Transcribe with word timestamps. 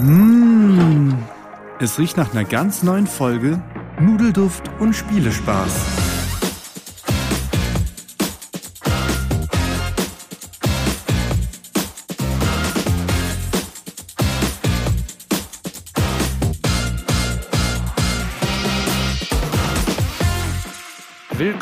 Mmh, 0.00 1.14
es 1.80 1.98
riecht 1.98 2.18
nach 2.18 2.32
einer 2.32 2.44
ganz 2.44 2.82
neuen 2.82 3.06
Folge 3.06 3.62
Nudelduft 3.98 4.64
und 4.80 4.94
Spielespaß. 4.94 6.01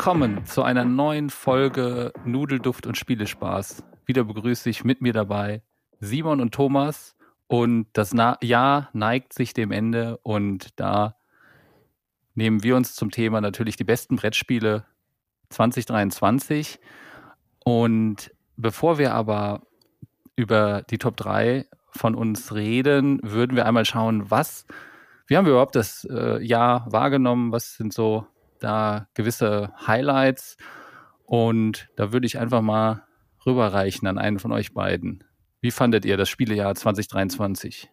Willkommen 0.01 0.47
zu 0.47 0.63
einer 0.63 0.83
neuen 0.83 1.29
Folge 1.29 2.11
Nudelduft 2.25 2.87
und 2.87 2.97
Spielespaß. 2.97 3.83
Wieder 4.07 4.23
begrüße 4.23 4.67
ich 4.67 4.83
mit 4.83 4.99
mir 4.99 5.13
dabei 5.13 5.61
Simon 5.99 6.41
und 6.41 6.55
Thomas 6.55 7.15
und 7.45 7.85
das 7.93 8.11
Na 8.11 8.35
Jahr 8.41 8.89
neigt 8.93 9.31
sich 9.31 9.53
dem 9.53 9.71
Ende 9.71 10.17
und 10.23 10.79
da 10.79 11.17
nehmen 12.33 12.63
wir 12.63 12.77
uns 12.77 12.95
zum 12.95 13.11
Thema 13.11 13.41
natürlich 13.41 13.75
die 13.75 13.83
besten 13.83 14.15
Brettspiele 14.15 14.85
2023. 15.49 16.79
Und 17.63 18.31
bevor 18.57 18.97
wir 18.97 19.13
aber 19.13 19.61
über 20.35 20.81
die 20.81 20.97
Top 20.97 21.15
3 21.15 21.67
von 21.91 22.15
uns 22.15 22.55
reden, 22.55 23.19
würden 23.21 23.55
wir 23.55 23.67
einmal 23.67 23.85
schauen, 23.85 24.31
was, 24.31 24.65
wie 25.27 25.37
haben 25.37 25.45
wir 25.45 25.51
überhaupt 25.51 25.75
das 25.75 26.05
äh, 26.05 26.43
Jahr 26.43 26.91
wahrgenommen? 26.91 27.51
Was 27.51 27.75
sind 27.75 27.93
so 27.93 28.25
da 28.63 29.07
gewisse 29.13 29.73
Highlights? 29.85 30.57
Und 31.25 31.89
da 31.95 32.11
würde 32.11 32.27
ich 32.27 32.39
einfach 32.39 32.61
mal 32.61 33.03
rüberreichen 33.45 34.07
an 34.07 34.17
einen 34.17 34.39
von 34.39 34.51
euch 34.51 34.73
beiden. 34.73 35.23
Wie 35.61 35.71
fandet 35.71 36.05
ihr 36.05 36.17
das 36.17 36.29
Spielejahr 36.29 36.75
2023? 36.75 37.89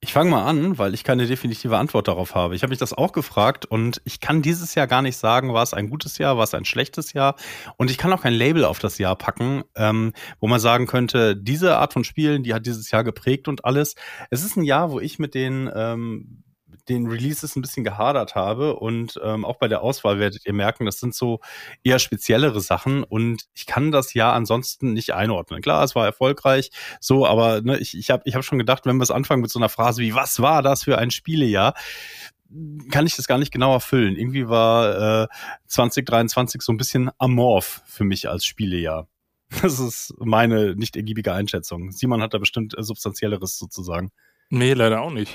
Ich 0.00 0.12
fange 0.12 0.30
mal 0.30 0.44
an, 0.44 0.78
weil 0.78 0.94
ich 0.94 1.02
keine 1.02 1.26
definitive 1.26 1.76
Antwort 1.76 2.06
darauf 2.06 2.36
habe. 2.36 2.54
Ich 2.54 2.62
habe 2.62 2.70
mich 2.70 2.78
das 2.78 2.92
auch 2.92 3.10
gefragt 3.10 3.66
und 3.66 4.00
ich 4.04 4.20
kann 4.20 4.42
dieses 4.42 4.76
Jahr 4.76 4.86
gar 4.86 5.02
nicht 5.02 5.16
sagen, 5.16 5.52
war 5.52 5.64
es 5.64 5.74
ein 5.74 5.90
gutes 5.90 6.18
Jahr, 6.18 6.36
war 6.36 6.44
es 6.44 6.54
ein 6.54 6.64
schlechtes 6.64 7.14
Jahr. 7.14 7.34
Und 7.78 7.90
ich 7.90 7.98
kann 7.98 8.12
auch 8.12 8.22
kein 8.22 8.32
Label 8.32 8.64
auf 8.64 8.78
das 8.78 8.98
Jahr 8.98 9.16
packen, 9.16 9.64
ähm, 9.74 10.12
wo 10.38 10.46
man 10.46 10.60
sagen 10.60 10.86
könnte, 10.86 11.34
diese 11.34 11.78
Art 11.78 11.92
von 11.92 12.04
Spielen, 12.04 12.44
die 12.44 12.54
hat 12.54 12.64
dieses 12.64 12.92
Jahr 12.92 13.02
geprägt 13.02 13.48
und 13.48 13.64
alles. 13.64 13.96
Es 14.30 14.44
ist 14.44 14.56
ein 14.56 14.62
Jahr, 14.62 14.92
wo 14.92 15.00
ich 15.00 15.18
mit 15.18 15.34
den 15.34 15.68
ähm, 15.74 16.44
den 16.88 17.06
Releases 17.06 17.56
ein 17.56 17.62
bisschen 17.62 17.84
gehadert 17.84 18.34
habe 18.34 18.76
und 18.76 19.20
ähm, 19.22 19.44
auch 19.44 19.56
bei 19.56 19.68
der 19.68 19.82
Auswahl 19.82 20.18
werdet 20.18 20.46
ihr 20.46 20.52
merken, 20.52 20.86
das 20.86 20.98
sind 21.00 21.14
so 21.14 21.40
eher 21.82 21.98
speziellere 21.98 22.60
Sachen 22.60 23.04
und 23.04 23.44
ich 23.54 23.66
kann 23.66 23.92
das 23.92 24.14
ja 24.14 24.32
ansonsten 24.32 24.92
nicht 24.92 25.14
einordnen. 25.14 25.62
Klar, 25.62 25.84
es 25.84 25.94
war 25.94 26.06
erfolgreich, 26.06 26.70
so, 27.00 27.26
aber 27.26 27.60
ne, 27.60 27.78
ich, 27.78 27.96
ich 27.96 28.10
habe 28.10 28.22
ich 28.24 28.34
hab 28.34 28.44
schon 28.44 28.58
gedacht, 28.58 28.86
wenn 28.86 28.96
wir 28.96 29.02
es 29.02 29.10
anfangen 29.10 29.42
mit 29.42 29.50
so 29.50 29.58
einer 29.58 29.68
Phrase 29.68 30.02
wie, 30.02 30.14
was 30.14 30.40
war 30.40 30.62
das 30.62 30.84
für 30.84 30.98
ein 30.98 31.10
Spielejahr? 31.10 31.74
kann 32.90 33.06
ich 33.06 33.14
das 33.14 33.26
gar 33.26 33.38
nicht 33.38 33.52
genau 33.52 33.74
erfüllen. 33.74 34.16
Irgendwie 34.16 34.48
war 34.48 35.24
äh, 35.24 35.28
2023 35.66 36.62
so 36.62 36.72
ein 36.72 36.78
bisschen 36.78 37.10
amorph 37.18 37.82
für 37.84 38.04
mich 38.04 38.28
als 38.28 38.44
Spielejahr. 38.44 39.06
Das 39.62 39.80
ist 39.80 40.14
meine 40.18 40.74
nicht 40.74 40.96
ergiebige 40.96 41.32
Einschätzung. 41.32 41.90
Simon 41.90 42.22
hat 42.22 42.34
da 42.34 42.38
bestimmt 42.38 42.76
äh, 42.76 42.82
substanzielleres 42.82 43.58
sozusagen. 43.58 44.10
Nee, 44.50 44.72
leider 44.72 45.02
auch 45.02 45.10
nicht. 45.10 45.34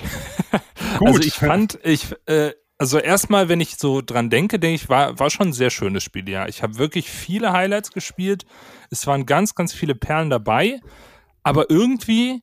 Gut. 0.98 1.08
Also 1.08 1.20
ich 1.20 1.34
fand, 1.34 1.78
ich, 1.84 2.14
äh, 2.26 2.52
also 2.78 2.98
erstmal, 2.98 3.48
wenn 3.48 3.60
ich 3.60 3.76
so 3.76 4.00
dran 4.00 4.30
denke, 4.30 4.58
denke 4.58 4.74
ich, 4.74 4.88
war, 4.88 5.18
war 5.18 5.30
schon 5.30 5.48
ein 5.48 5.52
sehr 5.52 5.70
schönes 5.70 6.02
Spiel, 6.02 6.28
ja. 6.28 6.48
Ich 6.48 6.62
habe 6.62 6.78
wirklich 6.78 7.08
viele 7.08 7.52
Highlights 7.52 7.92
gespielt. 7.92 8.44
Es 8.90 9.06
waren 9.06 9.26
ganz, 9.26 9.54
ganz 9.54 9.72
viele 9.72 9.94
Perlen 9.94 10.30
dabei. 10.30 10.80
Aber 11.42 11.70
irgendwie, 11.70 12.42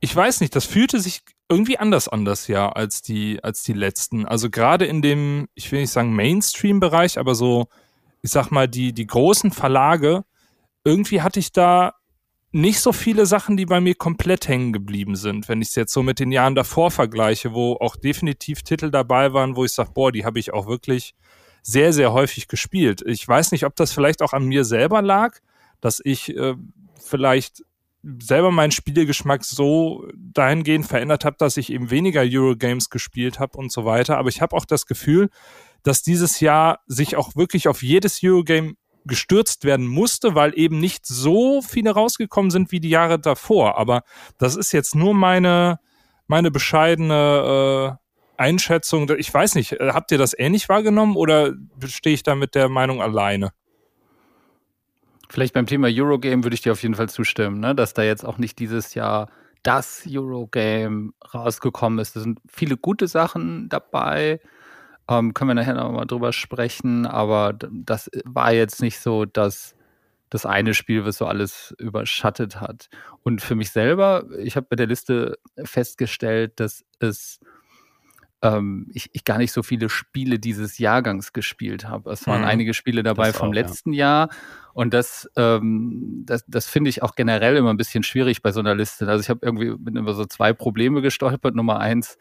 ich 0.00 0.14
weiß 0.14 0.40
nicht, 0.40 0.54
das 0.54 0.66
fühlte 0.66 1.00
sich 1.00 1.22
irgendwie 1.48 1.78
anders 1.78 2.08
an 2.08 2.24
das 2.24 2.46
Jahr 2.48 2.76
als 2.76 3.02
die, 3.02 3.42
als 3.42 3.62
die 3.62 3.72
letzten. 3.72 4.26
Also 4.26 4.50
gerade 4.50 4.84
in 4.86 5.02
dem, 5.02 5.48
ich 5.54 5.70
will 5.72 5.80
nicht 5.80 5.90
sagen 5.90 6.14
Mainstream-Bereich, 6.14 7.18
aber 7.18 7.34
so, 7.34 7.68
ich 8.22 8.30
sag 8.30 8.50
mal, 8.50 8.68
die, 8.68 8.92
die 8.92 9.06
großen 9.06 9.50
Verlage, 9.50 10.24
irgendwie 10.84 11.22
hatte 11.22 11.40
ich 11.40 11.52
da 11.52 11.94
nicht 12.54 12.78
so 12.78 12.92
viele 12.92 13.26
Sachen, 13.26 13.56
die 13.56 13.66
bei 13.66 13.80
mir 13.80 13.96
komplett 13.96 14.46
hängen 14.46 14.72
geblieben 14.72 15.16
sind, 15.16 15.48
wenn 15.48 15.60
ich 15.60 15.68
es 15.70 15.74
jetzt 15.74 15.92
so 15.92 16.04
mit 16.04 16.20
den 16.20 16.30
Jahren 16.30 16.54
davor 16.54 16.92
vergleiche, 16.92 17.52
wo 17.52 17.74
auch 17.74 17.96
definitiv 17.96 18.62
Titel 18.62 18.92
dabei 18.92 19.32
waren, 19.32 19.56
wo 19.56 19.64
ich 19.64 19.72
sage, 19.72 19.90
boah, 19.92 20.12
die 20.12 20.24
habe 20.24 20.38
ich 20.38 20.52
auch 20.52 20.68
wirklich 20.68 21.14
sehr, 21.62 21.92
sehr 21.92 22.12
häufig 22.12 22.46
gespielt. 22.46 23.02
Ich 23.04 23.26
weiß 23.26 23.50
nicht, 23.50 23.64
ob 23.64 23.74
das 23.74 23.92
vielleicht 23.92 24.22
auch 24.22 24.32
an 24.32 24.44
mir 24.44 24.64
selber 24.64 25.02
lag, 25.02 25.38
dass 25.80 26.00
ich 26.04 26.36
äh, 26.36 26.54
vielleicht 27.02 27.64
selber 28.20 28.52
meinen 28.52 28.70
Spielegeschmack 28.70 29.44
so 29.44 30.06
dahingehend 30.14 30.86
verändert 30.86 31.24
habe, 31.24 31.36
dass 31.38 31.56
ich 31.56 31.72
eben 31.72 31.90
weniger 31.90 32.22
Eurogames 32.24 32.88
gespielt 32.88 33.40
habe 33.40 33.58
und 33.58 33.72
so 33.72 33.84
weiter. 33.84 34.16
Aber 34.16 34.28
ich 34.28 34.40
habe 34.40 34.54
auch 34.54 34.64
das 34.64 34.86
Gefühl, 34.86 35.28
dass 35.82 36.02
dieses 36.02 36.38
Jahr 36.38 36.80
sich 36.86 37.16
auch 37.16 37.34
wirklich 37.34 37.66
auf 37.66 37.82
jedes 37.82 38.22
Eurogame 38.22 38.74
gestürzt 39.04 39.64
werden 39.64 39.86
musste, 39.86 40.34
weil 40.34 40.58
eben 40.58 40.78
nicht 40.78 41.06
so 41.06 41.62
viele 41.62 41.90
rausgekommen 41.90 42.50
sind 42.50 42.72
wie 42.72 42.80
die 42.80 42.88
Jahre 42.88 43.18
davor. 43.18 43.78
Aber 43.78 44.02
das 44.38 44.56
ist 44.56 44.72
jetzt 44.72 44.94
nur 44.94 45.14
meine, 45.14 45.78
meine 46.26 46.50
bescheidene 46.50 47.98
äh, 47.98 48.42
Einschätzung. 48.42 49.10
Ich 49.18 49.32
weiß 49.32 49.54
nicht, 49.54 49.72
äh, 49.72 49.90
habt 49.92 50.10
ihr 50.10 50.18
das 50.18 50.34
ähnlich 50.36 50.68
wahrgenommen 50.68 51.16
oder 51.16 51.52
stehe 51.86 52.14
ich 52.14 52.22
da 52.22 52.34
mit 52.34 52.54
der 52.54 52.68
Meinung 52.68 53.02
alleine? 53.02 53.52
Vielleicht 55.28 55.54
beim 55.54 55.66
Thema 55.66 55.88
Eurogame 55.90 56.44
würde 56.44 56.54
ich 56.54 56.62
dir 56.62 56.72
auf 56.72 56.82
jeden 56.82 56.94
Fall 56.94 57.08
zustimmen, 57.08 57.60
ne? 57.60 57.74
dass 57.74 57.94
da 57.94 58.02
jetzt 58.02 58.24
auch 58.24 58.38
nicht 58.38 58.58
dieses 58.58 58.94
Jahr 58.94 59.28
das 59.62 60.04
Eurogame 60.08 61.10
rausgekommen 61.32 61.98
ist. 61.98 62.14
Da 62.14 62.20
sind 62.20 62.38
viele 62.46 62.76
gute 62.76 63.08
Sachen 63.08 63.68
dabei. 63.68 64.40
Ähm, 65.08 65.34
können 65.34 65.50
wir 65.50 65.54
nachher 65.54 65.74
nochmal 65.74 66.06
drüber 66.06 66.32
sprechen, 66.32 67.06
aber 67.06 67.52
das 67.52 68.10
war 68.24 68.52
jetzt 68.52 68.80
nicht 68.80 68.98
so, 69.00 69.24
dass 69.24 69.74
das 70.30 70.46
eine 70.46 70.74
Spiel, 70.74 71.04
was 71.04 71.18
so 71.18 71.26
alles 71.26 71.74
überschattet 71.78 72.60
hat. 72.60 72.88
Und 73.22 73.42
für 73.42 73.54
mich 73.54 73.70
selber, 73.70 74.24
ich 74.38 74.56
habe 74.56 74.66
bei 74.68 74.76
der 74.76 74.86
Liste 74.86 75.38
festgestellt, 75.64 76.58
dass 76.58 76.84
es 76.98 77.38
ähm, 78.44 78.90
ich, 78.92 79.08
ich, 79.12 79.24
gar 79.24 79.38
nicht 79.38 79.52
so 79.52 79.62
viele 79.62 79.88
Spiele 79.88 80.38
dieses 80.38 80.78
Jahrgangs 80.78 81.32
gespielt 81.32 81.88
habe. 81.88 82.10
Es 82.10 82.26
waren 82.26 82.42
mhm. 82.42 82.46
einige 82.46 82.74
Spiele 82.74 83.02
dabei 83.02 83.28
das 83.28 83.36
vom 83.36 83.48
auch, 83.48 83.54
letzten 83.54 83.92
ja. 83.92 84.26
Jahr. 84.26 84.28
Und 84.74 84.92
das, 84.92 85.30
ähm, 85.36 86.24
das, 86.26 86.44
das 86.46 86.66
finde 86.66 86.90
ich 86.90 87.02
auch 87.02 87.14
generell 87.14 87.56
immer 87.56 87.70
ein 87.70 87.78
bisschen 87.78 88.02
schwierig 88.02 88.42
bei 88.42 88.52
so 88.52 88.60
einer 88.60 88.74
Liste. 88.74 89.08
Also 89.08 89.22
ich 89.22 89.30
habe 89.30 89.40
irgendwie 89.42 89.70
mit 89.70 89.96
über 89.96 90.12
so 90.12 90.26
zwei 90.26 90.52
Probleme 90.52 91.00
gestolpert. 91.00 91.54
Nummer 91.54 91.80
eins, 91.80 92.18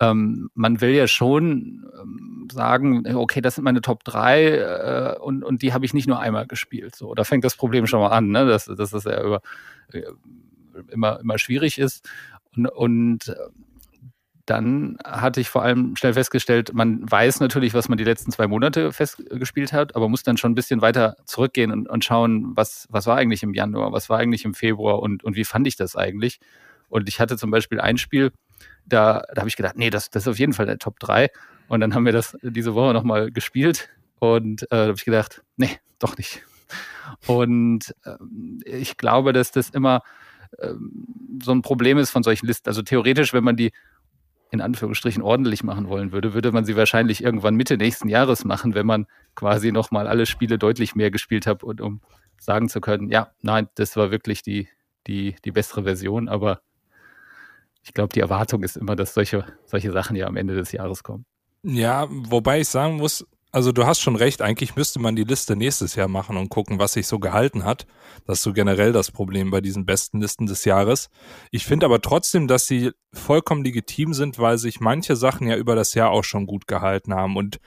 ähm, 0.00 0.50
man 0.54 0.80
will 0.80 0.90
ja 0.90 1.06
schon 1.06 1.86
ähm, 2.00 2.48
sagen, 2.50 3.06
okay, 3.14 3.40
das 3.42 3.56
sind 3.56 3.64
meine 3.64 3.82
Top 3.82 4.02
3 4.04 4.44
äh, 4.44 5.18
und, 5.20 5.44
und 5.44 5.62
die 5.62 5.72
habe 5.74 5.84
ich 5.84 5.94
nicht 5.94 6.08
nur 6.08 6.18
einmal 6.18 6.46
gespielt. 6.46 6.96
So, 6.96 7.14
da 7.14 7.24
fängt 7.24 7.44
das 7.44 7.54
Problem 7.54 7.86
schon 7.86 8.00
mal 8.00 8.08
an, 8.08 8.28
ne? 8.30 8.46
dass, 8.46 8.64
dass 8.64 8.90
das 8.90 9.04
ja 9.04 9.22
über, 9.22 9.42
äh, 9.92 10.02
immer, 10.88 11.20
immer 11.20 11.38
schwierig 11.38 11.78
ist. 11.78 12.08
Und, 12.56 12.66
und 12.66 13.28
äh, 13.28 13.34
dann 14.46 14.96
hatte 15.04 15.40
ich 15.40 15.50
vor 15.50 15.62
allem 15.62 15.94
schnell 15.96 16.14
festgestellt, 16.14 16.72
man 16.72 17.08
weiß 17.08 17.38
natürlich, 17.38 17.74
was 17.74 17.88
man 17.88 17.98
die 17.98 18.04
letzten 18.04 18.32
zwei 18.32 18.48
Monate 18.48 18.92
festgespielt 18.92 19.72
hat, 19.72 19.94
aber 19.94 20.08
muss 20.08 20.24
dann 20.24 20.38
schon 20.38 20.52
ein 20.52 20.56
bisschen 20.56 20.80
weiter 20.80 21.16
zurückgehen 21.24 21.70
und, 21.70 21.88
und 21.88 22.04
schauen, 22.04 22.56
was, 22.56 22.88
was 22.90 23.06
war 23.06 23.16
eigentlich 23.16 23.42
im 23.42 23.54
Januar, 23.54 23.92
was 23.92 24.08
war 24.08 24.18
eigentlich 24.18 24.44
im 24.44 24.54
Februar 24.54 25.00
und, 25.00 25.22
und 25.22 25.36
wie 25.36 25.44
fand 25.44 25.68
ich 25.68 25.76
das 25.76 25.94
eigentlich. 25.94 26.40
Und 26.88 27.08
ich 27.08 27.20
hatte 27.20 27.36
zum 27.36 27.52
Beispiel 27.52 27.80
ein 27.80 27.98
Spiel, 27.98 28.32
da, 28.86 29.22
da 29.32 29.40
habe 29.40 29.48
ich 29.48 29.56
gedacht, 29.56 29.76
nee, 29.76 29.90
das, 29.90 30.10
das 30.10 30.24
ist 30.24 30.28
auf 30.28 30.38
jeden 30.38 30.52
Fall 30.52 30.66
der 30.66 30.78
Top 30.78 30.98
3. 31.00 31.28
Und 31.68 31.80
dann 31.80 31.94
haben 31.94 32.04
wir 32.04 32.12
das 32.12 32.36
diese 32.42 32.74
Woche 32.74 32.92
nochmal 32.92 33.30
gespielt 33.30 33.90
und 34.18 34.62
äh, 34.64 34.66
da 34.70 34.82
habe 34.86 34.94
ich 34.96 35.04
gedacht, 35.04 35.42
nee, 35.56 35.78
doch 35.98 36.16
nicht. 36.16 36.42
Und 37.26 37.94
äh, 38.04 38.16
ich 38.64 38.96
glaube, 38.96 39.32
dass 39.32 39.52
das 39.52 39.70
immer 39.70 40.02
äh, 40.58 40.74
so 41.42 41.52
ein 41.52 41.62
Problem 41.62 41.98
ist 41.98 42.10
von 42.10 42.22
solchen 42.22 42.46
Listen. 42.46 42.68
Also 42.68 42.82
theoretisch, 42.82 43.32
wenn 43.32 43.44
man 43.44 43.56
die 43.56 43.72
in 44.50 44.60
Anführungsstrichen 44.60 45.22
ordentlich 45.22 45.62
machen 45.62 45.88
wollen 45.88 46.12
würde, 46.12 46.34
würde 46.34 46.50
man 46.50 46.64
sie 46.64 46.76
wahrscheinlich 46.76 47.22
irgendwann 47.22 47.54
Mitte 47.54 47.76
nächsten 47.76 48.08
Jahres 48.08 48.44
machen, 48.44 48.74
wenn 48.74 48.86
man 48.86 49.06
quasi 49.36 49.70
nochmal 49.70 50.08
alle 50.08 50.26
Spiele 50.26 50.58
deutlich 50.58 50.96
mehr 50.96 51.10
gespielt 51.10 51.46
hat 51.46 51.62
und 51.62 51.80
um 51.80 52.00
sagen 52.40 52.68
zu 52.68 52.80
können, 52.80 53.10
ja, 53.10 53.30
nein, 53.42 53.68
das 53.76 53.96
war 53.96 54.10
wirklich 54.10 54.42
die, 54.42 54.68
die, 55.06 55.36
die 55.44 55.52
bessere 55.52 55.84
Version, 55.84 56.28
aber 56.28 56.62
ich 57.82 57.94
glaube, 57.94 58.12
die 58.12 58.20
Erwartung 58.20 58.62
ist 58.62 58.76
immer, 58.76 58.96
dass 58.96 59.14
solche, 59.14 59.44
solche 59.64 59.92
Sachen 59.92 60.16
ja 60.16 60.26
am 60.26 60.36
Ende 60.36 60.54
des 60.54 60.72
Jahres 60.72 61.02
kommen. 61.02 61.24
Ja, 61.62 62.06
wobei 62.10 62.60
ich 62.60 62.68
sagen 62.68 62.96
muss, 62.96 63.26
also 63.52 63.72
du 63.72 63.84
hast 63.84 64.00
schon 64.00 64.14
recht, 64.14 64.42
eigentlich 64.42 64.76
müsste 64.76 65.00
man 65.00 65.16
die 65.16 65.24
Liste 65.24 65.56
nächstes 65.56 65.96
Jahr 65.96 66.06
machen 66.06 66.36
und 66.36 66.50
gucken, 66.50 66.78
was 66.78 66.92
sich 66.92 67.08
so 67.08 67.18
gehalten 67.18 67.64
hat. 67.64 67.86
Das 68.24 68.38
ist 68.38 68.44
so 68.44 68.52
generell 68.52 68.92
das 68.92 69.10
Problem 69.10 69.50
bei 69.50 69.60
diesen 69.60 69.86
besten 69.86 70.20
Listen 70.20 70.46
des 70.46 70.64
Jahres. 70.64 71.10
Ich 71.50 71.66
finde 71.66 71.86
aber 71.86 72.00
trotzdem, 72.00 72.46
dass 72.46 72.66
sie 72.66 72.92
vollkommen 73.12 73.64
legitim 73.64 74.14
sind, 74.14 74.38
weil 74.38 74.56
sich 74.56 74.78
manche 74.78 75.16
Sachen 75.16 75.48
ja 75.48 75.56
über 75.56 75.74
das 75.74 75.94
Jahr 75.94 76.10
auch 76.10 76.24
schon 76.24 76.46
gut 76.46 76.68
gehalten 76.68 77.12
haben. 77.12 77.36
Und 77.36 77.58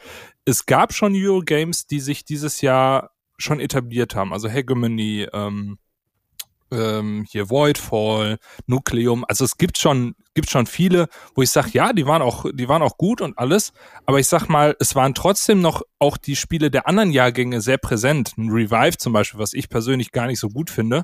es 0.45 0.65
gab 0.65 0.93
schon 0.93 1.13
Eurogames, 1.15 1.85
die 1.85 1.99
sich 1.99 2.23
dieses 2.23 2.61
Jahr 2.61 3.11
schon 3.37 3.59
etabliert 3.59 4.15
haben. 4.15 4.31
Also 4.31 4.47
Hegemony, 4.47 5.27
ähm, 5.33 5.79
ähm, 6.73 7.25
hier 7.29 7.49
Voidfall, 7.49 8.37
Nucleum. 8.67 9.25
Also 9.27 9.45
es 9.45 9.57
gibt 9.57 9.77
schon, 9.77 10.15
gibt 10.33 10.49
schon 10.49 10.65
viele, 10.65 11.07
wo 11.35 11.41
ich 11.41 11.51
sage, 11.51 11.69
ja, 11.73 11.93
die 11.93 12.05
waren 12.05 12.21
auch, 12.21 12.45
die 12.51 12.67
waren 12.67 12.81
auch 12.81 12.97
gut 12.97 13.21
und 13.21 13.37
alles. 13.37 13.73
Aber 14.05 14.19
ich 14.19 14.27
sag 14.27 14.47
mal, 14.47 14.75
es 14.79 14.95
waren 14.95 15.13
trotzdem 15.13 15.61
noch 15.61 15.81
auch 15.99 16.17
die 16.17 16.35
Spiele 16.35 16.71
der 16.71 16.87
anderen 16.87 17.11
Jahrgänge 17.11 17.61
sehr 17.61 17.77
präsent. 17.77 18.33
Ein 18.37 18.49
Revive 18.49 18.97
zum 18.97 19.13
Beispiel, 19.13 19.39
was 19.39 19.53
ich 19.53 19.69
persönlich 19.69 20.11
gar 20.11 20.27
nicht 20.27 20.39
so 20.39 20.49
gut 20.49 20.69
finde, 20.69 21.03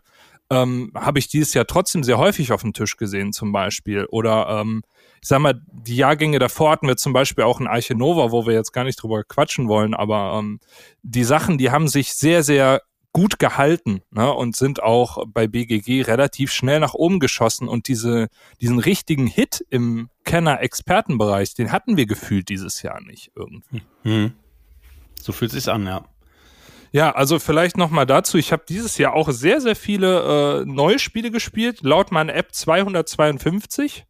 ähm, 0.51 0.91
habe 0.95 1.19
ich 1.19 1.27
dieses 1.27 1.53
Jahr 1.53 1.67
trotzdem 1.67 2.03
sehr 2.03 2.17
häufig 2.17 2.51
auf 2.51 2.61
dem 2.61 2.73
Tisch 2.73 2.97
gesehen 2.97 3.33
zum 3.33 3.51
Beispiel. 3.51 4.05
Oder 4.05 4.61
ähm, 4.61 4.81
ich 5.21 5.27
sag 5.27 5.39
mal, 5.39 5.61
die 5.71 5.97
Jahrgänge 5.97 6.39
davor 6.39 6.71
hatten 6.71 6.87
wir 6.87 6.97
zum 6.97 7.13
Beispiel 7.13 7.43
auch 7.43 7.59
ein 7.59 7.67
Arche 7.67 7.95
Nova, 7.95 8.31
wo 8.31 8.45
wir 8.45 8.53
jetzt 8.53 8.71
gar 8.71 8.83
nicht 8.83 9.01
drüber 9.01 9.23
quatschen 9.23 9.67
wollen, 9.67 9.93
aber 9.93 10.39
ähm, 10.39 10.59
die 11.03 11.23
Sachen, 11.23 11.57
die 11.57 11.71
haben 11.71 11.87
sich 11.87 12.13
sehr, 12.13 12.43
sehr 12.43 12.81
gut 13.11 13.39
gehalten 13.39 14.01
ne, 14.11 14.31
und 14.31 14.55
sind 14.55 14.83
auch 14.83 15.25
bei 15.27 15.47
BGG 15.47 16.03
relativ 16.03 16.51
schnell 16.51 16.79
nach 16.79 16.93
oben 16.93 17.19
geschossen 17.19 17.67
und 17.67 17.87
diese, 17.87 18.27
diesen 18.61 18.79
richtigen 18.79 19.27
Hit 19.27 19.65
im 19.69 20.09
Kenner-Expertenbereich, 20.25 21.55
den 21.55 21.71
hatten 21.71 21.97
wir 21.97 22.05
gefühlt 22.05 22.49
dieses 22.49 22.81
Jahr 22.81 23.01
nicht 23.01 23.31
irgendwie. 23.35 23.81
Mhm. 24.03 24.33
So 25.21 25.31
fühlt 25.31 25.51
sich's 25.51 25.67
an, 25.67 25.85
ja. 25.85 26.05
Ja, 26.91 27.11
also 27.11 27.37
vielleicht 27.37 27.77
nochmal 27.77 28.05
dazu. 28.05 28.37
Ich 28.37 28.51
habe 28.51 28.63
dieses 28.67 28.97
Jahr 28.97 29.13
auch 29.13 29.29
sehr, 29.29 29.61
sehr 29.61 29.75
viele 29.75 30.61
äh, 30.61 30.65
neue 30.65 30.97
Spiele 30.97 31.29
gespielt. 31.29 31.81
Laut 31.81 32.11
meiner 32.11 32.33
App 32.33 32.53
252. 32.53 34.05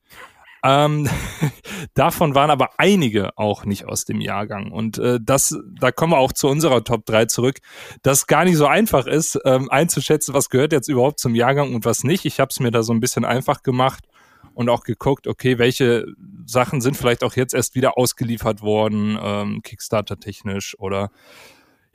Ähm, 0.64 1.10
davon 1.94 2.36
waren 2.36 2.50
aber 2.50 2.72
einige 2.78 3.38
auch 3.38 3.66
nicht 3.66 3.86
aus 3.86 4.06
dem 4.06 4.22
Jahrgang. 4.22 4.72
Und 4.72 4.98
äh, 4.98 5.20
das, 5.22 5.58
da 5.80 5.92
kommen 5.92 6.14
wir 6.14 6.18
auch 6.18 6.34
zu 6.34 6.48
unserer 6.48 6.84
Top 6.84 7.06
3 7.06 7.26
zurück, 7.26 7.60
dass 8.02 8.28
gar 8.28 8.46
nicht 8.46 8.58
so 8.58 8.68
einfach 8.68 9.08
ist, 9.08 9.40
ähm, 9.46 9.70
einzuschätzen, 9.70 10.34
was 10.34 10.50
gehört 10.50 10.74
jetzt 10.74 10.90
überhaupt 10.90 11.20
zum 11.20 11.36
Jahrgang 11.36 11.74
und 11.74 11.86
was 11.86 12.04
nicht. 12.04 12.26
Ich 12.26 12.40
habe 12.40 12.50
es 12.50 12.60
mir 12.60 12.72
da 12.72 12.84
so 12.84 12.94
ein 12.94 13.00
bisschen 13.00 13.26
einfach 13.26 13.64
gemacht 13.64 14.06
und 14.54 14.70
auch 14.70 14.84
geguckt, 14.84 15.28
okay, 15.28 15.58
welche 15.58 16.06
Sachen 16.46 16.82
sind 16.82 16.98
vielleicht 16.98 17.24
auch 17.24 17.36
jetzt 17.36 17.54
erst 17.54 17.76
wieder 17.76 17.98
ausgeliefert 17.98 18.62
worden, 18.62 19.18
ähm, 19.22 19.62
Kickstarter-technisch 19.64 20.76
oder 20.80 21.12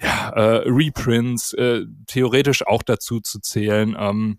ja, 0.01 0.31
äh, 0.31 0.63
Reprints, 0.67 1.53
äh, 1.55 1.83
theoretisch 2.07 2.67
auch 2.67 2.83
dazu 2.83 3.21
zu 3.21 3.41
zählen. 3.41 3.97
Ähm, 3.99 4.39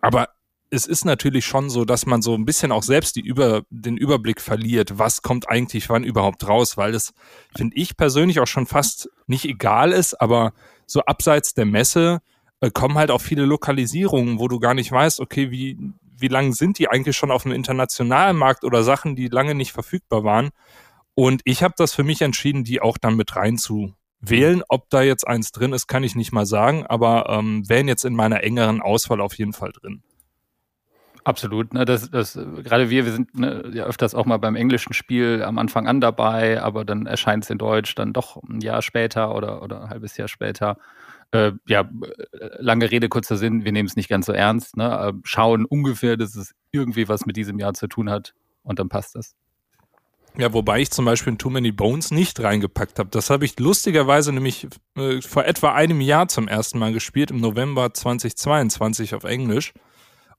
aber 0.00 0.28
es 0.70 0.86
ist 0.86 1.04
natürlich 1.04 1.44
schon 1.44 1.70
so, 1.70 1.84
dass 1.84 2.06
man 2.06 2.22
so 2.22 2.34
ein 2.34 2.44
bisschen 2.44 2.72
auch 2.72 2.82
selbst 2.82 3.16
über, 3.16 3.62
den 3.70 3.96
Überblick 3.96 4.40
verliert, 4.40 4.98
was 4.98 5.22
kommt 5.22 5.48
eigentlich 5.48 5.88
wann 5.88 6.04
überhaupt 6.04 6.46
raus, 6.48 6.76
weil 6.76 6.94
es, 6.94 7.12
finde 7.56 7.76
ich 7.76 7.96
persönlich 7.96 8.40
auch 8.40 8.46
schon 8.46 8.66
fast 8.66 9.08
nicht 9.26 9.44
egal 9.44 9.92
ist, 9.92 10.20
aber 10.20 10.52
so 10.86 11.00
abseits 11.02 11.54
der 11.54 11.66
Messe 11.66 12.20
äh, 12.60 12.70
kommen 12.70 12.96
halt 12.96 13.10
auch 13.10 13.20
viele 13.20 13.44
Lokalisierungen, 13.44 14.38
wo 14.38 14.48
du 14.48 14.58
gar 14.58 14.74
nicht 14.74 14.90
weißt, 14.90 15.20
okay, 15.20 15.50
wie, 15.50 15.78
wie 16.16 16.28
lange 16.28 16.52
sind 16.52 16.78
die 16.78 16.88
eigentlich 16.88 17.16
schon 17.16 17.30
auf 17.30 17.42
dem 17.42 17.52
internationalen 17.52 18.36
Markt 18.36 18.64
oder 18.64 18.82
Sachen, 18.82 19.16
die 19.16 19.28
lange 19.28 19.54
nicht 19.54 19.72
verfügbar 19.72 20.24
waren. 20.24 20.50
Und 21.14 21.42
ich 21.44 21.62
habe 21.62 21.74
das 21.76 21.94
für 21.94 22.04
mich 22.04 22.22
entschieden, 22.22 22.64
die 22.64 22.80
auch 22.80 22.98
dann 22.98 23.16
mit 23.16 23.36
reinzuwählen. 23.36 24.62
Ob 24.68 24.90
da 24.90 25.02
jetzt 25.02 25.26
eins 25.26 25.52
drin 25.52 25.72
ist, 25.72 25.86
kann 25.86 26.02
ich 26.02 26.16
nicht 26.16 26.32
mal 26.32 26.46
sagen, 26.46 26.86
aber 26.86 27.28
ähm, 27.28 27.68
wären 27.68 27.88
jetzt 27.88 28.04
in 28.04 28.14
meiner 28.14 28.42
engeren 28.42 28.82
Auswahl 28.82 29.20
auf 29.20 29.34
jeden 29.38 29.52
Fall 29.52 29.72
drin. 29.72 30.02
Absolut. 31.24 31.72
Ne, 31.72 31.86
das, 31.86 32.10
das, 32.10 32.34
gerade 32.34 32.90
wir, 32.90 33.06
wir 33.06 33.12
sind 33.12 33.38
ne, 33.38 33.70
ja 33.72 33.84
öfters 33.84 34.14
auch 34.14 34.26
mal 34.26 34.36
beim 34.36 34.56
englischen 34.56 34.92
Spiel 34.92 35.42
am 35.42 35.58
Anfang 35.58 35.88
an 35.88 36.00
dabei, 36.00 36.62
aber 36.62 36.84
dann 36.84 37.06
erscheint 37.06 37.44
es 37.44 37.50
in 37.50 37.56
Deutsch 37.56 37.94
dann 37.94 38.12
doch 38.12 38.42
ein 38.42 38.60
Jahr 38.60 38.82
später 38.82 39.34
oder, 39.34 39.62
oder 39.62 39.82
ein 39.82 39.90
halbes 39.90 40.16
Jahr 40.18 40.28
später. 40.28 40.76
Äh, 41.30 41.52
ja, 41.66 41.88
lange 42.58 42.90
Rede, 42.90 43.08
kurzer 43.08 43.38
Sinn, 43.38 43.64
wir 43.64 43.72
nehmen 43.72 43.88
es 43.88 43.96
nicht 43.96 44.10
ganz 44.10 44.26
so 44.26 44.32
ernst. 44.32 44.76
Ne? 44.76 44.84
Äh, 44.84 45.12
schauen 45.24 45.64
ungefähr, 45.64 46.18
dass 46.18 46.36
es 46.36 46.54
irgendwie 46.72 47.08
was 47.08 47.24
mit 47.24 47.36
diesem 47.36 47.58
Jahr 47.58 47.72
zu 47.72 47.88
tun 47.88 48.10
hat 48.10 48.34
und 48.62 48.78
dann 48.78 48.90
passt 48.90 49.14
das. 49.14 49.34
Ja, 50.36 50.52
wobei 50.52 50.80
ich 50.80 50.90
zum 50.90 51.04
Beispiel 51.04 51.32
in 51.32 51.38
Too 51.38 51.48
Many 51.48 51.70
Bones 51.70 52.10
nicht 52.10 52.40
reingepackt 52.42 52.98
habe. 52.98 53.08
Das 53.10 53.30
habe 53.30 53.44
ich 53.44 53.58
lustigerweise 53.60 54.32
nämlich 54.32 54.66
äh, 54.96 55.22
vor 55.22 55.44
etwa 55.44 55.72
einem 55.72 56.00
Jahr 56.00 56.28
zum 56.28 56.48
ersten 56.48 56.78
Mal 56.78 56.92
gespielt, 56.92 57.30
im 57.30 57.40
November 57.40 57.94
2022 57.94 59.14
auf 59.14 59.24
Englisch. 59.24 59.72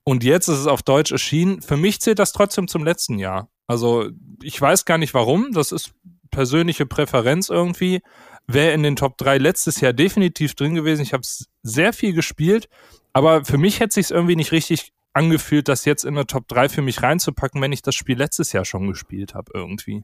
Und 0.08 0.22
jetzt 0.22 0.46
ist 0.46 0.58
es 0.58 0.66
auf 0.68 0.82
Deutsch 0.82 1.10
erschienen. 1.10 1.60
Für 1.62 1.76
mich 1.76 2.00
zählt 2.00 2.20
das 2.20 2.32
trotzdem 2.32 2.68
zum 2.68 2.84
letzten 2.84 3.18
Jahr. 3.18 3.50
Also 3.66 4.08
ich 4.40 4.60
weiß 4.60 4.84
gar 4.84 4.98
nicht 4.98 5.14
warum. 5.14 5.50
Das 5.52 5.72
ist 5.72 5.94
persönliche 6.30 6.86
Präferenz 6.86 7.48
irgendwie. 7.48 8.02
Wäre 8.46 8.72
in 8.72 8.84
den 8.84 8.94
Top 8.94 9.18
3 9.18 9.38
letztes 9.38 9.80
Jahr 9.80 9.92
definitiv 9.92 10.54
drin 10.54 10.76
gewesen. 10.76 11.02
Ich 11.02 11.12
habe 11.12 11.24
sehr 11.64 11.92
viel 11.92 12.12
gespielt, 12.12 12.68
aber 13.12 13.44
für 13.44 13.58
mich 13.58 13.80
hätte 13.80 13.94
sich 13.94 14.12
irgendwie 14.12 14.36
nicht 14.36 14.52
richtig 14.52 14.92
angefühlt, 15.12 15.66
das 15.66 15.84
jetzt 15.84 16.04
in 16.04 16.14
der 16.14 16.28
Top 16.28 16.46
3 16.46 16.68
für 16.68 16.82
mich 16.82 17.02
reinzupacken, 17.02 17.60
wenn 17.60 17.72
ich 17.72 17.82
das 17.82 17.96
Spiel 17.96 18.16
letztes 18.16 18.52
Jahr 18.52 18.64
schon 18.64 18.86
gespielt 18.86 19.34
habe 19.34 19.50
irgendwie. 19.54 20.02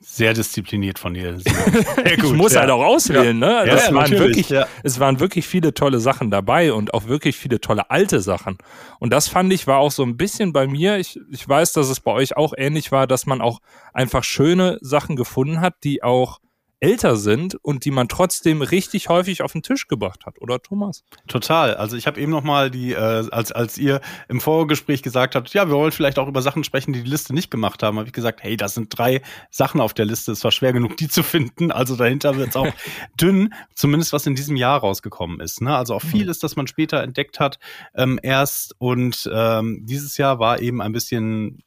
Sehr 0.00 0.34
diszipliniert 0.34 0.98
von 0.98 1.14
dir. 1.14 1.38
Sehr 1.40 2.16
gut, 2.16 2.24
ich 2.24 2.32
muss 2.32 2.54
ja. 2.54 2.60
halt 2.60 2.70
auch 2.70 2.84
auswählen, 2.84 3.40
ja. 3.40 3.64
ne? 3.64 3.70
Das 3.70 3.88
ja, 3.88 3.94
waren 3.94 4.10
wirklich, 4.10 4.54
Es 4.82 5.00
waren 5.00 5.20
wirklich 5.20 5.46
viele 5.46 5.74
tolle 5.74 6.00
Sachen 6.00 6.30
dabei 6.30 6.72
und 6.72 6.94
auch 6.94 7.06
wirklich 7.06 7.36
viele 7.36 7.60
tolle 7.60 7.90
alte 7.90 8.20
Sachen. 8.20 8.58
Und 8.98 9.12
das 9.12 9.28
fand 9.28 9.52
ich 9.52 9.66
war 9.66 9.78
auch 9.78 9.90
so 9.90 10.02
ein 10.02 10.16
bisschen 10.16 10.52
bei 10.52 10.66
mir. 10.66 10.98
Ich, 10.98 11.20
ich 11.30 11.48
weiß, 11.48 11.72
dass 11.72 11.88
es 11.88 12.00
bei 12.00 12.12
euch 12.12 12.36
auch 12.36 12.52
ähnlich 12.56 12.92
war, 12.92 13.06
dass 13.06 13.26
man 13.26 13.40
auch 13.40 13.60
einfach 13.92 14.24
schöne 14.24 14.78
Sachen 14.80 15.16
gefunden 15.16 15.60
hat, 15.60 15.74
die 15.84 16.02
auch 16.02 16.40
älter 16.80 17.16
sind 17.16 17.56
und 17.62 17.84
die 17.84 17.90
man 17.90 18.08
trotzdem 18.08 18.60
richtig 18.60 19.08
häufig 19.08 19.42
auf 19.42 19.52
den 19.52 19.62
Tisch 19.62 19.88
gebracht 19.88 20.26
hat, 20.26 20.40
oder 20.40 20.60
Thomas? 20.60 21.04
Total. 21.26 21.74
Also 21.74 21.96
ich 21.96 22.06
habe 22.06 22.20
eben 22.20 22.30
noch 22.30 22.44
mal 22.44 22.70
die, 22.70 22.92
äh, 22.92 23.26
als 23.30 23.52
als 23.52 23.78
ihr 23.78 24.00
im 24.28 24.40
Vorgespräch 24.40 25.02
gesagt 25.02 25.34
habt, 25.34 25.52
ja, 25.54 25.68
wir 25.68 25.74
wollen 25.74 25.92
vielleicht 25.92 26.18
auch 26.18 26.28
über 26.28 26.42
Sachen 26.42 26.64
sprechen, 26.64 26.92
die 26.92 27.02
die 27.02 27.10
Liste 27.10 27.34
nicht 27.34 27.50
gemacht 27.50 27.82
haben, 27.82 27.98
habe 27.98 28.08
ich 28.08 28.12
gesagt, 28.12 28.42
hey, 28.42 28.56
das 28.56 28.74
sind 28.74 28.96
drei 28.96 29.22
Sachen 29.50 29.80
auf 29.80 29.94
der 29.94 30.04
Liste. 30.04 30.32
Es 30.32 30.44
war 30.44 30.50
schwer 30.50 30.72
genug, 30.72 30.96
die 30.96 31.08
zu 31.08 31.22
finden. 31.22 31.72
Also 31.72 31.96
dahinter 31.96 32.36
wird 32.36 32.50
es 32.50 32.56
auch 32.56 32.72
dünn, 33.20 33.54
zumindest 33.74 34.12
was 34.12 34.26
in 34.26 34.34
diesem 34.34 34.56
Jahr 34.56 34.80
rausgekommen 34.80 35.40
ist. 35.40 35.62
Ne? 35.62 35.74
Also 35.74 35.94
auch 35.94 36.04
mhm. 36.04 36.08
vieles, 36.08 36.38
das 36.38 36.56
man 36.56 36.66
später 36.66 37.02
entdeckt 37.02 37.40
hat, 37.40 37.58
ähm, 37.94 38.20
erst 38.22 38.74
und 38.78 39.28
ähm, 39.32 39.80
dieses 39.84 40.18
Jahr 40.18 40.38
war 40.38 40.60
eben 40.60 40.82
ein 40.82 40.92
bisschen 40.92 41.62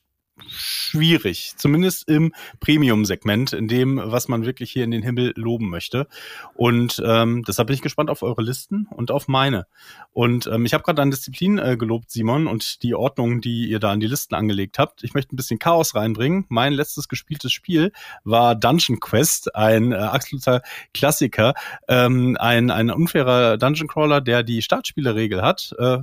schwierig, 0.47 1.53
zumindest 1.57 2.07
im 2.07 2.33
Premium-Segment, 2.59 3.53
in 3.53 3.67
dem, 3.67 4.01
was 4.03 4.27
man 4.27 4.45
wirklich 4.45 4.71
hier 4.71 4.83
in 4.83 4.91
den 4.91 5.03
Himmel 5.03 5.33
loben 5.35 5.69
möchte. 5.69 6.07
Und 6.55 7.01
ähm, 7.05 7.43
deshalb 7.47 7.67
bin 7.67 7.75
ich 7.75 7.81
gespannt 7.81 8.09
auf 8.09 8.23
eure 8.23 8.41
Listen 8.41 8.87
und 8.91 9.11
auf 9.11 9.27
meine. 9.27 9.67
Und 10.11 10.47
ähm, 10.47 10.65
ich 10.65 10.73
habe 10.73 10.83
gerade 10.83 11.01
an 11.01 11.11
Disziplin 11.11 11.57
äh, 11.57 11.77
gelobt, 11.77 12.11
Simon, 12.11 12.47
und 12.47 12.83
die 12.83 12.95
Ordnung, 12.95 13.41
die 13.41 13.69
ihr 13.69 13.79
da 13.79 13.91
an 13.91 13.99
die 13.99 14.07
Listen 14.07 14.35
angelegt 14.35 14.79
habt. 14.79 15.03
Ich 15.03 15.13
möchte 15.13 15.35
ein 15.35 15.37
bisschen 15.37 15.59
Chaos 15.59 15.95
reinbringen. 15.95 16.45
Mein 16.49 16.73
letztes 16.73 17.07
gespieltes 17.07 17.51
Spiel 17.51 17.91
war 18.23 18.55
Dungeon 18.55 18.99
Quest, 18.99 19.55
ein 19.55 19.91
äh, 19.91 19.95
absoluter 19.95 20.61
Klassiker, 20.93 21.53
ähm, 21.87 22.37
ein, 22.39 22.71
ein 22.71 22.89
unfairer 22.89 23.57
Dungeon 23.57 23.87
Crawler, 23.87 24.21
der 24.21 24.43
die 24.43 24.61
Startspielerregel 24.61 25.41
hat. 25.41 25.75
Äh, 25.77 25.99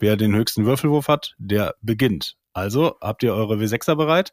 wer 0.00 0.16
den 0.16 0.34
höchsten 0.34 0.64
Würfelwurf 0.64 1.08
hat, 1.08 1.34
der 1.38 1.74
beginnt. 1.82 2.36
Also, 2.52 2.96
habt 3.00 3.22
ihr 3.22 3.34
eure 3.34 3.54
W6er 3.54 3.96
bereit? 3.96 4.32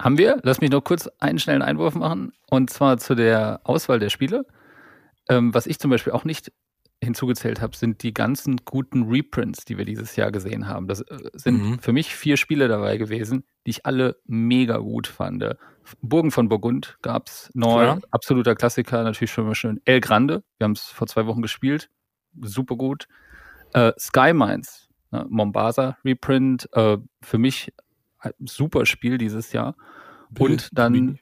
Haben 0.00 0.18
wir. 0.18 0.40
Lass 0.42 0.60
mich 0.60 0.70
noch 0.70 0.82
kurz 0.82 1.08
einen 1.18 1.38
schnellen 1.38 1.62
Einwurf 1.62 1.94
machen. 1.94 2.32
Und 2.48 2.70
zwar 2.70 2.98
zu 2.98 3.14
der 3.14 3.60
Auswahl 3.64 3.98
der 3.98 4.08
Spiele. 4.10 4.46
Ähm, 5.28 5.52
was 5.54 5.66
ich 5.66 5.78
zum 5.78 5.90
Beispiel 5.90 6.12
auch 6.12 6.24
nicht 6.24 6.52
hinzugezählt 7.02 7.60
habe, 7.60 7.76
sind 7.76 8.02
die 8.02 8.12
ganzen 8.12 8.58
guten 8.64 9.04
Reprints, 9.04 9.64
die 9.64 9.78
wir 9.78 9.84
dieses 9.84 10.16
Jahr 10.16 10.30
gesehen 10.30 10.68
haben. 10.68 10.86
Das 10.86 11.00
äh, 11.00 11.30
sind 11.32 11.62
mhm. 11.62 11.78
für 11.78 11.92
mich 11.92 12.14
vier 12.14 12.36
Spiele 12.36 12.68
dabei 12.68 12.98
gewesen, 12.98 13.44
die 13.66 13.70
ich 13.70 13.86
alle 13.86 14.16
mega 14.26 14.78
gut 14.78 15.06
fand. 15.06 15.44
Burgen 16.02 16.30
von 16.30 16.48
Burgund 16.48 16.98
gab 17.02 17.28
es 17.28 17.50
neu, 17.54 17.84
ja. 17.84 17.98
absoluter 18.10 18.54
Klassiker, 18.54 19.02
natürlich 19.02 19.32
schon 19.32 19.46
mal 19.46 19.54
schön. 19.54 19.80
El 19.84 20.00
Grande, 20.00 20.44
wir 20.58 20.64
haben 20.64 20.72
es 20.72 20.82
vor 20.82 21.06
zwei 21.06 21.26
Wochen 21.26 21.42
gespielt, 21.42 21.90
super 22.40 22.76
gut. 22.76 23.06
Äh, 23.72 23.92
Sky 23.98 24.34
Mines 24.34 24.89
Ne? 25.10 25.26
Mombasa 25.28 25.96
Reprint, 26.04 26.68
äh, 26.72 26.98
für 27.20 27.38
mich 27.38 27.72
super 28.44 28.86
Spiel 28.86 29.18
dieses 29.18 29.52
Jahr. 29.52 29.76
Und 30.38 30.68
dann 30.72 31.18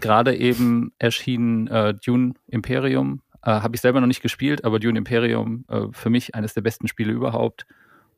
gerade 0.00 0.36
eben 0.36 0.92
erschienen 0.98 1.66
äh, 1.68 1.94
Dune 1.94 2.34
Imperium. 2.48 3.22
Äh, 3.42 3.50
Habe 3.52 3.74
ich 3.74 3.80
selber 3.80 4.00
noch 4.00 4.06
nicht 4.06 4.22
gespielt, 4.22 4.64
aber 4.64 4.78
Dune 4.78 4.98
Imperium 4.98 5.64
äh, 5.68 5.86
für 5.92 6.10
mich 6.10 6.34
eines 6.34 6.54
der 6.54 6.60
besten 6.60 6.88
Spiele 6.88 7.12
überhaupt. 7.12 7.66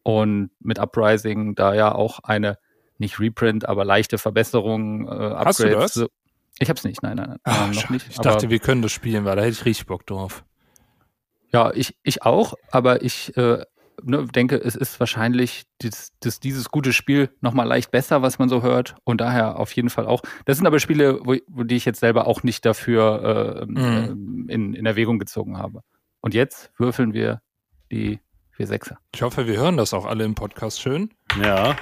Und 0.02 0.50
mit 0.60 0.78
Uprising 0.78 1.54
da 1.54 1.74
ja 1.74 1.94
auch 1.94 2.20
eine, 2.20 2.58
nicht 2.98 3.20
Reprint, 3.20 3.68
aber 3.68 3.84
leichte 3.84 4.18
Verbesserung, 4.18 5.06
äh, 5.06 5.10
Upgrades. 5.10 5.76
Hast 5.76 5.96
du 5.96 6.00
das? 6.00 6.10
Ich 6.58 6.70
hab's 6.70 6.84
nicht, 6.84 7.02
nein, 7.02 7.16
nein, 7.16 7.28
nein. 7.30 7.38
Ach, 7.44 7.72
noch 7.72 7.90
nicht. 7.90 8.06
Ich 8.08 8.18
dachte, 8.18 8.48
wir 8.48 8.58
können 8.58 8.82
das 8.82 8.92
spielen, 8.92 9.24
weil 9.24 9.36
da 9.36 9.42
hätte 9.42 9.52
ich 9.52 9.64
richtig 9.64 9.86
Bock 9.86 10.06
drauf. 10.06 10.44
Ja, 11.52 11.72
ich, 11.72 11.96
ich 12.02 12.22
auch, 12.22 12.54
aber 12.70 13.02
ich 13.02 13.36
äh, 13.36 13.64
ne, 14.04 14.26
denke, 14.26 14.56
es 14.56 14.76
ist 14.76 15.00
wahrscheinlich 15.00 15.64
dies, 15.82 16.12
dies, 16.22 16.40
dieses 16.40 16.70
gute 16.70 16.92
Spiel 16.92 17.30
nochmal 17.40 17.66
leicht 17.66 17.90
besser, 17.90 18.22
was 18.22 18.38
man 18.38 18.48
so 18.48 18.62
hört. 18.62 18.96
Und 19.04 19.20
daher 19.20 19.58
auf 19.58 19.72
jeden 19.72 19.90
Fall 19.90 20.06
auch. 20.06 20.22
Das 20.44 20.56
sind 20.56 20.66
aber 20.66 20.78
Spiele, 20.78 21.20
wo, 21.24 21.36
wo 21.48 21.62
die 21.64 21.76
ich 21.76 21.84
jetzt 21.84 22.00
selber 22.00 22.26
auch 22.26 22.42
nicht 22.42 22.64
dafür 22.64 23.62
äh, 23.62 23.66
mhm. 23.66 24.48
in, 24.48 24.74
in 24.74 24.86
Erwägung 24.86 25.18
gezogen 25.18 25.58
habe. 25.58 25.80
Und 26.20 26.34
jetzt 26.34 26.70
würfeln 26.78 27.12
wir 27.12 27.40
die 27.90 28.20
vier 28.52 28.66
Sechser. 28.66 28.98
Ich 29.14 29.22
hoffe, 29.22 29.46
wir 29.46 29.56
hören 29.56 29.76
das 29.76 29.92
auch 29.92 30.06
alle 30.06 30.24
im 30.24 30.34
Podcast 30.34 30.80
schön. 30.80 31.10
Ja. 31.42 31.76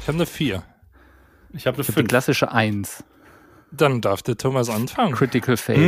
Ich 0.00 0.08
habe 0.08 0.18
eine 0.18 0.26
vier. 0.26 0.62
Ich 1.52 1.66
habe 1.66 1.76
eine 1.76 1.84
fünf. 1.84 1.96
Die 1.96 2.04
klassische 2.04 2.52
Eins. 2.52 3.04
Dann 3.70 4.00
darf 4.00 4.22
der 4.22 4.36
Thomas 4.36 4.70
anfangen. 4.70 5.12
Critical 5.12 5.56
Fail. 5.58 5.78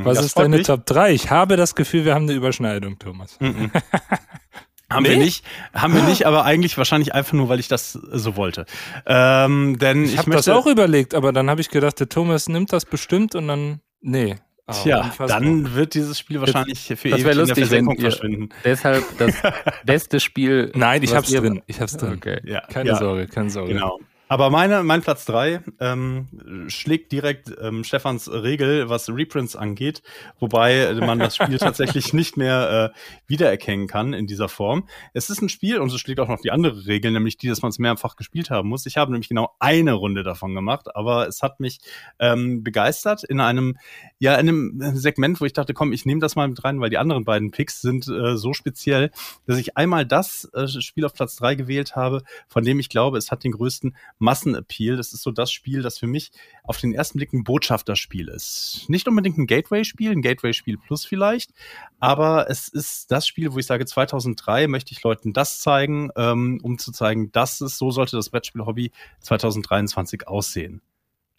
Mm, 0.00 0.04
Was 0.04 0.24
ist 0.24 0.38
deine 0.38 0.58
mich. 0.58 0.66
Top 0.66 0.86
3? 0.86 1.12
Ich 1.12 1.30
habe 1.30 1.56
das 1.56 1.74
Gefühl, 1.74 2.04
wir 2.04 2.14
haben 2.14 2.24
eine 2.24 2.34
Überschneidung, 2.34 2.98
Thomas. 2.98 3.38
Mm 3.40 3.66
Haben 4.90 5.02
nee? 5.02 5.10
wir 5.10 5.16
nicht, 5.16 5.44
haben 5.74 5.94
wir 5.94 6.02
nicht, 6.02 6.26
aber 6.26 6.44
eigentlich 6.44 6.78
wahrscheinlich 6.78 7.12
einfach 7.12 7.32
nur, 7.32 7.48
weil 7.48 7.58
ich 7.58 7.66
das 7.66 7.92
so 7.92 8.36
wollte. 8.36 8.66
Ähm, 9.04 9.78
denn 9.80 10.04
ich, 10.04 10.12
ich 10.12 10.18
habe 10.18 10.30
das 10.30 10.48
auch 10.48 10.66
überlegt, 10.66 11.14
aber 11.14 11.32
dann 11.32 11.50
habe 11.50 11.60
ich 11.60 11.70
gedacht, 11.70 11.98
der 11.98 12.08
Thomas 12.08 12.48
nimmt 12.48 12.72
das 12.72 12.84
bestimmt 12.84 13.34
und 13.34 13.48
dann 13.48 13.80
nee. 14.00 14.36
Oh, 14.68 14.72
Tja, 14.82 15.12
dann 15.28 15.74
wird 15.74 15.94
dieses 15.94 16.18
Spiel 16.18 16.40
wahrscheinlich 16.40 16.80
für 16.80 17.08
das 17.08 17.20
ewig 17.20 17.34
lustig, 17.34 17.72
in 17.72 17.86
der 17.86 18.00
verschwinden. 18.00 18.48
Deshalb 18.64 19.04
das 19.18 19.34
beste 19.84 20.18
Spiel. 20.18 20.72
Nein, 20.74 21.04
ich 21.04 21.14
hab's 21.14 21.30
drin. 21.30 21.62
Ich 21.66 21.80
hab's 21.80 21.96
drin. 21.96 22.14
Okay. 22.14 22.40
Ja, 22.44 22.62
keine 22.62 22.90
ja, 22.90 22.96
Sorge, 22.96 23.28
keine 23.28 23.50
Sorge. 23.50 23.74
Genau. 23.74 24.00
Aber 24.28 24.50
meine, 24.50 24.82
mein 24.82 25.02
Platz 25.02 25.24
drei 25.24 25.60
ähm, 25.78 26.26
schlägt 26.66 27.12
direkt 27.12 27.52
ähm, 27.60 27.84
Stefans 27.84 28.28
Regel, 28.30 28.88
was 28.88 29.08
Reprints 29.08 29.54
angeht, 29.54 30.02
wobei 30.40 30.92
man 30.94 31.20
das 31.20 31.36
Spiel 31.36 31.58
tatsächlich 31.58 32.12
nicht 32.12 32.36
mehr 32.36 32.92
äh, 32.92 32.98
wiedererkennen 33.28 33.86
kann 33.86 34.14
in 34.14 34.26
dieser 34.26 34.48
Form. 34.48 34.88
Es 35.12 35.30
ist 35.30 35.42
ein 35.42 35.48
Spiel 35.48 35.78
und 35.78 35.92
es 35.92 36.00
schlägt 36.00 36.18
auch 36.18 36.28
noch 36.28 36.40
die 36.40 36.50
andere 36.50 36.86
Regel, 36.86 37.12
nämlich 37.12 37.38
die, 37.38 37.46
dass 37.46 37.62
man 37.62 37.68
es 37.68 37.78
mehrfach 37.78 38.16
gespielt 38.16 38.50
haben 38.50 38.68
muss. 38.68 38.84
Ich 38.86 38.96
habe 38.96 39.12
nämlich 39.12 39.28
genau 39.28 39.54
eine 39.60 39.92
Runde 39.92 40.24
davon 40.24 40.56
gemacht, 40.56 40.96
aber 40.96 41.28
es 41.28 41.42
hat 41.42 41.60
mich 41.60 41.78
ähm, 42.18 42.64
begeistert 42.64 43.22
in 43.22 43.40
einem, 43.40 43.78
ja, 44.18 44.34
in 44.34 44.48
einem 44.48 44.96
Segment, 44.96 45.40
wo 45.40 45.44
ich 45.44 45.52
dachte, 45.52 45.72
komm, 45.72 45.92
ich 45.92 46.04
nehme 46.04 46.20
das 46.20 46.34
mal 46.34 46.48
mit 46.48 46.64
rein, 46.64 46.80
weil 46.80 46.90
die 46.90 46.98
anderen 46.98 47.24
beiden 47.24 47.52
Picks 47.52 47.80
sind 47.80 48.08
äh, 48.08 48.36
so 48.36 48.52
speziell, 48.54 49.12
dass 49.46 49.58
ich 49.58 49.76
einmal 49.76 50.04
das 50.04 50.50
äh, 50.52 50.66
Spiel 50.66 51.04
auf 51.04 51.14
Platz 51.14 51.36
drei 51.36 51.54
gewählt 51.54 51.94
habe, 51.94 52.22
von 52.48 52.64
dem 52.64 52.80
ich 52.80 52.88
glaube, 52.88 53.18
es 53.18 53.30
hat 53.30 53.44
den 53.44 53.52
größten 53.52 53.94
Massenappeal. 54.18 54.96
Das 54.96 55.12
ist 55.12 55.22
so 55.22 55.30
das 55.30 55.52
Spiel, 55.52 55.82
das 55.82 55.98
für 55.98 56.06
mich 56.06 56.30
auf 56.62 56.78
den 56.78 56.94
ersten 56.94 57.18
Blick 57.18 57.32
ein 57.32 57.44
Botschafterspiel 57.44 58.28
ist. 58.28 58.84
Nicht 58.88 59.08
unbedingt 59.08 59.38
ein 59.38 59.46
Gateway-Spiel, 59.46 60.12
ein 60.12 60.22
Gateway-Spiel 60.22 60.78
Plus 60.78 61.04
vielleicht, 61.04 61.52
aber 61.98 62.50
es 62.50 62.68
ist 62.68 63.10
das 63.10 63.26
Spiel, 63.26 63.52
wo 63.52 63.58
ich 63.58 63.66
sage, 63.66 63.86
2003 63.86 64.66
möchte 64.68 64.92
ich 64.92 65.02
Leuten 65.02 65.32
das 65.32 65.60
zeigen, 65.60 66.10
ähm, 66.16 66.60
um 66.62 66.78
zu 66.78 66.92
zeigen, 66.92 67.32
dass 67.32 67.60
es 67.60 67.78
so 67.78 67.90
sollte 67.90 68.16
das 68.16 68.30
Brettspiel-Hobby 68.30 68.92
2023 69.20 70.28
aussehen. 70.28 70.82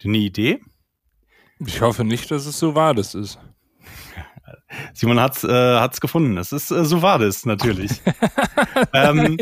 Eine 0.04 0.18
Idee? 0.18 0.60
Ich 1.58 1.80
hoffe 1.80 2.04
nicht, 2.04 2.30
dass 2.30 2.46
es 2.46 2.58
so 2.58 2.74
wahr 2.74 2.94
das 2.94 3.14
ist. 3.14 3.38
Simon 4.94 5.20
hat's, 5.20 5.44
äh, 5.44 5.48
hat's 5.48 6.00
gefunden. 6.00 6.36
Es 6.36 6.52
ist 6.52 6.70
äh, 6.70 6.84
Sovadis 6.84 7.46
natürlich. 7.46 7.90
ähm, 8.92 9.38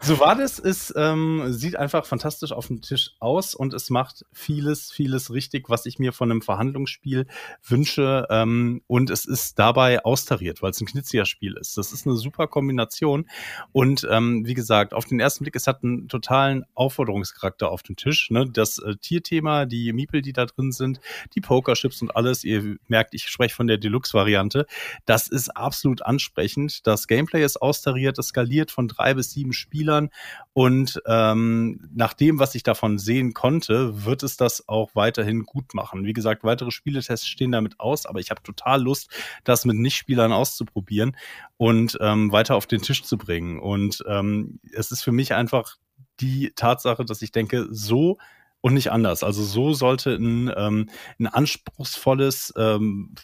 Sovadis 0.00 0.58
ist, 0.58 0.94
ähm, 0.96 1.52
sieht 1.52 1.76
einfach 1.76 2.06
fantastisch 2.06 2.52
auf 2.52 2.68
dem 2.68 2.82
Tisch 2.82 3.12
aus 3.20 3.54
und 3.54 3.74
es 3.74 3.90
macht 3.90 4.24
vieles, 4.32 4.90
vieles 4.90 5.32
richtig, 5.32 5.68
was 5.68 5.86
ich 5.86 5.98
mir 5.98 6.12
von 6.12 6.30
einem 6.30 6.42
Verhandlungsspiel 6.42 7.26
wünsche. 7.62 8.26
Ähm, 8.30 8.82
und 8.86 9.10
es 9.10 9.24
ist 9.24 9.58
dabei 9.58 10.04
austariert, 10.04 10.62
weil 10.62 10.70
es 10.70 10.80
ein 10.80 10.86
Knizia-Spiel 10.86 11.56
ist. 11.60 11.76
Das 11.76 11.92
ist 11.92 12.06
eine 12.06 12.16
super 12.16 12.46
Kombination. 12.46 13.28
Und 13.72 14.06
ähm, 14.10 14.46
wie 14.46 14.54
gesagt, 14.54 14.94
auf 14.94 15.04
den 15.04 15.20
ersten 15.20 15.44
Blick, 15.44 15.56
es 15.56 15.66
hat 15.66 15.82
einen 15.82 16.08
totalen 16.08 16.64
Aufforderungscharakter 16.74 17.70
auf 17.70 17.82
dem 17.82 17.96
Tisch. 17.96 18.30
Ne? 18.30 18.46
Das 18.50 18.78
äh, 18.78 18.96
Tierthema, 18.96 19.66
die 19.66 19.92
Miepel, 19.92 20.22
die 20.22 20.32
da 20.32 20.46
drin 20.46 20.72
sind, 20.72 21.00
die 21.34 21.40
Pokerchips 21.40 22.02
und 22.02 22.14
alles. 22.16 22.44
Ihr 22.44 22.76
merkt, 22.88 23.14
ich 23.14 23.28
spreche 23.28 23.45
von 23.54 23.66
der 23.66 23.78
Deluxe-Variante. 23.78 24.66
Das 25.04 25.28
ist 25.28 25.56
absolut 25.56 26.02
ansprechend. 26.02 26.86
Das 26.86 27.06
Gameplay 27.06 27.44
ist 27.44 27.60
austariert, 27.62 28.18
es 28.18 28.28
skaliert 28.28 28.70
von 28.70 28.88
drei 28.88 29.14
bis 29.14 29.32
sieben 29.32 29.52
Spielern 29.52 30.10
und 30.52 31.00
ähm, 31.06 31.80
nach 31.94 32.14
dem, 32.14 32.38
was 32.38 32.54
ich 32.54 32.62
davon 32.62 32.98
sehen 32.98 33.34
konnte, 33.34 34.04
wird 34.04 34.22
es 34.22 34.36
das 34.36 34.68
auch 34.68 34.94
weiterhin 34.94 35.44
gut 35.44 35.74
machen. 35.74 36.04
Wie 36.04 36.12
gesagt, 36.12 36.44
weitere 36.44 36.70
Spieletests 36.70 37.26
stehen 37.26 37.52
damit 37.52 37.78
aus, 37.78 38.06
aber 38.06 38.20
ich 38.20 38.30
habe 38.30 38.42
total 38.42 38.82
Lust, 38.82 39.10
das 39.44 39.64
mit 39.64 39.76
Nichtspielern 39.76 40.32
auszuprobieren 40.32 41.16
und 41.56 41.98
ähm, 42.00 42.32
weiter 42.32 42.56
auf 42.56 42.66
den 42.66 42.82
Tisch 42.82 43.02
zu 43.02 43.18
bringen. 43.18 43.58
Und 43.58 44.02
ähm, 44.08 44.60
es 44.72 44.90
ist 44.90 45.02
für 45.02 45.12
mich 45.12 45.34
einfach 45.34 45.76
die 46.20 46.52
Tatsache, 46.54 47.04
dass 47.04 47.22
ich 47.22 47.32
denke, 47.32 47.66
so 47.70 48.18
und 48.66 48.74
nicht 48.74 48.90
anders. 48.90 49.22
Also 49.22 49.44
so 49.44 49.74
sollte 49.74 50.16
ein, 50.16 50.52
ähm, 50.56 50.90
ein 51.20 51.28
anspruchsvolles 51.28 52.52
ähm, 52.56 53.14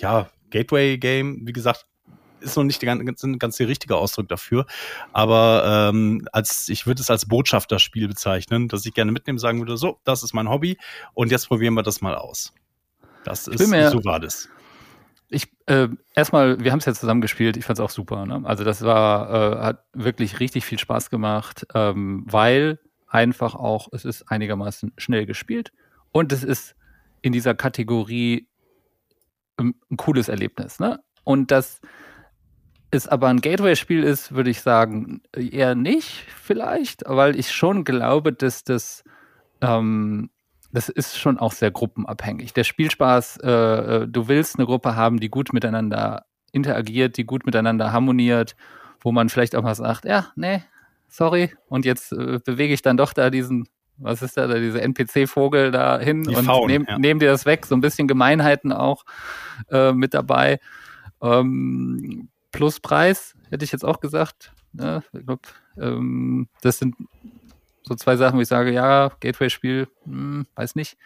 ja, 0.00 0.28
Gateway-Game, 0.50 1.46
wie 1.46 1.52
gesagt, 1.52 1.86
ist 2.40 2.56
noch 2.56 2.64
nicht 2.64 2.82
der 2.82 2.96
ganz, 2.96 3.24
ganz 3.38 3.56
der 3.58 3.68
richtige 3.68 3.94
Ausdruck 3.94 4.28
dafür. 4.28 4.66
Aber 5.12 5.90
ähm, 5.92 6.26
als 6.32 6.68
ich 6.68 6.84
würde 6.84 7.00
es 7.00 7.10
als 7.10 7.26
Botschafterspiel 7.26 8.08
bezeichnen, 8.08 8.66
dass 8.66 8.84
ich 8.84 8.92
gerne 8.92 9.12
mitnehmen 9.12 9.38
sagen 9.38 9.60
würde, 9.60 9.76
so, 9.76 10.00
das 10.02 10.24
ist 10.24 10.34
mein 10.34 10.48
Hobby 10.48 10.76
und 11.14 11.30
jetzt 11.30 11.46
probieren 11.46 11.74
wir 11.74 11.84
das 11.84 12.00
mal 12.00 12.16
aus. 12.16 12.52
Das 13.22 13.46
ist 13.46 13.64
mir, 13.68 13.88
so 13.88 14.04
war 14.04 14.18
das. 14.18 14.48
Ich 15.28 15.46
äh, 15.66 15.86
erstmal, 16.16 16.58
wir 16.58 16.72
haben 16.72 16.80
es 16.80 16.86
ja 16.86 16.92
zusammen 16.92 17.20
gespielt, 17.20 17.56
ich 17.56 17.64
fand 17.64 17.78
es 17.78 17.84
auch 17.84 17.90
super. 17.90 18.26
Ne? 18.26 18.40
Also 18.42 18.64
das 18.64 18.82
war, 18.82 19.30
äh, 19.30 19.58
hat 19.62 19.84
wirklich 19.92 20.40
richtig 20.40 20.64
viel 20.64 20.80
Spaß 20.80 21.08
gemacht, 21.08 21.68
ähm, 21.72 22.24
weil 22.26 22.80
einfach 23.12 23.54
auch, 23.54 23.88
es 23.92 24.04
ist 24.04 24.30
einigermaßen 24.30 24.92
schnell 24.96 25.26
gespielt 25.26 25.72
und 26.12 26.32
es 26.32 26.42
ist 26.42 26.74
in 27.20 27.32
dieser 27.32 27.54
Kategorie 27.54 28.48
ein, 29.58 29.74
ein 29.90 29.96
cooles 29.96 30.28
Erlebnis. 30.28 30.80
Ne? 30.80 31.00
Und 31.22 31.50
dass 31.50 31.80
es 32.90 33.06
aber 33.06 33.28
ein 33.28 33.40
Gateway-Spiel 33.40 34.02
ist, 34.02 34.32
würde 34.32 34.50
ich 34.50 34.60
sagen, 34.60 35.22
eher 35.34 35.74
nicht 35.74 36.26
vielleicht, 36.42 37.02
weil 37.06 37.38
ich 37.38 37.52
schon 37.52 37.84
glaube, 37.84 38.32
dass 38.32 38.64
das, 38.64 39.04
ähm, 39.60 40.30
das 40.72 40.88
ist 40.88 41.18
schon 41.18 41.38
auch 41.38 41.52
sehr 41.52 41.70
gruppenabhängig. 41.70 42.54
Der 42.54 42.64
Spielspaß, 42.64 43.38
äh, 43.42 43.50
äh 43.50 44.08
du 44.08 44.28
willst 44.28 44.58
eine 44.58 44.66
Gruppe 44.66 44.96
haben, 44.96 45.20
die 45.20 45.28
gut 45.28 45.52
miteinander 45.52 46.24
interagiert, 46.50 47.16
die 47.18 47.24
gut 47.24 47.46
miteinander 47.46 47.92
harmoniert, 47.92 48.56
wo 49.00 49.12
man 49.12 49.28
vielleicht 49.28 49.54
auch 49.54 49.62
mal 49.62 49.74
sagt, 49.74 50.04
ja, 50.04 50.28
nee, 50.34 50.62
sorry, 51.12 51.52
und 51.68 51.84
jetzt 51.84 52.12
äh, 52.12 52.40
bewege 52.44 52.74
ich 52.74 52.82
dann 52.82 52.96
doch 52.96 53.12
da 53.12 53.30
diesen, 53.30 53.68
was 53.98 54.22
ist 54.22 54.36
da, 54.36 54.46
da 54.46 54.58
diese 54.58 54.80
NPC-Vogel 54.80 55.70
da 55.70 55.98
hin 55.98 56.24
Die 56.24 56.34
und 56.34 56.46
nehme 56.66 56.86
ja. 56.88 56.98
nehm 56.98 57.18
dir 57.18 57.30
das 57.30 57.46
weg, 57.46 57.66
so 57.66 57.74
ein 57.74 57.80
bisschen 57.80 58.08
Gemeinheiten 58.08 58.72
auch 58.72 59.04
äh, 59.70 59.92
mit 59.92 60.14
dabei. 60.14 60.58
Ähm, 61.20 62.28
plus 62.50 62.80
Preis, 62.80 63.36
hätte 63.50 63.64
ich 63.64 63.72
jetzt 63.72 63.84
auch 63.84 64.00
gesagt. 64.00 64.52
Ne? 64.72 65.02
Ich 65.12 65.26
glaub, 65.26 65.40
ähm, 65.78 66.48
das 66.62 66.78
sind 66.78 66.96
so 67.82 67.94
zwei 67.94 68.16
Sachen, 68.16 68.38
wo 68.38 68.42
ich 68.42 68.48
sage, 68.48 68.72
ja, 68.72 69.12
Gateway-Spiel, 69.20 69.88
hm, 70.04 70.46
weiß 70.54 70.74
nicht. 70.76 70.96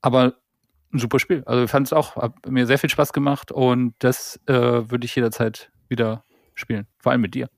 Aber 0.00 0.34
ein 0.92 0.98
super 0.98 1.20
Spiel. 1.20 1.42
Also 1.46 1.64
ich 1.64 1.70
fand 1.70 1.86
es 1.86 1.92
auch, 1.92 2.16
hat 2.16 2.34
mir 2.48 2.66
sehr 2.66 2.78
viel 2.78 2.90
Spaß 2.90 3.12
gemacht 3.12 3.52
und 3.52 3.94
das 4.00 4.40
äh, 4.46 4.52
würde 4.54 5.04
ich 5.04 5.14
jederzeit 5.14 5.70
wieder 5.88 6.24
spielen. 6.54 6.86
Vor 6.98 7.12
allem 7.12 7.20
mit 7.20 7.34
dir. 7.34 7.48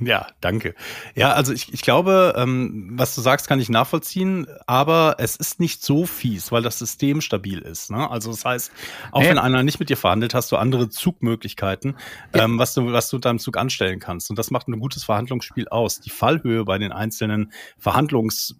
Ja, 0.00 0.26
danke. 0.40 0.74
Ja, 1.14 1.32
also 1.32 1.52
ich, 1.52 1.72
ich 1.72 1.82
glaube, 1.82 2.34
ähm, 2.36 2.90
was 2.92 3.14
du 3.14 3.20
sagst, 3.20 3.48
kann 3.48 3.60
ich 3.60 3.68
nachvollziehen, 3.68 4.46
aber 4.66 5.16
es 5.18 5.36
ist 5.36 5.60
nicht 5.60 5.82
so 5.82 6.06
fies, 6.06 6.52
weil 6.52 6.62
das 6.62 6.78
System 6.78 7.20
stabil 7.20 7.58
ist. 7.58 7.90
Ne? 7.90 8.08
Also 8.10 8.30
das 8.30 8.44
heißt, 8.44 8.72
auch 9.12 9.20
hey. 9.20 9.30
wenn 9.30 9.38
einer 9.38 9.62
nicht 9.62 9.80
mit 9.80 9.90
dir 9.90 9.96
verhandelt, 9.96 10.34
hast 10.34 10.52
du 10.52 10.56
andere 10.56 10.88
Zugmöglichkeiten, 10.88 11.96
ja. 12.34 12.44
ähm, 12.44 12.58
was 12.58 12.74
du, 12.74 12.92
was 12.92 13.08
du 13.10 13.18
deinem 13.18 13.38
Zug 13.38 13.56
anstellen 13.56 13.98
kannst. 13.98 14.30
Und 14.30 14.38
das 14.38 14.50
macht 14.50 14.68
ein 14.68 14.78
gutes 14.78 15.04
Verhandlungsspiel 15.04 15.68
aus. 15.68 16.00
Die 16.00 16.10
Fallhöhe 16.10 16.64
bei 16.64 16.78
den 16.78 16.92
einzelnen 16.92 17.52
Verhandlungs 17.78 18.56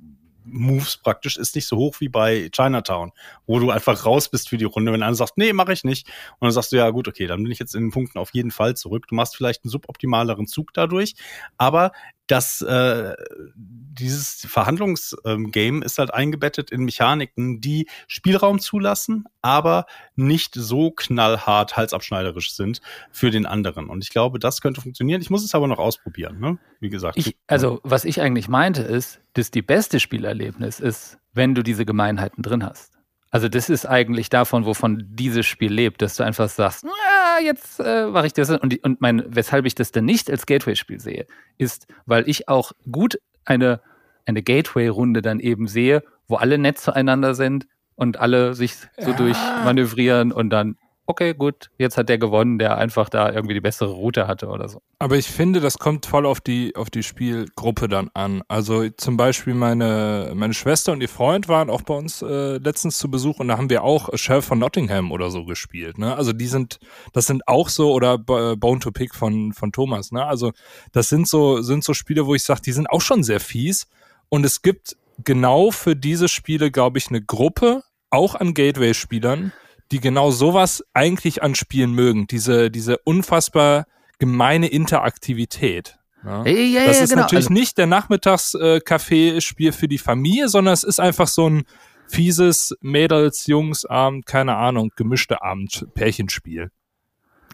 Moves 0.50 0.96
praktisch 0.96 1.36
ist 1.36 1.54
nicht 1.54 1.66
so 1.66 1.76
hoch 1.76 1.96
wie 2.00 2.08
bei 2.08 2.50
Chinatown, 2.54 3.12
wo 3.46 3.58
du 3.58 3.70
einfach 3.70 4.04
raus 4.04 4.28
bist 4.28 4.48
für 4.48 4.58
die 4.58 4.64
Runde. 4.64 4.92
Wenn 4.92 5.02
einer 5.02 5.14
sagt, 5.14 5.38
nee, 5.38 5.52
mache 5.52 5.72
ich 5.72 5.84
nicht. 5.84 6.06
Und 6.38 6.46
dann 6.46 6.52
sagst 6.52 6.72
du, 6.72 6.76
ja 6.76 6.90
gut, 6.90 7.08
okay, 7.08 7.26
dann 7.26 7.42
bin 7.42 7.52
ich 7.52 7.58
jetzt 7.58 7.74
in 7.74 7.84
den 7.84 7.90
Punkten 7.90 8.18
auf 8.18 8.34
jeden 8.34 8.50
Fall 8.50 8.76
zurück. 8.76 9.06
Du 9.08 9.14
machst 9.14 9.36
vielleicht 9.36 9.64
einen 9.64 9.70
suboptimaleren 9.70 10.46
Zug 10.46 10.72
dadurch, 10.74 11.14
aber 11.56 11.92
dass 12.28 12.62
äh, 12.62 13.14
dieses 13.56 14.46
Verhandlungsgame 14.46 15.78
ähm, 15.78 15.82
ist 15.82 15.98
halt 15.98 16.14
eingebettet 16.14 16.70
in 16.70 16.84
Mechaniken, 16.84 17.60
die 17.60 17.88
Spielraum 18.06 18.60
zulassen, 18.60 19.24
aber 19.42 19.86
nicht 20.14 20.54
so 20.54 20.90
knallhart 20.90 21.76
halsabschneiderisch 21.76 22.54
sind 22.54 22.80
für 23.10 23.30
den 23.30 23.46
anderen. 23.46 23.88
Und 23.88 24.04
ich 24.04 24.10
glaube, 24.10 24.38
das 24.38 24.60
könnte 24.60 24.80
funktionieren. 24.80 25.20
Ich 25.20 25.30
muss 25.30 25.44
es 25.44 25.54
aber 25.54 25.66
noch 25.66 25.78
ausprobieren, 25.78 26.38
ne? 26.38 26.58
Wie 26.80 26.90
gesagt. 26.90 27.16
Ich, 27.16 27.36
also, 27.46 27.80
was 27.82 28.04
ich 28.04 28.20
eigentlich 28.20 28.48
meinte, 28.48 28.82
ist, 28.82 29.20
dass 29.32 29.50
die 29.50 29.62
beste 29.62 29.98
Spielerlebnis 29.98 30.80
ist, 30.80 31.18
wenn 31.32 31.54
du 31.54 31.62
diese 31.62 31.84
Gemeinheiten 31.84 32.42
drin 32.42 32.64
hast. 32.64 32.97
Also 33.30 33.48
das 33.48 33.68
ist 33.68 33.86
eigentlich 33.86 34.30
davon, 34.30 34.64
wovon 34.64 35.04
dieses 35.06 35.46
Spiel 35.46 35.72
lebt, 35.72 36.00
dass 36.00 36.16
du 36.16 36.22
einfach 36.22 36.48
sagst, 36.48 36.86
ah, 36.86 37.40
jetzt 37.42 37.78
äh, 37.78 38.06
mache 38.06 38.26
ich 38.26 38.32
das. 38.32 38.50
Und, 38.50 38.82
und 38.82 39.00
mein, 39.00 39.22
weshalb 39.28 39.66
ich 39.66 39.74
das 39.74 39.92
denn 39.92 40.06
nicht 40.06 40.30
als 40.30 40.46
Gateway-Spiel 40.46 40.98
sehe, 40.98 41.26
ist, 41.58 41.86
weil 42.06 42.28
ich 42.28 42.48
auch 42.48 42.72
gut 42.90 43.18
eine, 43.44 43.80
eine 44.24 44.42
Gateway-Runde 44.42 45.20
dann 45.20 45.40
eben 45.40 45.68
sehe, 45.68 46.02
wo 46.26 46.36
alle 46.36 46.56
nett 46.56 46.78
zueinander 46.78 47.34
sind 47.34 47.66
und 47.96 48.18
alle 48.18 48.54
sich 48.54 48.76
so 48.98 49.10
ja. 49.10 49.16
durchmanövrieren 49.16 50.32
und 50.32 50.50
dann 50.50 50.76
okay, 51.08 51.32
gut, 51.32 51.70
jetzt 51.78 51.96
hat 51.96 52.10
der 52.10 52.18
gewonnen, 52.18 52.58
der 52.58 52.76
einfach 52.76 53.08
da 53.08 53.32
irgendwie 53.32 53.54
die 53.54 53.62
bessere 53.62 53.90
Route 53.90 54.26
hatte 54.26 54.48
oder 54.48 54.68
so. 54.68 54.82
Aber 54.98 55.16
ich 55.16 55.26
finde, 55.26 55.60
das 55.60 55.78
kommt 55.78 56.04
voll 56.04 56.26
auf 56.26 56.40
die, 56.40 56.76
auf 56.76 56.90
die 56.90 57.02
Spielgruppe 57.02 57.88
dann 57.88 58.10
an. 58.12 58.42
Also 58.46 58.88
zum 58.90 59.16
Beispiel 59.16 59.54
meine, 59.54 60.32
meine 60.34 60.52
Schwester 60.52 60.92
und 60.92 61.00
ihr 61.00 61.08
Freund 61.08 61.48
waren 61.48 61.70
auch 61.70 61.80
bei 61.80 61.94
uns 61.94 62.20
äh, 62.20 62.58
letztens 62.58 62.98
zu 62.98 63.10
Besuch 63.10 63.40
und 63.40 63.48
da 63.48 63.56
haben 63.56 63.70
wir 63.70 63.84
auch 63.84 64.10
Sheriff 64.18 64.44
von 64.44 64.58
Nottingham 64.58 65.10
oder 65.10 65.30
so 65.30 65.46
gespielt. 65.46 65.96
Ne? 65.96 66.14
Also 66.14 66.34
die 66.34 66.46
sind, 66.46 66.78
das 67.14 67.26
sind 67.26 67.48
auch 67.48 67.70
so, 67.70 67.92
oder 67.92 68.18
Bone 68.18 68.80
to 68.80 68.92
Pick 68.92 69.14
von, 69.14 69.54
von 69.54 69.72
Thomas, 69.72 70.12
ne? 70.12 70.26
Also 70.26 70.52
das 70.92 71.08
sind 71.08 71.26
so, 71.26 71.62
sind 71.62 71.84
so 71.84 71.94
Spiele, 71.94 72.26
wo 72.26 72.34
ich 72.34 72.42
sage, 72.42 72.60
die 72.60 72.72
sind 72.72 72.90
auch 72.90 73.00
schon 73.00 73.22
sehr 73.22 73.40
fies. 73.40 73.86
Und 74.28 74.44
es 74.44 74.60
gibt 74.60 74.96
genau 75.24 75.70
für 75.70 75.96
diese 75.96 76.28
Spiele, 76.28 76.70
glaube 76.70 76.98
ich, 76.98 77.08
eine 77.08 77.22
Gruppe, 77.22 77.82
auch 78.10 78.34
an 78.34 78.52
Gateway-Spielern, 78.52 79.52
die 79.92 80.00
genau 80.00 80.30
sowas 80.30 80.84
eigentlich 80.94 81.42
anspielen 81.42 81.92
mögen. 81.92 82.26
Diese, 82.26 82.70
diese 82.70 82.98
unfassbar 82.98 83.86
gemeine 84.18 84.68
Interaktivität. 84.68 85.98
Ja. 86.24 86.44
Ja, 86.44 86.52
ja, 86.52 86.86
das 86.86 87.00
ist 87.00 87.10
genau. 87.10 87.22
natürlich 87.22 87.46
also, 87.46 87.54
nicht 87.54 87.78
der 87.78 87.86
Nachmittagscafé-Spiel 87.86 89.72
für 89.72 89.88
die 89.88 89.98
Familie, 89.98 90.48
sondern 90.48 90.74
es 90.74 90.82
ist 90.82 91.00
einfach 91.00 91.28
so 91.28 91.48
ein 91.48 91.64
fieses 92.08 92.74
Mädels, 92.80 93.46
Jungs, 93.46 93.84
Abend, 93.84 94.26
keine 94.26 94.56
Ahnung, 94.56 94.90
gemischte 94.96 95.42
Abend, 95.42 95.86
Pärchenspiel. 95.94 96.70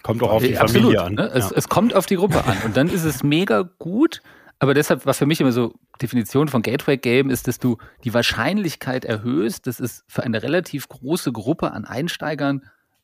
Kommt 0.02 0.22
auch 0.22 0.32
auf 0.32 0.42
die 0.42 0.54
Familie 0.54 1.02
an. 1.02 1.14
Ne? 1.14 1.30
Es, 1.34 1.50
es 1.50 1.68
kommt 1.68 1.94
auf 1.94 2.06
die 2.06 2.16
Gruppe 2.16 2.44
an. 2.44 2.58
Und 2.64 2.76
dann 2.76 2.88
ist 2.88 3.04
es 3.04 3.22
mega 3.22 3.68
gut, 3.78 4.20
aber 4.64 4.72
deshalb 4.72 5.04
war 5.04 5.12
für 5.12 5.26
mich 5.26 5.42
immer 5.42 5.52
so, 5.52 5.74
Definition 6.00 6.48
von 6.48 6.62
Gateway 6.62 6.96
Game 6.96 7.28
ist, 7.28 7.48
dass 7.48 7.58
du 7.58 7.76
die 8.02 8.14
Wahrscheinlichkeit 8.14 9.04
erhöhst, 9.04 9.66
dass 9.66 9.78
es 9.78 10.04
für 10.08 10.22
eine 10.22 10.42
relativ 10.42 10.88
große 10.88 11.32
Gruppe 11.32 11.72
an 11.72 11.84
Einsteigern 11.84 12.62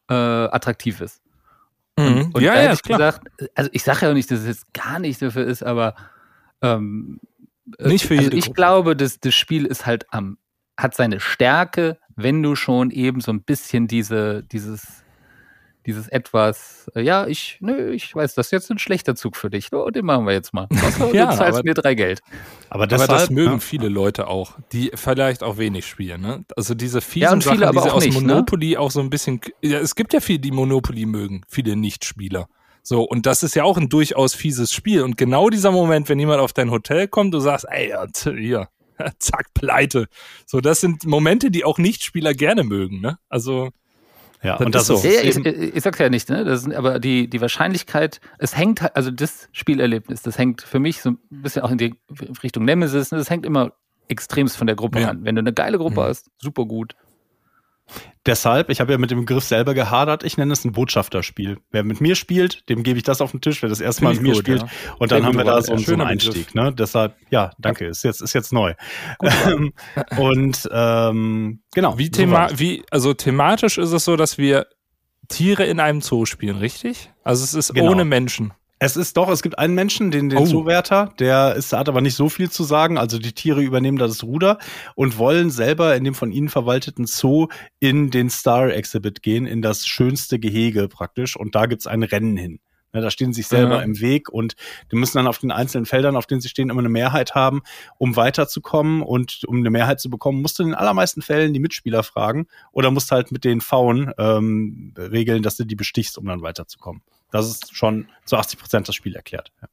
äh, 0.09 0.15
attraktiv 0.15 1.03
ist. 1.03 1.21
Mhm. 1.99 2.07
Und, 2.07 2.35
und 2.37 2.43
ja, 2.43 2.55
ja, 2.63 2.75
klar. 2.77 2.99
gesagt, 2.99 3.29
also 3.55 3.69
ich 3.75 3.83
sage 3.83 4.07
ja 4.07 4.11
auch 4.11 4.15
nicht, 4.15 4.31
dass 4.31 4.41
es 4.41 4.47
jetzt 4.47 4.73
gar 4.73 4.99
nicht 4.99 5.21
dafür 5.21 5.45
ist, 5.45 5.63
aber 5.63 5.97
ähm, 6.63 7.21
nicht 7.79 8.07
für 8.07 8.15
also 8.15 8.25
jede 8.25 8.39
ich 8.39 8.47
Gruppe. 8.47 8.57
glaube, 8.57 8.97
dass 8.97 9.21
das 9.21 9.35
Spiel 9.35 9.67
ist 9.67 9.85
halt 9.85 10.07
am, 10.15 10.39
hat 10.79 10.95
seine 10.95 11.21
Stärke, 11.21 11.99
wenn 12.17 12.43
du 12.43 12.57
schon 12.57 12.91
eben 12.91 13.21
so 13.21 13.33
ein 13.33 13.43
bisschen 13.43 13.87
diese, 13.87 14.45
dieses 14.45 15.05
dieses 15.91 16.07
etwas, 16.09 16.89
äh, 16.95 17.03
ja, 17.03 17.27
ich, 17.27 17.59
nö, 17.61 17.91
ich 17.91 18.15
weiß, 18.15 18.35
das 18.35 18.47
ist 18.47 18.53
jetzt 18.53 18.71
ein 18.71 18.79
schlechter 18.79 19.17
Zug 19.17 19.37
für 19.37 19.51
dich. 19.51 19.73
Oh, 19.73 19.91
den 19.91 20.07
machen 20.07 20.25
wir 20.25 20.33
jetzt 20.33 20.55
mal. 20.55 20.69
Also, 20.83 21.13
ja, 21.13 21.31
du 21.31 21.37
zahlst 21.37 21.59
aber, 21.59 21.63
mir 21.65 21.75
drei 21.75 21.95
Geld. 21.95 22.21
Aber, 22.69 22.87
deshalb, 22.87 23.11
aber 23.11 23.19
das 23.19 23.31
mögen 23.31 23.53
ja. 23.53 23.59
viele 23.59 23.89
Leute 23.89 24.29
auch, 24.29 24.53
die 24.73 24.91
vielleicht 24.95 25.43
auch 25.43 25.59
wenig 25.59 25.87
spielen. 25.87 26.21
Ne? 26.21 26.45
Also 26.57 26.75
diese 26.75 27.01
fiesen 27.01 27.23
ja, 27.23 27.33
und 27.33 27.43
Sachen, 27.43 27.57
viele 27.57 27.69
aber 27.69 27.93
aus 27.93 28.05
nicht, 28.05 28.21
ne? 28.21 28.27
Monopoly 28.27 28.71
ne? 28.71 28.81
auch 28.81 28.91
so 28.91 29.01
ein 29.01 29.11
bisschen. 29.11 29.41
Ja, 29.63 29.79
es 29.79 29.95
gibt 29.95 30.13
ja 30.13 30.21
viele, 30.21 30.39
die 30.39 30.51
Monopoly 30.53 31.07
mögen, 31.07 31.43
viele 31.49 31.77
Nichtspieler. 31.77 32.49
So, 32.83 33.03
und 33.03 33.27
das 33.27 33.43
ist 33.43 33.55
ja 33.55 33.65
auch 33.65 33.77
ein 33.77 33.89
durchaus 33.89 34.35
fieses 34.35 34.73
Spiel. 34.73 35.03
Und 35.03 35.17
genau 35.17 35.51
dieser 35.51 35.71
Moment, 35.71 36.09
wenn 36.09 36.19
jemand 36.19 36.41
auf 36.41 36.53
dein 36.53 36.71
Hotel 36.71 37.09
kommt, 37.09 37.35
du 37.35 37.41
sagst, 37.41 37.67
ey, 37.69 37.93
hier, 38.37 38.69
zack, 39.19 39.53
pleite. 39.55 40.09
So, 40.47 40.61
das 40.61 40.81
sind 40.81 41.07
Momente, 41.07 41.51
die 41.51 41.65
auch 41.65 41.79
Nichtspieler 41.79 42.35
gerne 42.35 42.65
mögen, 42.65 43.01
ne? 43.01 43.19
Also, 43.29 43.71
ja, 44.43 44.57
das 44.57 44.67
und 44.67 44.75
das 44.75 44.87
so. 44.87 44.97
Ja, 44.97 45.21
ich, 45.23 45.37
ich, 45.37 45.83
sag's 45.83 45.99
ja 45.99 46.09
nicht, 46.09 46.31
ne? 46.31 46.45
Das 46.45 46.63
sind, 46.63 46.75
aber 46.75 46.99
die, 46.99 47.29
die 47.29 47.41
Wahrscheinlichkeit, 47.41 48.21
es 48.39 48.57
hängt 48.57 48.81
halt, 48.81 48.97
also 48.97 49.11
das 49.11 49.49
Spielerlebnis, 49.53 50.23
das 50.23 50.39
hängt 50.39 50.63
für 50.63 50.79
mich 50.79 51.03
so 51.03 51.11
ein 51.11 51.19
bisschen 51.29 51.63
auch 51.63 51.71
in 51.71 51.79
die 51.79 51.95
Richtung 52.43 52.65
Nemesis, 52.65 53.11
ne? 53.13 53.19
das 53.19 53.29
hängt 53.29 53.45
immer 53.45 53.73
extremst 54.09 54.57
von 54.57 54.67
der 54.67 54.77
Gruppe 54.77 55.01
ja. 55.01 55.09
an. 55.09 55.25
Wenn 55.25 55.37
du 55.37 55.41
eine 55.41 55.53
geile 55.53 55.79
Gruppe 55.79 56.01
mhm. 56.01 56.05
hast, 56.05 56.31
super 56.39 56.65
gut. 56.65 56.95
Deshalb, 58.27 58.69
ich 58.69 58.81
habe 58.81 58.93
ja 58.93 58.99
mit 58.99 59.11
dem 59.11 59.21
Begriff 59.21 59.45
selber 59.45 59.73
gehadert, 59.73 60.25
ich 60.25 60.37
nenne 60.37 60.53
es 60.53 60.65
ein 60.65 60.73
Botschafterspiel. 60.73 61.59
Wer 61.71 61.85
mit 61.85 62.03
mir 62.03 62.15
spielt, 62.15 62.69
dem 62.69 62.83
gebe 62.83 62.99
ich 62.99 63.03
das 63.03 63.23
auf 63.23 63.31
den 63.31 63.41
Tisch, 63.41 63.63
wer 63.63 63.71
das 63.71 63.81
erste 63.81 64.05
Mal 64.05 64.13
mit 64.13 64.23
mir 64.23 64.33
gut, 64.33 64.41
spielt. 64.41 64.63
Ja. 64.63 64.69
Und 64.99 65.11
dann 65.11 65.25
haben 65.25 65.39
wir 65.39 65.45
da 65.45 65.63
so, 65.63 65.75
so 65.79 65.93
einen 65.95 66.03
Einstieg. 66.03 66.55
Ne? 66.55 66.73
Deshalb, 66.73 67.17
ja, 67.31 67.53
danke, 67.59 67.87
ist 67.87 68.05
jetzt, 68.05 68.21
ist 68.21 68.35
jetzt 68.35 68.53
neu. 68.53 68.75
Ähm, 69.47 69.73
und 70.19 70.69
ähm, 70.73 71.63
genau. 71.73 71.97
Wie, 71.97 72.11
thema 72.11 72.51
so 72.51 72.59
wie, 72.59 72.83
also 72.91 73.15
thematisch 73.15 73.79
ist 73.79 73.93
es 73.93 74.05
so, 74.05 74.17
dass 74.17 74.39
wir 74.39 74.67
Tiere 75.29 75.65
in 75.65 75.81
einem 75.81 76.01
Zoo 76.01 76.27
spielen, 76.27 76.57
richtig? 76.57 77.11
Also 77.25 77.45
es 77.45 77.55
ist 77.55 77.75
genau. 77.75 77.93
ohne 77.93 78.05
Menschen. 78.05 78.53
Es 78.83 78.97
ist 78.97 79.19
doch, 79.19 79.29
es 79.29 79.43
gibt 79.43 79.59
einen 79.59 79.75
Menschen, 79.75 80.11
den, 80.11 80.31
den 80.31 80.39
oh. 80.39 80.47
Zoowärter, 80.47 81.13
der 81.19 81.55
ist, 81.55 81.75
hat 81.75 81.91
aber 81.91 82.01
nicht 82.01 82.15
so 82.15 82.31
viel 82.31 82.51
zu 82.51 82.65
sagen. 82.65 82.97
Also 82.97 83.19
die 83.19 83.35
Tiere 83.35 83.61
übernehmen 83.61 83.99
da 83.99 84.07
das 84.07 84.25
Ruder 84.25 84.59
und 84.95 85.19
wollen 85.19 85.51
selber 85.51 85.95
in 85.97 86.05
dem 86.05 86.15
von 86.15 86.33
ihnen 86.33 86.49
verwalteten 86.49 87.05
Zoo 87.07 87.49
in 87.79 88.11
den 88.11 88.31
Star 88.31 88.71
Exhibit 88.71 89.23
gehen, 89.23 89.45
in 89.45 89.61
das 89.61 89.87
schönste 89.87 90.39
Gehege 90.39 90.89
praktisch. 90.89 91.37
Und 91.37 91.55
da 91.55 91.67
gibt's 91.67 91.87
ein 91.87 92.03
Rennen 92.03 92.39
hin. 92.39 92.59
Ja, 92.95 93.03
da 93.03 93.11
stehen 93.11 93.35
sie 93.35 93.43
sich 93.43 93.49
selber 93.49 93.77
ja. 93.77 93.83
im 93.83 94.01
Weg 94.01 94.31
und 94.31 94.57
die 94.91 94.97
müssen 94.97 95.19
dann 95.19 95.27
auf 95.27 95.39
den 95.39 95.53
einzelnen 95.53 95.85
Feldern, 95.85 96.17
auf 96.17 96.27
denen 96.27 96.41
sie 96.41 96.49
stehen, 96.49 96.71
immer 96.71 96.81
eine 96.81 96.89
Mehrheit 96.89 97.35
haben, 97.35 97.61
um 97.99 98.17
weiterzukommen. 98.17 99.03
Und 99.03 99.45
um 99.47 99.59
eine 99.59 99.71
Mehrheit 99.71 100.01
zu 100.01 100.09
bekommen, 100.09 100.41
musst 100.41 100.59
du 100.59 100.63
in 100.63 100.71
den 100.71 100.75
allermeisten 100.75 101.21
Fällen 101.21 101.53
die 101.53 101.61
Mitspieler 101.61 102.03
fragen 102.03 102.47
oder 102.73 102.91
musst 102.91 103.13
halt 103.13 103.31
mit 103.31 103.45
den 103.45 103.61
Fauen 103.61 104.11
ähm, 104.17 104.95
regeln, 104.97 105.43
dass 105.43 105.57
du 105.57 105.65
die 105.65 105.77
bestichst, 105.77 106.17
um 106.17 106.25
dann 106.25 106.41
weiterzukommen. 106.41 107.03
Das 107.31 107.47
ist 107.47 107.75
schon 107.75 108.09
zu 108.25 108.37
80 108.37 108.59
Prozent 108.59 108.89
das 108.89 108.95
Spiel 108.95 109.15
erklärt. 109.15 109.53
Ja, 109.61 109.69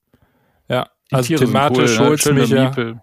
ja 0.69 0.89
also 1.11 1.35
thematisch 1.35 1.99
cool, 1.99 2.07
holt's 2.07 2.25
ne? 2.25 2.33
mich 2.33 2.49
ja, 2.49 3.01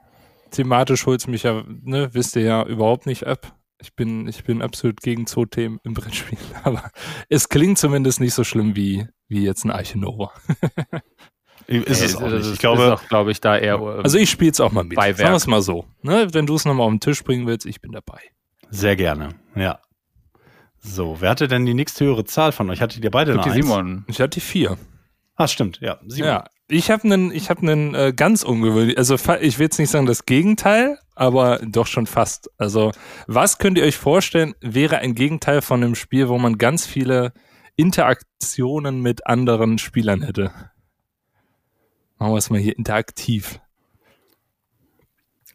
thematisch 0.51 1.07
holt's 1.07 1.27
mich 1.27 1.43
ja, 1.45 1.65
ne, 1.67 2.11
wisst 2.13 2.37
ihr 2.37 2.43
ja 2.43 2.65
überhaupt 2.65 3.07
nicht 3.07 3.27
ab. 3.27 3.55
Ich 3.81 3.95
bin, 3.95 4.29
ich 4.29 4.45
bin 4.45 4.63
absolut 4.63 5.01
gegen 5.01 5.27
Zoothemen 5.27 5.79
im 5.83 5.95
Brettspiel, 5.95 6.39
aber 6.63 6.91
es 7.29 7.49
klingt 7.49 7.79
zumindest 7.79 8.21
nicht 8.21 8.35
so 8.35 8.45
schlimm 8.45 8.77
wie, 8.77 9.07
wie 9.29 9.45
jetzt 9.45 9.65
ein 9.65 9.71
Archinova. 9.71 10.33
ist 11.67 12.03
es 12.03 12.17
auch 12.17 12.31
nicht. 12.31 12.51
Ich 12.51 12.59
glaube, 12.59 12.99
glaube 13.09 13.31
ich, 13.31 13.41
da 13.41 13.57
eher. 13.59 13.81
Also 13.81 14.19
ich 14.19 14.31
spiele 14.31 14.53
es 14.53 14.61
auch 14.61 14.73
mal 14.73 14.85
mit. 14.85 14.97
Beiwerk. 14.97 15.19
Sagen 15.19 15.33
wir 15.33 15.37
es 15.37 15.47
mal 15.47 15.63
so. 15.63 15.87
Ne? 16.03 16.29
Wenn 16.33 16.47
du 16.47 16.55
es 16.55 16.65
nochmal 16.65 16.87
auf 16.87 16.93
den 16.93 17.01
Tisch 17.01 17.23
bringen 17.25 17.47
willst, 17.47 17.67
ich 17.67 17.81
bin 17.81 17.93
dabei. 17.93 18.21
Sehr 18.71 18.97
gerne, 18.97 19.31
ja. 19.55 19.81
So, 20.87 21.17
wer 21.21 21.31
hatte 21.31 21.49
denn 21.49 21.65
die 21.65 21.73
nächsthöhere 21.73 22.25
Zahl 22.25 22.53
von 22.53 22.69
euch? 22.69 22.83
Hattet 22.83 23.03
ihr 23.03 23.11
beide 23.11 23.33
eine 23.33 23.43
die 23.43 23.63
Simon. 23.63 24.05
Ich 24.07 24.21
hatte 24.21 24.39
die 24.39 24.41
vier. 24.41 24.77
Ah, 25.35 25.49
stimmt, 25.49 25.81
ja. 25.81 25.99
Simon. 26.07 26.29
Ja, 26.29 26.45
ich 26.69 26.91
habe 26.91 27.05
einen, 27.05 27.33
ich 27.33 27.49
habe 27.49 27.63
einen 27.63 27.95
äh, 27.95 28.13
ganz 28.15 28.43
ungewöhnlich, 28.43 28.99
also 28.99 29.15
ich 29.15 29.59
will 29.59 29.65
jetzt 29.65 29.79
nicht 29.79 29.91
sagen 29.91 30.05
das 30.05 30.27
Gegenteil, 30.27 30.99
aber 31.15 31.59
doch 31.65 31.87
schon 31.87 32.07
fast. 32.07 32.51
Also, 32.59 32.93
was 33.27 33.59
könnt 33.59 33.79
ihr 33.79 33.85
euch 33.85 33.97
vorstellen, 33.97 34.55
wäre 34.61 34.99
ein 34.99 35.15
Gegenteil 35.15 35.63
von 35.63 35.83
einem 35.83 35.95
Spiel, 35.95 36.29
wo 36.29 36.37
man 36.39 36.59
ganz 36.59 36.87
viele 36.87 37.33
Interaktionen 37.77 39.01
mit 39.01 39.27
anderen 39.27 39.79
Spielern 39.79 40.21
hätte? 40.23 40.53
Machen 42.19 42.33
wir 42.33 42.39
es 42.39 42.51
mal 42.51 42.61
hier 42.61 42.77
interaktiv. 42.77 43.59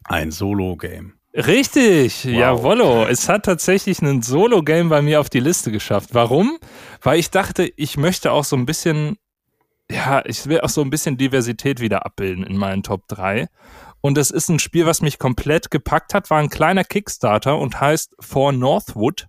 Ein 0.04 0.32
Solo-Game. 0.32 1.19
Richtig, 1.32 2.24
wow. 2.24 2.32
jawollo. 2.32 3.06
Es 3.06 3.28
hat 3.28 3.44
tatsächlich 3.44 4.02
ein 4.02 4.22
Solo-Game 4.22 4.88
bei 4.88 5.00
mir 5.00 5.20
auf 5.20 5.30
die 5.30 5.40
Liste 5.40 5.70
geschafft. 5.70 6.10
Warum? 6.12 6.58
Weil 7.02 7.20
ich 7.20 7.30
dachte, 7.30 7.72
ich 7.76 7.96
möchte 7.96 8.32
auch 8.32 8.44
so 8.44 8.56
ein 8.56 8.66
bisschen, 8.66 9.16
ja, 9.90 10.24
ich 10.26 10.46
will 10.46 10.60
auch 10.60 10.68
so 10.68 10.80
ein 10.82 10.90
bisschen 10.90 11.16
Diversität 11.16 11.80
wieder 11.80 12.04
abbilden 12.04 12.44
in 12.44 12.56
meinen 12.56 12.82
Top 12.82 13.06
3. 13.08 13.46
Und 14.00 14.18
es 14.18 14.30
ist 14.30 14.48
ein 14.48 14.58
Spiel, 14.58 14.86
was 14.86 15.02
mich 15.02 15.18
komplett 15.18 15.70
gepackt 15.70 16.14
hat, 16.14 16.30
war 16.30 16.38
ein 16.38 16.48
kleiner 16.48 16.84
Kickstarter 16.84 17.58
und 17.58 17.80
heißt 17.80 18.14
For 18.18 18.50
Northwood. 18.52 19.28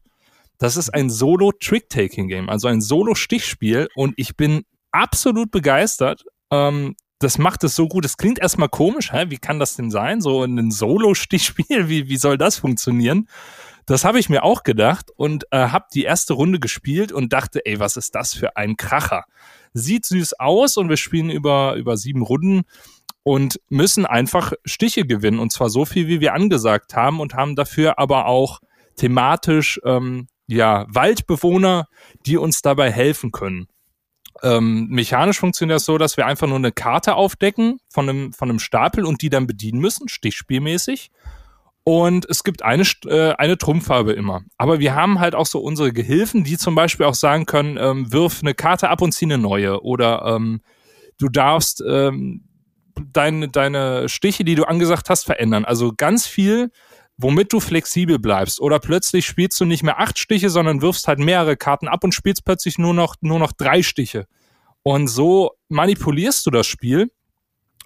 Das 0.58 0.78
ist 0.78 0.90
ein 0.94 1.10
Solo-Trick-Taking-Game, 1.10 2.50
also 2.50 2.68
ein 2.68 2.82
Solo-Stichspiel 2.82 3.90
und 3.96 4.14
ich 4.18 4.38
bin 4.38 4.64
absolut 4.92 5.52
begeistert. 5.52 6.24
Ähm, 6.52 6.96
das 7.22 7.38
macht 7.38 7.64
es 7.64 7.76
so 7.76 7.88
gut. 7.88 8.04
Es 8.04 8.18
klingt 8.18 8.40
erstmal 8.40 8.70
komisch, 8.70 9.14
hä? 9.14 9.26
wie 9.30 9.38
kann 9.38 9.60
das 9.60 9.76
denn 9.76 9.92
sein? 9.92 10.22
So 10.22 10.44
ein 10.44 10.72
Solo-Stichspiel, 10.72 11.66
wie, 11.88 12.10
wie 12.10 12.18
soll 12.18 12.38
das 12.38 12.58
funktionieren? 12.58 13.28
Das 13.86 14.06
habe 14.06 14.20
ich 14.20 14.30
mir 14.30 14.44
auch 14.44 14.64
gedacht 14.64 15.12
und 15.16 15.46
äh, 15.52 15.68
habe 15.68 15.86
die 15.94 16.04
erste 16.04 16.34
Runde 16.34 16.60
gespielt 16.60 17.12
und 17.12 17.34
dachte, 17.34 17.66
ey, 17.66 17.80
was 17.80 17.98
ist 17.98 18.16
das 18.16 18.34
für 18.34 18.56
ein 18.56 18.78
Kracher? 18.78 19.26
Sieht 19.74 20.06
süß 20.06 20.40
aus 20.40 20.78
und 20.78 20.90
wir 20.90 20.98
spielen 20.98 21.30
über, 21.30 21.76
über 21.76 21.98
sieben 21.98 22.22
Runden 22.22 22.64
und 23.24 23.60
müssen 23.70 24.06
einfach 24.06 24.54
Stiche 24.66 25.06
gewinnen 25.06 25.40
und 25.40 25.52
zwar 25.52 25.70
so 25.70 25.86
viel, 25.86 26.08
wie 26.08 26.22
wir 26.22 26.34
angesagt 26.34 26.96
haben 26.96 27.20
und 27.20 27.34
haben 27.36 27.56
dafür 27.56 28.00
aber 28.00 28.26
auch 28.26 28.60
thematisch 28.96 29.80
ähm, 29.86 30.28
ja 30.48 30.86
Waldbewohner, 30.90 31.88
die 32.26 32.38
uns 32.38 32.62
dabei 32.62 32.92
helfen 32.92 33.32
können. 33.32 33.68
Ähm, 34.44 34.88
mechanisch 34.90 35.40
funktioniert 35.40 35.76
das 35.76 35.86
so, 35.86 35.98
dass 35.98 36.18
wir 36.18 36.26
einfach 36.26 36.48
nur 36.48 36.58
eine 36.58 36.72
Karte 36.72 37.16
aufdecken 37.16 37.80
von 37.90 38.10
einem, 38.10 38.34
von 38.34 38.50
einem 38.50 38.60
Stapel 38.60 39.06
und 39.06 39.22
die 39.22 39.30
dann 39.30 39.48
bedienen 39.48 39.80
müssen, 39.80 40.10
stichspielmäßig. 40.10 41.12
Und 41.84 42.30
es 42.30 42.44
gibt 42.44 42.64
eine, 42.64 42.84
äh, 43.06 43.34
eine 43.34 43.58
Trumpffarbe 43.58 44.14
immer. 44.14 44.42
Aber 44.58 44.80
wir 44.80 44.96
haben 44.96 45.20
halt 45.20 45.34
auch 45.34 45.48
so 45.48 45.60
unsere 45.60 45.92
Gehilfen, 45.92 46.44
die 46.44 46.58
zum 46.58 46.76
Beispiel 46.76 47.06
auch 47.06 47.16
sagen 47.16 47.46
können, 47.46 47.78
ähm, 47.80 48.12
wirf 48.12 48.42
eine 48.42 48.54
Karte 48.54 48.90
ab 48.90 49.02
und 49.02 49.14
zieh 49.14 49.26
eine 49.26 49.40
neue. 49.40 49.82
Oder 49.84 50.24
ähm, 50.36 50.62
du 51.18 51.28
darfst 51.30 51.84
ähm, 51.88 52.44
deine, 53.14 53.48
deine 53.48 54.10
Stiche, 54.10 54.44
die 54.44 54.56
du 54.56 54.64
angesagt 54.64 55.10
hast, 55.10 55.26
verändern. 55.26 55.66
Also 55.66 55.94
ganz 55.96 56.28
viel, 56.28 56.72
womit 57.22 57.54
du 57.54 57.60
flexibel 57.60 58.20
bleibst. 58.20 58.60
Oder 58.62 58.80
plötzlich 58.80 59.26
spielst 59.26 59.60
du 59.60 59.66
nicht 59.66 59.84
mehr 59.84 60.00
acht 60.00 60.18
Stiche, 60.18 60.50
sondern 60.50 60.82
wirfst 60.82 61.08
halt 61.08 61.20
mehrere 61.20 61.58
Karten 61.58 61.88
ab 61.88 62.04
und 62.04 62.14
spielst 62.14 62.46
plötzlich 62.46 62.78
nur 62.78 62.94
noch, 62.94 63.16
nur 63.22 63.40
noch 63.40 63.52
drei 63.52 63.84
Stiche. 63.84 64.26
Und 64.84 65.08
so 65.08 65.52
manipulierst 65.70 66.46
du 66.46 66.52
das 66.52 66.68
Spiel 66.68 67.10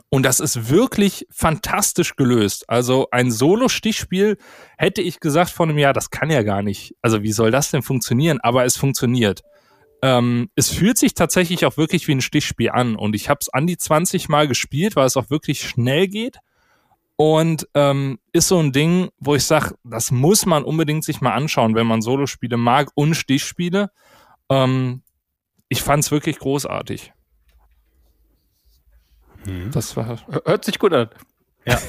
und 0.09 0.23
das 0.23 0.39
ist 0.39 0.69
wirklich 0.69 1.27
fantastisch 1.29 2.15
gelöst. 2.15 2.69
Also 2.69 3.07
ein 3.11 3.31
Solo-Stichspiel 3.31 4.37
hätte 4.77 5.01
ich 5.01 5.19
gesagt 5.19 5.49
vor 5.49 5.65
einem 5.65 5.77
Jahr, 5.77 5.93
das 5.93 6.09
kann 6.09 6.29
ja 6.29 6.43
gar 6.43 6.61
nicht. 6.61 6.95
Also 7.01 7.23
wie 7.23 7.31
soll 7.31 7.51
das 7.51 7.71
denn 7.71 7.81
funktionieren? 7.81 8.39
Aber 8.41 8.65
es 8.65 8.77
funktioniert. 8.77 9.41
Ähm, 10.01 10.49
es 10.55 10.69
fühlt 10.69 10.97
sich 10.97 11.13
tatsächlich 11.15 11.65
auch 11.65 11.77
wirklich 11.77 12.07
wie 12.07 12.13
ein 12.13 12.21
Stichspiel 12.21 12.69
an. 12.69 12.95
Und 12.95 13.15
ich 13.15 13.29
habe 13.29 13.39
es 13.41 13.49
an 13.49 13.67
die 13.67 13.77
20 13.77 14.29
Mal 14.29 14.47
gespielt, 14.47 14.95
weil 14.95 15.07
es 15.07 15.17
auch 15.17 15.29
wirklich 15.29 15.67
schnell 15.67 16.07
geht. 16.07 16.37
Und 17.17 17.67
ähm, 17.73 18.19
ist 18.33 18.49
so 18.49 18.59
ein 18.59 18.73
Ding, 18.73 19.09
wo 19.19 19.35
ich 19.35 19.45
sage, 19.45 19.75
das 19.83 20.11
muss 20.11 20.45
man 20.45 20.63
unbedingt 20.63 21.05
sich 21.05 21.21
mal 21.21 21.33
anschauen, 21.33 21.75
wenn 21.75 21.87
man 21.87 22.01
Solospiele 22.01 22.57
mag 22.57 22.89
und 22.95 23.15
Stichspiele. 23.15 23.89
Ähm, 24.49 25.01
ich 25.69 25.81
fand 25.81 26.03
es 26.03 26.11
wirklich 26.11 26.39
großartig. 26.39 27.13
Mhm. 29.45 29.71
Das 29.71 29.95
war, 29.95 30.19
hört 30.45 30.65
sich 30.65 30.77
gut 30.77 30.93
an. 30.93 31.09
Ja. 31.65 31.79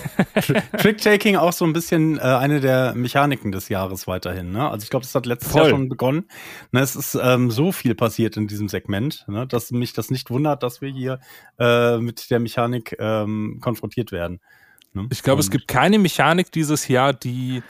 Trick-Taking 0.79 1.37
auch 1.37 1.53
so 1.53 1.65
ein 1.67 1.73
bisschen 1.73 2.19
äh, 2.19 2.23
eine 2.23 2.61
der 2.61 2.95
Mechaniken 2.95 3.53
des 3.53 3.69
Jahres 3.69 4.07
weiterhin. 4.07 4.53
Ne? 4.53 4.71
Also 4.71 4.85
ich 4.85 4.91
glaube, 4.91 5.05
das 5.05 5.15
hat 5.15 5.27
letztes 5.27 5.53
Voll. 5.53 5.63
Jahr 5.63 5.71
schon 5.71 5.89
begonnen. 5.89 6.29
Ne, 6.73 6.81
es 6.81 6.97
ist 6.97 7.19
ähm, 7.21 7.51
so 7.51 7.73
viel 7.73 7.95
passiert 7.95 8.37
in 8.39 8.47
diesem 8.47 8.69
Segment, 8.69 9.25
ne, 9.29 9.47
dass 9.47 9.71
mich 9.73 9.93
das 9.93 10.11
nicht 10.11 10.31
wundert, 10.31 10.63
dass 10.63 10.81
wir 10.81 10.89
hier 10.89 11.21
äh, 11.59 11.99
mit 11.99 12.31
der 12.31 12.41
Mechanik 12.41 12.97
ähm, 12.99 13.59
konfrontiert 13.61 14.13
werden. 14.13 14.41
Ne? 14.97 15.07
Ich 15.11 15.23
glaube, 15.23 15.41
es 15.41 15.51
gibt 15.51 15.69
keine 15.69 15.99
Mechanik 15.99 16.51
dieses 16.51 16.89
Jahr, 16.89 17.13
die 17.13 17.63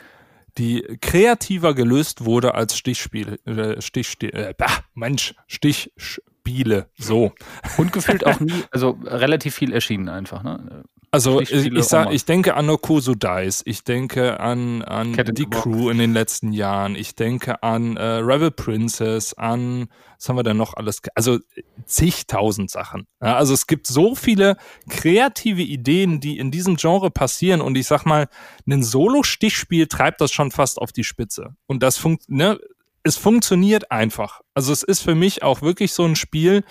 die 0.59 0.83
kreativer 1.01 1.75
gelöst 1.75 2.25
wurde 2.25 2.55
als 2.55 2.79
Stichspiel, 2.79 3.39
äh, 3.45 3.81
Stich, 3.83 4.17
äh, 4.23 4.55
bah, 4.57 4.71
Mensch, 4.95 5.35
Stichspiele, 5.47 6.89
so. 6.97 7.33
Und 7.77 7.93
gefühlt 7.93 8.25
auch 8.25 8.41
nie, 8.41 8.65
also 8.71 8.99
relativ 9.05 9.55
viel 9.55 9.73
erschienen 9.73 10.09
einfach, 10.09 10.43
ne? 10.43 10.85
Also 11.17 11.41
ich, 11.41 11.51
ich, 11.51 11.85
sag, 11.85 12.13
ich 12.13 12.27
denke 12.27 12.57
an 12.57 12.67
Nokoso 12.67 13.15
Dice, 13.15 13.63
ich 13.65 13.85
denke 13.85 14.39
an, 14.39 14.83
an 14.83 15.15
die 15.15 15.47
Crew 15.47 15.89
in 15.89 15.97
den 15.97 16.13
letzten 16.13 16.53
Jahren, 16.53 16.95
ich 16.95 17.15
denke 17.15 17.63
an 17.63 17.97
äh, 17.97 18.03
Rebel 18.03 18.51
Princess, 18.51 19.33
an, 19.33 19.89
was 20.19 20.29
haben 20.29 20.37
wir 20.37 20.43
denn 20.43 20.59
noch 20.59 20.75
alles, 20.75 21.01
also 21.15 21.39
zigtausend 21.87 22.71
Sachen. 22.71 23.07
Ja, 23.23 23.37
also 23.37 23.55
es 23.55 23.67
gibt 23.67 23.87
so 23.87 24.15
viele 24.15 24.59
kreative 24.91 25.63
Ideen, 25.63 26.21
die 26.21 26.37
in 26.37 26.51
diesem 26.51 26.77
Genre 26.77 27.11
passieren 27.11 27.63
und 27.63 27.79
ich 27.79 27.87
sag 27.87 28.05
mal, 28.05 28.29
ein 28.69 28.83
Solo-Stichspiel 28.83 29.87
treibt 29.87 30.21
das 30.21 30.33
schon 30.33 30.51
fast 30.51 30.77
auf 30.77 30.93
die 30.93 31.05
Spitze. 31.05 31.57
Und 31.67 31.83
das 31.83 31.97
funkt, 31.97 32.29
ne, 32.29 32.61
es 33.05 33.17
funktioniert 33.17 33.91
einfach. 33.91 34.43
Also 34.53 34.71
es 34.71 34.83
ist 34.83 35.01
für 35.01 35.15
mich 35.15 35.43
auch 35.43 35.63
wirklich 35.63 35.95
so 35.95 36.05
ein 36.05 36.15
Spiel, 36.15 36.63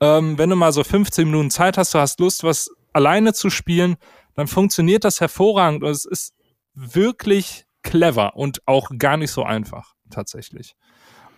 ähm, 0.00 0.38
wenn 0.38 0.48
du 0.48 0.56
mal 0.56 0.72
so 0.72 0.82
15 0.82 1.26
Minuten 1.26 1.50
Zeit 1.50 1.76
hast, 1.76 1.92
du 1.92 1.98
hast 1.98 2.20
Lust, 2.20 2.42
was 2.42 2.70
alleine 2.92 3.32
zu 3.32 3.50
spielen, 3.50 3.96
dann 4.34 4.46
funktioniert 4.46 5.04
das 5.04 5.20
hervorragend 5.20 5.82
und 5.82 5.90
es 5.90 6.04
ist 6.04 6.34
wirklich 6.74 7.66
clever 7.82 8.36
und 8.36 8.66
auch 8.66 8.90
gar 8.98 9.16
nicht 9.16 9.30
so 9.30 9.42
einfach 9.42 9.94
tatsächlich. 10.10 10.74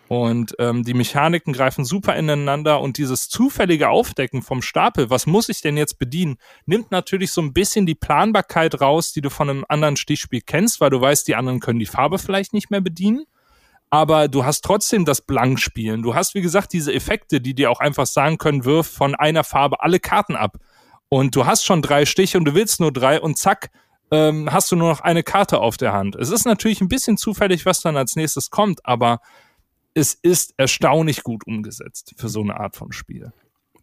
Und 0.07 0.55
ähm, 0.59 0.85
die 0.85 0.95
Mechaniken 0.95 1.55
greifen 1.55 1.85
super 1.85 2.15
ineinander 2.15 2.81
und 2.81 2.99
dieses 2.99 3.29
zufällige 3.29 3.89
Aufdecken 3.89 4.43
vom 4.43 4.61
Stapel, 4.61 5.09
was 5.09 5.27
muss 5.27 5.49
ich 5.49 5.63
denn 5.63 5.79
jetzt 5.79 5.99
bedienen, 5.99 6.37
nimmt 6.67 6.91
natürlich 6.91 7.33
so 7.33 7.41
ein 7.41 7.55
bisschen 7.55 7.87
die 7.87 7.95
Planbarkeit 7.95 8.81
raus, 8.81 9.13
die 9.13 9.23
du 9.23 9.31
von 9.31 9.49
einem 9.49 9.65
anderen 9.69 9.97
Stichspiel 9.97 10.43
kennst, 10.43 10.81
weil 10.81 10.91
du 10.91 11.01
weißt, 11.01 11.27
die 11.27 11.37
anderen 11.37 11.61
können 11.61 11.79
die 11.79 11.87
Farbe 11.87 12.19
vielleicht 12.19 12.53
nicht 12.53 12.71
mehr 12.71 12.83
bedienen. 12.83 13.25
Aber 13.89 14.29
du 14.29 14.45
hast 14.45 14.63
trotzdem 14.63 15.05
das 15.05 15.21
Blankspielen. 15.21 16.03
Du 16.03 16.15
hast, 16.15 16.35
wie 16.35 16.43
gesagt, 16.43 16.73
diese 16.73 16.93
Effekte, 16.93 17.41
die 17.41 17.55
dir 17.55 17.71
auch 17.71 17.81
einfach 17.81 18.07
sagen 18.07 18.39
können, 18.39 18.65
wirf 18.65 18.89
von 18.89 19.15
einer 19.15 19.45
Farbe 19.45 19.81
alle 19.81 20.01
Karten 20.01 20.37
ab 20.37 20.59
und 21.15 21.37
du 21.37 21.47
hast 21.47 21.65
schon 21.65 21.81
drei 21.81 22.07
Stiche 22.07 22.39
und 22.39 22.45
du 22.45 22.55
willst 22.55 22.81
nur 22.81 22.91
drei 22.91 23.21
und 23.21 23.39
zack, 23.39 23.71
ähm, 24.11 24.53
hast 24.53 24.73
du 24.73 24.77
nur 24.77 24.89
noch 24.89 25.01
eine 25.01 25.23
Karte 25.23 25.61
auf 25.61 25.77
der 25.77 25.93
Hand. 25.93 26.17
Es 26.17 26.29
ist 26.29 26.45
natürlich 26.45 26.81
ein 26.81 26.89
bisschen 26.89 27.17
zufällig, 27.17 27.65
was 27.65 27.81
dann 27.81 27.97
als 27.97 28.17
nächstes 28.17 28.51
kommt, 28.51 28.85
aber 28.85 29.21
es 29.95 30.15
ist 30.15 30.55
erstaunlich 30.57 31.23
gut 31.23 31.47
umgesetzt 31.47 32.15
für 32.17 32.29
so 32.29 32.41
eine 32.41 32.59
Art 32.59 32.75
von 32.75 32.91
Spiel. 32.91 33.33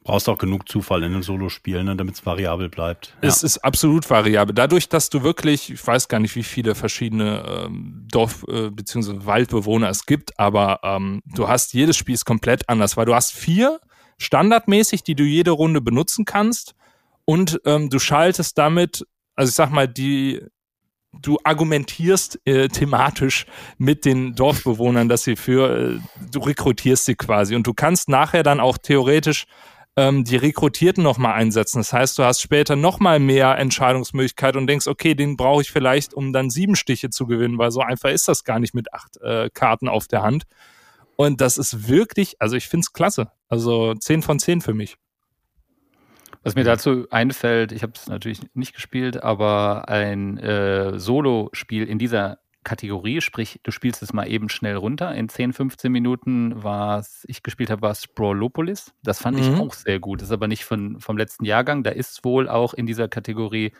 Brauchst 0.03 0.27
auch 0.27 0.37
genug 0.37 0.67
Zufall 0.67 1.03
in 1.03 1.13
einem 1.13 1.23
Solospiel, 1.23 1.85
ne, 1.85 1.95
damit 1.95 2.15
es 2.15 2.25
variabel 2.25 2.67
bleibt. 2.67 3.15
Ja. 3.21 3.29
Es 3.29 3.43
ist 3.43 3.59
absolut 3.59 4.09
variabel. 4.09 4.53
Dadurch, 4.53 4.89
dass 4.89 5.09
du 5.09 5.23
wirklich, 5.23 5.71
ich 5.71 5.87
weiß 5.87 6.09
gar 6.09 6.19
nicht, 6.19 6.35
wie 6.35 6.43
viele 6.43 6.75
verschiedene 6.75 7.45
ähm, 7.47 8.07
Dorf- 8.11 8.43
äh, 8.49 8.71
bzw. 8.71 9.25
Waldbewohner 9.25 9.87
es 9.87 10.05
gibt, 10.05 10.37
aber 10.37 10.81
ähm, 10.83 11.21
du 11.33 11.47
hast 11.47 11.73
jedes 11.73 11.95
Spiel 11.95 12.15
ist 12.15 12.25
komplett 12.25 12.67
anders, 12.67 12.97
weil 12.97 13.05
du 13.05 13.15
hast 13.15 13.31
vier 13.31 13.79
standardmäßig, 14.17 15.03
die 15.03 15.15
du 15.15 15.23
jede 15.23 15.51
Runde 15.51 15.79
benutzen 15.79 16.25
kannst 16.25 16.75
und 17.25 17.61
ähm, 17.65 17.89
du 17.89 17.99
schaltest 17.99 18.57
damit, 18.57 19.05
also 19.35 19.49
ich 19.49 19.55
sag 19.55 19.71
mal, 19.71 19.87
die, 19.87 20.41
du 21.21 21.37
argumentierst 21.43 22.39
äh, 22.45 22.67
thematisch 22.67 23.45
mit 23.77 24.05
den 24.05 24.35
Dorfbewohnern, 24.35 25.09
dass 25.09 25.23
sie 25.23 25.35
für, 25.35 25.95
äh, 25.95 25.99
du 26.31 26.39
rekrutierst 26.39 27.05
sie 27.05 27.15
quasi 27.15 27.55
und 27.55 27.67
du 27.67 27.73
kannst 27.73 28.09
nachher 28.09 28.43
dann 28.43 28.59
auch 28.59 28.77
theoretisch 28.77 29.45
ähm, 29.97 30.23
die 30.23 30.37
Rekrutierten 30.37 31.03
nochmal 31.03 31.33
einsetzen. 31.33 31.79
Das 31.79 31.91
heißt, 31.91 32.17
du 32.17 32.23
hast 32.23 32.41
später 32.41 32.75
nochmal 32.75 33.19
mehr 33.19 33.57
Entscheidungsmöglichkeit 33.57 34.55
und 34.55 34.67
denkst, 34.67 34.87
okay, 34.87 35.15
den 35.15 35.35
brauche 35.35 35.61
ich 35.61 35.71
vielleicht, 35.71 36.13
um 36.13 36.31
dann 36.33 36.49
sieben 36.49 36.75
Stiche 36.75 37.09
zu 37.09 37.27
gewinnen, 37.27 37.57
weil 37.57 37.71
so 37.71 37.81
einfach 37.81 38.09
ist 38.09 38.27
das 38.27 38.43
gar 38.43 38.59
nicht 38.59 38.73
mit 38.73 38.93
acht 38.93 39.17
äh, 39.21 39.49
Karten 39.53 39.89
auf 39.89 40.07
der 40.07 40.21
Hand. 40.21 40.43
Und 41.17 41.41
das 41.41 41.57
ist 41.57 41.87
wirklich, 41.87 42.35
also 42.39 42.55
ich 42.55 42.67
finde 42.67 42.85
es 42.85 42.93
klasse. 42.93 43.31
Also 43.49 43.93
zehn 43.95 44.21
von 44.21 44.39
zehn 44.39 44.61
für 44.61 44.73
mich. 44.73 44.95
Was 46.43 46.55
mir 46.55 46.63
dazu 46.63 47.07
einfällt, 47.11 47.71
ich 47.71 47.83
habe 47.83 47.93
es 47.95 48.07
natürlich 48.07 48.41
nicht 48.55 48.73
gespielt, 48.73 49.21
aber 49.21 49.89
ein 49.89 50.37
äh, 50.37 50.97
Solo-Spiel 50.97 51.85
in 51.85 51.99
dieser 51.99 52.39
Kategorie, 52.63 53.21
sprich, 53.21 53.59
du 53.63 53.71
spielst 53.71 54.03
es 54.03 54.13
mal 54.13 54.27
eben 54.27 54.49
schnell 54.49 54.75
runter. 54.75 55.13
In 55.13 55.29
10, 55.29 55.53
15 55.53 55.91
Minuten, 55.91 56.63
was 56.63 57.25
ich 57.27 57.41
gespielt 57.41 57.71
habe, 57.71 57.81
war 57.81 57.95
Sprawlopolis. 57.95 58.93
Das 59.03 59.19
fand 59.19 59.37
mhm. 59.37 59.43
ich 59.43 59.59
auch 59.59 59.73
sehr 59.73 59.99
gut. 59.99 60.21
Das 60.21 60.29
ist 60.29 60.33
aber 60.33 60.47
nicht 60.47 60.63
von, 60.63 60.99
vom 60.99 61.17
letzten 61.17 61.45
Jahrgang. 61.45 61.83
Da 61.83 61.89
ist 61.89 62.23
wohl 62.23 62.47
auch 62.47 62.73
in 62.73 62.85
dieser 62.85 63.07
Kategorie 63.07 63.73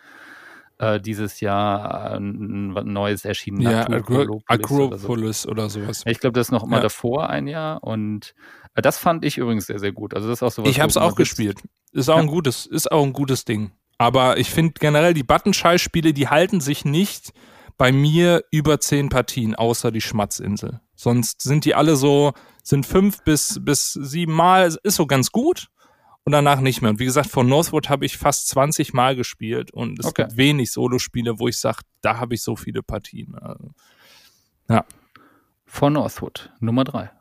äh, 0.82 1.00
dieses 1.00 1.40
Jahr 1.40 2.16
ein, 2.16 2.74
neues 2.74 3.24
erschienen. 3.24 3.62
Ja, 3.62 3.88
Agropolis, 3.88 4.44
Agropolis 4.48 5.48
oder, 5.48 5.70
so. 5.70 5.80
oder, 5.80 5.88
sowas. 5.88 6.04
Ich 6.08 6.20
glaube, 6.20 6.34
das 6.34 6.48
ist 6.48 6.52
noch 6.52 6.66
mal 6.66 6.78
ja. 6.78 6.82
davor 6.82 7.30
ein 7.30 7.48
Jahr 7.48 7.84
und 7.84 8.34
äh, 8.74 8.82
das 8.82 8.98
fand 8.98 9.24
ich 9.24 9.38
übrigens 9.38 9.68
sehr, 9.68 9.80
sehr 9.80 9.92
gut. 9.92 10.16
Also 10.16 10.28
das 10.28 10.40
ist 10.40 10.44
auch 10.44 10.52
sowas. 10.52 10.72
Ich 10.72 10.80
habe 10.80 10.90
es 10.90 10.98
auch 10.98 11.16
gespielt. 11.16 11.62
Ist 11.92 12.10
auch 12.10 12.16
ja. 12.16 12.22
ein 12.22 12.28
gutes, 12.28 12.66
ist 12.66 12.92
auch 12.92 13.04
ein 13.04 13.14
gutes 13.14 13.46
Ding. 13.46 13.72
Aber 14.00 14.38
ich 14.38 14.50
finde 14.50 14.74
generell 14.80 15.14
die 15.14 15.24
Buttonscheiß-Spiele, 15.24 16.14
die 16.14 16.28
halten 16.28 16.60
sich 16.60 16.84
nicht 16.84 17.32
bei 17.78 17.92
mir 17.92 18.44
über 18.50 18.80
zehn 18.80 19.10
Partien, 19.10 19.54
außer 19.54 19.92
die 19.92 20.02
Schmatzinsel. 20.02 20.82
Sonst 20.96 21.42
sind 21.42 21.66
die 21.66 21.76
alle 21.76 21.96
so, 21.96 22.34
sind 22.64 22.88
fünf 22.88 23.24
bis, 23.24 23.60
bis 23.62 23.94
sieben 23.94 24.34
Mal, 24.34 24.76
ist 24.84 24.96
so 24.96 25.06
ganz 25.06 25.32
gut 25.32 25.68
und 26.24 26.34
danach 26.34 26.62
nicht 26.62 26.82
mehr. 26.82 26.92
Und 26.92 27.00
wie 27.00 27.06
gesagt, 27.06 27.30
von 27.30 27.48
Northwood 27.48 27.90
habe 27.90 28.06
ich 28.06 28.18
fast 28.18 28.48
20 28.50 28.94
Mal 28.94 29.16
gespielt 29.16 29.72
und 29.72 30.00
es 30.00 30.06
okay. 30.06 30.24
gibt 30.24 30.38
wenig 30.38 30.72
Solospiele, 30.72 31.40
wo 31.40 31.48
ich 31.48 31.60
sage, 31.60 31.80
da 32.02 32.20
habe 32.20 32.36
ich 32.36 32.44
so 32.44 32.56
viele 32.56 32.84
Partien. 32.84 33.36
Also, 33.36 33.72
ja. 34.70 34.86
Von 35.66 35.94
Northwood, 35.94 36.52
Nummer 36.60 36.84
drei. 36.84 37.12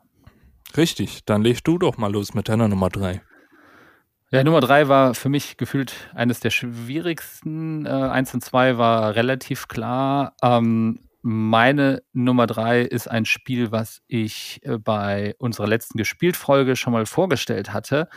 Richtig, 0.77 1.25
dann 1.25 1.41
legst 1.41 1.67
du 1.67 1.77
doch 1.77 1.97
mal 1.97 2.11
los 2.11 2.33
mit 2.33 2.49
deiner 2.49 2.67
Nummer 2.67 2.89
drei. 2.89 3.21
Ja, 4.31 4.45
Nummer 4.45 4.61
drei 4.61 4.87
war 4.87 5.13
für 5.13 5.27
mich 5.27 5.57
gefühlt 5.57 5.93
eines 6.13 6.39
der 6.39 6.51
schwierigsten. 6.51 7.85
Äh, 7.85 7.89
eins 7.89 8.33
und 8.33 8.41
zwei 8.41 8.77
war 8.77 9.15
relativ 9.15 9.67
klar. 9.67 10.35
Ähm, 10.41 10.99
meine 11.21 12.01
Nummer 12.13 12.47
drei 12.47 12.81
ist 12.81 13.09
ein 13.09 13.25
Spiel, 13.25 13.71
was 13.71 14.01
ich 14.07 14.59
äh, 14.63 14.77
bei 14.77 15.35
unserer 15.37 15.67
letzten 15.67 15.97
Gespielt-Folge 15.97 16.75
schon 16.75 16.93
mal 16.93 17.05
vorgestellt 17.05 17.73
hatte. 17.73 18.09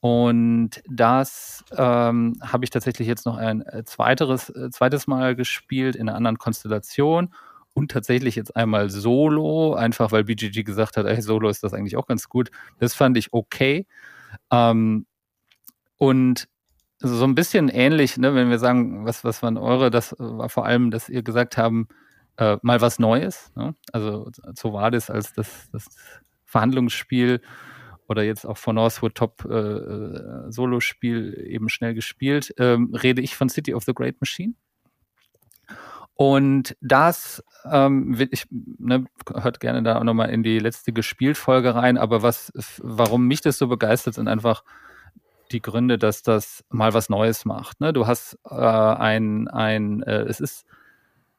Und 0.00 0.82
das 0.88 1.64
ähm, 1.76 2.36
habe 2.40 2.64
ich 2.64 2.70
tatsächlich 2.70 3.08
jetzt 3.08 3.26
noch 3.26 3.36
ein 3.36 3.62
äh, 3.62 3.84
zweiteres, 3.84 4.50
äh, 4.50 4.70
zweites 4.70 5.06
Mal 5.06 5.36
gespielt 5.36 5.96
in 5.96 6.08
einer 6.08 6.16
anderen 6.16 6.38
Konstellation 6.38 7.34
und 7.74 7.90
tatsächlich 7.90 8.36
jetzt 8.36 8.56
einmal 8.56 8.88
Solo, 8.88 9.74
einfach 9.74 10.12
weil 10.12 10.24
BGG 10.24 10.62
gesagt 10.64 10.96
hat, 10.96 11.06
ey, 11.06 11.20
Solo 11.20 11.50
ist 11.50 11.62
das 11.62 11.74
eigentlich 11.74 11.96
auch 11.96 12.06
ganz 12.06 12.28
gut. 12.28 12.50
Das 12.78 12.94
fand 12.94 13.18
ich 13.18 13.32
okay. 13.32 13.86
Ähm, 14.50 15.06
und 15.98 16.48
so 16.98 17.24
ein 17.24 17.34
bisschen 17.34 17.68
ähnlich, 17.68 18.16
ne, 18.16 18.34
wenn 18.34 18.48
wir 18.48 18.58
sagen, 18.58 19.04
was, 19.04 19.24
was 19.24 19.42
waren 19.42 19.58
eure, 19.58 19.90
das 19.90 20.14
war 20.18 20.48
vor 20.48 20.64
allem, 20.64 20.90
dass 20.90 21.10
ihr 21.10 21.22
gesagt 21.22 21.58
haben, 21.58 21.88
äh, 22.38 22.56
mal 22.62 22.80
was 22.80 22.98
Neues. 22.98 23.52
Ne? 23.54 23.74
Also 23.92 24.30
Zovadis 24.54 25.10
als 25.10 25.32
das, 25.34 25.68
das 25.72 25.86
Verhandlungsspiel 26.44 27.40
oder 28.08 28.22
jetzt 28.22 28.46
auch 28.46 28.56
von 28.56 28.76
Northwood 28.76 29.14
Top 29.14 29.44
äh, 29.48 29.54
äh, 29.54 30.50
Solo-Spiel 30.50 31.46
eben 31.48 31.68
schnell 31.68 31.94
gespielt, 31.94 32.54
ähm, 32.58 32.94
rede 32.94 33.20
ich 33.20 33.36
von 33.36 33.48
City 33.48 33.74
of 33.74 33.84
the 33.84 33.94
Great 33.94 34.20
Machine. 34.20 34.54
Und 36.14 36.76
das, 36.80 37.44
ähm, 37.70 38.16
ich 38.30 38.46
ne, 38.50 39.04
hört 39.34 39.60
gerne 39.60 39.82
da 39.82 39.98
auch 39.98 40.04
nochmal 40.04 40.30
in 40.30 40.42
die 40.42 40.58
letzte 40.58 40.92
Gespielt-Folge 40.92 41.74
rein, 41.74 41.98
aber 41.98 42.22
was, 42.22 42.52
warum 42.82 43.26
mich 43.26 43.42
das 43.42 43.58
so 43.58 43.68
begeistert, 43.68 44.14
sind 44.14 44.28
einfach 44.28 44.64
die 45.52 45.60
Gründe, 45.60 45.98
dass 45.98 46.22
das 46.22 46.64
mal 46.70 46.94
was 46.94 47.10
Neues 47.10 47.44
macht. 47.44 47.80
Ne? 47.80 47.92
Du 47.92 48.06
hast 48.06 48.38
äh, 48.48 48.54
ein, 48.54 49.48
ein 49.48 50.02
äh, 50.02 50.22
es 50.22 50.40
ist 50.40 50.64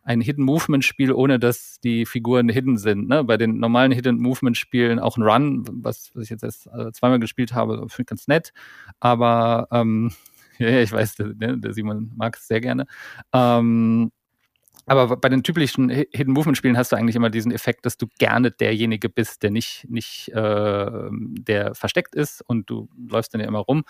ein 0.07 0.21
Hidden 0.21 0.45
Movement 0.45 0.85
Spiel, 0.85 1.11
ohne 1.11 1.37
dass 1.37 1.81
die 1.81 2.05
Figuren 2.05 2.47
hidden 2.47 2.77
sind. 2.77 3.09
Ne? 3.09 3.25
Bei 3.25 3.35
den 3.35 3.59
normalen 3.59 3.91
Hidden 3.91 4.19
Movement 4.19 4.55
Spielen 4.55 4.99
auch 4.99 5.17
ein 5.17 5.23
Run, 5.23 5.65
was, 5.69 6.11
was 6.13 6.23
ich 6.23 6.29
jetzt 6.29 6.43
erst 6.43 6.67
äh, 6.67 6.93
zweimal 6.93 7.19
gespielt 7.19 7.53
habe, 7.53 7.77
finde 7.89 8.01
ich 8.01 8.05
ganz 8.05 8.27
nett. 8.29 8.53
Aber 9.01 9.67
ähm, 9.69 10.11
ja, 10.59 10.79
ich 10.79 10.93
weiß, 10.93 11.15
der, 11.15 11.57
der 11.57 11.73
Simon 11.73 12.13
mag 12.15 12.37
es 12.37 12.47
sehr 12.47 12.61
gerne. 12.61 12.87
Ähm, 13.33 14.13
aber 14.85 15.17
bei 15.17 15.27
den 15.27 15.43
typischen 15.43 15.89
Hidden 15.89 16.33
Movement 16.33 16.57
Spielen 16.57 16.77
hast 16.77 16.93
du 16.93 16.95
eigentlich 16.95 17.17
immer 17.17 17.29
diesen 17.29 17.51
Effekt, 17.51 17.85
dass 17.85 17.97
du 17.97 18.07
gerne 18.17 18.51
derjenige 18.51 19.09
bist, 19.09 19.43
der 19.43 19.51
nicht, 19.51 19.85
nicht 19.89 20.29
äh, 20.29 21.09
der 21.11 21.75
versteckt 21.75 22.15
ist 22.15 22.41
und 22.47 22.69
du 22.69 22.87
läufst 23.09 23.33
dann 23.33 23.41
ja 23.41 23.47
immer 23.47 23.59
rum. 23.59 23.83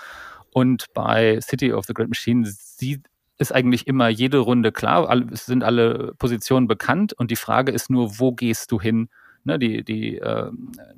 Und 0.52 0.88
bei 0.96 1.40
City 1.42 1.74
of 1.74 1.86
the 1.86 1.94
Great 1.94 2.10
Machine 2.10 2.44
sieht 2.48 3.06
ist 3.38 3.54
eigentlich 3.54 3.88
immer 3.88 4.10
jede 4.10 4.40
Runde 4.40 4.72
klar, 4.72 5.10
es 5.32 5.46
sind 5.46 5.64
alle 5.64 6.14
Positionen 6.18 6.68
bekannt 6.68 7.14
und 7.14 7.32
die 7.32 7.36
Frage 7.36 7.72
ist 7.72 7.90
nur, 7.90 8.20
wo 8.20 8.32
gehst 8.32 8.72
du 8.72 8.82
hin? 8.82 9.10
Ne, 9.44 9.60
die 9.60 9.84
die, 9.84 10.18
äh, 10.18 10.52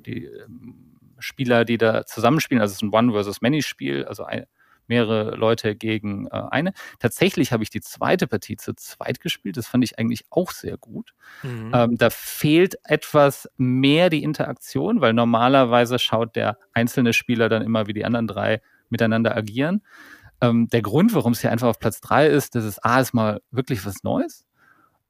die 0.04 0.24
ähm, 0.24 0.74
Spieler, 1.18 1.64
die 1.64 1.78
da 1.78 2.04
zusammenspielen, 2.04 2.60
also 2.60 2.72
es 2.72 2.78
ist 2.78 2.82
ein 2.82 2.92
One 2.92 3.12
versus 3.12 3.42
Many 3.42 3.62
Spiel, 3.62 4.04
also 4.06 4.24
ein, 4.24 4.46
mehrere 4.90 5.36
Leute 5.36 5.76
gegen 5.76 6.26
äh, 6.26 6.42
eine. 6.50 6.72
Tatsächlich 6.98 7.52
habe 7.52 7.62
ich 7.62 7.70
die 7.70 7.80
zweite 7.80 8.26
Partie 8.26 8.56
zu 8.56 8.74
zweit 8.74 9.20
gespielt. 9.20 9.56
Das 9.56 9.68
fand 9.68 9.84
ich 9.84 9.98
eigentlich 9.98 10.24
auch 10.30 10.50
sehr 10.50 10.76
gut. 10.76 11.14
Mhm. 11.42 11.70
Ähm, 11.72 11.96
da 11.96 12.10
fehlt 12.10 12.74
etwas 12.84 13.48
mehr 13.56 14.10
die 14.10 14.22
Interaktion, 14.22 15.00
weil 15.00 15.14
normalerweise 15.14 15.98
schaut 15.98 16.36
der 16.36 16.58
einzelne 16.74 17.12
Spieler 17.14 17.48
dann 17.48 17.62
immer, 17.62 17.86
wie 17.86 17.94
die 17.94 18.04
anderen 18.04 18.26
drei 18.26 18.60
miteinander 18.90 19.34
agieren. 19.36 19.82
Ähm, 20.40 20.68
der 20.68 20.82
Grund, 20.82 21.14
warum 21.14 21.32
es 21.32 21.40
hier 21.40 21.50
einfach 21.52 21.68
auf 21.68 21.78
Platz 21.78 22.00
drei 22.00 22.26
ist, 22.26 22.54
das 22.54 22.64
ist 22.64 22.84
A, 22.84 23.00
ist 23.00 23.14
mal 23.14 23.40
wirklich 23.50 23.84
was 23.84 24.02
Neues. 24.02 24.44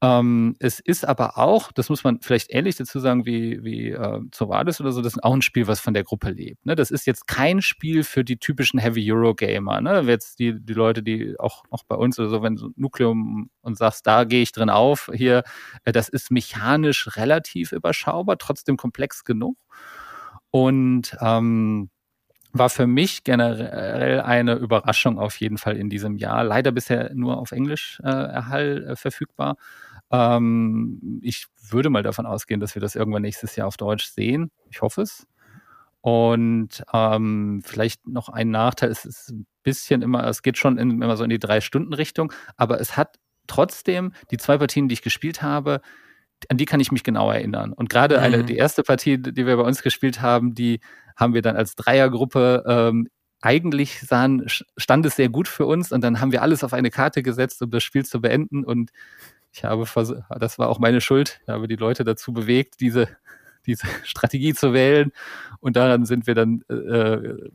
Ähm, 0.02 0.56
es 0.60 0.80
ist 0.80 1.04
aber 1.04 1.36
auch, 1.36 1.72
das 1.72 1.90
muss 1.90 2.04
man 2.04 2.20
vielleicht 2.22 2.50
ähnlich 2.50 2.76
dazu 2.76 2.98
sagen 3.00 3.26
wie, 3.26 3.62
wie 3.62 3.90
äh, 3.90 4.20
Zovadis 4.30 4.80
oder 4.80 4.92
so, 4.92 5.02
das 5.02 5.12
ist 5.12 5.22
auch 5.22 5.34
ein 5.34 5.42
Spiel, 5.42 5.66
was 5.66 5.78
von 5.78 5.92
der 5.92 6.04
Gruppe 6.04 6.30
lebt. 6.30 6.64
Ne? 6.64 6.74
Das 6.74 6.90
ist 6.90 7.06
jetzt 7.06 7.26
kein 7.26 7.60
Spiel 7.60 8.02
für 8.02 8.24
die 8.24 8.38
typischen 8.38 8.80
Heavy 8.80 9.12
Euro 9.12 9.34
Gamer. 9.34 9.82
Ne? 9.82 10.00
Jetzt 10.06 10.38
die, 10.38 10.58
die 10.58 10.72
Leute, 10.72 11.02
die 11.02 11.38
auch, 11.38 11.64
auch 11.68 11.84
bei 11.84 11.96
uns 11.96 12.18
oder 12.18 12.30
so, 12.30 12.42
wenn 12.42 12.56
du 12.56 12.70
Nukleum 12.76 13.50
und 13.60 13.76
sagst, 13.76 14.06
da 14.06 14.24
gehe 14.24 14.40
ich 14.40 14.52
drin 14.52 14.70
auf, 14.70 15.10
hier, 15.12 15.42
äh, 15.84 15.92
das 15.92 16.08
ist 16.08 16.30
mechanisch 16.30 17.16
relativ 17.16 17.72
überschaubar, 17.72 18.38
trotzdem 18.38 18.78
komplex 18.78 19.24
genug. 19.24 19.58
Und 20.50 21.14
ähm, 21.20 21.90
war 22.52 22.70
für 22.70 22.86
mich 22.86 23.24
generell 23.24 24.20
eine 24.20 24.54
Überraschung 24.54 25.18
auf 25.18 25.38
jeden 25.40 25.58
Fall 25.58 25.76
in 25.76 25.88
diesem 25.88 26.16
Jahr. 26.16 26.44
Leider 26.44 26.72
bisher 26.72 27.14
nur 27.14 27.38
auf 27.38 27.52
Englisch 27.52 28.00
äh, 28.02 28.08
erhall 28.08 28.84
äh, 28.88 28.96
verfügbar. 28.96 29.56
Ähm, 30.10 31.20
ich 31.22 31.46
würde 31.68 31.90
mal 31.90 32.02
davon 32.02 32.26
ausgehen, 32.26 32.60
dass 32.60 32.74
wir 32.74 32.82
das 32.82 32.96
irgendwann 32.96 33.22
nächstes 33.22 33.56
Jahr 33.56 33.68
auf 33.68 33.76
Deutsch 33.76 34.06
sehen. 34.06 34.50
Ich 34.70 34.82
hoffe 34.82 35.02
es. 35.02 35.26
Und 36.00 36.82
ähm, 36.92 37.62
vielleicht 37.64 38.06
noch 38.06 38.28
ein 38.30 38.50
Nachteil, 38.50 38.90
es 38.90 39.04
ist 39.04 39.30
ein 39.30 39.46
bisschen 39.62 40.02
immer, 40.02 40.26
es 40.26 40.42
geht 40.42 40.56
schon 40.56 40.78
in, 40.78 41.02
immer 41.02 41.16
so 41.16 41.24
in 41.24 41.30
die 41.30 41.38
Drei-Stunden-Richtung, 41.38 42.32
aber 42.56 42.80
es 42.80 42.96
hat 42.96 43.18
trotzdem 43.46 44.12
die 44.30 44.38
zwei 44.38 44.56
Partien, 44.56 44.88
die 44.88 44.94
ich 44.94 45.02
gespielt 45.02 45.42
habe, 45.42 45.82
an 46.48 46.56
die 46.56 46.64
kann 46.64 46.80
ich 46.80 46.90
mich 46.90 47.04
genau 47.04 47.30
erinnern. 47.30 47.74
Und 47.74 47.90
gerade 47.90 48.16
mhm. 48.16 48.22
eine, 48.22 48.44
die 48.44 48.56
erste 48.56 48.82
Partie, 48.82 49.18
die 49.18 49.46
wir 49.46 49.56
bei 49.56 49.62
uns 49.62 49.82
gespielt 49.82 50.22
haben, 50.22 50.54
die 50.54 50.80
haben 51.20 51.34
wir 51.34 51.42
dann 51.42 51.56
als 51.56 51.76
Dreiergruppe 51.76 52.64
ähm, 52.66 53.08
eigentlich 53.42 54.00
sahen, 54.00 54.46
stand 54.48 55.06
es 55.06 55.16
sehr 55.16 55.28
gut 55.28 55.48
für 55.48 55.66
uns 55.66 55.92
und 55.92 56.02
dann 56.02 56.20
haben 56.20 56.32
wir 56.32 56.42
alles 56.42 56.64
auf 56.64 56.72
eine 56.72 56.90
Karte 56.90 57.22
gesetzt, 57.22 57.62
um 57.62 57.70
das 57.70 57.82
Spiel 57.82 58.04
zu 58.04 58.20
beenden. 58.20 58.64
Und 58.64 58.90
ich 59.52 59.64
habe, 59.64 59.84
das 60.38 60.58
war 60.58 60.68
auch 60.68 60.78
meine 60.78 61.00
Schuld, 61.00 61.40
ich 61.42 61.48
habe 61.48 61.68
die 61.68 61.76
Leute 61.76 62.04
dazu 62.04 62.32
bewegt, 62.32 62.80
diese, 62.80 63.08
diese 63.66 63.86
Strategie 64.04 64.54
zu 64.54 64.72
wählen. 64.72 65.12
Und 65.60 65.76
daran 65.76 66.04
sind 66.04 66.26
wir 66.26 66.34
dann 66.34 66.62
äh, 66.68 67.50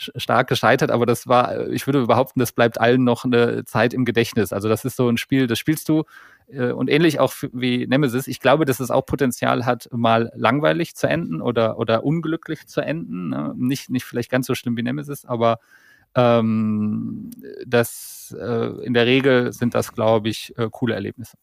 stark 0.00 0.48
gescheitert, 0.48 0.90
aber 0.90 1.06
das 1.06 1.26
war, 1.26 1.68
ich 1.68 1.86
würde 1.86 2.06
behaupten, 2.06 2.40
das 2.40 2.52
bleibt 2.52 2.80
allen 2.80 3.04
noch 3.04 3.24
eine 3.24 3.64
Zeit 3.64 3.92
im 3.92 4.04
Gedächtnis. 4.04 4.52
Also 4.52 4.68
das 4.68 4.84
ist 4.84 4.96
so 4.96 5.08
ein 5.08 5.16
Spiel, 5.16 5.46
das 5.46 5.58
spielst 5.58 5.88
du 5.88 6.04
äh, 6.48 6.72
und 6.72 6.88
ähnlich 6.88 7.20
auch 7.20 7.32
wie 7.52 7.86
Nemesis. 7.86 8.26
Ich 8.26 8.40
glaube, 8.40 8.64
dass 8.64 8.80
es 8.80 8.90
auch 8.90 9.06
Potenzial 9.06 9.66
hat, 9.66 9.88
mal 9.92 10.32
langweilig 10.34 10.94
zu 10.94 11.08
enden 11.08 11.40
oder, 11.40 11.78
oder 11.78 12.04
unglücklich 12.04 12.66
zu 12.66 12.80
enden. 12.80 13.28
Ne? 13.30 13.54
Nicht, 13.56 13.90
nicht 13.90 14.04
vielleicht 14.04 14.30
ganz 14.30 14.46
so 14.46 14.54
schlimm 14.54 14.76
wie 14.76 14.82
Nemesis, 14.82 15.24
aber 15.24 15.58
ähm, 16.14 17.30
das 17.66 18.36
äh, 18.38 18.84
in 18.84 18.94
der 18.94 19.06
Regel 19.06 19.52
sind 19.52 19.74
das, 19.74 19.92
glaube 19.92 20.28
ich, 20.28 20.56
äh, 20.58 20.68
coole 20.70 20.94
Erlebnisse. 20.94 21.36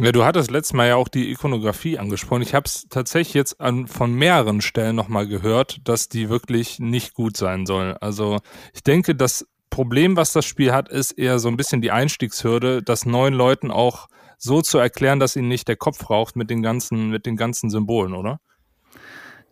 Ja, 0.00 0.10
du 0.10 0.24
hattest 0.24 0.50
letztes 0.50 0.72
Mal 0.72 0.88
ja 0.88 0.96
auch 0.96 1.06
die 1.06 1.30
Ikonografie 1.30 1.98
angesprochen. 1.98 2.42
Ich 2.42 2.54
habe 2.54 2.66
es 2.66 2.88
tatsächlich 2.88 3.34
jetzt 3.34 3.60
an, 3.60 3.86
von 3.86 4.12
mehreren 4.12 4.60
Stellen 4.60 4.96
nochmal 4.96 5.28
gehört, 5.28 5.78
dass 5.84 6.08
die 6.08 6.28
wirklich 6.28 6.80
nicht 6.80 7.14
gut 7.14 7.36
sein 7.36 7.64
soll. 7.64 7.96
Also 8.00 8.40
ich 8.72 8.82
denke, 8.82 9.14
das 9.14 9.46
Problem, 9.70 10.16
was 10.16 10.32
das 10.32 10.46
Spiel 10.46 10.72
hat, 10.72 10.88
ist 10.88 11.12
eher 11.12 11.38
so 11.38 11.48
ein 11.48 11.56
bisschen 11.56 11.80
die 11.80 11.92
Einstiegshürde, 11.92 12.82
das 12.82 13.06
neuen 13.06 13.34
Leuten 13.34 13.70
auch 13.70 14.08
so 14.36 14.62
zu 14.62 14.78
erklären, 14.78 15.20
dass 15.20 15.36
ihnen 15.36 15.48
nicht 15.48 15.68
der 15.68 15.76
Kopf 15.76 16.10
raucht 16.10 16.34
mit 16.34 16.50
den 16.50 16.62
ganzen, 16.62 17.10
mit 17.10 17.24
den 17.24 17.36
ganzen 17.36 17.70
Symbolen, 17.70 18.14
oder? 18.14 18.40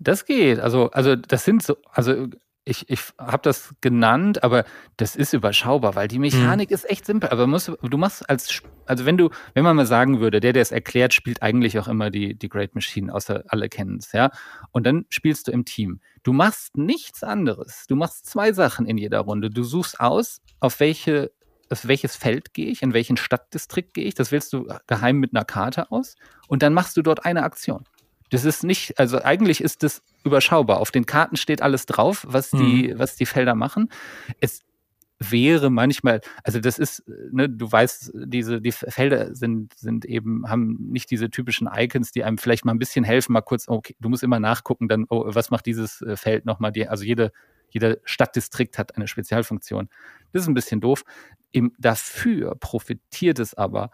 Das 0.00 0.24
geht. 0.24 0.59
Also, 0.59 0.90
also 0.90 1.14
das 1.14 1.44
sind 1.44 1.62
so, 1.62 1.76
also 1.92 2.26
ich, 2.64 2.88
ich 2.88 3.01
habe 3.18 3.42
das 3.42 3.75
genannt, 3.81 4.44
aber 4.44 4.64
das 4.96 5.16
ist 5.16 5.33
überschaubar, 5.33 5.96
weil 5.96 6.07
die 6.07 6.20
Mechanik 6.20 6.70
mhm. 6.70 6.75
ist 6.75 6.88
echt 6.88 7.07
simpel. 7.07 7.31
Aber 7.31 7.46
musst, 7.46 7.72
du 7.83 7.98
machst 7.98 8.29
als, 8.31 8.62
also 8.87 9.05
wenn 9.05 9.16
du, 9.16 9.31
wenn 9.55 9.64
man 9.64 9.75
mal 9.75 9.87
sagen 9.87 10.20
würde, 10.20 10.38
der, 10.38 10.53
der 10.53 10.62
es 10.62 10.70
erklärt, 10.70 11.12
spielt 11.12 11.42
eigentlich 11.42 11.79
auch 11.79 11.88
immer 11.88 12.11
die, 12.11 12.35
die 12.35 12.48
Great 12.48 12.75
Machine, 12.75 13.12
außer 13.12 13.42
alle 13.48 13.68
kennen 13.68 13.98
es, 13.98 14.12
ja. 14.12 14.31
Und 14.70 14.87
dann 14.87 15.07
spielst 15.09 15.48
du 15.48 15.53
im 15.53 15.64
Team. 15.64 16.01
Du 16.22 16.33
machst 16.33 16.77
nichts 16.77 17.25
anderes. 17.25 17.87
Du 17.88 17.96
machst 17.96 18.27
zwei 18.27 18.53
Sachen 18.53 18.87
in 18.87 18.96
jeder 18.96 19.20
Runde. 19.20 19.51
Du 19.51 19.64
suchst 19.64 19.98
aus, 19.98 20.40
auf 20.61 20.79
welche, 20.79 21.33
auf 21.68 21.88
welches 21.88 22.14
Feld 22.14 22.55
gehe 22.55 22.66
ich, 22.66 22.83
in 22.83 22.92
welchen 22.94 23.16
Stadtdistrikt 23.16 23.92
gehe 23.94 24.05
ich. 24.05 24.14
Das 24.14 24.31
wählst 24.31 24.53
du 24.53 24.68
geheim 24.87 25.16
mit 25.18 25.35
einer 25.35 25.44
Karte 25.44 25.90
aus. 25.90 26.14
Und 26.46 26.62
dann 26.62 26.75
machst 26.75 26.96
du 26.96 27.03
dort 27.03 27.25
eine 27.25 27.42
Aktion. 27.42 27.85
Das 28.33 28.47
ist 28.47 28.64
nicht, 28.64 28.99
also 28.99 29.23
eigentlich 29.23 29.61
ist 29.61 29.83
das 29.83 30.03
überschaubar. 30.25 30.81
Auf 30.81 30.90
den 30.90 31.05
Karten 31.05 31.37
steht 31.37 31.61
alles 31.61 31.85
drauf, 31.85 32.25
was 32.27 32.51
die, 32.51 32.90
mhm. 32.90 32.99
was 32.99 33.14
die 33.14 33.27
Felder 33.27 33.55
machen. 33.55 33.90
Es 34.40 34.62
wäre 35.18 35.68
manchmal, 35.68 36.23
also 36.42 36.59
das 36.59 36.79
ist, 36.79 37.03
ne, 37.31 37.51
du 37.51 37.71
weißt, 37.71 38.11
diese, 38.14 38.62
die 38.62 38.73
Felder 38.73 39.35
sind, 39.35 39.75
sind 39.75 40.07
eben, 40.07 40.49
haben 40.49 40.79
nicht 40.90 41.11
diese 41.11 41.29
typischen 41.29 41.68
Icons, 41.71 42.11
die 42.11 42.25
einem 42.25 42.38
vielleicht 42.38 42.64
mal 42.64 42.73
ein 42.73 42.79
bisschen 42.79 43.05
helfen, 43.05 43.35
mal 43.35 43.42
kurz, 43.42 43.68
okay, 43.68 43.97
du 44.01 44.09
musst 44.09 44.23
immer 44.23 44.40
nachgucken, 44.40 44.88
dann, 44.88 45.05
oh, 45.11 45.25
was 45.27 45.51
macht 45.51 45.66
dieses 45.66 46.01
äh, 46.01 46.16
Feld 46.16 46.47
nochmal, 46.47 46.73
die, 46.73 46.88
also 46.88 47.05
jede, 47.05 47.33
jeder 47.68 47.99
Stadtdistrikt 48.05 48.79
hat 48.79 48.97
eine 48.97 49.09
Spezialfunktion. 49.09 49.90
Das 50.33 50.42
ist 50.42 50.49
ein 50.49 50.55
bisschen 50.55 50.81
doof. 50.81 51.05
Im, 51.51 51.75
dafür 51.79 52.55
profitiert 52.55 53.38
es 53.38 53.53
aber 53.53 53.90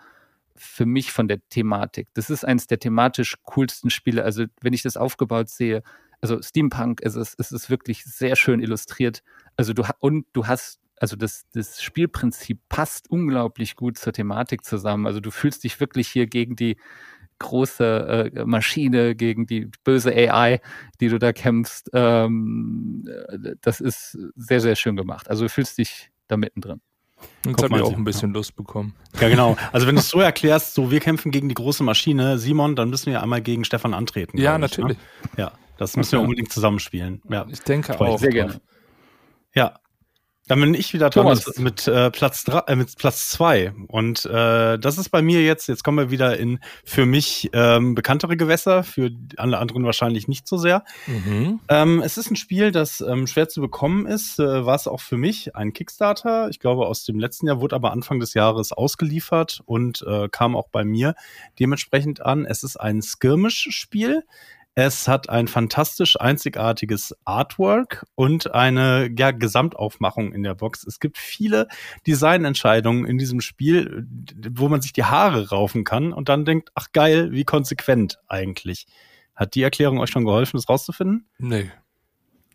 für 0.58 0.86
mich 0.86 1.12
von 1.12 1.28
der 1.28 1.40
Thematik. 1.48 2.08
Das 2.14 2.30
ist 2.30 2.44
eines 2.44 2.66
der 2.66 2.78
thematisch 2.78 3.36
coolsten 3.44 3.90
Spiele. 3.90 4.24
Also, 4.24 4.44
wenn 4.60 4.72
ich 4.72 4.82
das 4.82 4.96
aufgebaut 4.96 5.48
sehe, 5.48 5.82
also 6.20 6.42
Steampunk, 6.42 7.00
es 7.02 7.14
ist, 7.14 7.38
es 7.38 7.52
ist 7.52 7.70
wirklich 7.70 8.04
sehr 8.04 8.36
schön 8.36 8.60
illustriert. 8.60 9.22
Also 9.56 9.72
du 9.72 9.84
und 10.00 10.26
du 10.32 10.46
hast, 10.46 10.80
also 10.96 11.16
das, 11.16 11.46
das 11.52 11.82
Spielprinzip 11.82 12.60
passt 12.68 13.10
unglaublich 13.10 13.76
gut 13.76 13.98
zur 13.98 14.12
Thematik 14.12 14.64
zusammen. 14.64 15.06
Also 15.06 15.20
du 15.20 15.30
fühlst 15.30 15.64
dich 15.64 15.78
wirklich 15.80 16.08
hier 16.08 16.26
gegen 16.26 16.56
die 16.56 16.76
große 17.38 18.32
äh, 18.34 18.44
Maschine, 18.44 19.14
gegen 19.14 19.46
die 19.46 19.70
böse 19.84 20.10
AI, 20.10 20.60
die 21.00 21.08
du 21.08 21.18
da 21.18 21.32
kämpfst. 21.32 21.90
Ähm, 21.92 23.08
das 23.60 23.80
ist 23.80 24.18
sehr, 24.34 24.60
sehr 24.60 24.74
schön 24.74 24.96
gemacht. 24.96 25.30
Also 25.30 25.44
du 25.44 25.48
fühlst 25.48 25.78
dich 25.78 26.10
da 26.26 26.36
mittendrin. 26.36 26.80
Jetzt 27.46 27.62
habe 27.62 27.76
ich 27.76 27.82
auch 27.82 27.96
ein 27.96 28.04
bisschen 28.04 28.32
Lust 28.32 28.56
bekommen. 28.56 28.94
Ja, 29.20 29.28
genau. 29.28 29.56
Also 29.72 29.86
wenn 29.86 29.94
du 29.94 30.00
es 30.00 30.08
so 30.08 30.20
erklärst, 30.20 30.74
so 30.74 30.90
wir 30.90 31.00
kämpfen 31.00 31.30
gegen 31.30 31.48
die 31.48 31.54
große 31.54 31.82
Maschine, 31.82 32.38
Simon, 32.38 32.76
dann 32.76 32.90
müssen 32.90 33.10
wir 33.10 33.22
einmal 33.22 33.40
gegen 33.40 33.64
Stefan 33.64 33.94
antreten. 33.94 34.38
Ja, 34.38 34.58
natürlich. 34.58 34.98
ne? 34.98 35.04
Ja, 35.36 35.52
das 35.78 35.96
müssen 35.96 36.12
wir 36.12 36.20
unbedingt 36.20 36.52
zusammenspielen. 36.52 37.22
Ja, 37.28 37.46
ich 37.48 37.60
denke 37.60 37.98
auch. 38.00 38.18
Sehr 38.18 38.30
gerne. 38.30 38.60
Ja. 39.54 39.78
Dann 40.48 40.60
bin 40.60 40.74
ich 40.74 40.94
wieder 40.94 41.10
dran 41.10 41.26
mit, 41.26 41.58
mit 41.58 41.86
äh, 41.86 42.10
Platz 42.10 42.44
drei, 42.44 42.60
äh, 42.60 42.76
mit 42.76 42.96
Platz 42.96 43.28
zwei. 43.28 43.72
Und 43.86 44.24
äh, 44.24 44.78
das 44.78 44.98
ist 44.98 45.10
bei 45.10 45.22
mir 45.22 45.42
jetzt, 45.42 45.68
jetzt 45.68 45.84
kommen 45.84 45.98
wir 45.98 46.10
wieder 46.10 46.38
in 46.38 46.58
für 46.84 47.06
mich 47.06 47.50
ähm, 47.52 47.94
bekanntere 47.94 48.36
Gewässer, 48.36 48.82
für 48.82 49.10
alle 49.36 49.58
anderen 49.58 49.84
wahrscheinlich 49.84 50.26
nicht 50.26 50.48
so 50.48 50.56
sehr. 50.56 50.84
Mhm. 51.06 51.60
Ähm, 51.68 52.02
es 52.02 52.16
ist 52.16 52.30
ein 52.30 52.36
Spiel, 52.36 52.72
das 52.72 53.00
ähm, 53.00 53.26
schwer 53.26 53.48
zu 53.48 53.60
bekommen 53.60 54.06
ist, 54.06 54.38
äh, 54.38 54.64
war 54.64 54.74
es 54.74 54.88
auch 54.88 55.00
für 55.00 55.18
mich 55.18 55.54
ein 55.54 55.72
Kickstarter. 55.72 56.48
Ich 56.48 56.58
glaube, 56.60 56.86
aus 56.86 57.04
dem 57.04 57.18
letzten 57.18 57.46
Jahr 57.46 57.60
wurde 57.60 57.76
aber 57.76 57.92
Anfang 57.92 58.18
des 58.18 58.34
Jahres 58.34 58.72
ausgeliefert 58.72 59.60
und 59.66 60.02
äh, 60.08 60.28
kam 60.30 60.56
auch 60.56 60.68
bei 60.68 60.84
mir 60.84 61.14
dementsprechend 61.58 62.24
an. 62.24 62.46
Es 62.46 62.62
ist 62.62 62.76
ein 62.78 63.02
Skirmish-Spiel. 63.02 64.24
Es 64.80 65.08
hat 65.08 65.28
ein 65.28 65.48
fantastisch 65.48 66.20
einzigartiges 66.20 67.12
Artwork 67.24 68.06
und 68.14 68.54
eine 68.54 69.10
ja, 69.18 69.32
Gesamtaufmachung 69.32 70.32
in 70.32 70.44
der 70.44 70.54
Box. 70.54 70.86
Es 70.86 71.00
gibt 71.00 71.18
viele 71.18 71.66
Designentscheidungen 72.06 73.04
in 73.04 73.18
diesem 73.18 73.40
Spiel, 73.40 74.06
wo 74.52 74.68
man 74.68 74.80
sich 74.80 74.92
die 74.92 75.02
Haare 75.02 75.48
raufen 75.48 75.82
kann 75.82 76.12
und 76.12 76.28
dann 76.28 76.44
denkt, 76.44 76.70
ach 76.76 76.92
geil, 76.92 77.32
wie 77.32 77.42
konsequent 77.42 78.20
eigentlich. 78.28 78.86
Hat 79.34 79.56
die 79.56 79.64
Erklärung 79.64 79.98
euch 79.98 80.10
schon 80.10 80.24
geholfen, 80.24 80.58
das 80.58 80.68
rauszufinden? 80.68 81.26
Nee. 81.38 81.72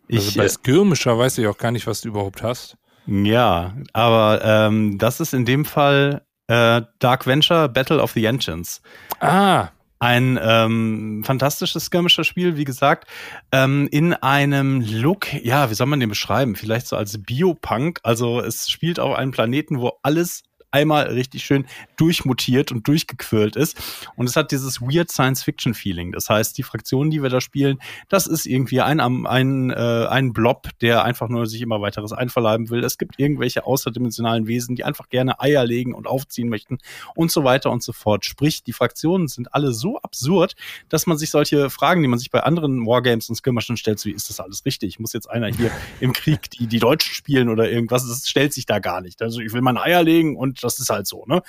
Ich, 0.08 0.20
also 0.20 0.38
bei 0.38 0.46
äh, 0.46 0.48
Skirmischer 0.48 1.18
weiß 1.18 1.36
ich 1.36 1.46
auch 1.46 1.58
gar 1.58 1.72
nicht, 1.72 1.86
was 1.86 2.00
du 2.00 2.08
überhaupt 2.08 2.42
hast. 2.42 2.78
Ja, 3.06 3.76
aber 3.92 4.40
ähm, 4.42 4.96
das 4.96 5.20
ist 5.20 5.34
in 5.34 5.44
dem 5.44 5.66
Fall 5.66 6.24
äh, 6.46 6.80
Dark 7.00 7.26
Venture 7.26 7.68
Battle 7.68 8.00
of 8.00 8.12
the 8.12 8.24
Engines. 8.24 8.80
Ah, 9.20 9.68
ein 9.98 10.38
ähm, 10.42 11.22
fantastisches 11.24 11.86
skirmischer 11.86 12.24
Spiel, 12.24 12.56
wie 12.56 12.64
gesagt, 12.64 13.08
ähm, 13.52 13.88
in 13.90 14.12
einem 14.12 14.80
Look, 14.80 15.32
ja, 15.32 15.70
wie 15.70 15.74
soll 15.74 15.86
man 15.86 16.00
den 16.00 16.08
beschreiben? 16.08 16.56
Vielleicht 16.56 16.86
so 16.86 16.96
als 16.96 17.22
Biopunk. 17.22 18.00
Also 18.02 18.40
es 18.40 18.68
spielt 18.68 19.00
auf 19.00 19.16
einem 19.16 19.30
Planeten, 19.30 19.80
wo 19.80 19.92
alles 20.02 20.42
einmal 20.74 21.06
richtig 21.06 21.44
schön 21.44 21.66
durchmutiert 21.96 22.72
und 22.72 22.86
durchgequirlt 22.88 23.54
ist. 23.54 23.80
Und 24.16 24.28
es 24.28 24.34
hat 24.34 24.50
dieses 24.50 24.80
weird 24.80 25.10
Science-Fiction-Feeling. 25.10 26.10
Das 26.12 26.28
heißt, 26.28 26.58
die 26.58 26.64
Fraktionen, 26.64 27.10
die 27.10 27.22
wir 27.22 27.30
da 27.30 27.40
spielen, 27.40 27.78
das 28.08 28.26
ist 28.26 28.44
irgendwie 28.44 28.80
ein, 28.80 29.00
ein, 29.00 29.70
äh, 29.70 30.06
ein 30.10 30.32
Blob, 30.32 30.68
der 30.80 31.04
einfach 31.04 31.28
nur 31.28 31.46
sich 31.46 31.62
immer 31.62 31.80
weiteres 31.80 32.12
einverleiben 32.12 32.70
will. 32.70 32.82
Es 32.82 32.98
gibt 32.98 33.18
irgendwelche 33.18 33.64
außerdimensionalen 33.64 34.48
Wesen, 34.48 34.74
die 34.74 34.84
einfach 34.84 35.08
gerne 35.08 35.40
Eier 35.40 35.64
legen 35.64 35.94
und 35.94 36.08
aufziehen 36.08 36.48
möchten 36.48 36.78
und 37.14 37.30
so 37.30 37.44
weiter 37.44 37.70
und 37.70 37.82
so 37.82 37.92
fort. 37.92 38.24
Sprich, 38.24 38.64
die 38.64 38.72
Fraktionen 38.72 39.28
sind 39.28 39.54
alle 39.54 39.72
so 39.72 39.98
absurd, 39.98 40.56
dass 40.88 41.06
man 41.06 41.16
sich 41.16 41.30
solche 41.30 41.70
Fragen, 41.70 42.02
die 42.02 42.08
man 42.08 42.18
sich 42.18 42.32
bei 42.32 42.40
anderen 42.40 42.84
Wargames 42.84 43.28
und 43.28 43.36
Skirmischen 43.36 43.76
stellt, 43.76 44.04
wie 44.04 44.10
ist 44.10 44.28
das 44.28 44.40
alles 44.40 44.64
richtig? 44.66 44.98
Muss 44.98 45.12
jetzt 45.12 45.30
einer 45.30 45.46
hier 45.46 45.70
im 46.00 46.12
Krieg 46.12 46.50
die, 46.50 46.66
die 46.66 46.80
Deutschen 46.80 47.14
spielen 47.14 47.48
oder 47.48 47.70
irgendwas? 47.70 48.06
Das 48.08 48.28
stellt 48.28 48.52
sich 48.52 48.66
da 48.66 48.80
gar 48.80 49.00
nicht. 49.00 49.22
Also 49.22 49.40
ich 49.40 49.52
will 49.52 49.60
mal 49.60 49.74
Eier 49.78 50.02
legen 50.02 50.36
und 50.36 50.63
das 50.64 50.78
ist 50.78 50.90
halt 50.90 51.06
so, 51.06 51.24
ne? 51.26 51.42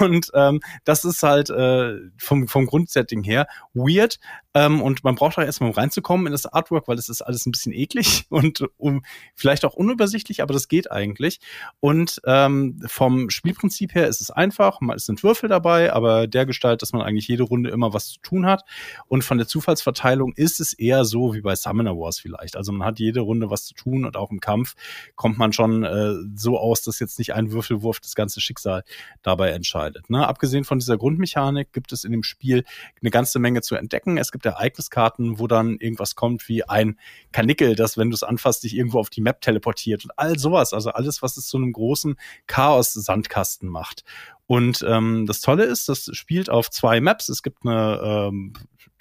Und 0.00 0.30
ähm, 0.34 0.60
das 0.84 1.04
ist 1.04 1.22
halt 1.22 1.50
äh, 1.50 1.96
vom, 2.18 2.48
vom 2.48 2.66
Grundsetting 2.66 3.22
her 3.24 3.46
weird. 3.74 4.18
Ähm, 4.54 4.80
und 4.80 5.02
man 5.02 5.16
braucht 5.16 5.36
auch 5.36 5.42
erstmal 5.42 5.70
um 5.70 5.76
reinzukommen 5.76 6.26
in 6.26 6.32
das 6.32 6.46
Artwork, 6.46 6.86
weil 6.86 6.96
es 6.98 7.08
ist 7.08 7.22
alles 7.22 7.44
ein 7.44 7.52
bisschen 7.52 7.72
eklig 7.72 8.26
und 8.30 8.64
um, 8.76 9.04
vielleicht 9.34 9.64
auch 9.64 9.74
unübersichtlich, 9.74 10.42
aber 10.42 10.54
das 10.54 10.68
geht 10.68 10.90
eigentlich. 10.90 11.40
Und 11.80 12.20
ähm, 12.24 12.80
vom 12.86 13.30
Spielprinzip 13.30 13.94
her 13.94 14.06
ist 14.06 14.20
es 14.20 14.30
einfach, 14.30 14.80
es 14.94 15.06
sind 15.06 15.22
Würfel 15.22 15.48
dabei, 15.48 15.92
aber 15.92 16.26
der 16.28 16.46
Gestalt, 16.46 16.82
dass 16.82 16.92
man 16.92 17.02
eigentlich 17.02 17.26
jede 17.26 17.42
Runde 17.42 17.70
immer 17.70 17.92
was 17.92 18.08
zu 18.08 18.20
tun 18.20 18.46
hat. 18.46 18.62
Und 19.08 19.24
von 19.24 19.38
der 19.38 19.48
Zufallsverteilung 19.48 20.32
ist 20.34 20.60
es 20.60 20.72
eher 20.72 21.04
so 21.04 21.34
wie 21.34 21.40
bei 21.40 21.56
Summoner 21.56 21.96
Wars 21.96 22.20
vielleicht. 22.20 22.56
Also 22.56 22.72
man 22.72 22.86
hat 22.86 23.00
jede 23.00 23.20
Runde 23.20 23.50
was 23.50 23.64
zu 23.64 23.74
tun 23.74 24.04
und 24.04 24.16
auch 24.16 24.30
im 24.30 24.40
Kampf 24.40 24.74
kommt 25.16 25.36
man 25.36 25.52
schon 25.52 25.82
äh, 25.82 26.14
so 26.36 26.58
aus, 26.58 26.82
dass 26.82 27.00
jetzt 27.00 27.18
nicht 27.18 27.34
ein 27.34 27.50
Würfelwurf 27.50 27.98
das 27.98 28.14
ganze 28.14 28.40
Schicksal 28.40 28.84
dabei 29.22 29.50
entscheidet. 29.50 30.10
Ne? 30.10 30.26
Abgesehen 30.26 30.64
von 30.64 30.78
dieser 30.78 30.96
Grundmechanik 30.96 31.72
gibt 31.72 31.92
es 31.92 32.04
in 32.04 32.12
dem 32.12 32.22
Spiel 32.22 32.64
eine 33.00 33.10
ganze 33.10 33.38
Menge 33.38 33.62
zu 33.62 33.74
entdecken. 33.74 34.16
Es 34.16 34.30
gibt 34.30 34.43
Ereigniskarten, 34.48 35.38
wo 35.38 35.46
dann 35.46 35.78
irgendwas 35.78 36.14
kommt 36.14 36.48
wie 36.48 36.64
ein 36.64 36.98
Kanickel, 37.32 37.74
das, 37.74 37.96
wenn 37.96 38.10
du 38.10 38.14
es 38.14 38.22
anfasst, 38.22 38.64
dich 38.64 38.76
irgendwo 38.76 38.98
auf 38.98 39.10
die 39.10 39.20
Map 39.20 39.40
teleportiert 39.40 40.04
und 40.04 40.12
all 40.16 40.38
sowas. 40.38 40.72
Also 40.72 40.90
alles, 40.90 41.22
was 41.22 41.36
es 41.36 41.46
zu 41.46 41.56
einem 41.56 41.72
großen 41.72 42.16
Chaos-Sandkasten 42.46 43.68
macht. 43.68 44.04
Und 44.46 44.84
ähm, 44.86 45.24
das 45.26 45.40
Tolle 45.40 45.64
ist, 45.64 45.88
das 45.88 46.10
spielt 46.12 46.50
auf 46.50 46.70
zwei 46.70 47.00
Maps. 47.00 47.28
Es 47.28 47.42
gibt 47.42 47.64
eine 47.64 48.00
ähm, 48.02 48.52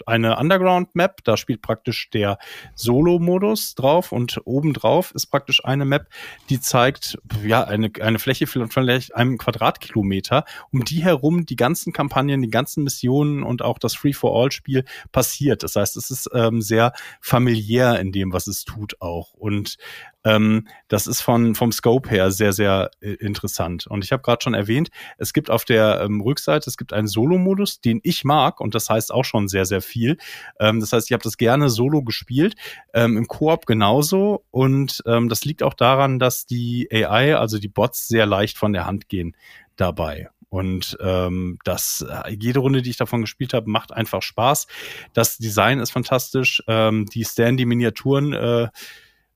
eine 0.06 0.38
Underground-Map, 0.38 1.24
da 1.24 1.38
spielt 1.38 1.62
praktisch 1.62 2.10
der 2.10 2.38
Solo-Modus 2.76 3.76
drauf 3.76 4.12
und 4.12 4.41
obendrauf 4.46 5.12
ist 5.12 5.28
praktisch 5.28 5.63
eine 5.63 5.86
Map, 5.86 6.08
die 6.50 6.60
zeigt 6.60 7.17
ja 7.43 7.63
eine, 7.63 7.91
eine 8.02 8.19
Fläche 8.19 8.48
von 8.48 8.69
vielleicht 8.69 9.15
einem 9.15 9.38
Quadratkilometer, 9.38 10.46
um 10.72 10.84
die 10.84 11.04
herum 11.04 11.46
die 11.46 11.56
ganzen 11.56 11.93
Kampagnen, 11.93 12.41
die 12.41 12.50
ganzen 12.50 12.84
Missionen 12.84 13.43
und 13.43 13.62
auch 13.62 13.80
das 13.80 13.96
Free-for-All-Spiel 13.96 14.86
passiert. 15.12 15.63
Das 15.63 15.76
heißt, 15.76 15.98
es 15.98 16.12
ist 16.12 16.30
ähm, 16.34 16.62
sehr 16.62 16.93
familiär 17.22 18.00
in 18.00 18.12
dem, 18.12 18.34
was 18.34 18.48
es 18.48 18.65
tut 18.65 19.02
auch. 19.02 19.34
Und 19.34 19.78
ähm, 20.26 20.67
das 20.88 21.08
ist 21.08 21.22
von, 21.22 21.56
vom 21.56 21.72
Scope 21.72 22.10
her 22.10 22.32
sehr, 22.32 22.54
sehr 22.54 22.91
äh, 23.02 23.13
interessant. 23.13 23.88
Und 23.88 24.04
ich 24.04 24.12
habe 24.12 24.24
gerade 24.24 24.41
schon 24.41 24.54
erwähnt, 24.54 24.89
es 25.17 25.34
gibt 25.34 25.50
auf 25.50 25.65
der 25.65 26.02
ähm, 26.02 26.22
Rückseite, 26.22 26.69
es 26.69 26.78
gibt 26.78 26.93
einen 26.93 27.08
Solo-Modus, 27.08 27.82
den 27.82 28.00
ich 28.04 28.24
mag 28.24 28.62
und 28.62 28.74
das 28.76 28.89
heißt 28.89 29.13
auch 29.13 29.26
schon 29.26 29.48
sehr, 29.48 29.65
sehr 29.65 29.73
viel. 29.82 30.18
Ähm, 30.60 30.80
das 30.80 30.94
heißt, 30.94 31.10
ich 31.10 31.14
habe 31.14 31.24
das 31.24 31.38
gerne 31.38 31.70
solo 31.70 32.02
gespielt, 32.04 32.56
ähm, 32.94 33.18
im 33.18 33.28
Koop 33.28 33.66
genauso 33.66 34.44
und 34.52 35.02
ähm, 35.06 35.30
das 35.30 35.46
liegt 35.46 35.64
auch 35.64 35.74
daran, 35.74 36.20
dass 36.20 36.46
die 36.46 36.88
AI, 36.92 37.36
also 37.36 37.60
die 37.60 37.68
Bots, 37.68 38.08
sehr 38.08 38.26
leicht 38.26 38.58
von 38.58 38.74
der 38.74 38.86
Hand 38.86 39.10
gehen 39.10 39.36
dabei. 39.76 40.30
Und 40.54 40.98
ähm, 41.02 41.58
das, 41.64 42.06
äh, 42.08 42.36
jede 42.40 42.60
Runde, 42.60 42.84
die 42.84 42.92
ich 42.92 42.98
davon 42.98 43.22
gespielt 43.22 43.56
habe, 43.56 43.68
macht 43.72 43.92
einfach 43.92 44.22
Spaß. 44.22 44.68
Das 45.14 45.40
Design 45.40 45.80
ist 45.80 45.92
fantastisch. 45.92 46.62
Ähm, 46.68 47.08
die 47.08 47.26
Standy-Miniaturen 47.26 48.34
äh, 48.34 48.68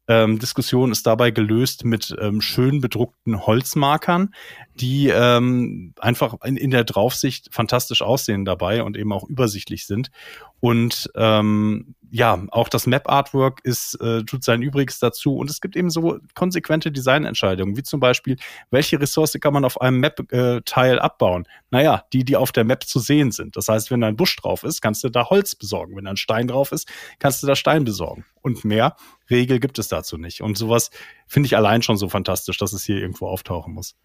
ähm, 0.08 0.40
Diskussion 0.40 0.92
ist 0.92 1.06
dabei 1.06 1.32
gelöst 1.32 1.84
mit 1.84 2.16
ähm, 2.20 2.42
schön 2.42 2.82
bedruckten 2.82 3.46
Holzmarkern, 3.46 4.34
die 4.76 5.10
ähm, 5.10 5.94
einfach 6.00 6.36
in, 6.44 6.58
in 6.58 6.72
der 6.72 6.84
Draufsicht 6.84 7.50
fantastisch 7.52 8.02
aussehen 8.02 8.46
dabei 8.46 8.84
und 8.84 8.98
eben 8.98 9.12
auch 9.12 9.28
übersichtlich 9.28 9.86
sind. 9.86 10.12
Und 10.60 11.10
ähm, 11.16 11.96
ja, 12.10 12.42
auch 12.52 12.70
das 12.70 12.88
Map-Artwork 12.88 13.60
ist, 13.64 13.96
äh, 14.02 14.24
tut 14.24 14.44
sein 14.44 14.62
Übriges 14.62 15.00
dazu. 15.00 15.36
Und 15.36 15.50
es 15.50 15.62
gibt 15.62 15.76
eben 15.76 15.90
so 15.90 16.20
konsequente 16.36 16.92
Designentscheidungen, 16.92 17.76
wie 17.76 17.84
zum 17.84 18.00
Beispiel, 18.00 18.38
welche 18.72 19.00
Ressource 19.00 19.38
kann 19.40 19.54
man 19.54 19.66
auf 19.66 19.82
einem 19.82 20.00
Map-Teil 20.00 20.98
äh, 20.98 21.00
abbauen? 21.00 21.48
Naja, 21.70 22.06
die, 22.14 22.24
die 22.24 22.38
auf 22.38 22.52
der 22.52 22.64
Map 22.64 22.86
zu 22.86 23.00
sehen 23.00 23.32
sind. 23.32 23.56
Das 23.56 23.68
heißt, 23.68 23.92
wenn 23.92 24.02
da 24.02 24.08
ein 24.08 24.16
Busch 24.16 24.36
drauf 24.38 24.64
ist, 24.64 24.82
kannst 24.82 25.04
du 25.04 25.10
da 25.10 25.30
Holz 25.30 25.56
besorgen. 25.56 25.96
Wenn 25.96 26.06
da 26.06 26.12
ein 26.12 26.18
Stein 26.18 26.48
drauf 26.48 26.72
ist, 26.72 26.88
kannst 27.20 27.44
du 27.44 27.48
da 27.48 27.56
Stein 27.56 27.84
besorgen. 27.84 28.26
Und 28.42 28.64
mehr 28.64 28.96
Regel 29.30 29.60
gibt 29.60 29.78
es 29.80 29.90
dazu 29.90 30.18
nicht. 30.18 30.42
Und 30.42 30.58
sowas 30.58 30.92
finde 31.28 31.48
ich 31.48 31.58
allein 31.58 31.82
schon 31.82 31.98
so 31.98 32.08
fantastisch, 32.08 32.58
dass 32.58 32.74
es 32.74 32.84
hier 32.84 32.98
irgendwo 32.98 33.28
auftauchen 33.28 33.74
muss. 33.74 33.96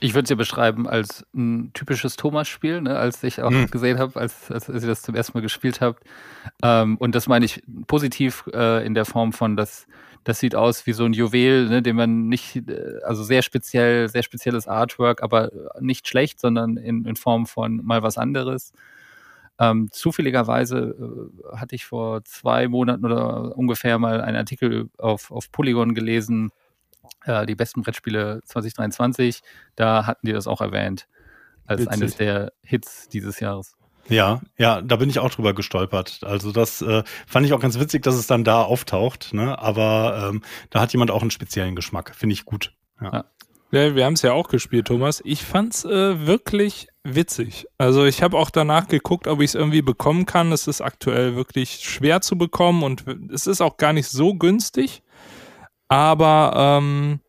Ich 0.00 0.14
würde 0.14 0.24
es 0.24 0.30
ja 0.30 0.36
beschreiben 0.36 0.88
als 0.88 1.26
ein 1.34 1.72
typisches 1.72 2.16
Thomas-Spiel, 2.16 2.82
ne, 2.82 2.96
als 2.96 3.22
ich 3.24 3.42
auch 3.42 3.50
mhm. 3.50 3.70
gesehen 3.70 3.98
habe, 3.98 4.18
als, 4.18 4.50
als, 4.50 4.70
als 4.70 4.82
ihr 4.82 4.88
das 4.88 5.02
zum 5.02 5.14
ersten 5.14 5.36
Mal 5.36 5.42
gespielt 5.42 5.80
habt. 5.80 6.04
Ähm, 6.62 6.96
und 6.98 7.14
das 7.14 7.26
meine 7.26 7.44
ich 7.44 7.62
positiv 7.86 8.44
äh, 8.52 8.84
in 8.86 8.94
der 8.94 9.04
Form 9.04 9.32
von, 9.32 9.56
dass 9.56 9.86
das 10.24 10.40
sieht 10.40 10.54
aus 10.54 10.86
wie 10.86 10.92
so 10.92 11.04
ein 11.04 11.14
Juwel, 11.14 11.68
ne, 11.68 11.82
den 11.82 11.96
man 11.96 12.28
nicht, 12.28 12.56
äh, 12.56 13.00
also 13.04 13.22
sehr 13.22 13.42
speziell, 13.42 14.08
sehr 14.08 14.22
spezielles 14.22 14.68
Artwork, 14.68 15.22
aber 15.22 15.50
nicht 15.80 16.06
schlecht, 16.06 16.40
sondern 16.40 16.76
in, 16.76 17.04
in 17.04 17.16
Form 17.16 17.46
von 17.46 17.84
mal 17.84 18.02
was 18.02 18.18
anderes. 18.18 18.72
Ähm, 19.58 19.88
zufälligerweise 19.90 20.94
äh, 21.52 21.56
hatte 21.56 21.74
ich 21.74 21.84
vor 21.84 22.24
zwei 22.24 22.68
Monaten 22.68 23.04
oder 23.04 23.56
ungefähr 23.56 23.98
mal 23.98 24.20
einen 24.20 24.36
Artikel 24.36 24.88
auf, 24.98 25.30
auf 25.30 25.50
Polygon 25.50 25.94
gelesen, 25.94 26.52
äh, 27.24 27.46
die 27.46 27.54
besten 27.54 27.82
Brettspiele 27.82 28.40
2023. 28.44 29.40
Da 29.76 30.06
hatten 30.06 30.26
die 30.26 30.32
das 30.32 30.46
auch 30.46 30.60
erwähnt 30.60 31.06
als 31.66 31.82
Witzig. 31.82 31.92
eines 31.92 32.16
der 32.16 32.52
Hits 32.62 33.08
dieses 33.08 33.40
Jahres. 33.40 33.74
Ja, 34.08 34.40
ja, 34.56 34.80
da 34.80 34.96
bin 34.96 35.10
ich 35.10 35.18
auch 35.18 35.30
drüber 35.30 35.52
gestolpert. 35.52 36.20
Also 36.22 36.50
das 36.50 36.80
äh, 36.80 37.02
fand 37.26 37.44
ich 37.44 37.52
auch 37.52 37.60
ganz 37.60 37.78
witzig, 37.78 38.02
dass 38.02 38.14
es 38.14 38.26
dann 38.26 38.42
da 38.42 38.62
auftaucht. 38.62 39.34
Ne? 39.34 39.58
Aber 39.58 40.30
ähm, 40.30 40.42
da 40.70 40.80
hat 40.80 40.92
jemand 40.92 41.10
auch 41.10 41.20
einen 41.20 41.30
speziellen 41.30 41.76
Geschmack. 41.76 42.14
Finde 42.14 42.32
ich 42.32 42.44
gut. 42.44 42.72
Ja. 43.00 43.12
ja. 43.12 43.24
Ja, 43.70 43.94
wir 43.94 44.06
haben 44.06 44.14
es 44.14 44.22
ja 44.22 44.32
auch 44.32 44.48
gespielt, 44.48 44.86
Thomas. 44.86 45.20
Ich 45.26 45.44
fand's 45.44 45.84
äh, 45.84 46.26
wirklich 46.26 46.88
witzig. 47.04 47.66
Also 47.76 48.06
ich 48.06 48.22
habe 48.22 48.38
auch 48.38 48.48
danach 48.48 48.88
geguckt, 48.88 49.26
ob 49.26 49.40
ich 49.40 49.50
es 49.50 49.54
irgendwie 49.54 49.82
bekommen 49.82 50.24
kann. 50.24 50.52
Es 50.52 50.66
ist 50.66 50.80
aktuell 50.80 51.36
wirklich 51.36 51.80
schwer 51.82 52.22
zu 52.22 52.38
bekommen 52.38 52.82
und 52.82 53.04
es 53.30 53.46
ist 53.46 53.60
auch 53.60 53.76
gar 53.76 53.92
nicht 53.92 54.08
so 54.08 54.34
günstig. 54.34 55.02
Aber 55.88 56.52
ähm, 56.56 57.20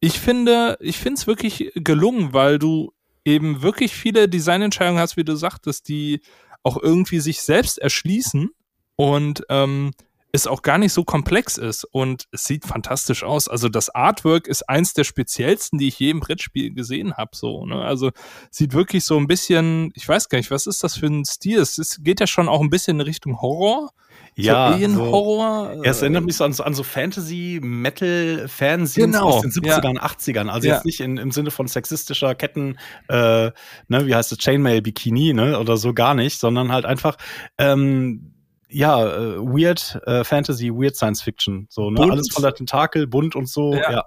ich 0.00 0.18
finde, 0.18 0.78
ich 0.80 0.98
finde 0.98 1.18
es 1.20 1.26
wirklich 1.26 1.72
gelungen, 1.74 2.32
weil 2.32 2.58
du 2.58 2.92
eben 3.24 3.62
wirklich 3.62 3.94
viele 3.94 4.28
Designentscheidungen 4.28 5.00
hast, 5.00 5.16
wie 5.16 5.24
du 5.24 5.36
sagtest, 5.36 5.88
die 5.88 6.22
auch 6.62 6.82
irgendwie 6.82 7.20
sich 7.20 7.42
selbst 7.42 7.78
erschließen. 7.78 8.50
Und 8.96 9.44
ähm, 9.48 9.92
es 10.32 10.46
auch 10.46 10.62
gar 10.62 10.78
nicht 10.78 10.92
so 10.92 11.04
komplex 11.04 11.58
ist 11.58 11.84
und 11.84 12.24
es 12.30 12.44
sieht 12.44 12.64
fantastisch 12.64 13.24
aus. 13.24 13.48
Also 13.48 13.68
das 13.68 13.90
Artwork 13.90 14.46
ist 14.46 14.68
eins 14.68 14.94
der 14.94 15.04
speziellsten, 15.04 15.78
die 15.78 15.88
ich 15.88 15.98
je 15.98 16.10
im 16.10 16.20
Brettspiel 16.20 16.72
gesehen 16.72 17.16
habe. 17.16 17.30
So, 17.34 17.66
ne? 17.66 17.82
Also 17.82 18.10
sieht 18.50 18.72
wirklich 18.72 19.04
so 19.04 19.16
ein 19.16 19.26
bisschen, 19.26 19.90
ich 19.94 20.08
weiß 20.08 20.28
gar 20.28 20.38
nicht, 20.38 20.50
was 20.50 20.66
ist 20.66 20.84
das 20.84 20.96
für 20.96 21.06
ein 21.06 21.24
Stil? 21.24 21.58
Es 21.58 21.78
ist, 21.78 22.04
geht 22.04 22.20
ja 22.20 22.26
schon 22.26 22.48
auch 22.48 22.60
ein 22.60 22.70
bisschen 22.70 23.00
in 23.00 23.06
Richtung 23.06 23.40
Horror. 23.40 23.90
Ja, 24.36 24.78
so 24.78 25.06
Horror. 25.06 25.74
So, 25.76 25.82
es 25.82 26.02
erinnert 26.02 26.24
mich 26.24 26.36
so 26.36 26.44
an, 26.44 26.54
an 26.58 26.74
so 26.74 26.84
Fantasy-Metal-Fanzines 26.84 28.94
genau, 28.94 29.30
aus 29.30 29.42
den 29.42 29.50
70ern, 29.50 29.96
ja. 29.96 30.06
80ern. 30.06 30.48
Also 30.48 30.68
ja. 30.68 30.76
jetzt 30.76 30.84
nicht 30.84 31.00
in, 31.00 31.16
im 31.16 31.32
Sinne 31.32 31.50
von 31.50 31.66
sexistischer 31.66 32.36
Ketten, 32.36 32.78
äh, 33.08 33.50
ne, 33.88 34.06
wie 34.06 34.14
heißt 34.14 34.30
es, 34.32 34.38
Chainmail-Bikini, 34.38 35.34
ne, 35.34 35.58
oder 35.58 35.76
so 35.76 35.92
gar 35.92 36.14
nicht, 36.14 36.38
sondern 36.38 36.70
halt 36.72 36.86
einfach, 36.86 37.16
ähm, 37.58 38.32
ja, 38.70 39.04
äh, 39.04 39.36
weird 39.38 40.00
äh, 40.06 40.24
Fantasy, 40.24 40.70
weird 40.70 40.96
Science 40.96 41.22
Fiction. 41.22 41.66
So, 41.70 41.90
ne? 41.90 42.00
Alles 42.00 42.30
voller 42.32 42.54
Tentakel, 42.54 43.06
bunt 43.06 43.36
und 43.36 43.48
so, 43.48 43.74
ja. 43.74 43.92
ja. 43.92 44.04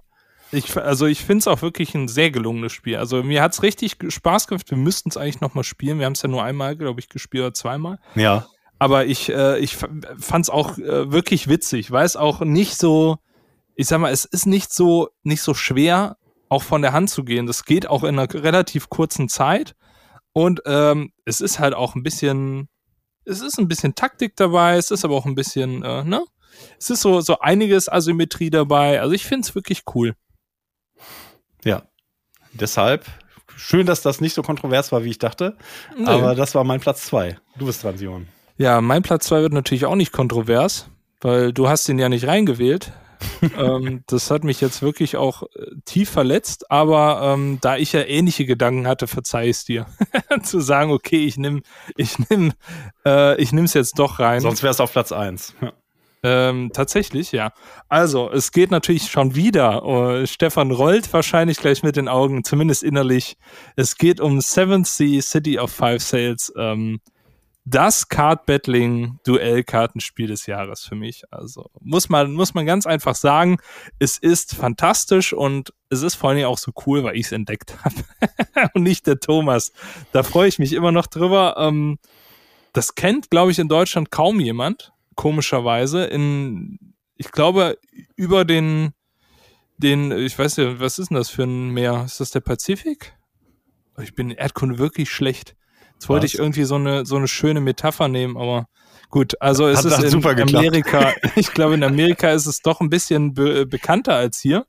Ich, 0.53 0.77
also 0.77 1.07
ich 1.07 1.23
finde 1.23 1.39
es 1.39 1.47
auch 1.47 1.63
wirklich 1.63 1.95
ein 1.95 2.07
sehr 2.07 2.29
gelungenes 2.29 2.71
Spiel. 2.73 2.97
Also 2.97 3.23
mir 3.23 3.41
hat 3.41 3.53
es 3.53 3.63
richtig 3.63 3.97
Spaß 4.07 4.47
gemacht. 4.47 4.69
Wir 4.69 4.77
müssten 4.77 5.09
es 5.09 5.17
eigentlich 5.17 5.41
noch 5.41 5.55
mal 5.55 5.63
spielen. 5.63 5.97
Wir 5.97 6.05
haben 6.05 6.13
es 6.13 6.21
ja 6.21 6.29
nur 6.29 6.43
einmal, 6.43 6.75
glaube 6.75 6.99
ich, 6.99 7.09
gespielt 7.09 7.43
oder 7.43 7.53
zweimal. 7.55 7.97
Ja. 8.13 8.45
Aber 8.77 9.05
ich, 9.05 9.29
äh, 9.29 9.57
ich 9.57 9.75
fand 9.75 10.45
es 10.45 10.49
auch 10.51 10.77
äh, 10.77 11.11
wirklich 11.11 11.47
witzig, 11.47 11.89
weil 11.89 12.05
es 12.05 12.15
auch 12.15 12.41
nicht 12.41 12.77
so, 12.77 13.17
ich 13.75 13.87
sag 13.87 13.99
mal, 13.99 14.11
es 14.11 14.25
ist 14.25 14.45
nicht 14.45 14.71
so, 14.71 15.09
nicht 15.23 15.41
so 15.41 15.55
schwer, 15.55 16.17
auch 16.49 16.61
von 16.61 16.83
der 16.83 16.93
Hand 16.93 17.09
zu 17.09 17.23
gehen. 17.23 17.47
Das 17.47 17.65
geht 17.65 17.87
auch 17.87 18.03
in 18.03 18.19
einer 18.19 18.31
relativ 18.31 18.89
kurzen 18.89 19.29
Zeit. 19.29 19.73
Und 20.33 20.61
ähm, 20.67 21.13
es 21.25 21.41
ist 21.41 21.59
halt 21.59 21.73
auch 21.73 21.95
ein 21.95 22.03
bisschen, 22.03 22.69
es 23.25 23.41
ist 23.41 23.57
ein 23.57 23.67
bisschen 23.67 23.95
Taktik 23.95 24.35
dabei, 24.35 24.77
es 24.77 24.91
ist 24.91 25.05
aber 25.05 25.15
auch 25.15 25.25
ein 25.25 25.35
bisschen, 25.35 25.83
äh, 25.83 26.03
ne? 26.03 26.23
Es 26.77 26.89
ist 26.89 27.01
so, 27.01 27.21
so 27.21 27.39
einiges 27.39 27.89
Asymmetrie 27.89 28.49
dabei. 28.49 29.01
Also 29.01 29.13
ich 29.13 29.25
finde 29.25 29.47
es 29.47 29.55
wirklich 29.55 29.83
cool. 29.95 30.15
Ja. 31.63 31.83
Deshalb, 32.53 33.05
schön, 33.55 33.85
dass 33.85 34.01
das 34.01 34.21
nicht 34.21 34.33
so 34.33 34.43
kontrovers 34.43 34.91
war, 34.91 35.03
wie 35.03 35.09
ich 35.09 35.17
dachte. 35.17 35.57
Nee. 35.97 36.05
Aber 36.05 36.35
das 36.35 36.53
war 36.53 36.63
mein 36.63 36.79
Platz 36.79 37.05
zwei. 37.05 37.37
Du 37.57 37.65
bist 37.65 37.83
dran, 37.83 37.97
Simon. 37.97 38.27
Ja, 38.57 38.81
mein 38.81 39.01
Platz 39.01 39.25
zwei 39.25 39.41
wird 39.41 39.53
natürlich 39.53 39.85
auch 39.85 39.95
nicht 39.95 40.11
kontrovers, 40.11 40.87
weil 41.21 41.53
du 41.53 41.67
hast 41.67 41.89
ihn 41.89 41.97
ja 41.97 42.09
nicht 42.09 42.27
reingewählt. 42.27 42.91
Ähm, 43.57 44.03
das 44.07 44.31
hat 44.31 44.43
mich 44.43 44.61
jetzt 44.61 44.81
wirklich 44.81 45.17
auch 45.17 45.43
äh, 45.55 45.65
tief 45.85 46.09
verletzt, 46.09 46.69
aber 46.71 47.33
ähm, 47.33 47.59
da 47.61 47.77
ich 47.77 47.93
ja 47.93 48.01
ähnliche 48.01 48.45
Gedanken 48.45 48.87
hatte, 48.87 49.07
verzeih 49.07 49.49
es 49.49 49.65
dir. 49.65 49.85
Zu 50.43 50.59
sagen, 50.59 50.91
okay, 50.91 51.25
ich 51.25 51.37
nimm, 51.37 51.63
ich 51.95 52.17
nimm, 52.29 52.53
äh, 53.05 53.41
ich 53.41 53.51
jetzt 53.51 53.99
doch 53.99 54.19
rein. 54.19 54.41
Sonst 54.41 54.63
wär's 54.63 54.79
auf 54.79 54.91
Platz 54.91 55.11
eins. 55.11 55.53
Ähm, 56.25 56.71
tatsächlich, 56.73 57.33
ja. 57.33 57.51
Also, 57.89 58.31
es 58.31 58.53
geht 58.53 58.71
natürlich 58.71 59.11
schon 59.11 59.35
wieder. 59.35 59.85
Uh, 59.85 60.25
Stefan 60.25 60.71
rollt 60.71 61.11
wahrscheinlich 61.11 61.57
gleich 61.57 61.83
mit 61.83 61.97
den 61.97 62.07
Augen, 62.07 62.45
zumindest 62.45 62.81
innerlich. 62.81 63.35
Es 63.75 63.97
geht 63.97 64.21
um 64.21 64.39
Seventh 64.39 64.87
Sea 64.87 65.21
City 65.21 65.59
of 65.59 65.71
Five 65.71 66.01
Sales. 66.01 66.53
Ähm, 66.57 67.01
das 67.65 68.07
Card-Battling-Duell-Kartenspiel 68.09 70.27
des 70.27 70.47
Jahres 70.47 70.83
für 70.83 70.95
mich. 70.95 71.23
Also 71.31 71.71
muss 71.79 72.09
man, 72.09 72.33
muss 72.33 72.53
man 72.53 72.65
ganz 72.65 72.85
einfach 72.85 73.15
sagen, 73.15 73.59
es 73.99 74.17
ist 74.17 74.53
fantastisch 74.55 75.31
und 75.31 75.73
es 75.89 76.01
ist 76.01 76.15
vor 76.15 76.31
allem 76.31 76.43
auch 76.45 76.57
so 76.57 76.73
cool, 76.85 77.03
weil 77.03 77.15
ich 77.15 77.27
es 77.27 77.31
entdeckt 77.31 77.77
habe. 77.83 77.95
und 78.73 78.83
nicht 78.83 79.07
der 79.07 79.19
Thomas. 79.19 79.71
Da 80.11 80.23
freue 80.23 80.49
ich 80.49 80.59
mich 80.59 80.73
immer 80.73 80.91
noch 80.91 81.07
drüber. 81.07 81.55
Ähm, 81.57 81.99
das 82.73 82.95
kennt, 82.95 83.29
glaube 83.29 83.51
ich, 83.51 83.59
in 83.59 83.69
Deutschland 83.69 84.11
kaum 84.11 84.41
jemand, 84.41 84.91
komischerweise. 85.15 86.03
In, 86.05 86.95
ich 87.15 87.31
glaube, 87.31 87.77
über 88.15 88.43
den, 88.43 88.91
den, 89.77 90.11
ich 90.11 90.37
weiß 90.37 90.57
ja, 90.57 90.81
was 90.81 90.99
ist 90.99 91.11
denn 91.11 91.17
das 91.17 91.29
für 91.29 91.43
ein 91.43 91.69
Meer? 91.69 92.03
Ist 92.05 92.19
das 92.19 92.31
der 92.31 92.41
Pazifik? 92.41 93.13
Ich 94.01 94.15
bin 94.15 94.31
in 94.31 94.37
Erdkunde 94.37 94.79
wirklich 94.79 95.11
schlecht. 95.11 95.55
Jetzt 96.03 96.09
wollte 96.09 96.25
ich 96.25 96.37
irgendwie 96.37 96.65
so 96.65 96.75
eine, 96.75 97.05
so 97.05 97.15
eine 97.15 97.29
schöne 97.29 97.61
Metapher 97.61 98.09
nehmen, 98.09 98.35
aber 98.35 98.67
gut. 99.09 99.41
Also 99.41 99.69
es 99.69 99.85
Hat 99.85 100.03
ist 100.03 100.13
in 100.13 100.25
Amerika, 100.25 101.13
ich 101.37 101.53
glaube, 101.53 101.75
in 101.75 101.83
Amerika 101.85 102.31
ist 102.31 102.45
es 102.45 102.59
doch 102.59 102.81
ein 102.81 102.89
bisschen 102.89 103.33
be 103.33 103.65
bekannter 103.65 104.13
als 104.13 104.41
hier. 104.41 104.65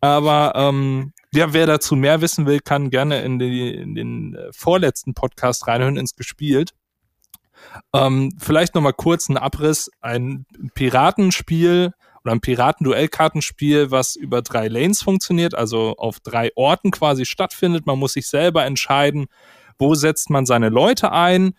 Aber 0.00 0.54
ähm, 0.56 1.12
ja, 1.34 1.52
wer 1.52 1.66
dazu 1.66 1.96
mehr 1.96 2.22
wissen 2.22 2.46
will, 2.46 2.60
kann 2.60 2.88
gerne 2.88 3.20
in, 3.24 3.38
die, 3.38 3.74
in 3.74 3.94
den 3.94 4.36
äh, 4.36 4.48
vorletzten 4.52 5.12
Podcast 5.12 5.66
reinhören 5.66 5.98
ins 5.98 6.16
Gespielt. 6.16 6.70
Ähm, 7.92 8.32
vielleicht 8.38 8.74
nochmal 8.74 8.94
kurz 8.94 9.28
ein 9.28 9.36
Abriss. 9.36 9.90
Ein 10.00 10.46
Piratenspiel 10.72 11.92
oder 12.24 12.32
ein 12.32 12.40
Piratenduellkartenspiel, 12.40 13.90
was 13.90 14.16
über 14.16 14.40
drei 14.40 14.68
Lanes 14.68 15.02
funktioniert, 15.02 15.54
also 15.54 15.94
auf 15.98 16.20
drei 16.20 16.52
Orten 16.54 16.90
quasi 16.90 17.26
stattfindet. 17.26 17.84
Man 17.84 17.98
muss 17.98 18.14
sich 18.14 18.28
selber 18.28 18.64
entscheiden, 18.64 19.26
wo 19.78 19.94
setzt 19.94 20.30
man 20.30 20.46
seine 20.46 20.68
Leute 20.68 21.12
ein. 21.12 21.54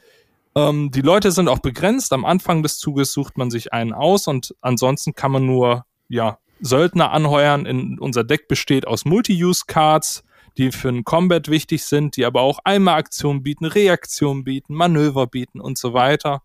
Ähm, 0.55 0.91
die 0.91 1.01
Leute 1.01 1.32
sind 1.32 1.47
auch 1.47 1.59
begrenzt. 1.59 2.13
Am 2.13 2.26
Anfang 2.26 2.63
des 2.63 2.78
Zuges 2.78 3.11
sucht 3.11 3.38
man 3.38 3.51
sich 3.51 3.74
einen 3.74 3.93
aus 3.93 4.28
und 4.28 4.55
ansonsten 4.61 5.13
kann 5.13 5.32
man 5.32 5.45
nur 5.45 5.86
ja, 6.07 6.38
Söldner 6.61 7.11
anheuern. 7.11 7.66
In, 7.66 7.99
unser 7.99 8.24
Deck 8.24 8.47
besteht 8.47 8.88
aus 8.88 9.05
Multi-Use-Cards, 9.05 10.24
die 10.57 10.72
für 10.72 10.89
einen 10.89 11.03
Combat 11.03 11.49
wichtig 11.49 11.84
sind, 11.84 12.16
die 12.16 12.26
aber 12.26 12.41
auch 12.41 12.59
einmal 12.63 12.95
Aktion 12.95 13.43
bieten, 13.43 13.66
Reaktion 13.66 14.43
bieten, 14.43 14.74
Manöver 14.74 15.28
bieten 15.28 15.59
und 15.59 15.78
so 15.78 15.93
weiter. 15.93 16.41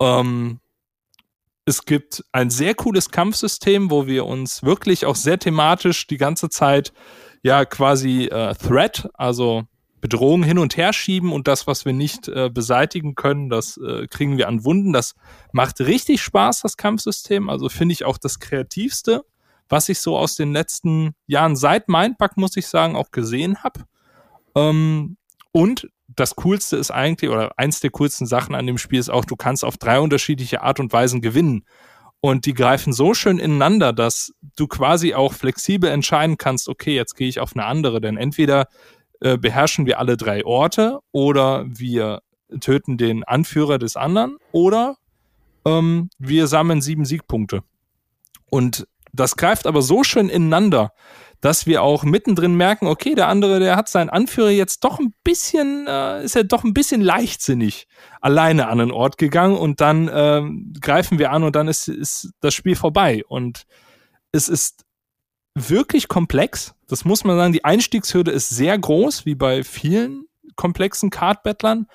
Ähm, 0.00 0.60
es 1.64 1.84
gibt 1.84 2.24
ein 2.32 2.50
sehr 2.50 2.74
cooles 2.74 3.10
Kampfsystem, 3.10 3.90
wo 3.90 4.06
wir 4.06 4.26
uns 4.26 4.62
wirklich 4.62 5.06
auch 5.06 5.16
sehr 5.16 5.38
thematisch 5.38 6.06
die 6.06 6.18
ganze 6.18 6.50
Zeit 6.50 6.92
ja 7.42 7.64
quasi 7.64 8.26
äh, 8.26 8.54
Threat, 8.54 9.08
also 9.14 9.64
Bedrohung 10.04 10.42
hin 10.42 10.58
und 10.58 10.76
her 10.76 10.92
schieben 10.92 11.32
und 11.32 11.48
das, 11.48 11.66
was 11.66 11.86
wir 11.86 11.94
nicht 11.94 12.28
äh, 12.28 12.50
beseitigen 12.52 13.14
können, 13.14 13.48
das 13.48 13.78
äh, 13.78 14.06
kriegen 14.06 14.36
wir 14.36 14.48
an 14.48 14.62
Wunden. 14.62 14.92
Das 14.92 15.14
macht 15.50 15.80
richtig 15.80 16.20
Spaß, 16.20 16.60
das 16.60 16.76
Kampfsystem. 16.76 17.48
Also 17.48 17.70
finde 17.70 17.94
ich 17.94 18.04
auch 18.04 18.18
das 18.18 18.38
kreativste, 18.38 19.24
was 19.70 19.88
ich 19.88 20.00
so 20.00 20.18
aus 20.18 20.36
den 20.36 20.52
letzten 20.52 21.14
Jahren 21.26 21.56
seit 21.56 21.88
Mindpack, 21.88 22.36
muss 22.36 22.54
ich 22.58 22.66
sagen, 22.66 22.96
auch 22.96 23.12
gesehen 23.12 23.62
habe. 23.62 23.86
Ähm, 24.54 25.16
und 25.52 25.88
das 26.08 26.36
Coolste 26.36 26.76
ist 26.76 26.90
eigentlich, 26.90 27.30
oder 27.30 27.58
eins 27.58 27.80
der 27.80 27.88
coolsten 27.88 28.26
Sachen 28.26 28.54
an 28.54 28.66
dem 28.66 28.76
Spiel 28.76 28.98
ist 28.98 29.08
auch, 29.08 29.24
du 29.24 29.36
kannst 29.36 29.64
auf 29.64 29.78
drei 29.78 30.00
unterschiedliche 30.00 30.60
Art 30.60 30.80
und 30.80 30.92
Weisen 30.92 31.22
gewinnen. 31.22 31.64
Und 32.20 32.44
die 32.44 32.52
greifen 32.52 32.92
so 32.92 33.14
schön 33.14 33.38
ineinander, 33.38 33.94
dass 33.94 34.34
du 34.54 34.66
quasi 34.66 35.14
auch 35.14 35.32
flexibel 35.32 35.88
entscheiden 35.88 36.36
kannst, 36.36 36.68
okay, 36.68 36.94
jetzt 36.94 37.14
gehe 37.14 37.28
ich 37.28 37.40
auf 37.40 37.56
eine 37.56 37.64
andere. 37.64 38.02
Denn 38.02 38.18
entweder 38.18 38.68
äh, 39.24 39.38
beherrschen 39.38 39.86
wir 39.86 39.98
alle 39.98 40.18
drei 40.18 40.44
Orte 40.44 41.00
oder 41.10 41.64
wir 41.66 42.20
töten 42.60 42.98
den 42.98 43.24
Anführer 43.24 43.78
des 43.78 43.96
anderen 43.96 44.36
oder 44.52 44.96
ähm, 45.64 46.10
wir 46.18 46.46
sammeln 46.46 46.82
sieben 46.82 47.06
Siegpunkte. 47.06 47.62
Und 48.50 48.86
das 49.14 49.36
greift 49.36 49.66
aber 49.66 49.80
so 49.80 50.04
schön 50.04 50.28
ineinander, 50.28 50.92
dass 51.40 51.66
wir 51.66 51.82
auch 51.82 52.04
mittendrin 52.04 52.54
merken, 52.54 52.86
okay, 52.86 53.14
der 53.14 53.28
andere, 53.28 53.60
der 53.60 53.76
hat 53.76 53.88
seinen 53.88 54.10
Anführer 54.10 54.50
jetzt 54.50 54.84
doch 54.84 54.98
ein 54.98 55.14
bisschen, 55.24 55.86
äh, 55.86 56.22
ist 56.22 56.36
er 56.36 56.44
doch 56.44 56.62
ein 56.62 56.74
bisschen 56.74 57.00
leichtsinnig 57.00 57.86
alleine 58.20 58.68
an 58.68 58.80
einen 58.80 58.90
Ort 58.90 59.16
gegangen 59.16 59.56
und 59.56 59.80
dann 59.80 60.08
äh, 60.08 60.42
greifen 60.80 61.18
wir 61.18 61.32
an 61.32 61.44
und 61.44 61.56
dann 61.56 61.68
ist, 61.68 61.88
ist 61.88 62.30
das 62.40 62.52
Spiel 62.52 62.76
vorbei. 62.76 63.22
Und 63.26 63.64
es 64.32 64.50
ist 64.50 64.83
wirklich 65.54 66.08
komplex. 66.08 66.74
Das 66.88 67.04
muss 67.04 67.24
man 67.24 67.36
sagen. 67.36 67.52
Die 67.52 67.64
Einstiegshürde 67.64 68.30
ist 68.30 68.50
sehr 68.50 68.78
groß, 68.78 69.26
wie 69.26 69.34
bei 69.34 69.64
vielen 69.64 70.26
komplexen 70.56 71.10
Card-Battlern. 71.10 71.86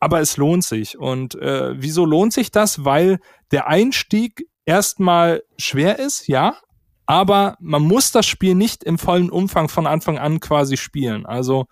Aber 0.00 0.20
es 0.20 0.36
lohnt 0.36 0.64
sich. 0.64 0.98
Und 0.98 1.34
äh, 1.34 1.74
wieso 1.76 2.04
lohnt 2.04 2.32
sich 2.32 2.50
das? 2.50 2.84
Weil 2.84 3.18
der 3.50 3.66
Einstieg 3.66 4.46
erstmal 4.64 5.42
schwer 5.56 5.98
ist, 5.98 6.28
ja. 6.28 6.56
Aber 7.06 7.56
man 7.58 7.82
muss 7.82 8.12
das 8.12 8.26
Spiel 8.26 8.54
nicht 8.54 8.84
im 8.84 8.98
vollen 8.98 9.30
Umfang 9.30 9.68
von 9.68 9.86
Anfang 9.86 10.18
an 10.18 10.40
quasi 10.40 10.76
spielen. 10.76 11.26
Also 11.26 11.66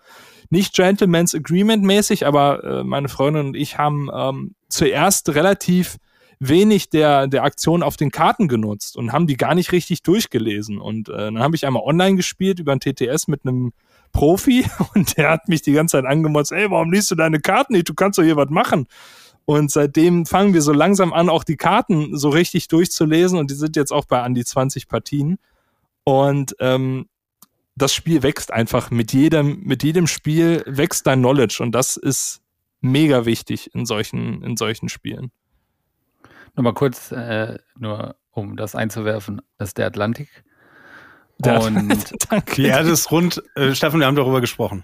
nicht 0.49 0.73
Gentleman's 0.73 1.35
Agreement 1.35 1.83
mäßig, 1.83 2.25
aber 2.25 2.63
äh, 2.63 2.83
meine 2.83 3.07
Freundin 3.07 3.47
und 3.47 3.55
ich 3.55 3.77
haben 3.77 4.09
ähm, 4.13 4.55
zuerst 4.67 5.29
relativ 5.29 5.97
wenig 6.39 6.89
der, 6.89 7.27
der 7.27 7.43
Aktion 7.43 7.83
auf 7.83 7.97
den 7.97 8.11
Karten 8.11 8.47
genutzt 8.47 8.95
und 8.95 9.11
haben 9.11 9.27
die 9.27 9.37
gar 9.37 9.55
nicht 9.55 9.71
richtig 9.71 10.03
durchgelesen. 10.03 10.79
Und 10.79 11.09
äh, 11.09 11.17
dann 11.17 11.39
habe 11.39 11.55
ich 11.55 11.65
einmal 11.65 11.83
online 11.83 12.15
gespielt 12.15 12.59
über 12.59 12.73
ein 12.73 12.79
TTS 12.79 13.27
mit 13.27 13.45
einem 13.45 13.73
Profi 14.11 14.65
und 14.93 15.17
der 15.17 15.29
hat 15.29 15.47
mich 15.47 15.61
die 15.61 15.73
ganze 15.73 15.97
Zeit 15.97 16.05
angemotzt, 16.05 16.51
ey, 16.51 16.69
warum 16.69 16.91
liest 16.91 17.11
du 17.11 17.15
deine 17.15 17.39
Karten 17.39 17.73
nicht? 17.73 17.89
Du 17.89 17.93
kannst 17.93 18.19
doch 18.19 18.23
hier 18.23 18.37
was 18.37 18.49
machen. 18.49 18.87
Und 19.45 19.71
seitdem 19.71 20.25
fangen 20.25 20.53
wir 20.53 20.61
so 20.61 20.73
langsam 20.73 21.13
an, 21.13 21.29
auch 21.29 21.45
die 21.45 21.55
Karten 21.55 22.17
so 22.17 22.29
richtig 22.29 22.67
durchzulesen 22.67 23.39
und 23.39 23.49
die 23.49 23.55
sind 23.55 23.77
jetzt 23.77 23.93
auch 23.93 24.05
bei 24.05 24.21
an 24.21 24.33
die 24.33 24.43
20 24.43 24.89
Partien. 24.89 25.39
Und 26.03 26.55
ähm, 26.59 27.07
das 27.75 27.93
Spiel 27.93 28.23
wächst 28.23 28.51
einfach 28.51 28.91
mit 28.91 29.13
jedem, 29.13 29.61
mit 29.63 29.83
jedem 29.83 30.07
Spiel 30.07 30.63
wächst 30.65 31.07
dein 31.07 31.19
Knowledge 31.19 31.59
und 31.61 31.71
das 31.73 31.95
ist 31.95 32.41
mega 32.81 33.25
wichtig 33.25 33.73
in 33.73 33.85
solchen, 33.85 34.41
in 34.43 34.57
solchen 34.57 34.89
Spielen. 34.89 35.31
Nochmal 36.57 36.73
kurz, 36.73 37.11
äh, 37.11 37.59
nur 37.77 38.15
um 38.31 38.57
das 38.57 38.73
einzuwerfen, 38.73 39.41
das 39.59 39.69
ist 39.69 39.77
der 39.77 39.85
Atlantik. 39.85 40.43
Der 41.37 41.61
und 41.61 42.15
die 42.57 42.65
Erde 42.65 42.89
ist 42.89 43.11
rund. 43.11 43.43
Äh, 43.55 43.75
Stefan, 43.75 43.99
wir 43.99 44.07
haben 44.07 44.15
darüber 44.15 44.41
gesprochen. 44.41 44.83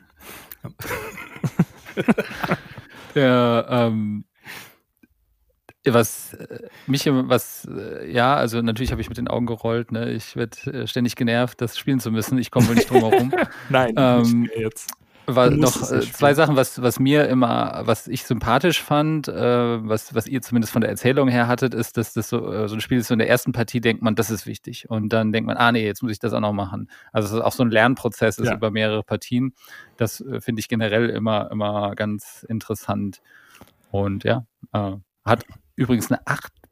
ja, 3.15 3.87
ähm, 3.87 4.25
was 5.83 6.35
äh, 6.35 6.59
mich, 6.85 7.07
was, 7.07 7.65
äh, 7.65 8.09
ja, 8.09 8.35
also 8.35 8.61
natürlich 8.61 8.91
habe 8.91 9.01
ich 9.01 9.09
mit 9.09 9.17
den 9.17 9.27
Augen 9.27 9.47
gerollt, 9.47 9.91
ne? 9.91 10.11
Ich 10.11 10.35
werde 10.35 10.71
äh, 10.71 10.87
ständig 10.87 11.15
genervt, 11.15 11.59
das 11.59 11.75
spielen 11.75 11.99
zu 11.99 12.11
müssen. 12.11 12.37
Ich 12.37 12.51
komme 12.51 12.67
wohl 12.67 12.75
nicht 12.75 12.91
drum 12.91 12.99
herum. 12.99 13.33
Nein, 13.69 13.95
ähm, 13.97 14.47
jetzt. 14.55 14.91
War 15.25 15.49
noch 15.49 15.71
zwei 15.71 16.33
Sachen, 16.33 16.55
was, 16.55 16.81
was 16.81 16.99
mir 16.99 17.27
immer, 17.29 17.81
was 17.85 18.07
ich 18.07 18.23
sympathisch 18.23 18.81
fand, 18.81 19.27
äh, 19.27 19.87
was, 19.87 20.13
was 20.13 20.27
ihr 20.27 20.41
zumindest 20.41 20.73
von 20.73 20.81
der 20.81 20.89
Erzählung 20.89 21.29
her 21.29 21.47
hattet, 21.47 21.73
ist, 21.73 21.97
dass 21.97 22.13
das 22.13 22.29
so, 22.29 22.67
so 22.67 22.75
ein 22.75 22.81
Spiel 22.81 22.97
ist, 22.97 23.07
so 23.07 23.13
in 23.13 23.19
der 23.19 23.29
ersten 23.29 23.53
Partie 23.53 23.79
denkt 23.79 24.01
man, 24.01 24.15
das 24.15 24.29
ist 24.29 24.45
wichtig. 24.45 24.89
Und 24.89 25.13
dann 25.13 25.31
denkt 25.31 25.47
man, 25.47 25.57
ah 25.57 25.71
nee, 25.71 25.85
jetzt 25.85 26.03
muss 26.03 26.11
ich 26.11 26.19
das 26.19 26.33
auch 26.33 26.41
noch 26.41 26.53
machen. 26.53 26.89
Also 27.11 27.27
es 27.27 27.33
ist 27.33 27.41
auch 27.41 27.53
so 27.53 27.63
ein 27.63 27.71
Lernprozess 27.71 28.37
ist 28.37 28.47
ja. 28.47 28.55
über 28.55 28.71
mehrere 28.71 29.03
Partien. 29.03 29.53
Das 29.97 30.19
äh, 30.21 30.41
finde 30.41 30.59
ich 30.59 30.67
generell 30.67 31.09
immer, 31.09 31.49
immer 31.51 31.95
ganz 31.95 32.45
interessant. 32.49 33.21
Und 33.91 34.23
ja, 34.23 34.45
äh, 34.73 34.93
hat 35.23 35.45
übrigens 35.75 36.11
eine 36.11 36.25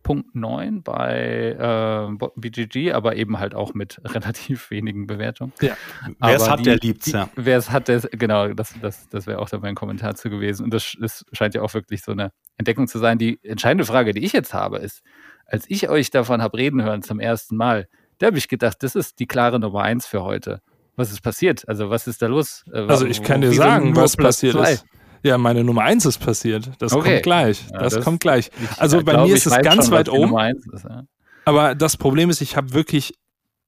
8.9 0.03 0.83
bei 0.83 2.17
äh, 2.19 2.29
BGG, 2.35 2.93
aber 2.93 3.15
eben 3.15 3.39
halt 3.39 3.55
auch 3.55 3.73
mit 3.73 4.01
relativ 4.05 4.71
wenigen 4.71 5.07
Bewertungen. 5.07 5.53
Ja. 5.61 5.75
Wer 6.19 6.35
es 6.35 6.49
hat, 6.49 6.59
die, 6.59 6.63
der 6.63 6.77
liebt's, 6.77 7.11
ja. 7.11 7.29
Wer 7.35 7.57
es 7.57 7.71
hat, 7.71 7.87
der, 7.87 7.99
genau, 7.99 8.49
das, 8.53 8.73
das, 8.81 9.07
das 9.09 9.27
wäre 9.27 9.39
auch 9.39 9.49
da 9.49 9.59
mein 9.59 9.75
Kommentar 9.75 10.15
zu 10.15 10.29
gewesen. 10.29 10.63
Und 10.63 10.73
das, 10.73 10.95
das 10.99 11.25
scheint 11.31 11.53
ja 11.55 11.61
auch 11.61 11.73
wirklich 11.73 12.01
so 12.01 12.11
eine 12.11 12.31
Entdeckung 12.57 12.87
zu 12.87 12.99
sein. 12.99 13.17
Die 13.17 13.39
entscheidende 13.43 13.85
Frage, 13.85 14.13
die 14.13 14.23
ich 14.23 14.33
jetzt 14.33 14.53
habe, 14.53 14.77
ist, 14.77 15.01
als 15.45 15.65
ich 15.67 15.89
euch 15.89 16.09
davon 16.11 16.41
habe 16.41 16.57
reden 16.57 16.83
hören 16.83 17.01
zum 17.01 17.19
ersten 17.19 17.55
Mal, 17.55 17.87
da 18.17 18.27
habe 18.27 18.37
ich 18.37 18.47
gedacht, 18.47 18.83
das 18.83 18.95
ist 18.95 19.19
die 19.19 19.27
klare 19.27 19.59
Nummer 19.59 19.81
eins 19.81 20.05
für 20.05 20.23
heute. 20.23 20.61
Was 20.95 21.11
ist 21.11 21.21
passiert? 21.21 21.67
Also 21.67 21.89
was 21.89 22.07
ist 22.07 22.21
da 22.21 22.27
los? 22.27 22.63
Äh, 22.71 22.81
also 22.81 23.05
ich 23.05 23.23
kann 23.23 23.41
dir 23.41 23.51
sagen, 23.51 23.95
was 23.95 24.17
passiert 24.17 24.55
ist. 24.55 24.85
Ja, 25.23 25.37
meine 25.37 25.63
Nummer 25.63 25.83
eins 25.83 26.05
ist 26.05 26.19
passiert. 26.19 26.71
Das 26.79 26.93
okay. 26.93 27.13
kommt 27.13 27.23
gleich. 27.23 27.63
Ja, 27.71 27.79
das, 27.79 27.93
das, 27.93 28.03
kommt 28.03 28.19
gleich. 28.21 28.49
Ich, 28.61 28.81
also 28.81 29.03
bei 29.03 29.13
glaub, 29.13 29.27
mir 29.27 29.35
ist 29.35 29.45
es 29.45 29.61
ganz 29.61 29.85
schon, 29.85 29.93
weit 29.93 30.09
oben. 30.09 30.35
Ist, 30.73 30.83
ja. 30.83 31.03
Aber 31.45 31.75
das 31.75 31.97
Problem 31.97 32.29
ist, 32.29 32.41
ich 32.41 32.55
habe 32.55 32.73
wirklich, 32.73 33.13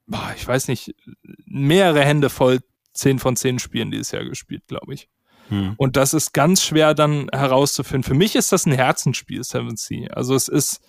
boah, 0.08 0.34
ich 0.36 0.48
weiß 0.48 0.68
nicht, 0.68 0.96
mehrere 1.46 2.04
Hände 2.04 2.30
voll 2.30 2.60
10 2.94 3.20
von 3.20 3.36
10 3.36 3.60
Spielen 3.60 3.92
dieses 3.92 4.12
Jahr 4.12 4.24
gespielt, 4.24 4.64
glaube 4.68 4.94
ich. 4.94 5.10
Hm. 5.50 5.74
Und 5.78 5.96
das 5.96 6.14
ist 6.14 6.34
ganz 6.34 6.64
schwer 6.64 6.94
dann 6.94 7.28
herauszufinden. 7.32 8.04
Für 8.04 8.18
mich 8.18 8.36
ist 8.36 8.52
das 8.52 8.66
ein 8.66 8.72
Herzensspiel, 8.72 9.44
Seven 9.44 9.76
Sea. 9.76 10.10
Also 10.12 10.36
es 10.36 10.48
ist, 10.48 10.82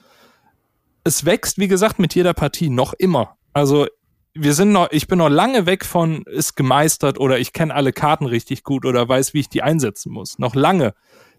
es 1.03 1.25
wächst, 1.25 1.59
wie 1.59 1.69
gesagt, 1.69 1.99
mit 1.99 2.15
jeder 2.15 2.35
Partie 2.35 2.71
noch 2.71 2.93
immer. 2.95 3.37
Also 3.53 3.87
wir 4.35 4.55
sind 4.55 4.73
noch, 4.73 4.91
ich 4.91 5.07
bin 5.07 5.19
noch 5.19 5.29
lange 5.29 5.67
weg 5.67 5.85
von 5.85 6.23
ist 6.25 6.57
gemeistert 6.57 7.19
oder 7.19 7.39
ich 7.39 7.53
kenne 7.53 7.75
alle 7.75 7.93
Karten 7.93 8.27
richtig 8.27 8.65
gut 8.65 8.85
oder 8.85 9.09
weiß, 9.09 9.33
wie 9.33 9.41
ich 9.41 9.49
die 9.49 9.63
einsetzen 9.63 10.13
muss. 10.13 10.39
Noch 10.39 10.55
lange 10.55 10.95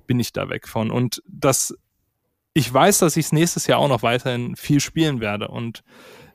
bin 0.07 0.19
ich 0.19 0.31
da 0.31 0.49
weg 0.49 0.67
von. 0.67 0.91
Und 0.91 1.21
das, 1.27 1.75
ich 2.53 2.73
weiß, 2.73 2.99
dass 2.99 3.17
ich 3.17 3.25
es 3.25 3.31
nächstes 3.33 3.67
Jahr 3.67 3.79
auch 3.79 3.89
noch 3.89 4.01
weiterhin 4.01 4.55
viel 4.55 4.79
spielen 4.79 5.19
werde 5.19 5.49
und 5.49 5.83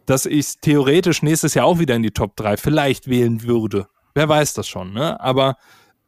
dass 0.04 0.26
ich 0.26 0.40
es 0.40 0.56
theoretisch 0.56 1.22
nächstes 1.22 1.54
Jahr 1.54 1.66
auch 1.66 1.78
wieder 1.78 1.96
in 1.96 2.02
die 2.02 2.10
Top 2.10 2.36
3 2.36 2.56
vielleicht 2.56 3.08
wählen 3.08 3.42
würde. 3.42 3.88
Wer 4.14 4.28
weiß 4.28 4.54
das 4.54 4.68
schon, 4.68 4.92
ne? 4.92 5.18
Aber 5.20 5.56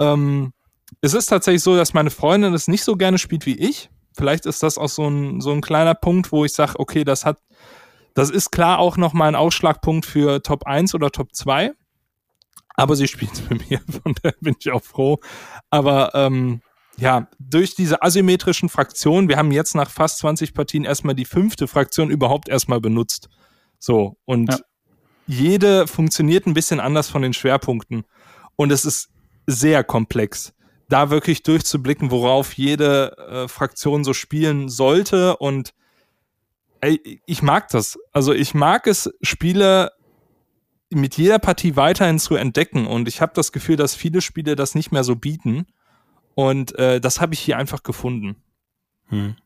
ähm, 0.01 0.53
es 1.01 1.15
ist 1.15 1.27
tatsächlich 1.27 1.63
so, 1.63 1.77
dass 1.77 1.95
meine 1.95 2.11
Freundin 2.11 2.53
es 2.53 2.69
nicht 2.69 2.85
so 2.85 2.97
gerne 2.97 3.19
spielt 3.19 3.47
wie 3.47 3.57
ich. 3.57 3.91
Vielleicht 4.15 4.45
ist 4.45 4.63
das 4.63 4.77
auch 4.77 4.89
so 4.89 5.09
ein, 5.09 5.41
so 5.41 5.53
ein 5.53 5.63
kleiner 5.63 5.95
Punkt, 5.95 6.33
wo 6.33 6.45
ich 6.45 6.53
sage, 6.53 6.79
okay, 6.79 7.05
das 7.05 7.25
hat 7.25 7.39
das 8.15 8.31
ist 8.31 8.51
klar 8.51 8.79
auch 8.79 8.97
nochmal 8.97 9.29
ein 9.29 9.35
Ausschlagpunkt 9.35 10.07
für 10.07 10.43
Top 10.43 10.67
1 10.67 10.95
oder 10.95 11.11
Top 11.11 11.35
2. 11.35 11.73
Aber 12.75 12.97
sie 12.97 13.09
spielt 13.09 13.33
es 13.33 13.49
mit 13.51 13.69
mir, 13.71 13.81
von 14.03 14.15
daher 14.23 14.37
bin 14.41 14.57
ich 14.59 14.71
auch 14.71 14.83
froh. 14.83 15.19
Aber 15.71 16.15
ähm, 16.15 16.63
ja, 16.99 17.29
durch 17.39 17.75
diese 17.75 18.03
asymmetrischen 18.03 18.69
Fraktionen, 18.69 19.29
wir 19.29 19.37
haben 19.37 19.53
jetzt 19.53 19.75
nach 19.75 19.91
fast 19.91 20.19
20 20.19 20.55
Partien 20.55 20.85
erstmal 20.85 21.15
die 21.15 21.25
fünfte 21.25 21.67
Fraktion 21.67 22.11
überhaupt 22.11 22.49
erstmal 22.49 22.81
benutzt. 22.81 23.29
So, 23.79 24.17
und 24.25 24.53
ja. 24.53 24.59
jede 25.27 25.87
funktioniert 25.87 26.47
ein 26.47 26.55
bisschen 26.55 26.81
anders 26.81 27.09
von 27.09 27.23
den 27.23 27.33
Schwerpunkten. 27.33 28.05
Und 28.57 28.71
es 28.71 28.85
ist 28.85 29.09
sehr 29.47 29.83
komplex, 29.85 30.53
da 30.89 31.11
wirklich 31.11 31.43
durchzublicken, 31.43 32.11
worauf 32.11 32.53
jede 32.53 33.17
äh, 33.17 33.49
Fraktion 33.49 34.05
so 34.05 34.13
spielen 34.13 34.69
sollte 34.69 35.37
und 35.39 35.73
ey, 36.83 37.21
ich 37.25 37.43
mag 37.43 37.69
das. 37.69 37.99
Also 38.13 38.35
ich 38.35 38.53
mag 38.53 38.87
es, 38.87 39.11
Spiele 39.23 39.93
mit 40.91 41.17
jeder 41.17 41.39
Partie 41.39 41.77
weiterhin 41.77 42.19
zu 42.19 42.35
entdecken. 42.35 42.87
Und 42.87 43.09
ich 43.09 43.23
habe 43.23 43.33
das 43.35 43.53
Gefühl, 43.53 43.77
dass 43.77 43.95
viele 43.95 44.21
Spiele 44.21 44.57
das 44.57 44.75
nicht 44.75 44.93
mehr 44.93 45.05
so 45.05 45.17
bieten. 45.17 45.67
Und 46.35 46.79
äh, 46.79 47.01
das 47.01 47.21
habe 47.21 47.35
ich 47.35 47.41
hier 47.41 47.57
einfach 47.57 47.83
gefunden. 47.83 48.37
Hm. 49.09 49.37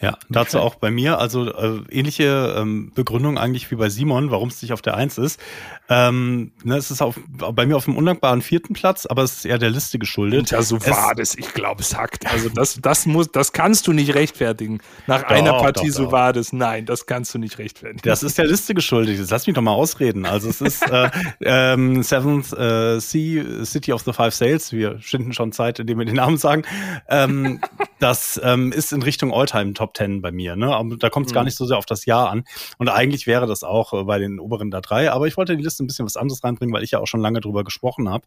Ja, 0.00 0.16
dazu 0.28 0.60
auch 0.60 0.76
bei 0.76 0.92
mir, 0.92 1.18
also 1.18 1.52
äh, 1.52 1.80
ähnliche 1.90 2.54
ähm, 2.56 2.92
Begründung 2.94 3.36
eigentlich 3.36 3.68
wie 3.72 3.74
bei 3.74 3.88
Simon, 3.88 4.30
warum 4.30 4.48
es 4.48 4.62
nicht 4.62 4.72
auf 4.72 4.80
der 4.80 4.96
Eins 4.96 5.18
ist. 5.18 5.40
Ähm, 5.88 6.52
ne, 6.62 6.76
es 6.76 6.92
ist 6.92 7.02
auf, 7.02 7.18
bei 7.26 7.66
mir 7.66 7.76
auf 7.76 7.86
dem 7.86 7.96
undankbaren 7.96 8.40
vierten 8.40 8.74
Platz, 8.74 9.06
aber 9.06 9.24
es 9.24 9.38
ist 9.38 9.44
eher 9.44 9.58
der 9.58 9.70
Liste 9.70 9.98
geschuldet. 9.98 10.40
Und 10.40 10.50
ja, 10.52 10.62
so 10.62 10.76
es, 10.76 10.88
war 10.88 11.16
das. 11.16 11.34
Ich 11.34 11.52
glaube, 11.52 11.80
es 11.80 11.96
hackt. 11.96 12.30
Also 12.30 12.48
das, 12.48 12.78
das 12.80 13.06
muss, 13.06 13.32
das 13.32 13.52
kannst 13.52 13.88
du 13.88 13.92
nicht 13.92 14.14
rechtfertigen. 14.14 14.80
Nach 15.08 15.22
doch, 15.22 15.30
einer 15.30 15.54
Partie 15.54 15.88
doch, 15.88 15.94
so 15.94 16.12
war 16.12 16.32
das. 16.32 16.52
Nein, 16.52 16.86
das 16.86 17.06
kannst 17.06 17.34
du 17.34 17.38
nicht 17.38 17.58
rechtfertigen. 17.58 18.02
Das 18.04 18.22
ist 18.22 18.38
der 18.38 18.46
Liste 18.46 18.74
geschuldet. 18.74 19.18
Jetzt 19.18 19.32
lass 19.32 19.48
mich 19.48 19.56
doch 19.56 19.62
mal 19.62 19.72
ausreden. 19.72 20.26
Also 20.26 20.48
es 20.48 20.60
ist 20.60 20.88
äh, 20.88 21.10
ähm, 21.40 22.04
Seventh 22.04 22.52
äh, 22.52 23.00
Sea, 23.00 23.64
City 23.64 23.92
of 23.92 24.02
the 24.02 24.12
Five 24.12 24.34
Sails. 24.34 24.70
Wir 24.70 25.00
schinden 25.00 25.32
schon 25.32 25.50
Zeit, 25.50 25.80
indem 25.80 25.98
wir 25.98 26.04
den 26.04 26.16
Namen 26.16 26.36
sagen. 26.36 26.62
Ähm, 27.08 27.60
das 27.98 28.40
ähm, 28.44 28.70
ist 28.70 28.92
in 28.92 29.02
Richtung 29.02 29.32
Alltime 29.32 29.72
Top 29.72 29.87
Ten 29.92 30.22
bei 30.22 30.32
mir. 30.32 30.56
Ne? 30.56 30.74
Aber 30.74 30.96
da 30.96 31.10
kommt 31.10 31.26
es 31.26 31.32
mhm. 31.32 31.34
gar 31.34 31.44
nicht 31.44 31.56
so 31.56 31.66
sehr 31.66 31.78
auf 31.78 31.86
das 31.86 32.06
Jahr 32.06 32.30
an. 32.30 32.44
Und 32.78 32.88
eigentlich 32.88 33.26
wäre 33.26 33.46
das 33.46 33.62
auch 33.62 33.92
äh, 33.92 34.04
bei 34.04 34.18
den 34.18 34.40
oberen 34.40 34.70
da 34.70 34.80
drei. 34.80 35.10
Aber 35.10 35.26
ich 35.26 35.36
wollte 35.36 35.56
die 35.56 35.62
Liste 35.62 35.84
ein 35.84 35.86
bisschen 35.86 36.06
was 36.06 36.16
anderes 36.16 36.42
reinbringen, 36.44 36.74
weil 36.74 36.82
ich 36.82 36.92
ja 36.92 36.98
auch 37.00 37.06
schon 37.06 37.20
lange 37.20 37.40
drüber 37.40 37.64
gesprochen 37.64 38.08
habe. 38.08 38.26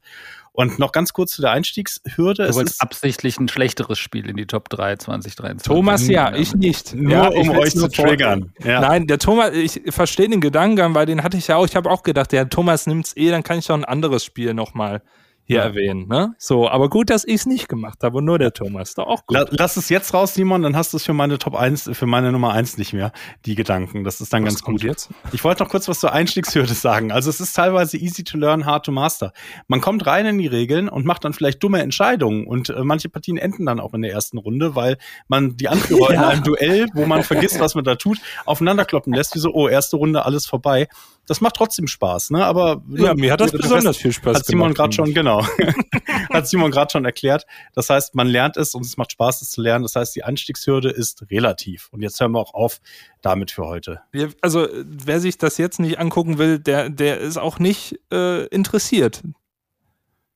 Und 0.54 0.80
noch 0.80 0.92
ganz 0.92 1.14
kurz 1.14 1.32
zu 1.32 1.42
der 1.42 1.52
Einstiegshürde. 1.52 2.48
Du 2.48 2.56
wolltest 2.56 2.82
absichtlich 2.82 3.40
ein 3.40 3.48
schlechteres 3.48 4.00
Spiel 4.00 4.30
in 4.30 4.36
die 4.36 4.46
Top 4.46 4.70
3 4.70 4.98
2023. 4.98 5.66
Thomas, 5.66 6.08
ja, 6.08 6.36
ich 6.36 6.54
nicht. 6.54 6.94
Nur 6.94 7.12
ja, 7.12 7.28
um 7.28 7.50
euch 7.52 7.72
zu 7.72 7.88
triggern. 7.88 8.52
Ja. 8.64 8.82
Nein, 8.82 9.08
der 9.08 9.18
Thomas, 9.18 9.54
ich 9.54 9.82
verstehe 9.90 10.28
den 10.28 10.42
Gedanken, 10.42 10.94
weil 10.94 11.06
den 11.06 11.24
hatte 11.24 11.38
ich 11.38 11.48
ja 11.48 11.56
auch. 11.56 11.66
Ich 11.66 11.76
habe 11.76 11.90
auch 11.90 12.04
gedacht, 12.04 12.32
der 12.32 12.50
Thomas 12.50 12.86
nimmt's 12.86 13.16
eh, 13.16 13.30
dann 13.30 13.44
kann 13.44 13.60
ich 13.60 13.68
doch 13.68 13.76
ein 13.76 13.86
anderes 13.86 14.26
Spiel 14.26 14.54
nochmal 14.54 15.02
hier 15.44 15.58
ja. 15.58 15.64
erwähnen. 15.64 16.08
Ne? 16.08 16.34
So, 16.38 16.70
aber 16.70 16.90
gut, 16.90 17.10
dass 17.10 17.26
ich 17.26 17.36
es 17.36 17.46
nicht 17.46 17.68
gemacht 17.68 18.00
habe 18.04 18.18
und 18.18 18.26
nur 18.26 18.40
der 18.40 18.54
Thomas. 18.54 18.94
Doch 18.94 19.08
auch 19.08 19.26
gut. 19.26 19.38
Lass 19.52 19.78
es 19.78 19.90
jetzt 19.90 20.14
raus, 20.14 20.34
Simon, 20.34 20.62
dann 20.62 20.76
hast 20.76 20.94
du 20.94 20.98
es 20.98 21.06
für 21.06 21.14
meine 21.14 21.38
Top 21.38 21.56
1, 21.56 21.90
für 21.94 22.06
meine 22.06 22.32
Nummer 22.32 22.54
1 22.54 22.78
nicht 22.78 22.94
mehr, 22.94 23.12
die 23.46 23.56
Gedanken. 23.56 24.04
Das 24.04 24.22
ist 24.22 24.32
dann 24.34 24.46
was 24.46 24.56
ganz 24.56 24.64
gut. 24.64 24.84
jetzt? 24.84 25.10
Ich 25.32 25.44
wollte 25.44 25.64
noch 25.64 25.70
kurz 25.70 25.88
was 25.88 26.00
zur 26.00 26.14
Einstiegshürde 26.14 26.74
sagen. 26.74 27.12
Also 27.12 27.30
es 27.30 27.40
ist 27.40 27.54
teilweise 27.54 27.98
easy 27.98 28.24
to 28.24 28.38
learn, 28.38 28.66
hard 28.66 28.86
to 28.86 28.92
master. 28.92 29.34
Man 29.68 29.82
kommt 29.82 30.06
rein 30.06 30.26
in 30.26 30.38
die 30.38 30.48
Regeln 30.48 30.88
und 30.88 31.06
macht 31.06 31.26
dann 31.26 31.34
vielleicht 31.34 31.62
dumme 31.64 31.82
Entscheidungen 31.82 32.46
und 32.48 32.70
äh, 32.70 32.84
manche 32.84 33.10
Partien 33.10 33.38
enden 33.38 33.66
dann 33.66 33.80
auch 33.80 33.94
in 33.94 34.02
der 34.02 34.12
ersten 34.12 34.38
Runde, 34.38 34.76
weil 34.76 34.98
man 35.28 35.58
die 35.58 35.68
Anführer 35.68 36.10
ja. 36.14 36.16
in 36.16 36.24
einem 36.24 36.44
Duell, 36.44 36.88
wo 36.94 37.06
man 37.06 37.24
vergisst, 37.24 37.60
was 37.60 37.76
man 37.76 37.84
da 37.84 37.96
tut, 37.96 38.20
aufeinanderkloppen 38.46 39.14
lässt, 39.14 39.36
wie 39.36 39.40
so, 39.40 39.54
oh, 39.54 39.68
erste 39.68 39.98
Runde, 39.98 40.26
alles 40.26 40.46
vorbei 40.46 40.88
das 41.28 41.40
macht 41.40 41.56
trotzdem 41.56 41.88
Spaß, 41.88 42.32
ne? 42.32 42.46
Aber 42.46 42.82
ja, 42.90 43.14
mir 43.14 43.32
hat 43.32 43.40
das 43.40 43.52
besonders 43.52 43.96
viel 43.98 44.12
Spaß 44.12 44.40
hat 44.40 44.46
Simon 44.46 44.74
gerade 44.74 44.92
schon 44.92 45.14
genau, 45.14 45.31
hat 46.34 46.48
Simon 46.48 46.72
gerade 46.72 46.92
schon 46.92 47.06
erklärt. 47.06 47.46
Das 47.74 47.90
heißt, 47.90 48.16
man 48.16 48.28
lernt 48.28 48.58
es 48.58 48.76
und 48.76 48.86
es 48.86 48.98
macht 48.98 49.14
Spaß, 49.14 49.42
es 49.42 49.52
zu 49.52 49.62
lernen. 49.62 49.84
Das 49.84 49.96
heißt, 49.96 50.16
die 50.16 50.24
Einstiegshürde 50.24 50.90
ist 50.90 51.30
relativ. 51.32 51.90
Und 51.92 52.02
jetzt 52.02 52.20
hören 52.20 52.34
wir 52.34 52.40
auch 52.40 52.54
auf 52.54 52.80
damit 53.22 53.52
für 53.52 53.66
heute. 53.66 54.02
Also 54.42 54.68
wer 54.74 55.20
sich 55.20 55.38
das 55.38 55.58
jetzt 55.58 55.80
nicht 55.80 56.00
angucken 56.00 56.38
will, 56.38 56.60
der 56.60 56.90
der 56.90 57.20
ist 57.20 57.38
auch 57.38 57.60
nicht 57.60 58.00
äh, 58.12 58.46
interessiert. 58.48 59.24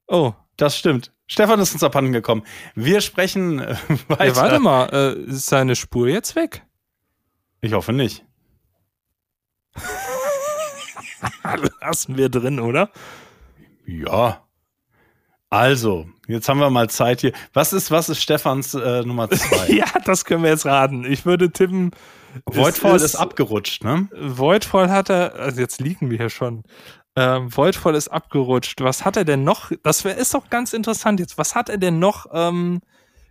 Oh, 0.08 0.34
das 0.58 0.78
stimmt. 0.78 1.12
Stefan 1.28 1.60
ist 1.60 1.74
uns 1.74 1.84
abhanden 1.84 2.12
gekommen. 2.12 2.44
Wir 2.76 3.02
sprechen 3.02 3.60
äh, 3.60 3.76
weiter. 4.08 4.26
Ja, 4.26 4.36
warte 4.36 4.60
mal, 4.60 4.90
äh, 4.94 5.14
ist 5.24 5.48
seine 5.48 5.76
Spur 5.76 6.08
jetzt 6.08 6.36
weg? 6.36 6.64
Ich 7.62 7.74
hoffe 7.74 7.94
nicht. 7.94 8.24
Lassen 11.82 12.18
wir 12.18 12.30
drin, 12.30 12.60
oder? 12.60 12.92
Ja. 13.86 14.45
Also, 15.56 16.06
jetzt 16.28 16.50
haben 16.50 16.60
wir 16.60 16.70
mal 16.70 16.90
Zeit 16.90 17.22
hier. 17.22 17.32
Was 17.54 17.72
ist, 17.72 17.90
was 17.90 18.10
ist 18.10 18.22
Stefans 18.22 18.74
äh, 18.74 19.04
Nummer 19.04 19.30
zwei? 19.30 19.68
ja, 19.74 19.86
das 20.04 20.26
können 20.26 20.44
wir 20.44 20.50
jetzt 20.50 20.66
raten. 20.66 21.06
Ich 21.10 21.26
würde 21.26 21.50
tippen. 21.50 21.92
Voidfall 22.46 22.98
ist, 22.98 23.04
ist, 23.04 23.16
abgerutscht, 23.16 23.86
ne? 23.86 24.10
Voidfall 24.20 24.90
hat 24.90 25.10
er, 25.10 25.36
also 25.36 25.62
jetzt 25.62 25.80
liegen 25.80 26.10
wir 26.10 26.18
hier 26.18 26.30
schon. 26.30 26.64
Ähm, 27.16 27.56
Voidfall 27.56 27.96
ist 27.96 28.10
abgerutscht. 28.10 28.82
Was 28.82 29.06
hat 29.06 29.16
er 29.16 29.24
denn 29.24 29.46
noch? 29.46 29.72
Das 29.82 30.04
wär, 30.04 30.18
ist 30.18 30.34
doch 30.34 30.50
ganz 30.50 30.74
interessant 30.74 31.22
jetzt. 31.22 31.38
Was 31.38 31.56
hat 31.56 31.70
er 31.70 31.78
denn 31.78 32.00
noch 32.00 32.26
ähm, 32.34 32.82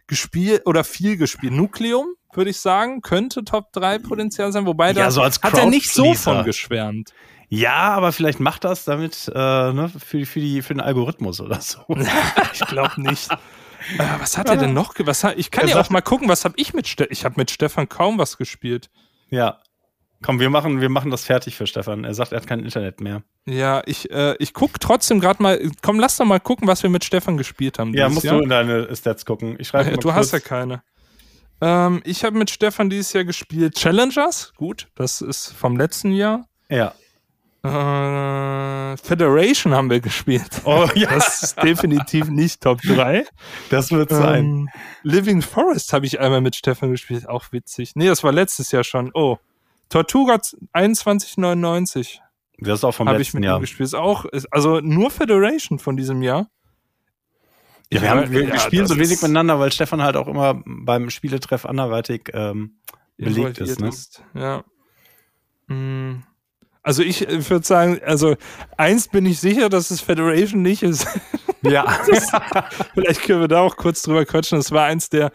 gespielt 0.07 0.63
oder 0.65 0.83
viel 0.83 1.19
gespielt? 1.19 1.53
Nucleum 1.53 2.07
würde 2.33 2.49
ich 2.49 2.59
sagen. 2.59 3.03
Könnte 3.03 3.45
Top 3.45 3.71
3 3.75 3.99
Potenzial 3.99 4.51
sein, 4.51 4.65
wobei 4.65 4.89
ja, 4.89 4.95
da 4.95 5.11
so 5.11 5.23
hat 5.23 5.59
er 5.59 5.67
nicht 5.67 5.91
so 5.91 6.15
von 6.15 6.43
geschwärmt. 6.43 7.13
Ja, 7.49 7.95
aber 7.95 8.13
vielleicht 8.13 8.41
macht 8.41 8.65
das 8.65 8.85
damit 8.85 9.31
äh, 9.35 9.39
ne, 9.73 9.91
für, 9.97 10.25
für, 10.27 10.41
die, 10.41 10.63
für 10.63 10.75
den 10.75 10.81
Algorithmus 10.81 11.41
oder 11.41 11.61
so. 11.61 11.81
ich 12.53 12.67
glaube 12.67 13.01
nicht. 13.01 13.29
Äh, 13.99 14.19
was 14.19 14.39
hat 14.39 14.49
er 14.49 14.57
denn 14.57 14.73
noch? 14.73 14.95
Was 15.01 15.25
hat, 15.25 15.37
ich 15.37 15.51
kann 15.51 15.69
er 15.69 15.75
ja 15.75 15.81
auch 15.83 15.91
mal 15.91 16.01
gucken, 16.01 16.27
was 16.27 16.47
habe 16.47 16.55
ich 16.57 16.73
mit 16.73 16.89
Stefan? 16.89 17.13
Ich 17.13 17.27
habe 17.27 17.35
mit 17.37 17.51
Stefan 17.51 17.87
kaum 17.87 18.17
was 18.17 18.39
gespielt. 18.39 18.89
Ja. 19.29 19.61
Komm, 20.23 20.41
wir 20.41 20.49
machen, 20.49 20.81
wir 20.81 20.89
machen 20.89 21.11
das 21.11 21.25
fertig 21.25 21.55
für 21.55 21.67
Stefan. 21.67 22.05
Er 22.05 22.15
sagt, 22.15 22.33
er 22.33 22.41
hat 22.41 22.47
kein 22.47 22.61
Internet 22.61 23.03
mehr. 23.03 23.23
Ja, 23.45 23.83
ich, 23.85 24.11
äh, 24.11 24.37
ich 24.39 24.55
gucke 24.55 24.79
trotzdem 24.81 25.21
gerade 25.21 25.43
mal. 25.43 25.71
Komm, 25.83 26.01
lass 26.01 26.17
doch 26.17 26.25
mal 26.25 26.41
gucken, 26.41 26.67
was 26.67 26.83
wir 26.83 26.89
mit 26.89 27.05
Stefan 27.05 27.37
gespielt 27.37 27.79
haben. 27.79 27.93
Ja, 27.93 28.09
musst 28.09 28.25
Jahr. 28.25 28.39
du 28.39 28.43
in 28.43 28.49
deine 28.49 28.97
Stats 28.97 29.27
gucken. 29.27 29.57
Ich 29.59 29.69
schreibe 29.69 29.91
äh, 29.91 29.97
Du 29.99 30.15
hast 30.15 30.33
ja 30.33 30.41
keine. 30.41 30.83
Ähm, 31.61 32.01
ich 32.05 32.25
habe 32.25 32.39
mit 32.39 32.49
Stefan 32.49 32.89
dieses 32.89 33.13
Jahr 33.13 33.25
gespielt 33.25 33.75
Challengers. 33.75 34.55
Gut, 34.57 34.89
das 34.95 35.21
ist 35.21 35.53
vom 35.53 35.77
letzten 35.77 36.13
Jahr. 36.13 36.49
Ja. 36.71 36.95
Äh, 37.65 38.97
Federation 38.99 39.73
haben 39.73 39.89
wir 39.89 40.01
gespielt. 40.01 40.61
Oh 40.65 40.87
ja. 40.95 41.09
Das 41.15 41.43
ist 41.43 41.63
definitiv 41.63 42.29
nicht 42.29 42.61
Top 42.61 42.83
3. 42.83 43.25
Das 43.71 43.91
wird 43.91 44.11
sein. 44.11 44.45
Ähm, 44.45 44.69
Living 45.03 45.41
Forest 45.41 45.95
habe 45.95 46.05
ich 46.05 46.21
einmal 46.21 46.43
mit 46.43 46.57
Stefan 46.57 46.91
gespielt. 46.91 47.27
Auch 47.27 47.53
witzig. 47.53 47.93
Nee, 47.95 48.07
das 48.07 48.23
war 48.23 48.33
letztes 48.33 48.71
Jahr 48.71 48.85
schon. 48.85 49.11
Oh. 49.15 49.39
Tortuga 49.89 50.43
2199. 50.43 52.21
Das 52.59 52.81
ist 52.81 52.85
auch 52.85 52.93
vom 52.93 53.09
letzten 53.09 53.23
ich 53.23 53.35
mit 53.35 53.45
Jahr. 53.45 53.61
gespielt. 53.61 53.87
Ist 53.87 53.95
auch, 53.95 54.27
ist, 54.27 54.53
also 54.53 54.81
nur 54.81 55.11
Federation 55.11 55.79
von 55.79 55.97
diesem 55.97 56.21
Jahr. 56.21 56.51
Ja, 57.91 58.03
wir, 58.03 58.11
haben, 58.11 58.31
wir, 58.31 58.45
ja, 58.47 58.59
spielen 58.59 58.87
so 58.87 58.97
wenig 58.97 59.23
miteinander, 59.23 59.59
weil 59.59 59.73
Stefan 59.73 60.03
halt 60.03 60.17
auch 60.17 60.29
immer 60.29 60.63
beim 60.67 61.09
Spieletreff 61.09 61.65
anderweitig 61.65 62.31
ähm, 62.35 62.77
belegt 63.17 63.59
ist. 63.59 63.81
Ne? 63.81 63.89
ist. 63.89 64.23
Ja. 64.35 64.65
Hm. 65.69 66.25
Also 66.85 67.03
ich, 67.03 67.27
ich 67.27 67.51
würde 67.51 67.67
sagen, 67.67 68.01
also 68.05 68.37
eins 68.77 69.09
bin 69.09 69.25
ich 69.25 69.41
sicher, 69.41 69.71
dass 69.71 69.91
es 69.91 70.03
Federation 70.03 70.61
nicht 70.61 70.83
ist. 70.83 71.07
Ja. 71.63 71.85
das, 72.07 72.31
vielleicht 72.93 73.23
können 73.23 73.41
wir 73.41 73.49
da 73.49 73.61
auch 73.61 73.77
kurz 73.77 74.03
drüber 74.03 74.27
quatschen. 74.27 74.59
Das 74.59 74.71
war 74.71 74.85
eins 74.85 75.09
der 75.09 75.33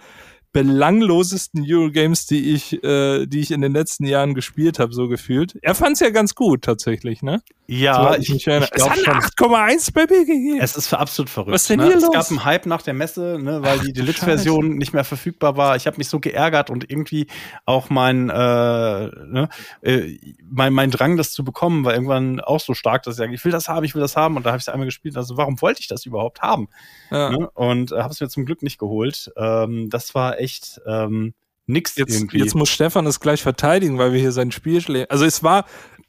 belanglosesten 0.51 1.63
Eurogames, 1.67 2.25
die 2.25 2.53
ich, 2.53 2.83
äh, 2.83 3.27
die 3.27 3.39
ich 3.39 3.51
in 3.51 3.61
den 3.61 3.73
letzten 3.73 4.05
Jahren 4.05 4.33
gespielt 4.33 4.79
habe, 4.79 4.93
so 4.93 5.07
gefühlt. 5.07 5.57
Er 5.61 5.75
fand 5.75 5.93
es 5.93 5.99
ja 5.99 6.09
ganz 6.09 6.33
gut 6.33 6.63
tatsächlich, 6.63 7.21
ne? 7.21 7.41
Ja, 7.67 8.13
so, 8.13 8.19
ich, 8.19 8.29
ich, 8.29 8.47
ich 8.47 8.47
Es 8.47 8.89
hat 8.89 8.97
eine 9.07 9.19
8,1 9.19 9.93
bei 9.93 10.07
gegeben. 10.07 10.59
Es 10.59 10.75
ist 10.75 10.91
absolut 10.91 11.29
verrückt. 11.29 11.53
Was 11.53 11.61
ist 11.61 11.69
denn 11.69 11.77
ne? 11.77 11.85
hier 11.85 11.97
es 11.97 12.01
los? 12.01 12.11
gab 12.11 12.29
einen 12.31 12.43
Hype 12.43 12.65
nach 12.65 12.81
der 12.81 12.95
Messe, 12.95 13.37
ne, 13.39 13.61
weil 13.61 13.77
Ach, 13.79 13.83
die 13.83 13.93
Deluxe-Version 13.93 14.77
nicht 14.77 14.93
mehr 14.93 15.03
verfügbar 15.03 15.55
war. 15.55 15.75
Ich 15.75 15.85
habe 15.85 15.97
mich 15.97 16.09
so 16.09 16.19
geärgert 16.19 16.71
und 16.71 16.89
irgendwie 16.89 17.27
auch 17.67 17.91
mein, 17.91 18.31
äh, 18.31 18.33
ne, 18.33 19.49
äh, 19.83 20.17
mein, 20.49 20.73
mein 20.73 20.89
Drang, 20.89 21.15
das 21.15 21.29
zu 21.31 21.43
bekommen, 21.43 21.85
war 21.85 21.93
irgendwann 21.93 22.39
auch 22.39 22.59
so 22.59 22.73
stark, 22.73 23.03
dass 23.03 23.15
ich 23.15 23.17
sage, 23.19 23.35
ich 23.35 23.45
will 23.45 23.51
das 23.51 23.69
haben, 23.69 23.83
ich 23.83 23.93
will 23.93 24.01
das 24.01 24.15
haben. 24.15 24.35
Und 24.35 24.47
da 24.47 24.49
habe 24.49 24.57
ich 24.57 24.63
es 24.63 24.69
einmal 24.69 24.87
gespielt. 24.87 25.15
Also 25.15 25.37
warum 25.37 25.61
wollte 25.61 25.81
ich 25.81 25.87
das 25.87 26.07
überhaupt 26.07 26.41
haben? 26.41 26.69
Ja. 27.11 27.29
Ne? 27.29 27.51
Und 27.53 27.91
äh, 27.91 27.99
habe 27.99 28.11
es 28.11 28.19
mir 28.19 28.29
zum 28.29 28.45
Glück 28.45 28.63
nicht 28.63 28.79
geholt. 28.79 29.31
Ähm, 29.37 29.91
das 29.91 30.15
war 30.15 30.38
echt 30.39 30.81
ähm, 30.87 31.33
nix 31.67 31.95
jetzt, 31.95 32.13
irgendwie. 32.13 32.39
Jetzt 32.39 32.55
muss 32.55 32.69
Stefan 32.69 33.05
es 33.05 33.19
gleich 33.19 33.41
verteidigen, 33.41 33.97
weil 33.97 34.13
wir 34.13 34.19
hier 34.19 34.31
sein 34.31 34.51
Spiel 34.51 34.81
schlägen. 34.81 35.09
Also 35.09 35.25
es 35.25 35.43
war 35.43 35.65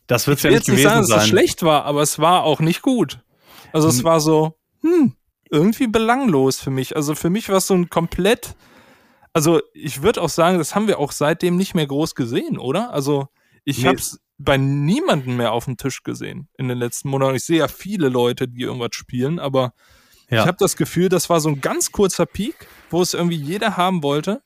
das 0.07 0.27
wird 0.27 0.43
ja 0.43 0.51
nicht 0.51 0.67
gewesen 0.67 0.83
sagen, 0.83 1.05
sein. 1.05 1.17
dass 1.17 1.25
es 1.25 1.29
schlecht 1.29 1.63
war, 1.63 1.85
aber 1.85 2.03
es 2.03 2.19
war 2.19 2.43
auch 2.43 2.61
nicht 2.61 2.83
gut. 2.83 3.21
Also 3.73 3.89
es 3.89 3.99
hm. 3.99 4.05
war 4.05 4.21
so, 4.21 4.59
hm, 4.83 5.15
irgendwie 5.51 5.87
belanglos 5.87 6.61
für 6.61 6.71
mich. 6.71 6.97
Also 6.97 7.15
für 7.15 7.31
mich 7.31 7.49
war 7.49 7.59
es 7.59 7.69
so 7.69 7.75
ein 7.75 7.91
komplett, 7.91 8.57
also 9.33 9.61
ich 9.73 10.03
würde 10.03 10.21
auch 10.21 10.29
sagen, 10.29 10.59
das 10.59 10.75
haben 10.75 10.89
wir 10.89 10.99
auch 10.99 11.13
seitdem 11.13 11.57
nicht 11.57 11.75
mehr 11.75 11.87
groß 11.87 12.17
gesehen, 12.17 12.59
oder? 12.59 12.93
Also 12.93 13.29
ich 13.65 13.83
nee. 13.83 13.89
habe 13.89 13.99
es 13.99 14.21
bei 14.39 14.57
niemandem 14.57 15.37
mehr 15.37 15.53
auf 15.53 15.67
dem 15.67 15.77
Tisch 15.77 16.03
gesehen 16.03 16.49
in 16.57 16.67
den 16.69 16.79
letzten 16.79 17.09
Monaten. 17.09 17.37
Ich 17.37 17.45
sehe 17.45 17.59
ja 17.59 17.69
viele 17.69 18.09
Leute, 18.09 18.49
die 18.49 18.63
irgendwas 18.63 18.95
spielen, 18.95 19.39
aber 19.39 19.75
ja. 20.31 20.43
ich 20.43 20.47
habe 20.47 20.57
das 20.59 20.77
Gefühl, 20.77 21.09
das 21.09 21.29
war 21.29 21.41
so 21.41 21.49
ein 21.49 21.61
ganz 21.61 21.93
kurzer 21.93 22.27
Peak, 22.27 22.67
wo 22.91 23.03
es 23.03 23.15
irgendwie 23.15 23.37
jeder 23.37 23.77
haben 23.77 24.03
wollte. 24.03 24.43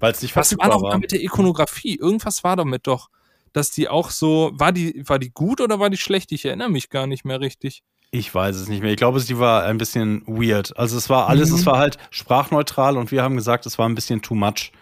Weil 0.00 0.12
es 0.12 0.22
nicht 0.22 0.32
verfügbar 0.32 0.68
Was 0.68 0.82
war 0.82 0.92
noch 0.92 0.98
mit 0.98 1.12
der 1.12 1.22
Ikonografie? 1.22 1.96
Irgendwas 1.96 2.42
war 2.42 2.56
damit 2.56 2.86
doch 2.86 3.10
dass 3.52 3.70
die 3.70 3.88
auch 3.88 4.10
so, 4.10 4.52
war 4.54 4.72
die, 4.72 5.02
war 5.06 5.18
die 5.18 5.30
gut 5.30 5.60
oder 5.60 5.78
war 5.78 5.90
die 5.90 5.96
schlecht? 5.96 6.32
Ich 6.32 6.44
erinnere 6.44 6.70
mich 6.70 6.90
gar 6.90 7.06
nicht 7.06 7.24
mehr 7.24 7.40
richtig. 7.40 7.82
Ich 8.10 8.34
weiß 8.34 8.56
es 8.56 8.68
nicht 8.68 8.82
mehr. 8.82 8.92
Ich 8.92 8.96
glaube, 8.96 9.20
sie 9.20 9.38
war 9.38 9.64
ein 9.64 9.78
bisschen 9.78 10.22
weird. 10.26 10.76
Also 10.78 10.96
es 10.96 11.10
war 11.10 11.28
alles, 11.28 11.50
mhm. 11.50 11.56
es 11.56 11.66
war 11.66 11.78
halt 11.78 11.98
sprachneutral 12.10 12.96
und 12.96 13.10
wir 13.10 13.22
haben 13.22 13.36
gesagt, 13.36 13.66
es 13.66 13.78
war 13.78 13.88
ein 13.88 13.94
bisschen 13.94 14.22
too 14.22 14.34
much. 14.34 14.72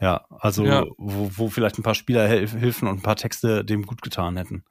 Ja, 0.00 0.24
also 0.30 0.64
ja. 0.64 0.84
Wo, 0.96 1.30
wo 1.34 1.48
vielleicht 1.48 1.78
ein 1.78 1.82
paar 1.82 1.94
Spielerhilfen 1.94 2.88
und 2.88 2.98
ein 2.98 3.02
paar 3.02 3.16
Texte 3.16 3.64
dem 3.64 3.84
gut 3.84 4.00
getan 4.00 4.36
hätten. 4.36 4.64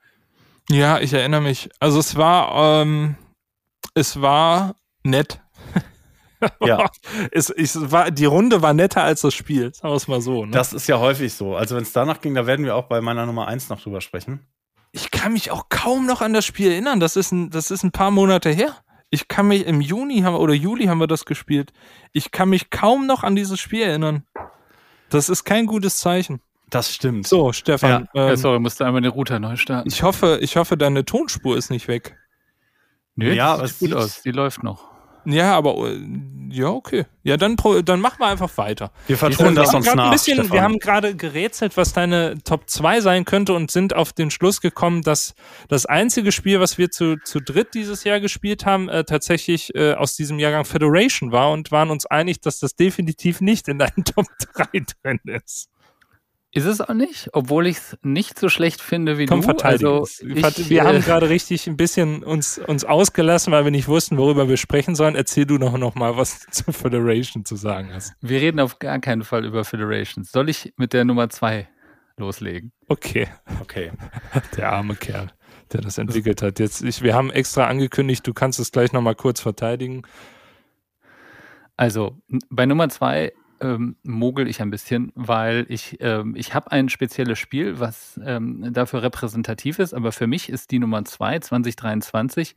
Ja, 0.70 1.00
ich 1.00 1.14
erinnere 1.14 1.42
mich. 1.42 1.70
Also 1.80 2.00
es 2.00 2.16
war, 2.16 2.82
ähm, 2.82 3.16
es 3.94 4.22
war 4.22 4.76
nett. 5.08 5.42
Ja. 6.64 6.92
es, 7.32 7.50
es 7.50 7.92
war, 7.92 8.12
die 8.12 8.26
Runde 8.26 8.62
war 8.62 8.72
netter 8.72 9.04
als 9.04 9.22
das 9.22 9.34
Spiel, 9.34 9.74
sagen 9.74 9.92
wir 9.92 9.96
es 9.96 10.08
mal 10.08 10.22
so. 10.22 10.46
Ne? 10.46 10.52
Das 10.52 10.72
ist 10.72 10.86
ja 10.86 11.00
häufig 11.00 11.34
so. 11.34 11.56
Also 11.56 11.76
wenn 11.76 11.82
es 11.82 11.94
danach 11.94 12.22
ging, 12.22 12.36
da 12.36 12.46
werden 12.46 12.64
wir 12.64 12.76
auch 12.76 12.84
bei 12.84 13.02
meiner 13.02 13.26
Nummer 13.26 13.48
1 13.48 13.70
noch 13.70 13.82
drüber 13.82 14.02
sprechen. 14.02 14.46
Ich 14.92 15.10
kann 15.10 15.34
mich 15.34 15.50
auch 15.50 15.70
kaum 15.70 16.06
noch 16.06 16.22
an 16.22 16.34
das 16.34 16.46
Spiel 16.46 16.72
erinnern. 16.72 17.00
Das 17.00 17.16
ist 17.16 17.32
ein, 17.32 17.50
das 17.50 17.72
ist 17.72 17.84
ein 17.84 17.92
paar 17.92 18.12
Monate 18.12 18.52
her. 18.52 18.76
Ich 19.10 19.28
kann 19.28 19.48
mich 19.48 19.66
im 19.66 19.82
Juni 19.82 20.22
haben, 20.22 20.36
oder 20.36 20.54
Juli 20.54 20.86
haben 20.86 21.00
wir 21.00 21.08
das 21.08 21.26
gespielt. 21.26 21.72
Ich 22.12 22.32
kann 22.32 22.50
mich 22.50 22.70
kaum 22.70 23.08
noch 23.08 23.24
an 23.24 23.36
dieses 23.36 23.60
Spiel 23.60 23.84
erinnern. 23.84 24.26
Das 25.10 25.30
ist 25.30 25.44
kein 25.44 25.66
gutes 25.66 25.98
Zeichen. 25.98 26.42
Das 26.70 26.94
stimmt. 26.94 27.28
So, 27.28 27.54
Stefan. 27.54 28.10
Ja. 28.14 28.22
Ähm, 28.22 28.30
ja, 28.30 28.38
sorry, 28.38 28.60
musste 28.60 28.86
einmal 28.86 29.02
den 29.02 29.12
Router 29.12 29.40
neu 29.40 29.56
starten. 29.56 29.88
Ich 29.88 30.04
hoffe, 30.04 30.40
ich 30.42 30.58
hoffe, 30.58 30.78
deine 30.78 31.06
Tonspur 31.06 31.56
ist 31.58 31.70
nicht 31.70 31.88
weg. 31.88 32.18
Nö, 33.16 33.34
ja, 33.34 33.62
es 33.62 33.80
sieht 33.80 33.92
gut 33.92 33.98
aus. 33.98 34.22
Die 34.22 34.32
läuft 34.32 34.64
noch. 34.64 34.97
Ja, 35.30 35.58
aber 35.58 35.90
äh, 35.90 36.00
ja, 36.50 36.70
okay. 36.70 37.06
Ja, 37.24 37.36
dann, 37.36 37.58
dann 37.84 38.00
machen 38.00 38.20
wir 38.20 38.28
einfach 38.28 38.50
weiter. 38.58 38.92
Wir 39.08 39.18
vertrauen 39.18 39.56
das 39.56 39.74
uns 39.74 39.86
nach. 39.94 40.06
Ein 40.06 40.12
bisschen, 40.12 40.50
wir 40.54 40.62
haben 40.62 40.80
gerade 40.80 41.16
gerätselt, 41.16 41.76
was 41.76 41.92
deine 41.92 42.38
Top 42.46 42.70
2 42.70 43.02
sein 43.02 43.26
könnte 43.26 43.54
und 43.54 43.70
sind 43.70 43.94
auf 43.94 44.14
den 44.14 44.32
Schluss 44.32 44.62
gekommen, 44.62 45.02
dass 45.02 45.36
das 45.68 45.86
einzige 45.86 46.32
Spiel, 46.32 46.62
was 46.62 46.78
wir 46.78 46.92
zu, 46.92 47.18
zu 47.26 47.42
dritt 47.42 47.74
dieses 47.74 48.06
Jahr 48.06 48.22
gespielt 48.22 48.66
haben, 48.66 48.88
äh, 48.88 49.04
tatsächlich 49.04 49.76
äh, 49.76 49.96
aus 49.96 50.16
diesem 50.16 50.40
Jahrgang 50.40 50.64
Federation 50.64 51.34
war 51.34 51.52
und 51.52 51.74
waren 51.74 51.90
uns 51.90 52.06
einig, 52.06 52.40
dass 52.40 52.60
das 52.60 52.78
definitiv 52.78 53.42
nicht 53.42 53.68
in 53.68 53.80
deinen 53.80 54.06
Top 54.06 54.28
3 54.54 54.86
drin 55.04 55.20
ist. 55.26 55.68
Ist 56.58 56.66
es 56.66 56.82
auch 56.82 56.96
nicht, 56.96 57.30
obwohl 57.34 57.68
ich 57.68 57.78
es 57.78 57.98
nicht 58.02 58.40
so 58.40 58.50
schlecht 58.50 58.82
finde 58.82 59.20
wie 59.20 59.28
Komm, 59.28 59.42
du. 59.42 59.52
Also 59.64 60.08
ich, 60.22 60.70
wir 60.72 60.82
äh, 60.82 60.86
haben 60.86 61.02
gerade 61.02 61.30
richtig 61.30 61.68
ein 61.68 61.78
bisschen 61.78 62.24
uns, 62.24 62.58
uns 62.58 62.84
ausgelassen, 62.84 63.54
weil 63.54 63.64
wir 63.64 63.70
nicht 63.70 63.88
wussten, 63.88 64.18
worüber 64.18 64.50
wir 64.50 64.58
sprechen 64.58 64.96
sollen. 64.96 65.14
Erzähl 65.14 65.46
du 65.46 65.60
noch, 65.60 65.78
noch 65.78 65.94
mal, 65.94 66.18
was 66.18 66.48
zur 66.52 66.74
Federation 66.74 67.46
zu 67.46 67.56
sagen 67.56 67.92
hast. 67.94 68.14
Wir 68.22 68.42
reden 68.42 68.60
auf 68.60 68.80
gar 68.80 68.98
keinen 68.98 69.24
Fall 69.24 69.46
über 69.46 69.64
Federations. 69.66 70.32
Soll 70.32 70.50
ich 70.50 70.74
mit 70.78 70.94
der 70.94 71.06
Nummer 71.06 71.30
zwei 71.30 71.70
loslegen? 72.18 72.72
Okay. 72.88 73.28
Okay. 73.62 73.92
Der 74.58 74.72
arme 74.72 74.96
Kerl, 74.96 75.28
der 75.72 75.82
das 75.82 76.00
entwickelt 76.00 76.42
hat. 76.42 76.58
Jetzt, 76.58 76.82
ich, 76.82 77.04
wir 77.04 77.14
haben 77.14 77.30
extra 77.30 77.68
angekündigt, 77.68 78.26
du 78.26 78.34
kannst 78.34 78.60
es 78.60 78.72
gleich 78.72 78.94
noch 78.94 79.02
mal 79.02 79.14
kurz 79.14 79.42
verteidigen. 79.42 80.02
Also 81.76 82.18
bei 82.50 82.66
Nummer 82.66 82.90
zwei 82.90 83.32
ähm, 83.62 83.96
mogel 84.04 84.48
ich 84.48 84.62
ein 84.62 84.70
bisschen, 84.70 85.12
weil 85.16 85.66
ich, 85.70 85.98
ähm, 86.00 86.36
ich 86.36 86.54
habe 86.54 86.72
ein 86.72 86.90
spezielles 86.90 87.40
Spiel, 87.40 87.80
was 87.80 88.20
ähm, 88.24 88.74
dafür 88.74 89.04
repräsentativ 89.04 89.80
ist, 89.80 89.94
aber 89.94 90.12
für 90.12 90.28
mich 90.28 90.50
ist 90.50 90.72
die 90.72 90.80
Nummer 90.80 91.04
2, 91.06 91.40
2023, 91.40 92.56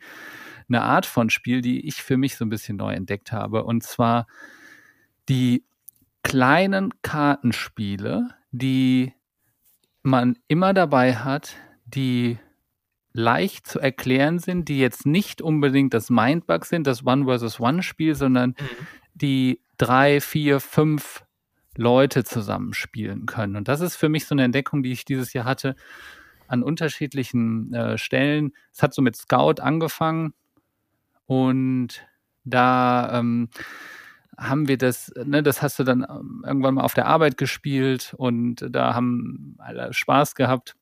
eine 0.68 0.82
Art 0.82 1.06
von 1.06 1.30
Spiel, 1.30 1.62
die 1.62 1.86
ich 1.86 2.02
für 2.02 2.16
mich 2.16 2.36
so 2.36 2.44
ein 2.44 2.50
bisschen 2.50 2.76
neu 2.76 2.92
entdeckt 2.92 3.32
habe. 3.32 3.64
Und 3.64 3.82
zwar 3.82 4.26
die 5.28 5.64
kleinen 6.22 6.92
Kartenspiele, 7.02 8.28
die 8.52 9.12
man 10.02 10.38
immer 10.48 10.74
dabei 10.74 11.16
hat, 11.16 11.56
die 11.84 12.38
leicht 13.12 13.66
zu 13.66 13.80
erklären 13.80 14.38
sind, 14.38 14.68
die 14.68 14.78
jetzt 14.78 15.06
nicht 15.06 15.42
unbedingt 15.42 15.94
das 15.94 16.10
Mindbug 16.10 16.64
sind, 16.64 16.86
das 16.86 17.04
One 17.04 17.24
versus 17.24 17.58
One 17.58 17.82
Spiel, 17.82 18.14
sondern 18.14 18.50
mhm. 18.50 18.86
die 19.14 19.60
drei, 19.80 20.20
vier, 20.20 20.60
fünf 20.60 21.24
Leute 21.74 22.22
zusammenspielen 22.24 23.24
können. 23.24 23.56
Und 23.56 23.68
das 23.68 23.80
ist 23.80 23.96
für 23.96 24.10
mich 24.10 24.26
so 24.26 24.34
eine 24.34 24.44
Entdeckung, 24.44 24.82
die 24.82 24.92
ich 24.92 25.06
dieses 25.06 25.32
Jahr 25.32 25.46
hatte 25.46 25.74
an 26.48 26.62
unterschiedlichen 26.62 27.72
äh, 27.72 27.96
Stellen. 27.96 28.52
Es 28.72 28.82
hat 28.82 28.92
so 28.92 29.00
mit 29.00 29.16
Scout 29.16 29.62
angefangen 29.62 30.34
und 31.24 32.06
da 32.44 33.18
ähm, 33.18 33.48
haben 34.36 34.68
wir 34.68 34.76
das, 34.76 35.12
ne, 35.16 35.42
das 35.42 35.62
hast 35.62 35.78
du 35.78 35.84
dann 35.84 36.04
ähm, 36.08 36.44
irgendwann 36.46 36.74
mal 36.74 36.82
auf 36.82 36.94
der 36.94 37.06
Arbeit 37.06 37.38
gespielt 37.38 38.14
und 38.18 38.66
da 38.68 38.94
haben 38.94 39.56
alle 39.58 39.94
Spaß 39.94 40.34
gehabt. 40.34 40.76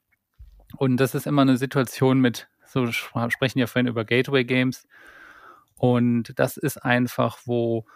Und 0.77 0.97
das 0.97 1.15
ist 1.15 1.27
immer 1.27 1.43
eine 1.43 1.57
Situation 1.57 2.21
mit, 2.21 2.49
so 2.67 2.91
sprechen 2.91 3.59
ja 3.59 3.67
vorhin 3.67 3.87
über 3.87 4.05
Gateway 4.05 4.45
Games. 4.45 4.89
Und 5.77 6.33
das 6.39 6.57
ist 6.57 6.79
einfach, 6.79 7.39
wo 7.45 7.87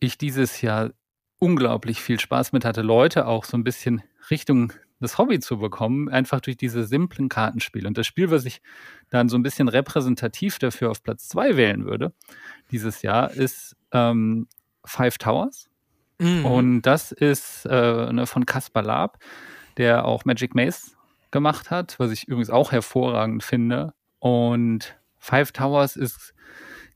ich 0.00 0.18
dieses 0.18 0.60
Jahr 0.62 0.90
unglaublich 1.38 2.00
viel 2.02 2.20
Spaß 2.20 2.52
mit 2.52 2.64
hatte, 2.64 2.82
Leute 2.82 3.26
auch 3.26 3.44
so 3.44 3.56
ein 3.56 3.64
bisschen 3.64 4.02
Richtung 4.30 4.72
das 5.00 5.16
Hobby 5.16 5.40
zu 5.40 5.58
bekommen, 5.58 6.08
einfach 6.08 6.40
durch 6.40 6.56
diese 6.58 6.84
simplen 6.84 7.28
Kartenspiele. 7.30 7.88
Und 7.88 7.96
das 7.96 8.06
Spiel, 8.06 8.30
was 8.30 8.44
ich 8.44 8.60
dann 9.08 9.28
so 9.28 9.38
ein 9.38 9.42
bisschen 9.42 9.68
repräsentativ 9.68 10.58
dafür 10.58 10.90
auf 10.90 11.02
Platz 11.02 11.28
zwei 11.28 11.56
wählen 11.56 11.86
würde, 11.86 12.12
dieses 12.70 13.00
Jahr, 13.02 13.30
ist 13.30 13.76
ähm, 13.92 14.46
Five 14.84 15.16
Towers. 15.16 15.70
Mhm. 16.18 16.44
Und 16.44 16.82
das 16.82 17.12
ist 17.12 17.64
äh, 17.64 18.12
ne, 18.12 18.26
von 18.26 18.44
Caspar 18.44 18.82
Lab, 18.82 19.18
der 19.78 20.04
auch 20.04 20.26
Magic 20.26 20.54
Maze 20.54 20.92
gemacht 21.30 21.70
hat, 21.70 21.98
was 21.98 22.10
ich 22.10 22.28
übrigens 22.28 22.50
auch 22.50 22.70
hervorragend 22.72 23.42
finde. 23.42 23.94
Und 24.18 24.96
Five 25.18 25.52
Towers 25.52 25.96
ist 25.96 26.34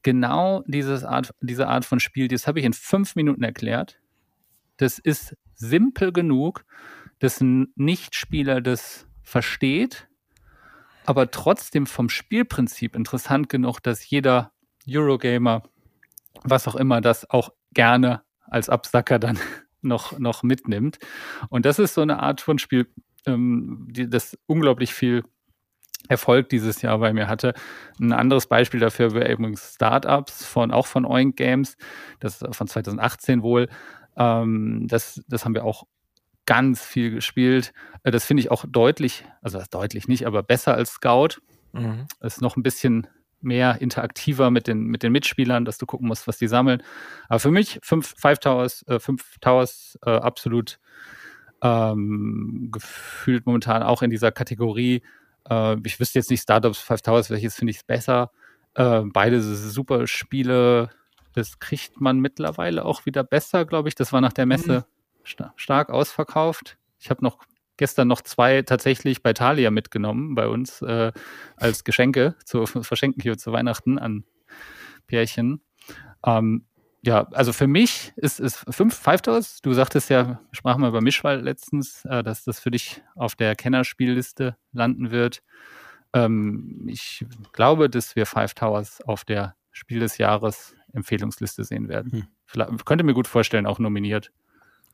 genau 0.05 0.62
dieses 0.66 1.02
Art, 1.02 1.34
diese 1.40 1.66
Art 1.66 1.84
von 1.84 1.98
Spiel, 1.98 2.28
das 2.28 2.46
habe 2.46 2.61
ich 2.61 2.64
in 2.64 2.72
fünf 2.72 3.16
Minuten 3.16 3.42
erklärt. 3.42 3.98
Das 4.76 5.00
ist 5.00 5.36
simpel 5.55 6.12
genug, 6.12 6.64
dass 7.18 7.40
ein 7.40 7.72
Nichtspieler 7.74 8.61
das 8.61 9.09
versteht, 9.22 10.09
aber 11.07 11.30
trotzdem 11.30 11.86
vom 11.86 12.09
Spielprinzip 12.09 12.94
interessant 12.94 13.48
genug, 13.48 13.80
dass 13.80 14.09
jeder 14.09 14.52
Eurogamer, 14.88 15.62
was 16.42 16.68
auch 16.68 16.76
immer, 16.76 17.00
das 17.00 17.28
auch 17.30 17.50
gerne 17.72 18.22
als 18.42 18.68
Absacker 18.68 19.18
dann 19.18 19.38
noch, 19.82 20.18
noch 20.18 20.42
mitnimmt. 20.42 20.98
Und 21.48 21.66
das 21.66 21.78
ist 21.78 21.94
so 21.94 22.02
eine 22.02 22.22
Art 22.22 22.40
von 22.40 22.59
Spiel, 22.59 22.86
ähm, 23.26 23.88
die 23.90 24.09
das 24.09 24.38
unglaublich 24.46 24.92
viel 24.94 25.24
Erfolg 26.09 26.48
dieses 26.48 26.82
Jahr 26.82 26.98
bei 26.98 27.12
mir 27.12 27.28
hatte. 27.28 27.55
Ein 27.98 28.12
anderes 28.12 28.46
Beispiel 28.46 28.80
dafür 28.80 29.12
wäre 29.14 29.32
übrigens 29.32 29.74
Startups 29.74 30.44
von 30.44 30.70
auch 30.70 30.86
von 30.86 31.05
Oink 31.05 31.36
Games, 31.36 31.76
das 32.20 32.42
ist 32.42 32.57
von 32.57 32.66
2018 32.66 33.42
wohl. 33.42 33.68
Ähm, 34.16 34.86
das, 34.88 35.22
das 35.28 35.44
haben 35.44 35.55
wir 35.55 35.64
auch 35.64 35.84
ganz 36.46 36.82
viel 36.84 37.11
gespielt. 37.11 37.72
Äh, 38.02 38.11
das 38.11 38.24
finde 38.24 38.42
ich 38.42 38.50
auch 38.50 38.64
deutlich, 38.68 39.24
also 39.42 39.61
deutlich 39.70 40.09
nicht, 40.09 40.26
aber 40.26 40.42
besser 40.42 40.74
als 40.74 40.92
Scout. 40.92 41.40
Mhm. 41.72 42.07
Ist 42.20 42.40
noch 42.40 42.57
ein 42.57 42.62
bisschen 42.62 43.07
mehr 43.40 43.80
interaktiver 43.80 44.50
mit 44.50 44.66
den, 44.66 44.84
mit 44.84 45.02
den 45.02 45.12
Mitspielern, 45.12 45.64
dass 45.64 45.78
du 45.78 45.86
gucken 45.86 46.09
musst, 46.09 46.26
was 46.26 46.38
die 46.38 46.48
sammeln. 46.48 46.82
Aber 47.28 47.40
für 47.40 47.50
mich 47.50 47.78
fünf, 47.82 48.14
Five 48.16 48.38
Towers, 48.38 48.84
äh, 48.88 48.98
fünf 48.98 49.38
Towers 49.40 49.98
äh, 50.05 50.11
absolut 50.11 50.78
ähm, 51.62 52.68
gefühlt 52.72 53.46
momentan 53.46 53.82
auch 53.82 54.02
in 54.02 54.11
dieser 54.11 54.32
Kategorie. 54.32 55.02
Äh, 55.49 55.76
ich 55.84 55.99
wüsste 56.01 56.18
jetzt 56.18 56.30
nicht 56.30 56.42
Startups, 56.42 56.78
Five 56.78 57.03
Towers, 57.03 57.30
welches 57.30 57.55
finde 57.55 57.72
ich 57.72 57.84
besser. 57.86 58.30
Äh, 58.74 59.03
beide 59.05 59.40
super 59.40 60.07
Spiele. 60.07 60.90
Das 61.32 61.59
kriegt 61.59 62.01
man 62.01 62.20
mittlerweile 62.20 62.84
auch 62.84 63.07
wieder 63.07 63.24
besser, 63.24 63.64
glaube 63.64 63.88
ich. 63.88 63.95
Das 63.95 64.12
war 64.12 64.20
nach 64.20 64.32
der 64.32 64.47
Messe 64.47 64.80
mhm 64.80 64.95
sta 65.24 65.53
stark 65.57 65.90
ausverkauft. 65.90 66.78
Ich 66.99 67.11
habe 67.11 67.24
noch 67.24 67.38
gestern 67.76 68.07
noch 68.07 68.22
zwei 68.22 68.62
tatsächlich 68.62 69.22
bei 69.22 69.32
Thalia 69.32 69.70
mitgenommen 69.70 70.34
bei 70.34 70.47
uns 70.47 70.80
äh, 70.82 71.12
als 71.57 71.84
Geschenke 71.84 72.36
zu 72.45 72.66
verschenken 72.66 73.20
hier 73.20 73.36
zu 73.36 73.53
Weihnachten 73.53 73.99
an 73.99 74.24
Pärchen. 75.07 75.61
Ähm, 76.24 76.66
ja, 77.05 77.28
also 77.32 77.52
für 77.52 77.66
mich 77.66 78.12
ist 78.16 78.40
es 78.40 78.64
fünf 78.70 78.94
Five 78.96 79.22
Doors. 79.22 79.61
Du 79.61 79.72
sagtest 79.74 80.09
ja, 80.09 80.40
sprachen 80.52 80.80
wir 80.80 80.88
über 80.88 81.02
Mischwald 81.02 81.44
letztens, 81.44 82.05
äh, 82.07 82.22
dass 82.22 82.44
das 82.44 82.61
für 82.61 82.70
dich 82.70 83.02
auf 83.14 83.36
der 83.36 83.55
Kennerspielliste 83.57 84.57
landen 84.72 85.11
wird. 85.11 85.42
Ähm, 86.14 86.86
ich 86.86 87.26
glaube, 87.52 87.90
dass 87.90 88.16
wir 88.16 88.24
Five 88.24 88.55
Towers 88.55 89.02
auf 89.02 89.24
der 89.24 89.55
Spiel 89.70 90.00
des 90.00 90.18
Jahres 90.18 90.74
Empfehlungsliste 90.92 91.64
sehen 91.64 91.88
werden. 91.88 92.12
Hm. 92.12 92.26
Vielleicht, 92.46 92.84
könnte 92.86 93.05
mir 93.05 93.14
gut 93.14 93.26
vorstellen, 93.26 93.66
auch 93.66 93.78
nominiert. 93.78 94.30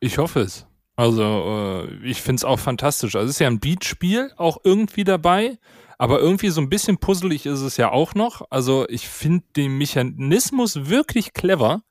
Ich 0.01 0.19
hoffe 0.19 0.41
es. 0.41 0.67
Also, 0.97 1.87
äh, 1.89 1.95
ich 2.07 2.23
finde 2.23 2.41
es 2.41 2.45
auch 2.45 2.59
fantastisch. 2.59 3.15
Also, 3.15 3.27
es 3.27 3.37
ist 3.37 3.41
ja 3.41 3.47
ein 3.47 3.61
Beatspiel 3.61 4.33
auch 4.37 4.59
irgendwie 4.65 5.05
dabei, 5.05 5.59
aber 5.99 6.19
irgendwie 6.19 6.49
so 6.49 6.61
ein 6.61 6.71
bisschen 6.71 6.99
puzzelig 6.99 7.47
ist 7.47 7.61
es 7.61 7.77
ja 7.77 7.91
auch 7.91 8.15
noch. 8.15 8.51
Also, 8.51 8.89
ich 8.89 9.09
finde 9.09 9.45
den 9.55 9.79
Mechanismus 9.79 10.89
wirklich 10.89 11.35
clever 11.35 11.85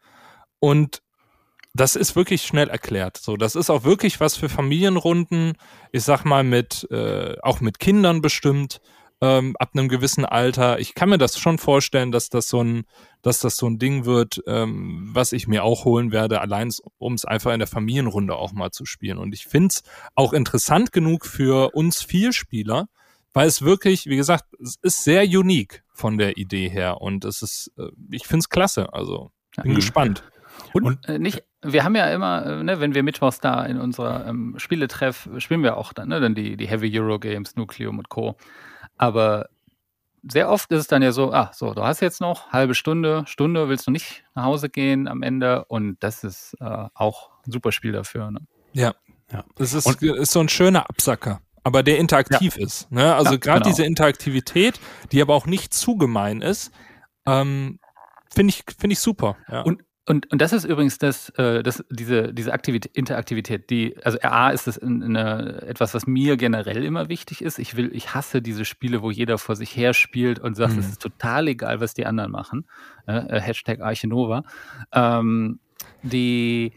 und 0.59 1.01
das 1.73 1.95
ist 1.95 2.15
wirklich 2.15 2.41
schnell 2.41 2.69
erklärt. 2.69 3.17
So, 3.17 3.37
das 3.37 3.55
ist 3.55 3.69
auch 3.69 3.83
wirklich 3.83 4.19
was 4.19 4.35
für 4.35 4.49
Familienrunden. 4.49 5.53
Ich 5.91 6.03
sag 6.03 6.25
mal 6.25 6.43
mit 6.43 6.87
äh, 6.91 7.35
auch 7.41 7.61
mit 7.61 7.79
Kindern 7.79 8.21
bestimmt 8.21 8.81
ähm, 9.21 9.55
ab 9.59 9.71
einem 9.73 9.89
gewissen 9.89 10.25
Alter. 10.25 10.79
Ich 10.79 10.95
kann 10.95 11.09
mir 11.09 11.17
das 11.17 11.37
schon 11.37 11.57
vorstellen, 11.57 12.11
dass 12.11 12.29
das 12.29 12.47
so 12.47 12.63
ein, 12.63 12.85
dass 13.21 13.39
das 13.39 13.57
so 13.57 13.67
ein 13.67 13.77
Ding 13.77 14.05
wird, 14.05 14.41
ähm, 14.47 15.09
was 15.13 15.31
ich 15.31 15.47
mir 15.47 15.63
auch 15.63 15.85
holen 15.85 16.11
werde, 16.11 16.41
allein 16.41 16.69
um 16.97 17.13
es 17.13 17.25
einfach 17.25 17.51
in 17.51 17.59
der 17.59 17.67
Familienrunde 17.67 18.35
auch 18.35 18.53
mal 18.53 18.71
zu 18.71 18.85
spielen. 18.85 19.17
Und 19.17 19.33
ich 19.33 19.45
finde 19.45 19.67
es 19.67 19.83
auch 20.15 20.33
interessant 20.33 20.91
genug 20.91 21.25
für 21.25 21.75
uns 21.75 22.01
Vielspieler, 22.01 22.87
weil 23.33 23.47
es 23.47 23.61
wirklich, 23.61 24.05
wie 24.05 24.17
gesagt, 24.17 24.45
es 24.61 24.77
ist 24.81 25.03
sehr 25.03 25.23
unique 25.23 25.83
von 25.93 26.17
der 26.17 26.37
Idee 26.37 26.69
her 26.69 27.01
und 27.01 27.25
es 27.25 27.41
ist, 27.41 27.71
äh, 27.77 27.89
ich 28.11 28.25
finde 28.25 28.39
es 28.39 28.49
klasse. 28.49 28.93
Also 28.93 29.31
bin 29.61 29.73
mhm. 29.73 29.75
gespannt. 29.75 30.23
Und, 30.73 30.83
und 30.83 31.09
äh, 31.09 31.19
nicht, 31.19 31.43
wir 31.61 31.83
haben 31.83 31.95
ja 31.95 32.11
immer, 32.13 32.45
äh, 32.45 32.63
ne, 32.63 32.79
wenn 32.79 32.95
wir 32.95 33.03
mittwochs 33.03 33.39
da 33.39 33.65
in 33.65 33.79
unserer 33.79 34.27
ähm, 34.27 34.55
Spieletreff 34.57 35.29
spielen 35.37 35.63
wir 35.63 35.77
auch 35.77 35.93
dann, 35.93 36.09
ne, 36.09 36.19
dann 36.19 36.35
die, 36.35 36.57
die 36.57 36.67
Heavy 36.67 36.97
Euro 36.99 37.19
Games, 37.19 37.55
Nucleum 37.55 37.97
und 37.97 38.09
Co. 38.09 38.35
Aber 38.97 39.49
sehr 40.23 40.49
oft 40.49 40.71
ist 40.71 40.79
es 40.79 40.87
dann 40.87 41.01
ja 41.01 41.11
so, 41.11 41.31
ah, 41.31 41.51
so, 41.53 41.73
du 41.73 41.83
hast 41.83 42.01
jetzt 42.01 42.21
noch 42.21 42.51
halbe 42.51 42.75
Stunde, 42.75 43.23
Stunde, 43.25 43.69
willst 43.69 43.87
du 43.87 43.91
nicht 43.91 44.23
nach 44.35 44.43
Hause 44.43 44.69
gehen 44.69 45.07
am 45.07 45.21
Ende 45.21 45.65
und 45.65 45.97
das 46.01 46.23
ist 46.23 46.55
äh, 46.59 46.87
auch 46.93 47.29
ein 47.45 47.51
super 47.51 47.71
Spiel 47.71 47.91
dafür. 47.91 48.31
Ne? 48.31 48.39
Ja, 48.73 48.93
ja. 49.31 49.45
Das 49.55 49.73
ist, 49.73 49.85
und, 49.85 50.01
ist 50.01 50.31
so 50.31 50.39
ein 50.39 50.49
schöner 50.49 50.89
Absacker, 50.89 51.41
aber 51.63 51.83
der 51.83 51.97
interaktiv 51.97 52.57
ja. 52.57 52.65
ist. 52.65 52.91
Ne? 52.91 53.13
Also 53.15 53.33
ja, 53.33 53.37
gerade 53.37 53.59
genau. 53.61 53.69
diese 53.69 53.85
Interaktivität, 53.85 54.79
die 55.11 55.21
aber 55.21 55.35
auch 55.35 55.45
nicht 55.45 55.73
zu 55.73 55.97
gemein 55.97 56.41
ist, 56.41 56.71
ähm, 57.25 57.79
finde 58.33 58.53
ich, 58.53 58.63
finde 58.77 58.93
ich 58.93 58.99
super. 58.99 59.37
Ja. 59.47 59.61
Und 59.61 59.83
und, 60.09 60.31
und 60.31 60.41
das 60.41 60.53
ist 60.53 60.65
übrigens 60.65 60.97
das, 60.97 61.29
äh, 61.37 61.61
das, 61.61 61.85
diese, 61.91 62.33
diese 62.33 62.51
Aktivität, 62.51 62.97
Interaktivität, 62.97 63.69
die, 63.69 63.95
also 64.03 64.17
A 64.23 64.49
ist 64.49 64.65
das 64.65 64.79
eine, 64.79 65.61
etwas, 65.67 65.93
was 65.93 66.07
mir 66.07 66.35
generell 66.35 66.83
immer 66.83 67.09
wichtig 67.09 67.43
ist. 67.43 67.59
Ich 67.59 67.77
will, 67.77 67.91
ich 67.93 68.15
hasse 68.15 68.41
diese 68.41 68.65
Spiele, 68.65 69.03
wo 69.03 69.11
jeder 69.11 69.37
vor 69.37 69.55
sich 69.55 69.77
her 69.77 69.93
spielt 69.93 70.39
und 70.39 70.55
sagt, 70.55 70.73
mhm. 70.73 70.79
es 70.79 70.89
ist 70.89 71.01
total 71.03 71.47
egal, 71.47 71.79
was 71.79 71.93
die 71.93 72.07
anderen 72.07 72.31
machen. 72.31 72.65
Äh, 73.05 73.39
Hashtag 73.39 73.81
Archinova. 73.81 74.45
Ähm, 74.91 75.59
die, 76.01 76.73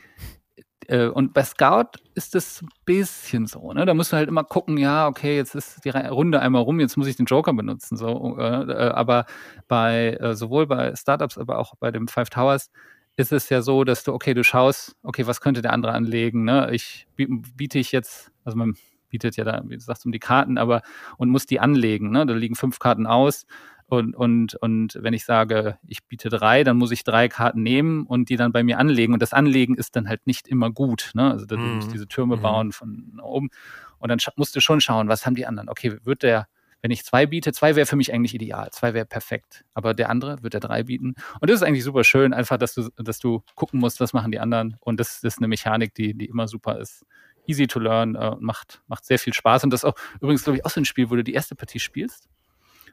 äh, 0.89 1.07
und 1.07 1.33
bei 1.33 1.43
Scout 1.45 2.01
ist 2.15 2.35
das 2.35 2.61
ein 2.61 2.69
bisschen 2.85 3.47
so, 3.47 3.73
ne? 3.73 3.87
Da 3.87 3.95
musst 3.95 4.13
du 4.13 4.19
halt 4.19 4.29
immer 4.29 4.45
gucken, 4.45 4.77
ja, 4.77 5.07
okay, 5.09 5.37
jetzt 5.37 5.55
ist 5.55 5.87
die 5.87 5.89
Runde 5.89 6.41
einmal 6.41 6.61
rum, 6.61 6.81
jetzt 6.81 6.99
muss 6.99 7.07
ich 7.07 7.17
den 7.17 7.25
Joker 7.25 7.55
benutzen. 7.55 7.97
So, 7.97 8.37
äh, 8.39 8.43
äh 8.43 8.91
aber 8.91 9.25
bei 9.69 10.19
äh, 10.21 10.35
sowohl 10.35 10.67
bei 10.67 10.95
Startups, 10.97 11.39
aber 11.39 11.59
auch 11.59 11.77
bei 11.77 11.91
dem 11.91 12.09
Five 12.09 12.29
Towers 12.29 12.71
ist 13.17 13.33
es 13.33 13.49
ja 13.49 13.63
so, 13.63 13.85
dass 13.85 14.05
du, 14.05 14.13
okay, 14.13 14.35
du 14.35 14.43
schaust, 14.43 14.97
okay, 15.03 15.27
was 15.27 15.41
könnte 15.41 15.63
der 15.63 15.73
andere 15.73 15.93
anlegen? 15.93 16.45
Ne? 16.45 16.71
Ich 16.73 17.07
biete 17.17 17.79
ich 17.79 17.93
jetzt, 17.93 18.33
also 18.45 18.57
man 18.57 18.75
bietet 19.09 19.37
ja 19.37 19.45
da, 19.45 19.63
wie 19.67 19.77
du 19.77 19.81
sagst, 19.81 20.07
um 20.07 20.13
die 20.13 20.19
Karten, 20.19 20.57
aber 20.59 20.83
und 21.19 21.29
muss 21.29 21.47
die 21.47 21.61
anlegen. 21.61 22.11
Ne? 22.11 22.25
Da 22.25 22.35
liegen 22.35 22.55
fünf 22.55 22.79
Karten 22.79 23.07
aus. 23.07 23.47
Und, 23.87 24.17
und, 24.17 24.55
und 24.55 24.99
wenn 25.03 25.13
ich 25.13 25.27
sage, 25.27 25.79
ich 25.87 26.03
biete 26.05 26.31
drei, 26.31 26.65
dann 26.65 26.79
muss 26.79 26.93
ich 26.93 27.05
drei 27.05 27.29
Karten 27.29 27.63
nehmen 27.63 28.07
und 28.07 28.31
die 28.31 28.37
dann 28.37 28.51
bei 28.51 28.63
mir 28.63 28.79
anlegen. 28.79 29.13
Und 29.13 29.21
das 29.21 29.35
Anlegen 29.35 29.75
ist 29.75 29.97
dann 29.97 30.09
halt 30.09 30.27
nicht 30.27 30.49
immer 30.49 30.71
gut. 30.71 31.11
Ne? 31.13 31.31
Also 31.31 31.45
musst 31.59 31.89
mhm. 31.89 31.93
diese 31.93 32.09
Türme 32.09 32.37
mhm. 32.37 32.41
bauen 32.41 32.73
von 32.73 33.21
oben. 33.23 33.51
Und 33.99 34.09
dann 34.09 34.19
musst 34.37 34.57
du 34.57 34.61
schon 34.61 34.81
schauen, 34.81 35.09
was 35.09 35.27
haben 35.27 35.35
die 35.35 35.45
anderen? 35.45 35.69
Okay, 35.69 35.99
wird 36.05 36.23
der, 36.23 36.49
wenn 36.83 36.91
ich 36.91 37.05
zwei 37.05 37.27
biete, 37.27 37.53
zwei 37.53 37.77
wäre 37.77 37.87
für 37.87 37.97
mich 37.97 38.13
eigentlich 38.13 38.35
ideal, 38.35 38.71
zwei 38.73 38.93
wäre 38.93 39.07
perfekt. 39.07 39.65
Aber 39.73 39.95
der 39.95 40.11
andere 40.11 40.43
wird 40.43 40.53
der 40.55 40.61
drei 40.61 40.83
bieten. 40.83 41.15
Und 41.41 41.49
das 41.49 41.57
ist 41.57 41.63
eigentlich 41.63 41.85
super 41.85 42.03
schön, 42.03 42.35
einfach, 42.35 42.59
dass 42.59 42.75
du, 42.75 42.91
dass 42.97 43.21
du 43.21 43.43
gucken 43.55 43.79
musst, 43.79 44.01
was 44.01 44.13
machen 44.13 44.33
die 44.33 44.41
anderen. 44.41 44.77
Und 44.81 44.99
das, 44.99 45.21
das 45.21 45.35
ist 45.35 45.39
eine 45.39 45.49
Mechanik, 45.49 45.95
die, 45.95 46.13
die 46.13 46.27
immer 46.27 46.49
super 46.49 46.79
ist. 46.79 47.07
Easy 47.47 47.69
to 47.69 47.79
learn, 47.79 48.17
äh, 48.17 48.35
macht, 48.41 48.83
macht 48.89 49.05
sehr 49.05 49.21
viel 49.21 49.33
Spaß. 49.33 49.65
Und 49.65 49.71
das 49.73 49.85
ist 49.85 49.89
auch 49.89 49.95
übrigens, 50.21 50.43
glaube 50.43 50.59
ich, 50.59 50.67
auch 50.67 50.71
so 50.71 50.81
ein 50.81 50.85
Spiel, 50.85 51.09
wo 51.09 51.17
du 51.17 51.23
die 51.23 51.35
erste 51.35 51.55
Partie 51.55 51.79
spielst. 51.79 52.29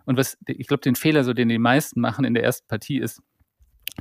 Und 0.06 0.18
was, 0.18 0.38
ich 0.46 0.68
glaube, 0.68 0.82
den 0.82 0.96
Fehler, 0.96 1.24
so 1.24 1.34
den 1.34 1.50
die 1.50 1.58
meisten 1.58 2.00
machen 2.00 2.26
in 2.26 2.36
der 2.36 2.44
ersten 2.44 2.68
Partie, 2.68 3.00
ist, 3.00 3.22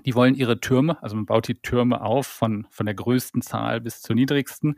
die 0.05 0.15
wollen 0.15 0.35
ihre 0.35 0.61
Türme, 0.61 1.03
also 1.03 1.17
man 1.17 1.27
baut 1.27 1.49
die 1.49 1.61
Türme 1.61 2.03
auf 2.03 2.27
von, 2.27 2.67
von 2.71 2.87
der 2.87 2.95
größten 2.95 3.43
Zahl 3.43 3.81
bis 3.81 4.01
zur 4.01 4.15
niedrigsten 4.15 4.77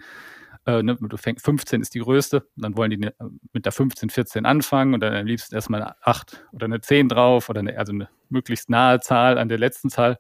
äh, 0.67 0.83
ne, 0.83 0.97
du 0.97 1.17
fängst, 1.17 1.45
15 1.45 1.81
ist 1.81 1.95
die 1.95 2.01
größte, 2.01 2.47
dann 2.57 2.77
wollen 2.77 2.91
die 2.91 2.99
ne, 2.99 3.15
mit 3.53 3.65
der 3.65 3.73
15, 3.73 4.11
14 4.11 4.47
anfangen 4.47 4.95
und 4.95 5.01
dann 5.01 5.15
am 5.15 5.27
liebsten 5.27 5.55
erstmal 5.55 5.83
eine 5.83 5.95
8 6.05 6.45
oder 6.53 6.67
eine 6.67 6.81
10 6.81 7.09
drauf 7.09 7.49
oder 7.49 7.61
eine, 7.61 7.79
also 7.79 7.93
eine 7.93 8.09
möglichst 8.29 8.69
nahe 8.69 9.01
Zahl 9.01 9.39
an 9.39 9.49
der 9.49 9.59
letzten 9.59 9.91
Zahl. 9.91 10.19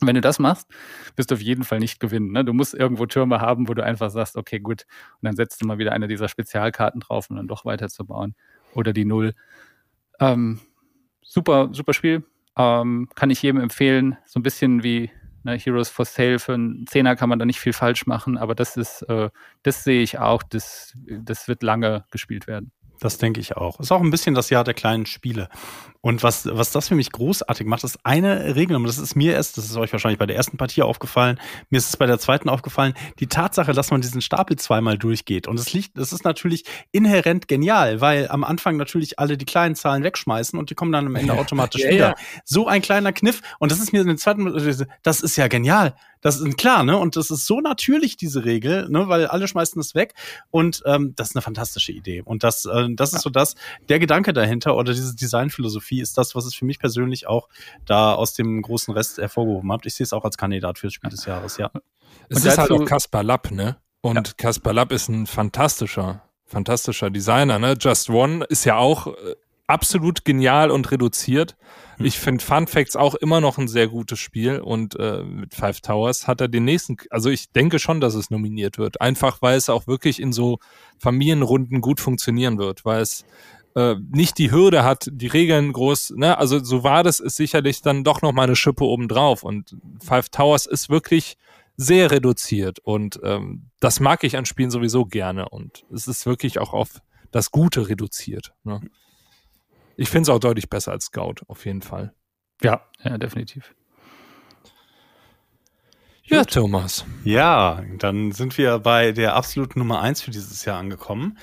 Wenn 0.00 0.14
du 0.14 0.20
das 0.20 0.38
machst, 0.38 0.68
wirst 1.16 1.30
du 1.30 1.36
auf 1.36 1.40
jeden 1.40 1.64
Fall 1.64 1.78
nicht 1.78 2.00
gewinnen. 2.00 2.32
Ne? 2.32 2.44
Du 2.44 2.52
musst 2.52 2.74
irgendwo 2.74 3.06
Türme 3.06 3.40
haben, 3.40 3.66
wo 3.68 3.72
du 3.72 3.82
einfach 3.82 4.10
sagst, 4.10 4.36
okay, 4.36 4.60
gut, 4.60 4.84
und 5.14 5.26
dann 5.26 5.36
setzt 5.36 5.62
du 5.62 5.66
mal 5.66 5.78
wieder 5.78 5.92
eine 5.92 6.06
dieser 6.06 6.28
Spezialkarten 6.28 7.00
drauf, 7.00 7.30
um 7.30 7.36
dann 7.36 7.48
doch 7.48 7.64
weiterzubauen. 7.64 8.34
Oder 8.74 8.92
die 8.92 9.06
Null. 9.06 9.32
Ähm, 10.20 10.60
super, 11.22 11.70
super 11.72 11.94
Spiel. 11.94 12.24
Ähm, 12.58 13.08
kann 13.14 13.30
ich 13.30 13.40
jedem 13.40 13.60
empfehlen. 13.60 14.18
So 14.26 14.38
ein 14.38 14.42
bisschen 14.42 14.82
wie 14.82 15.10
Ne, 15.46 15.56
Heroes 15.56 15.90
for 15.90 16.04
Sale 16.04 16.40
für 16.40 16.54
einen 16.54 16.88
Zehner 16.88 17.14
kann 17.14 17.28
man 17.28 17.38
da 17.38 17.44
nicht 17.44 17.60
viel 17.60 17.72
falsch 17.72 18.04
machen, 18.06 18.36
aber 18.36 18.56
das 18.56 18.76
ist, 18.76 19.02
äh, 19.02 19.30
das 19.62 19.84
sehe 19.84 20.02
ich 20.02 20.18
auch, 20.18 20.42
das, 20.42 20.92
das 21.06 21.46
wird 21.46 21.62
lange 21.62 22.04
gespielt 22.10 22.48
werden. 22.48 22.72
Das 23.00 23.18
denke 23.18 23.40
ich 23.40 23.56
auch. 23.56 23.78
Ist 23.80 23.92
auch 23.92 24.00
ein 24.00 24.10
bisschen 24.10 24.34
das 24.34 24.50
Jahr 24.50 24.64
der 24.64 24.74
kleinen 24.74 25.06
Spiele. 25.06 25.48
Und 26.00 26.22
was, 26.22 26.46
was 26.46 26.70
das 26.70 26.86
für 26.86 26.94
mich 26.94 27.10
großartig 27.10 27.66
macht, 27.66 27.82
ist 27.82 27.98
eine 28.04 28.54
Regel, 28.54 28.76
und 28.76 28.84
das 28.84 28.98
ist 28.98 29.16
mir 29.16 29.32
erst, 29.32 29.58
das 29.58 29.64
ist 29.64 29.76
euch 29.76 29.92
wahrscheinlich 29.92 30.20
bei 30.20 30.26
der 30.26 30.36
ersten 30.36 30.56
Partie 30.56 30.82
aufgefallen, 30.82 31.40
mir 31.68 31.78
ist 31.78 31.88
es 31.88 31.96
bei 31.96 32.06
der 32.06 32.20
zweiten 32.20 32.48
aufgefallen, 32.48 32.94
die 33.18 33.26
Tatsache, 33.26 33.72
dass 33.72 33.90
man 33.90 34.02
diesen 34.02 34.20
Stapel 34.20 34.56
zweimal 34.56 34.98
durchgeht. 34.98 35.48
Und 35.48 35.58
es 35.58 35.72
liegt, 35.72 35.98
das 35.98 36.12
ist 36.12 36.24
natürlich 36.24 36.64
inhärent 36.92 37.48
genial, 37.48 38.00
weil 38.00 38.28
am 38.28 38.44
Anfang 38.44 38.76
natürlich 38.76 39.18
alle 39.18 39.36
die 39.36 39.46
kleinen 39.46 39.74
Zahlen 39.74 40.04
wegschmeißen 40.04 40.56
und 40.56 40.70
die 40.70 40.76
kommen 40.76 40.92
dann 40.92 41.06
am 41.06 41.16
Ende 41.16 41.32
automatisch 41.38 41.82
ja, 41.82 41.90
wieder. 41.90 42.08
Ja. 42.10 42.14
So 42.44 42.68
ein 42.68 42.82
kleiner 42.82 43.12
Kniff. 43.12 43.40
Und 43.58 43.72
das 43.72 43.80
ist 43.80 43.92
mir 43.92 44.02
in 44.02 44.06
der 44.06 44.16
zweiten, 44.16 44.46
das 45.02 45.20
ist 45.20 45.34
ja 45.34 45.48
genial. 45.48 45.94
Das 46.20 46.40
ist 46.40 46.56
klar, 46.56 46.84
ne? 46.84 46.96
Und 46.96 47.16
das 47.16 47.30
ist 47.30 47.46
so 47.46 47.60
natürlich, 47.60 48.16
diese 48.16 48.44
Regel, 48.44 48.88
ne? 48.88 49.08
Weil 49.08 49.26
alle 49.26 49.48
schmeißen 49.48 49.80
es 49.80 49.94
weg. 49.94 50.14
Und 50.50 50.82
ähm, 50.86 51.14
das 51.16 51.30
ist 51.30 51.36
eine 51.36 51.42
fantastische 51.42 51.92
Idee. 51.92 52.22
Und 52.22 52.42
das, 52.42 52.64
äh, 52.64 52.88
das 52.90 53.12
ist 53.12 53.22
so 53.22 53.30
das, 53.30 53.54
der 53.88 53.98
Gedanke 53.98 54.32
dahinter 54.32 54.76
oder 54.76 54.92
diese 54.92 55.14
Designphilosophie 55.14 56.00
ist 56.00 56.18
das, 56.18 56.34
was 56.34 56.46
es 56.46 56.54
für 56.54 56.64
mich 56.64 56.78
persönlich 56.78 57.26
auch 57.26 57.48
da 57.84 58.14
aus 58.14 58.34
dem 58.34 58.62
großen 58.62 58.92
Rest 58.94 59.18
hervorgehoben 59.18 59.70
hat. 59.72 59.86
Ich 59.86 59.94
sehe 59.94 60.04
es 60.04 60.12
auch 60.12 60.24
als 60.24 60.36
Kandidat 60.36 60.78
fürs 60.78 60.94
Spiel 60.94 61.10
des 61.10 61.24
Jahres, 61.26 61.56
ja. 61.56 61.70
Es 62.28 62.44
ist 62.44 62.58
halt 62.58 62.70
auch 62.70 62.84
Kaspar 62.84 63.22
Lapp, 63.22 63.50
ne? 63.50 63.76
Und 64.00 64.28
ja. 64.28 64.34
Kaspar 64.36 64.72
Lapp 64.72 64.92
ist 64.92 65.08
ein 65.08 65.26
fantastischer, 65.26 66.22
fantastischer 66.44 67.10
Designer, 67.10 67.58
ne? 67.58 67.76
Just 67.78 68.10
One 68.10 68.44
ist 68.44 68.64
ja 68.64 68.76
auch 68.76 69.08
äh, 69.08 69.36
absolut 69.66 70.24
genial 70.24 70.70
und 70.70 70.90
reduziert. 70.90 71.56
Hm. 71.96 72.06
Ich 72.06 72.18
finde 72.18 72.44
Fun 72.44 72.66
Facts 72.66 72.96
auch 72.96 73.14
immer 73.14 73.40
noch 73.40 73.58
ein 73.58 73.68
sehr 73.68 73.88
gutes 73.88 74.18
Spiel 74.18 74.60
und 74.60 74.98
äh, 74.98 75.22
mit 75.22 75.54
Five 75.54 75.80
Towers 75.80 76.26
hat 76.26 76.40
er 76.40 76.48
den 76.48 76.64
nächsten, 76.64 76.96
also 77.10 77.30
ich 77.30 77.50
denke 77.52 77.78
schon, 77.78 78.00
dass 78.00 78.14
es 78.14 78.30
nominiert 78.30 78.78
wird. 78.78 79.00
Einfach 79.00 79.42
weil 79.42 79.56
es 79.56 79.68
auch 79.68 79.86
wirklich 79.86 80.20
in 80.20 80.32
so 80.32 80.58
Familienrunden 80.98 81.80
gut 81.80 82.00
funktionieren 82.00 82.58
wird, 82.58 82.84
weil 82.84 83.00
es 83.00 83.24
äh, 83.74 83.96
nicht 84.10 84.38
die 84.38 84.50
Hürde 84.50 84.84
hat, 84.84 85.08
die 85.12 85.26
Regeln 85.26 85.72
groß, 85.72 86.14
ne, 86.16 86.38
also 86.38 86.62
so 86.62 86.82
war 86.82 87.02
das, 87.02 87.20
ist 87.20 87.36
sicherlich 87.36 87.82
dann 87.82 88.04
doch 88.04 88.22
noch 88.22 88.32
mal 88.32 88.44
eine 88.44 88.56
Schippe 88.56 88.84
obendrauf 88.84 89.42
und 89.42 89.76
Five 90.02 90.30
Towers 90.30 90.66
ist 90.66 90.88
wirklich 90.88 91.36
sehr 91.76 92.10
reduziert 92.10 92.78
und 92.78 93.20
ähm, 93.22 93.66
das 93.80 94.00
mag 94.00 94.24
ich 94.24 94.38
an 94.38 94.46
Spielen 94.46 94.70
sowieso 94.70 95.04
gerne 95.04 95.50
und 95.50 95.84
es 95.92 96.08
ist 96.08 96.24
wirklich 96.24 96.58
auch 96.58 96.72
auf 96.72 97.02
das 97.32 97.50
Gute 97.50 97.88
reduziert. 97.90 98.54
Ne? 98.64 98.80
Ich 99.96 100.08
finde 100.10 100.22
es 100.22 100.28
auch 100.28 100.38
deutlich 100.38 100.68
besser 100.68 100.92
als 100.92 101.06
Scout, 101.06 101.36
auf 101.48 101.64
jeden 101.64 101.82
Fall. 101.82 102.14
Ja, 102.62 102.82
ja, 103.02 103.18
definitiv. 103.18 103.74
Ja, 106.24 106.40
Gut. 106.40 106.52
Thomas. 106.52 107.04
Ja, 107.24 107.82
dann 107.98 108.32
sind 108.32 108.58
wir 108.58 108.78
bei 108.80 109.12
der 109.12 109.34
absoluten 109.34 109.78
Nummer 109.78 110.00
eins 110.00 110.22
für 110.22 110.30
dieses 110.30 110.64
Jahr 110.64 110.78
angekommen. 110.78 111.38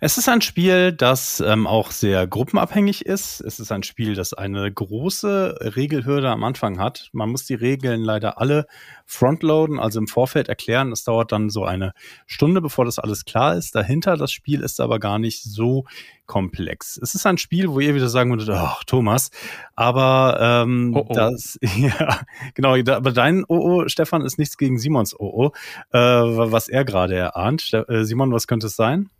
Es 0.00 0.16
ist 0.16 0.28
ein 0.28 0.42
Spiel, 0.42 0.92
das 0.92 1.40
ähm, 1.40 1.66
auch 1.66 1.90
sehr 1.90 2.28
gruppenabhängig 2.28 3.04
ist. 3.04 3.40
Es 3.40 3.58
ist 3.58 3.72
ein 3.72 3.82
Spiel, 3.82 4.14
das 4.14 4.32
eine 4.32 4.70
große 4.70 5.72
Regelhürde 5.74 6.30
am 6.30 6.44
Anfang 6.44 6.78
hat. 6.78 7.08
Man 7.12 7.30
muss 7.30 7.46
die 7.46 7.56
Regeln 7.56 8.02
leider 8.02 8.40
alle 8.40 8.66
frontloaden, 9.06 9.80
also 9.80 9.98
im 9.98 10.06
Vorfeld 10.06 10.48
erklären. 10.48 10.90
Das 10.90 11.02
dauert 11.02 11.32
dann 11.32 11.50
so 11.50 11.64
eine 11.64 11.94
Stunde, 12.26 12.60
bevor 12.60 12.84
das 12.84 13.00
alles 13.00 13.24
klar 13.24 13.56
ist. 13.56 13.74
Dahinter 13.74 14.16
das 14.16 14.30
Spiel 14.30 14.60
ist 14.60 14.80
aber 14.80 15.00
gar 15.00 15.18
nicht 15.18 15.42
so 15.42 15.84
komplex. 16.26 16.96
Es 17.02 17.16
ist 17.16 17.26
ein 17.26 17.38
Spiel, 17.38 17.68
wo 17.68 17.80
ihr 17.80 17.96
wieder 17.96 18.08
sagen 18.08 18.30
würdet, 18.30 18.50
ach 18.50 18.84
Thomas, 18.84 19.32
aber 19.74 20.38
ähm, 20.40 20.92
oh, 20.94 21.06
oh. 21.08 21.12
das, 21.12 21.58
ja, 21.76 22.20
genau, 22.54 22.76
aber 22.76 23.10
dein 23.10 23.44
OO, 23.48 23.82
-Oh, 23.82 23.88
Stefan, 23.88 24.22
ist 24.22 24.38
nichts 24.38 24.58
gegen 24.58 24.78
Simons 24.78 25.18
OO, 25.18 25.50
äh, 25.90 25.98
was 25.98 26.68
er 26.68 26.84
gerade 26.84 27.16
erahnt. 27.16 27.72
Äh, 27.72 28.04
Simon, 28.04 28.30
was 28.32 28.46
könnte 28.46 28.68
es 28.68 28.76
sein? 28.76 29.10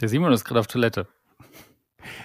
Der 0.00 0.08
Simon 0.08 0.32
ist 0.32 0.44
gerade 0.44 0.60
auf 0.60 0.66
Toilette. 0.66 1.06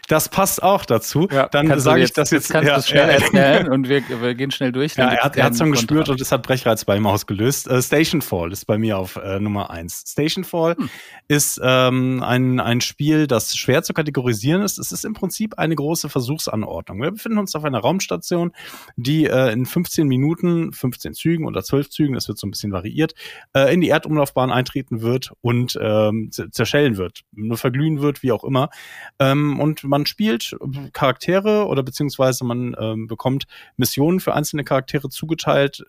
Das 0.07 0.29
passt 0.29 0.61
auch 0.63 0.85
dazu. 0.85 1.27
Ja, 1.31 1.47
dann 1.47 1.79
sage 1.79 2.03
ich 2.03 2.13
das 2.13 2.31
jetzt. 2.31 2.49
Kannst 2.49 2.69
ja, 2.69 2.81
schnell 2.81 3.09
erzählen 3.09 3.69
und 3.71 3.89
wir, 3.89 4.03
wir, 4.21 4.35
gehen 4.35 4.51
schnell 4.51 4.71
durch. 4.71 4.95
Ja, 4.95 5.09
er 5.09 5.23
hat, 5.23 5.37
hat 5.41 5.57
schon 5.57 5.71
gespürt 5.71 6.09
und 6.09 6.21
es 6.21 6.31
hat 6.31 6.43
Brechreiz 6.43 6.85
bei 6.85 6.97
ihm 6.97 7.07
ausgelöst. 7.07 7.67
Äh, 7.67 7.81
Station 7.81 8.21
Fall 8.21 8.51
ist 8.51 8.65
bei 8.65 8.77
mir 8.77 8.97
auf 8.97 9.15
äh, 9.15 9.39
Nummer 9.39 9.69
eins. 9.69 10.03
Station 10.07 10.43
Fall 10.43 10.75
hm. 10.75 10.89
ist 11.27 11.59
ähm, 11.63 12.23
ein, 12.23 12.59
ein 12.59 12.81
Spiel, 12.81 13.27
das 13.27 13.55
schwer 13.55 13.83
zu 13.83 13.93
kategorisieren 13.93 14.61
ist. 14.61 14.77
Es 14.77 14.91
ist 14.91 15.05
im 15.05 15.13
Prinzip 15.13 15.57
eine 15.57 15.75
große 15.75 16.09
Versuchsanordnung. 16.09 17.01
Wir 17.01 17.11
befinden 17.11 17.37
uns 17.37 17.55
auf 17.55 17.63
einer 17.63 17.79
Raumstation, 17.79 18.51
die 18.95 19.25
äh, 19.25 19.51
in 19.51 19.65
15 19.65 20.07
Minuten, 20.07 20.71
15 20.73 21.13
Zügen 21.13 21.45
oder 21.45 21.63
12 21.63 21.89
Zügen, 21.89 22.13
das 22.13 22.27
wird 22.27 22.37
so 22.37 22.47
ein 22.47 22.51
bisschen 22.51 22.71
variiert, 22.71 23.13
äh, 23.53 23.73
in 23.73 23.81
die 23.81 23.89
Erdumlaufbahn 23.89 24.51
eintreten 24.51 25.01
wird 25.01 25.31
und 25.41 25.77
ähm, 25.81 26.29
zerschellen 26.31 26.97
wird, 26.97 27.21
nur 27.31 27.57
verglühen 27.57 28.01
wird, 28.01 28.23
wie 28.23 28.31
auch 28.31 28.43
immer. 28.43 28.69
Ähm, 29.19 29.59
und 29.65 29.83
man 29.83 30.05
spielt 30.05 30.55
Charaktere 30.93 31.65
oder 31.65 31.81
beziehungsweise 31.81 32.45
man 32.45 32.75
ähm, 32.79 33.07
bekommt 33.07 33.45
Missionen 33.77 34.19
für 34.19 34.35
einzelne 34.35 34.63
Charaktere 34.63 35.09
zugeteilt. 35.09 35.83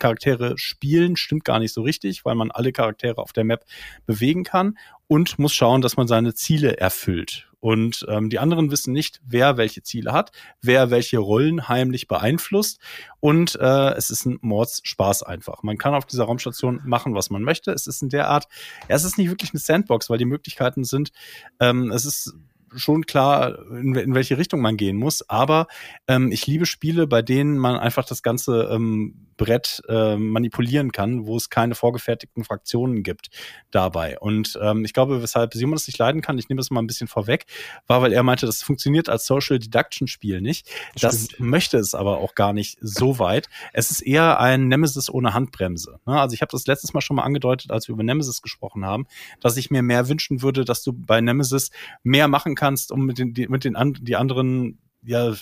Charaktere 0.00 0.58
spielen 0.58 1.16
stimmt 1.16 1.44
gar 1.44 1.60
nicht 1.60 1.72
so 1.72 1.82
richtig, 1.82 2.24
weil 2.24 2.34
man 2.34 2.50
alle 2.50 2.72
Charaktere 2.72 3.18
auf 3.18 3.32
der 3.32 3.44
Map 3.44 3.64
bewegen 4.04 4.42
kann 4.42 4.76
und 5.06 5.38
muss 5.38 5.52
schauen, 5.52 5.80
dass 5.80 5.96
man 5.96 6.08
seine 6.08 6.34
Ziele 6.34 6.78
erfüllt. 6.78 7.48
Und 7.60 8.04
ähm, 8.08 8.30
die 8.30 8.40
anderen 8.40 8.72
wissen 8.72 8.92
nicht, 8.92 9.20
wer 9.24 9.56
welche 9.56 9.82
Ziele 9.84 10.12
hat, 10.12 10.32
wer 10.60 10.90
welche 10.90 11.18
Rollen 11.18 11.68
heimlich 11.68 12.08
beeinflusst. 12.08 12.80
Und 13.20 13.54
äh, 13.60 13.92
es 13.92 14.10
ist 14.10 14.26
ein 14.26 14.38
Mordsspaß 14.40 15.22
einfach. 15.22 15.62
Man 15.62 15.78
kann 15.78 15.94
auf 15.94 16.06
dieser 16.06 16.24
Raumstation 16.24 16.80
machen, 16.84 17.14
was 17.14 17.30
man 17.30 17.42
möchte. 17.42 17.70
Es 17.70 17.86
ist 17.86 18.02
in 18.02 18.08
der 18.08 18.28
Art, 18.28 18.48
ja, 18.88 18.96
es 18.96 19.04
ist 19.04 19.18
nicht 19.18 19.28
wirklich 19.28 19.52
eine 19.52 19.60
Sandbox, 19.60 20.10
weil 20.10 20.18
die 20.18 20.24
Möglichkeiten 20.24 20.82
sind, 20.82 21.12
ähm, 21.60 21.92
es 21.92 22.04
ist 22.06 22.34
schon 22.74 23.06
klar, 23.06 23.58
in, 23.70 23.94
in 23.94 24.14
welche 24.14 24.38
Richtung 24.38 24.60
man 24.60 24.76
gehen 24.76 24.96
muss. 24.96 25.28
Aber 25.28 25.66
ähm, 26.08 26.32
ich 26.32 26.46
liebe 26.46 26.66
Spiele, 26.66 27.06
bei 27.06 27.22
denen 27.22 27.58
man 27.58 27.76
einfach 27.76 28.04
das 28.04 28.22
ganze 28.22 28.68
ähm, 28.72 29.26
Brett 29.40 29.82
äh, 29.88 30.16
manipulieren 30.16 30.92
kann, 30.92 31.24
wo 31.24 31.34
es 31.34 31.48
keine 31.48 31.74
vorgefertigten 31.74 32.44
Fraktionen 32.44 33.02
gibt 33.02 33.30
dabei. 33.70 34.18
Und 34.18 34.58
ähm, 34.60 34.84
ich 34.84 34.92
glaube, 34.92 35.22
weshalb 35.22 35.54
Simon 35.54 35.76
das 35.76 35.86
nicht 35.86 35.98
leiden 35.98 36.20
kann, 36.20 36.36
ich 36.36 36.50
nehme 36.50 36.58
das 36.58 36.70
mal 36.70 36.82
ein 36.82 36.86
bisschen 36.86 37.08
vorweg, 37.08 37.46
war, 37.86 38.02
weil 38.02 38.12
er 38.12 38.22
meinte, 38.22 38.44
das 38.44 38.62
funktioniert 38.62 39.08
als 39.08 39.24
Social 39.24 39.58
Deduction 39.58 40.08
Spiel 40.08 40.42
nicht. 40.42 40.68
Das 41.00 41.24
Stimmt. 41.24 41.40
möchte 41.40 41.78
es 41.78 41.94
aber 41.94 42.18
auch 42.18 42.34
gar 42.34 42.52
nicht 42.52 42.76
so 42.82 43.18
weit. 43.18 43.48
Es 43.72 43.90
ist 43.90 44.02
eher 44.02 44.40
ein 44.40 44.68
Nemesis 44.68 45.08
ohne 45.08 45.32
Handbremse. 45.32 46.00
Ne? 46.04 46.20
Also 46.20 46.34
ich 46.34 46.42
habe 46.42 46.52
das 46.52 46.66
letztes 46.66 46.92
Mal 46.92 47.00
schon 47.00 47.16
mal 47.16 47.22
angedeutet, 47.22 47.70
als 47.70 47.88
wir 47.88 47.94
über 47.94 48.02
Nemesis 48.02 48.42
gesprochen 48.42 48.84
haben, 48.84 49.06
dass 49.40 49.56
ich 49.56 49.70
mir 49.70 49.80
mehr 49.80 50.06
wünschen 50.10 50.42
würde, 50.42 50.66
dass 50.66 50.82
du 50.82 50.92
bei 50.92 51.22
Nemesis 51.22 51.70
mehr 52.02 52.28
machen 52.28 52.56
kannst, 52.56 52.59
um 52.92 53.06
mit 53.06 53.18
den, 53.18 53.34
die, 53.34 53.48
mit 53.48 53.64
den 53.64 53.76
an, 53.76 53.94
die 54.00 54.16
anderen 54.16 54.78
ja, 55.02 55.34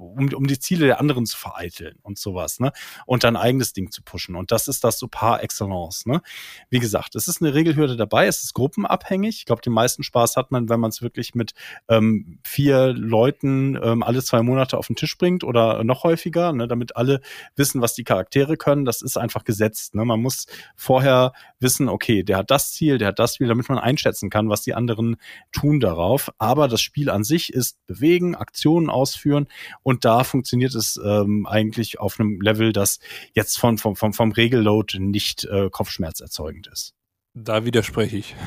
um, 0.00 0.32
um 0.32 0.46
die 0.46 0.58
Ziele 0.58 0.86
der 0.86 1.00
anderen 1.00 1.26
zu 1.26 1.36
vereiteln 1.36 1.98
und 2.02 2.18
sowas, 2.18 2.58
ne? 2.58 2.72
Und 3.06 3.24
dein 3.24 3.36
eigenes 3.36 3.72
Ding 3.72 3.90
zu 3.90 4.02
pushen. 4.02 4.34
Und 4.34 4.50
das 4.50 4.68
ist 4.68 4.82
das 4.82 4.98
so 4.98 5.08
par 5.08 5.42
excellence, 5.42 6.06
ne? 6.06 6.22
Wie 6.70 6.78
gesagt, 6.78 7.14
es 7.14 7.28
ist 7.28 7.42
eine 7.42 7.54
Regelhürde 7.54 7.96
dabei, 7.96 8.26
es 8.26 8.42
ist 8.42 8.54
gruppenabhängig. 8.54 9.38
Ich 9.38 9.44
glaube, 9.44 9.62
den 9.62 9.72
meisten 9.72 10.02
Spaß 10.02 10.36
hat 10.36 10.50
man, 10.50 10.68
wenn 10.68 10.80
man 10.80 10.90
es 10.90 11.02
wirklich 11.02 11.34
mit 11.34 11.52
ähm, 11.88 12.38
vier 12.44 12.92
Leuten 12.92 13.78
ähm, 13.82 14.02
alle 14.02 14.22
zwei 14.22 14.42
Monate 14.42 14.78
auf 14.78 14.86
den 14.86 14.96
Tisch 14.96 15.16
bringt 15.18 15.44
oder 15.44 15.84
noch 15.84 16.04
häufiger, 16.04 16.52
ne? 16.52 16.66
damit 16.66 16.96
alle 16.96 17.20
wissen, 17.56 17.80
was 17.82 17.94
die 17.94 18.04
Charaktere 18.04 18.56
können. 18.56 18.84
Das 18.84 19.02
ist 19.02 19.18
einfach 19.18 19.44
gesetzt. 19.44 19.94
Ne? 19.94 20.04
Man 20.04 20.20
muss 20.20 20.46
vorher 20.76 21.32
wissen, 21.58 21.88
okay, 21.88 22.22
der 22.22 22.38
hat 22.38 22.50
das 22.50 22.72
Ziel, 22.72 22.98
der 22.98 23.08
hat 23.08 23.18
das 23.18 23.34
Ziel, 23.34 23.48
damit 23.48 23.68
man 23.68 23.78
einschätzen 23.78 24.30
kann, 24.30 24.48
was 24.48 24.62
die 24.62 24.74
anderen 24.74 25.16
tun 25.52 25.80
darauf. 25.80 26.30
Aber 26.38 26.68
das 26.68 26.80
Spiel 26.80 27.10
an 27.10 27.24
sich 27.24 27.52
ist 27.52 27.84
bewegen, 27.86 28.34
Aktionen 28.34 28.88
ausführen 28.88 29.48
und 29.82 29.89
da 30.04 30.24
funktioniert 30.24 30.74
es 30.74 31.00
ähm, 31.04 31.46
eigentlich 31.46 32.00
auf 32.00 32.18
einem 32.18 32.40
Level, 32.40 32.72
das 32.72 33.00
jetzt 33.34 33.58
von, 33.58 33.78
vom, 33.78 33.96
vom, 33.96 34.12
vom 34.12 34.32
Regelload 34.32 34.98
nicht 34.98 35.44
äh, 35.44 35.68
kopfschmerzerzeugend 35.70 36.68
ist. 36.68 36.94
Da 37.34 37.64
widerspreche 37.64 38.16
ich. 38.16 38.34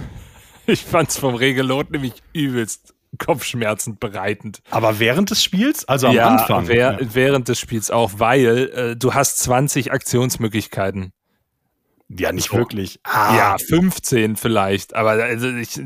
Ich 0.66 0.82
fand 0.82 1.10
es 1.10 1.18
vom 1.18 1.36
Regelload 1.36 1.90
nämlich 1.92 2.14
übelst 2.32 2.94
kopfschmerzend 3.18 4.00
bereitend. 4.00 4.62
Aber 4.70 5.00
während 5.00 5.30
des 5.30 5.44
Spiels? 5.44 5.86
Also 5.88 6.08
am 6.08 6.16
ja, 6.16 6.30
Anfang? 6.30 6.68
Wer, 6.68 7.00
ja. 7.02 7.14
Während 7.14 7.48
des 7.48 7.60
Spiels 7.60 7.92
auch, 7.92 8.14
weil 8.18 8.72
äh, 8.74 8.96
du 8.96 9.14
hast 9.14 9.40
20 9.40 9.92
Aktionsmöglichkeiten. 9.92 11.12
Ja, 12.18 12.32
nicht 12.32 12.50
so. 12.50 12.58
wirklich. 12.58 13.00
Ah. 13.04 13.36
Ja, 13.36 13.58
15 13.58 14.36
vielleicht. 14.36 14.96
Aber 14.96 15.12
also 15.12 15.48
ich, 15.50 15.80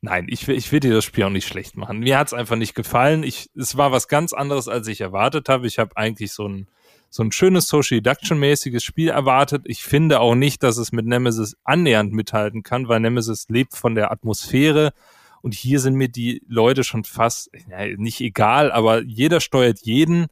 nein, 0.00 0.26
ich, 0.28 0.48
ich 0.48 0.72
will 0.72 0.80
dir 0.80 0.94
das 0.94 1.04
Spiel 1.04 1.24
auch 1.24 1.30
nicht 1.30 1.46
schlecht 1.46 1.76
machen. 1.76 2.00
Mir 2.00 2.18
hat 2.18 2.28
es 2.28 2.34
einfach 2.34 2.56
nicht 2.56 2.74
gefallen. 2.74 3.22
Ich, 3.22 3.50
es 3.56 3.76
war 3.76 3.92
was 3.92 4.08
ganz 4.08 4.32
anderes, 4.32 4.68
als 4.68 4.86
ich 4.88 5.00
erwartet 5.00 5.48
habe. 5.48 5.66
Ich 5.66 5.78
habe 5.78 5.96
eigentlich 5.96 6.32
so 6.32 6.46
ein, 6.48 6.68
so 7.10 7.22
ein 7.22 7.32
schönes 7.32 7.68
Social 7.68 8.00
Deduction-mäßiges 8.00 8.84
Spiel 8.84 9.08
erwartet. 9.08 9.62
Ich 9.64 9.82
finde 9.82 10.20
auch 10.20 10.34
nicht, 10.34 10.62
dass 10.62 10.76
es 10.76 10.92
mit 10.92 11.06
Nemesis 11.06 11.56
annähernd 11.64 12.12
mithalten 12.12 12.62
kann, 12.62 12.88
weil 12.88 13.00
Nemesis 13.00 13.46
lebt 13.48 13.74
von 13.74 13.94
der 13.94 14.12
Atmosphäre. 14.12 14.92
Und 15.40 15.54
hier 15.54 15.80
sind 15.80 15.94
mir 15.94 16.08
die 16.08 16.42
Leute 16.48 16.84
schon 16.84 17.04
fast, 17.04 17.50
ja, 17.70 17.86
nicht 17.96 18.20
egal, 18.20 18.72
aber 18.72 19.02
jeder 19.02 19.40
steuert 19.40 19.80
jeden 19.82 20.26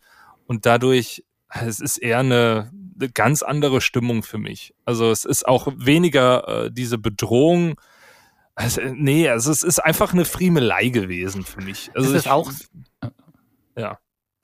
und 0.46 0.66
dadurch, 0.66 1.24
es 1.48 1.80
ist 1.80 1.98
eher 1.98 2.18
eine, 2.18 2.72
eine 2.98 3.10
ganz 3.10 3.42
andere 3.42 3.80
Stimmung 3.80 4.22
für 4.22 4.38
mich. 4.38 4.74
Also 4.84 5.10
es 5.10 5.24
ist 5.24 5.46
auch 5.46 5.68
weniger 5.76 6.66
äh, 6.66 6.70
diese 6.70 6.98
Bedrohung. 6.98 7.80
Also, 8.54 8.80
nee, 8.82 9.28
also 9.28 9.50
es 9.50 9.62
ist 9.62 9.80
einfach 9.80 10.12
eine 10.12 10.24
Friemelei 10.24 10.88
gewesen 10.88 11.44
für 11.44 11.60
mich. 11.60 11.90
Also 11.94 12.10
ist 12.10 12.20
es 12.20 12.26
auch 12.26 12.50
ja. 13.76 13.98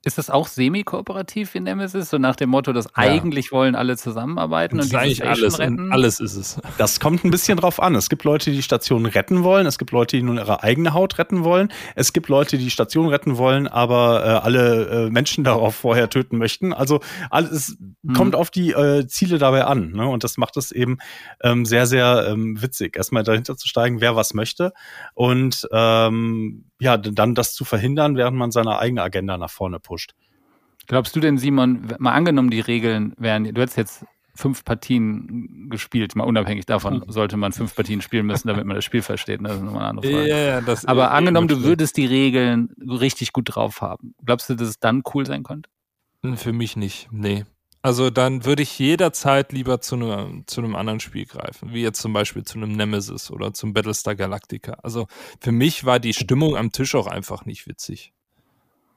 Ist 0.05 0.17
das 0.17 0.29
auch 0.29 0.47
semi-kooperativ 0.47 1.53
wie 1.53 1.61
Nemesis? 1.61 2.09
So 2.09 2.17
nach 2.17 2.35
dem 2.35 2.49
Motto, 2.49 2.73
dass 2.73 2.85
ja. 2.85 2.91
eigentlich 2.95 3.53
wollen 3.53 3.73
alle 3.73 3.95
zusammenarbeiten 3.95 4.77
das 4.77 4.91
und 4.91 5.01
die 5.01 5.15
Station 5.15 5.43
alles, 5.43 5.59
retten? 5.59 5.91
Alles 5.93 6.19
ist 6.19 6.35
es. 6.35 6.59
Das 6.77 6.99
kommt 6.99 7.23
ein 7.23 7.31
bisschen 7.31 7.57
drauf 7.57 7.81
an. 7.81 7.95
Es 7.95 8.09
gibt 8.09 8.25
Leute, 8.25 8.49
die 8.49 8.57
die 8.57 8.63
Station 8.63 9.05
retten 9.05 9.43
wollen. 9.43 9.65
Es 9.65 9.77
gibt 9.77 9.91
Leute, 9.91 10.17
die 10.17 10.23
nur 10.23 10.35
ihre 10.35 10.61
eigene 10.61 10.93
Haut 10.93 11.17
retten 11.19 11.45
wollen. 11.45 11.71
Es 11.95 12.11
gibt 12.11 12.27
Leute, 12.27 12.57
die 12.57 12.65
die 12.65 12.69
Station 12.69 13.07
retten 13.07 13.37
wollen, 13.37 13.65
aber 13.69 14.25
äh, 14.25 14.27
alle 14.45 15.05
äh, 15.05 15.09
Menschen 15.09 15.43
darauf 15.45 15.75
vorher 15.75 16.09
töten 16.09 16.37
möchten. 16.37 16.73
Also 16.73 16.99
alles 17.29 17.77
hm. 18.05 18.13
kommt 18.13 18.35
auf 18.35 18.51
die 18.51 18.71
äh, 18.71 19.07
Ziele 19.07 19.37
dabei 19.37 19.63
an. 19.63 19.91
Ne? 19.91 20.05
Und 20.05 20.25
das 20.25 20.35
macht 20.35 20.57
es 20.57 20.73
eben 20.73 20.97
ähm, 21.41 21.63
sehr, 21.65 21.85
sehr 21.85 22.27
ähm, 22.27 22.61
witzig, 22.61 22.97
erstmal 22.97 23.23
dahinter 23.23 23.55
zu 23.55 23.69
steigen, 23.69 24.01
wer 24.01 24.17
was 24.17 24.33
möchte. 24.33 24.73
Und 25.13 25.65
ähm, 25.71 26.65
ja, 26.83 26.97
dann 26.97 27.33
das 27.33 27.53
zu 27.53 27.63
verhindern, 27.63 28.17
während 28.17 28.37
man 28.37 28.51
seine 28.51 28.77
eigene 28.77 29.01
Agenda 29.01 29.37
nach 29.37 29.49
vorne 29.49 29.79
pusht. 29.79 30.13
Glaubst 30.87 31.15
du 31.15 31.21
denn, 31.21 31.37
Simon, 31.37 31.87
mal 31.97 32.11
angenommen, 32.11 32.49
die 32.49 32.59
Regeln 32.59 33.13
wären, 33.17 33.45
du 33.45 33.61
hättest 33.61 33.77
jetzt 33.77 34.05
fünf 34.35 34.65
Partien 34.65 35.69
gespielt, 35.69 36.15
mal 36.15 36.25
unabhängig 36.25 36.65
davon 36.65 37.01
hm. 37.01 37.11
sollte 37.11 37.37
man 37.37 37.53
fünf 37.53 37.73
Partien 37.73 38.01
spielen 38.01 38.25
müssen, 38.25 38.49
damit 38.49 38.65
man 38.65 38.75
das 38.75 38.83
Spiel 38.83 39.01
versteht. 39.01 39.41
Ne? 39.41 39.47
Das 39.47 39.57
ist 39.57 39.63
nochmal 39.63 39.83
eine 39.83 39.89
andere 39.91 40.11
Frage. 40.11 40.27
Ja, 40.27 40.37
ja, 40.37 40.61
das 40.61 40.85
Aber 40.85 41.11
angenommen, 41.11 41.47
du 41.47 41.63
würdest 41.63 41.95
die 41.95 42.05
Regeln 42.05 42.69
richtig 42.81 43.31
gut 43.31 43.55
drauf 43.55 43.81
haben. 43.81 44.15
Glaubst 44.25 44.49
du, 44.49 44.55
dass 44.55 44.67
es 44.67 44.79
dann 44.79 45.03
cool 45.13 45.25
sein 45.25 45.43
könnte? 45.43 45.69
Für 46.35 46.51
mich 46.51 46.75
nicht, 46.75 47.07
nee. 47.11 47.45
Also 47.83 48.09
dann 48.09 48.45
würde 48.45 48.63
ich 48.63 48.79
jederzeit 48.79 49.51
lieber 49.51 49.81
zu 49.81 49.95
einem, 49.95 50.47
zu 50.47 50.61
einem 50.61 50.75
anderen 50.75 51.01
Spiel 51.01 51.25
greifen, 51.25 51.73
wie 51.73 51.81
jetzt 51.81 52.01
zum 52.01 52.13
Beispiel 52.13 52.43
zu 52.43 52.57
einem 52.57 52.71
Nemesis 52.71 53.29
oder 53.29 53.53
zum 53.53 53.73
Battlestar 53.73 54.15
Galactica. 54.15 54.77
Also 54.81 55.07
für 55.41 55.51
mich 55.51 55.83
war 55.83 55.99
die 55.99 56.13
Stimmung 56.13 56.55
am 56.55 56.71
Tisch 56.71 56.95
auch 56.95 57.07
einfach 57.07 57.45
nicht 57.45 57.67
witzig. 57.67 58.13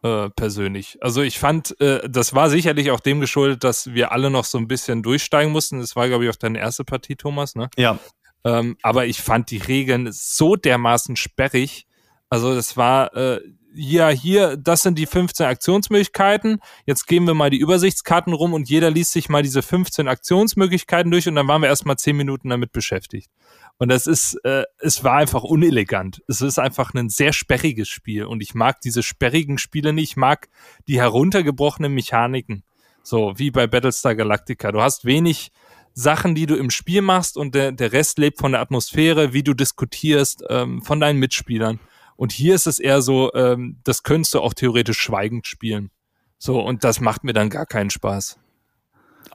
Äh, 0.05 0.30
persönlich. 0.30 0.99
Also 1.01 1.22
ich 1.22 1.39
fand, 1.41 1.80
äh, 1.80 2.09
das 2.09 2.32
war 2.32 2.49
sicherlich 2.49 2.93
auch 2.93 3.01
dem 3.01 3.18
geschuldet, 3.18 3.64
dass 3.64 3.93
wir 3.93 4.12
alle 4.12 4.30
noch 4.30 4.45
so 4.45 4.57
ein 4.57 4.68
bisschen 4.68 5.03
durchsteigen 5.03 5.51
mussten. 5.51 5.80
Das 5.80 5.97
war, 5.97 6.07
glaube 6.07 6.24
ich, 6.24 6.30
auch 6.30 6.37
deine 6.37 6.61
erste 6.61 6.84
Partie, 6.84 7.16
Thomas, 7.16 7.57
ne? 7.57 7.70
Ja. 7.76 7.99
Ähm, 8.45 8.76
aber 8.82 9.07
ich 9.07 9.20
fand 9.20 9.51
die 9.51 9.57
Regeln 9.57 10.12
so 10.12 10.55
dermaßen 10.55 11.16
sperrig. 11.16 11.87
Also 12.28 12.55
das 12.55 12.76
war, 12.76 13.16
äh, 13.16 13.41
ja, 13.77 14.09
hier, 14.09 14.57
das 14.57 14.83
sind 14.83 14.99
die 14.99 15.07
15 15.07 15.47
Aktionsmöglichkeiten. 15.47 16.61
Jetzt 16.87 17.07
geben 17.07 17.27
wir 17.27 17.35
mal 17.35 17.51
die 17.51 17.59
Übersichtskarten 17.59 18.33
rum 18.33 18.55
und 18.55 18.70
jeder 18.70 18.91
liest 18.91 19.12
sich 19.12 19.29
mal 19.29 19.43
diese 19.43 19.61
15 19.62 20.09
Aktionsmöglichkeiten 20.09 21.11
durch 21.11 21.29
und 21.29 21.35
dann 21.35 21.47
waren 21.47 21.61
wir 21.61 21.68
erstmal 21.68 21.97
10 21.97 22.16
Minuten 22.16 22.49
damit 22.49 22.72
beschäftigt. 22.72 23.31
Und 23.79 23.91
das 23.91 24.07
ist, 24.07 24.35
äh, 24.45 24.64
es 24.79 25.05
war 25.05 25.16
einfach 25.16 25.45
unelegant. 25.45 26.22
Es 26.27 26.41
ist 26.41 26.59
einfach 26.59 26.95
ein 26.95 27.11
sehr 27.11 27.35
sperriges 27.35 27.89
Spiel 27.89 28.24
und 28.24 28.43
ich 28.43 28.55
mag 28.55 28.81
diese 28.81 29.03
sperrigen 29.03 29.59
Spiele 29.59 29.93
nicht. 29.93 30.12
Ich 30.12 30.16
mag 30.16 30.49
die 30.89 30.99
heruntergebrochenen 30.99 31.93
Mechaniken. 31.93 32.62
So, 33.03 33.35
wie 33.37 33.51
bei 33.51 33.66
Battlestar 33.66 34.14
Galactica. 34.14 34.72
Du 34.72 34.81
hast 34.81 35.05
wenig 35.05 35.53
Sachen, 35.93 36.35
die 36.35 36.47
du 36.47 36.57
im 36.57 36.70
Spiel 36.70 37.03
machst 37.03 37.37
und 37.37 37.55
der, 37.55 37.72
der 37.72 37.93
Rest 37.93 38.18
lebt 38.18 38.39
von 38.39 38.53
der 38.53 38.62
Atmosphäre, 38.62 39.33
wie 39.33 39.43
du 39.43 39.55
diskutierst, 39.55 40.43
ähm, 40.49 40.83
von 40.83 40.99
deinen 40.99 41.18
Mitspielern. 41.18 41.79
Und 42.16 42.32
hier 42.32 42.54
ist 42.54 42.66
es 42.66 42.78
eher 42.78 43.02
so, 43.02 43.32
ähm, 43.34 43.78
das 43.84 44.02
könntest 44.02 44.34
du 44.34 44.40
auch 44.40 44.54
theoretisch 44.54 44.98
schweigend 44.98 45.46
spielen. 45.46 45.90
So, 46.38 46.60
und 46.60 46.84
das 46.84 47.00
macht 47.00 47.24
mir 47.24 47.32
dann 47.32 47.50
gar 47.50 47.66
keinen 47.66 47.90
Spaß. 47.90 48.38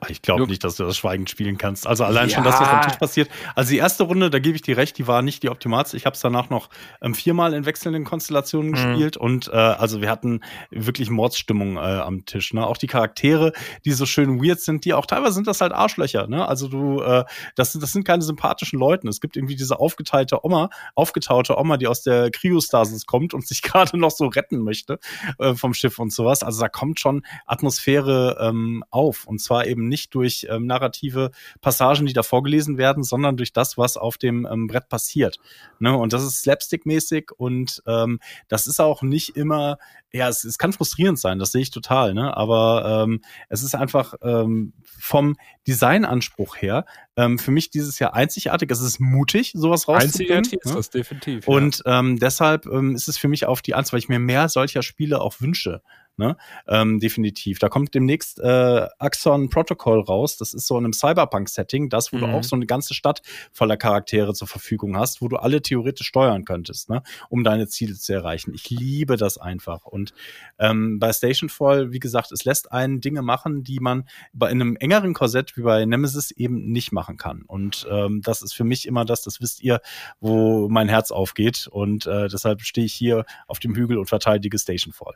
Ich 0.08 0.22
glaube 0.22 0.48
nicht, 0.48 0.64
dass 0.64 0.76
du 0.76 0.84
das 0.84 0.98
schweigend 0.98 1.30
spielen 1.30 1.58
kannst. 1.58 1.86
Also 1.86 2.04
allein 2.04 2.30
ja. 2.30 2.36
schon 2.36 2.44
das, 2.44 2.60
was 2.60 2.68
am 2.68 2.82
Tisch 2.82 2.98
passiert. 2.98 3.30
Also 3.56 3.72
die 3.72 3.78
erste 3.78 4.04
Runde, 4.04 4.30
da 4.30 4.40
gebe 4.40 4.56
ich 4.56 4.62
dir 4.62 4.78
recht, 4.78 4.98
die 4.98 5.08
war 5.08 5.22
nicht 5.22 5.44
die 5.44 5.50
optimalste. 5.50 5.96
Ich 5.96 6.06
habe 6.06 6.16
es 6.16 6.22
danach 6.22 6.50
noch 6.50 6.70
ähm, 7.02 7.14
viermal 7.14 7.54
in 7.54 7.66
wechselnden 7.66 8.04
Konstellationen 8.04 8.72
mhm. 8.72 8.76
gespielt 8.76 9.18
und 9.18 9.48
äh, 9.48 9.52
also 9.52 10.02
wir 10.02 10.10
hatten 10.10 10.42
wirklich 10.72 11.10
Mordsstimmung 11.10 11.78
äh, 11.78 11.80
am 11.80 12.26
Tisch. 12.26 12.54
Ne? 12.54 12.66
Auch 12.66 12.78
die 12.78 12.88
Charaktere, 12.88 13.54
die 13.86 13.92
so 13.92 14.06
schön 14.06 14.44
weird 14.44 14.60
sind, 14.60 14.86
die 14.86 14.94
auch 14.94 15.06
teilweise 15.06 15.34
sind 15.34 15.48
das 15.48 15.62
halt 15.62 15.72
Arschlöcher. 15.72 16.28
Ne? 16.28 16.48
Also 16.48 16.68
du, 16.68 17.02
äh, 17.02 17.24
das, 17.56 17.74
das 17.74 17.92
sind 17.92 18.04
keine 18.04 18.24
sympathischen 18.24 18.80
Leute. 18.80 19.08
Es 19.08 19.22
gibt 19.22 19.36
irgendwie 19.38 19.56
diese 19.56 19.80
aufgeteilte 19.80 20.44
Oma, 20.44 20.70
aufgetaute 20.96 21.58
Oma, 21.58 21.78
die 21.78 21.88
aus 21.88 22.02
der 22.02 22.32
Kryostasis 22.32 23.06
kommt 23.06 23.34
und 23.34 23.48
sich 23.48 23.62
gerade 23.62 23.98
noch 23.98 24.12
so 24.12 24.26
retten 24.26 24.64
möchte 24.64 25.00
äh, 25.38 25.54
vom 25.54 25.74
Schiff 25.74 26.00
und 26.00 26.12
sowas. 26.12 26.42
Also 26.44 26.62
da 26.62 26.70
kommt 26.70 27.00
schon 27.00 27.24
Atmosphäre 27.46 28.38
ähm, 28.42 28.84
auf 28.90 29.26
und 29.28 29.40
zwar 29.40 29.68
eben 29.68 29.91
nicht 29.92 30.16
durch 30.16 30.48
ähm, 30.50 30.66
narrative 30.66 31.30
Passagen, 31.62 32.08
die 32.08 32.14
da 32.14 32.24
vorgelesen 32.24 32.80
werden, 32.80 33.04
sondern 33.04 33.38
durch 33.38 33.54
das, 33.54 33.78
was 33.78 33.98
auf 33.98 34.18
dem 34.18 34.48
ähm, 34.52 34.66
Brett 34.66 34.90
passiert. 34.90 35.38
Ne? 35.80 35.96
Und 35.96 36.14
das 36.14 36.24
ist 36.24 36.42
slapstick-mäßig 36.42 37.32
und 37.38 37.84
ähm, 37.86 38.20
das 38.48 38.66
ist 38.66 38.80
auch 38.80 39.04
nicht 39.04 39.36
immer, 39.38 39.78
ja, 40.12 40.28
es, 40.28 40.44
es 40.44 40.58
kann 40.58 40.74
frustrierend 40.74 41.20
sein, 41.20 41.38
das 41.38 41.52
sehe 41.52 41.62
ich 41.62 41.70
total, 41.70 42.14
ne? 42.14 42.36
aber 42.36 43.04
ähm, 43.06 43.22
es 43.50 43.62
ist 43.62 43.76
einfach 43.76 44.16
ähm, 44.24 44.74
vom 44.84 45.36
Designanspruch 45.68 46.56
her 46.58 46.86
ähm, 47.18 47.38
für 47.38 47.52
mich 47.52 47.70
dieses 47.70 48.00
Jahr 48.00 48.14
einzigartig. 48.14 48.72
Es 48.72 48.82
ist 48.82 49.00
mutig, 49.00 49.52
sowas 49.56 49.88
rauszubringen. 49.88 50.38
Einzigartig 50.38 50.60
ist 50.64 50.72
ne? 50.72 50.76
das 50.76 50.90
definitiv. 50.90 51.48
Und 51.48 51.84
ähm, 51.86 52.18
deshalb 52.18 52.66
ähm, 52.66 52.96
ist 52.96 53.08
es 53.08 53.18
für 53.18 53.28
mich 53.28 53.46
auf 53.46 53.62
die 53.62 53.76
Eins, 53.76 53.92
weil 53.92 54.00
ich 54.00 54.10
mir 54.10 54.20
mehr 54.20 54.50
solcher 54.50 54.82
Spiele 54.82 55.22
auch 55.22 55.40
wünsche. 55.40 55.82
Ne? 56.18 56.38
Ähm, 56.68 57.00
definitiv. 57.00 57.60
Da 57.60 57.70
kommt 57.70 57.96
demnächst 57.96 58.40
äh, 58.40 58.88
Axon 59.00 59.50
Protocol 59.50 60.02
raus. 60.02 60.38
Das 60.38 60.54
ist 60.54 60.68
so 60.68 60.78
in 60.78 60.84
einem 60.84 60.94
Cyberpunk-Setting, 60.94 61.90
das, 61.90 62.12
wo 62.12 62.18
mhm. 62.18 62.22
du 62.22 62.28
auch 62.28 62.44
so 62.44 62.56
eine 62.56 62.66
ganze 62.66 62.94
Stadt 62.94 63.22
voller 63.52 63.78
Charaktere 63.78 64.34
zur 64.34 64.48
Verfügung 64.48 64.98
hast, 64.98 65.22
wo 65.22 65.30
du 65.30 65.38
alle 65.38 65.62
theoretisch 65.62 66.08
steuern 66.08 66.46
könntest, 66.46 66.90
ne? 66.90 67.02
um 67.30 67.44
deine 67.44 67.68
Ziele 67.68 67.96
zu 67.96 68.14
erreichen. 68.14 68.54
Ich 68.54 68.70
liebe 68.70 69.18
das 69.18 69.38
einfach. 69.38 69.86
Und 69.86 70.14
ähm, 70.60 71.00
bei 71.00 71.12
Stationfall, 71.12 71.92
wie 71.92 72.00
gesagt, 72.00 72.32
es 72.32 72.46
lässt 72.46 72.72
einen 72.72 73.02
Dinge 73.02 73.22
machen, 73.22 73.64
die 73.64 73.80
man 73.80 74.04
bei 74.34 74.50
einem 74.50 74.76
engeren 74.76 75.14
Korsett 75.14 75.58
wie 75.58 75.62
bei 75.62 75.86
Nemesis 75.86 76.32
eben 76.32 76.72
nicht 76.72 76.92
machen 76.92 77.18
kann. 77.18 77.44
Und 77.44 77.88
ähm, 77.90 78.22
das 78.22 78.42
ist 78.42 78.54
für 78.54 78.64
mich 78.64 78.88
immer 78.88 79.06
das, 79.06 79.24
das 79.24 79.42
wisst 79.42 79.64
ihr, 79.64 79.82
wo 80.20 80.70
mein 80.70 80.90
Herz 80.90 81.12
aufgeht. 81.12 81.68
Und 81.72 82.06
äh, 82.06 82.28
deshalb 82.28 82.62
stehe 82.62 82.86
ich 82.86 82.94
hier 82.94 83.26
auf 83.48 83.60
dem 83.60 83.76
Hügel 83.76 83.98
und 83.98 84.08
verteidige 84.08 84.60
Stationfall. 84.60 85.16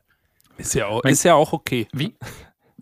Ist 0.58 0.74
ja 0.74 0.88
auch, 0.88 1.04
ist 1.04 1.24
ja 1.24 1.36
auch 1.36 1.54
okay. 1.54 1.88
Wie, 1.94 2.16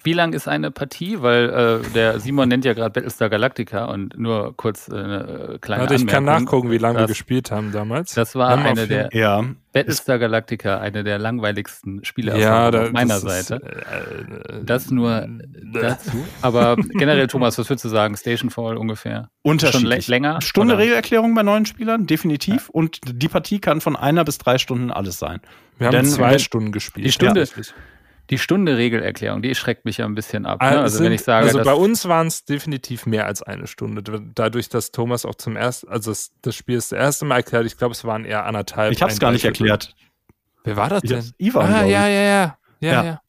wie 0.02 0.14
lang 0.14 0.34
ist 0.34 0.48
eine 0.48 0.72
Partie? 0.72 1.22
Weil 1.22 1.82
äh, 1.86 1.90
der 1.94 2.20
Simon 2.20 2.50
nennt 2.50 2.66
ja 2.66 2.74
gerade 2.74 2.90
Battlestar 2.90 3.30
Galactica 3.30 3.86
und 3.86 4.18
nur 4.18 4.56
kurz 4.58 4.88
äh, 4.88 4.96
eine 4.96 5.58
kleine 5.62 5.84
Warte, 5.84 5.96
ich 5.96 6.08
kann 6.08 6.26
nachgucken, 6.26 6.72
wie 6.72 6.78
lange 6.80 7.00
wir 7.00 7.08
gespielt 7.08 7.52
haben 7.52 7.72
damals. 7.72 8.14
Das 8.14 8.36
war 8.36 8.50
haben 8.50 8.64
eine 8.64 8.88
der 8.88 9.10
ja. 9.14 9.44
Battlestar 9.72 10.18
Galactica, 10.18 10.80
eine 10.80 11.04
der 11.04 11.20
langweiligsten 11.20 12.04
Spiele 12.04 12.38
ja, 12.40 12.70
auf 12.70 12.92
meiner 12.92 13.20
Seite. 13.20 13.56
Ist, 13.56 13.64
äh, 13.64 14.64
das 14.64 14.90
nur 14.90 15.28
dazu. 15.74 16.26
Aber 16.42 16.76
generell, 16.76 17.28
Thomas, 17.28 17.58
was 17.60 17.70
würdest 17.70 17.86
du 17.86 17.90
sagen? 17.90 18.18
Stationfall 18.18 18.78
ungefähr? 18.78 19.30
Unterschiedlich. 19.44 20.06
Schon 20.06 20.12
länger? 20.12 20.42
Stunde 20.42 20.74
oder? 20.74 20.84
Regelerklärung 20.84 21.36
bei 21.36 21.44
neuen 21.44 21.66
Spielern, 21.66 22.08
definitiv. 22.08 22.68
Ja. 22.68 22.70
Und 22.72 23.00
die 23.06 23.28
Partie 23.28 23.60
kann 23.60 23.80
von 23.80 23.96
einer 23.96 24.26
bis 24.26 24.40
drei 24.40 24.58
Stunden 24.58 24.92
alles 24.92 25.20
sein. 25.20 25.40
Wir 25.78 25.88
haben 25.88 25.94
Denn, 25.94 26.06
zwei 26.06 26.40
Stunden 26.40 26.72
gespielt. 26.72 27.06
Die 27.06 27.12
Stunde, 27.12 27.42
ja. 27.44 27.64
Die 28.30 28.38
Stunde 28.38 28.78
Regelerklärung, 28.78 29.42
die 29.42 29.54
schreckt 29.54 29.84
mich 29.84 29.98
ja 29.98 30.06
ein 30.06 30.16
bisschen 30.16 30.46
ab. 30.46 30.62
Ne? 30.62 30.68
Also, 30.68 30.82
also, 30.82 31.04
wenn 31.04 31.12
ich 31.12 31.22
sage, 31.22 31.48
also 31.48 31.62
bei 31.62 31.74
uns 31.74 32.08
waren 32.08 32.28
es 32.28 32.46
definitiv 32.46 33.06
mehr 33.06 33.26
als 33.26 33.44
eine 33.44 33.68
Stunde. 33.68 34.02
Dadurch, 34.34 34.70
dass 34.70 34.92
Thomas 34.92 35.26
auch 35.26 35.36
zum 35.36 35.58
ersten, 35.58 35.90
also 35.90 36.14
das, 36.42 36.56
Spiel 36.56 36.78
ist 36.78 36.94
das 36.94 37.00
erste 37.00 37.26
Mal 37.26 37.38
erklärt, 37.38 37.66
ich 37.66 37.78
glaube, 37.78 37.94
es 37.94 38.06
waren 38.06 38.24
eher 38.24 38.46
anderthalb. 38.46 38.94
Ich 38.94 39.02
habe 39.02 39.12
es 39.12 39.20
gar 39.20 39.32
nicht 39.32 39.44
erklärt. 39.44 39.94
Wer 40.64 40.78
war 40.78 40.90
das 40.90 41.02
denn? 41.02 41.32
Ivan. 41.38 41.74
Ah, 41.74 41.84
ja, 41.84 42.08
ja, 42.08 42.22
ja, 42.22 42.58
ja, 42.80 43.04
ja. 43.04 43.22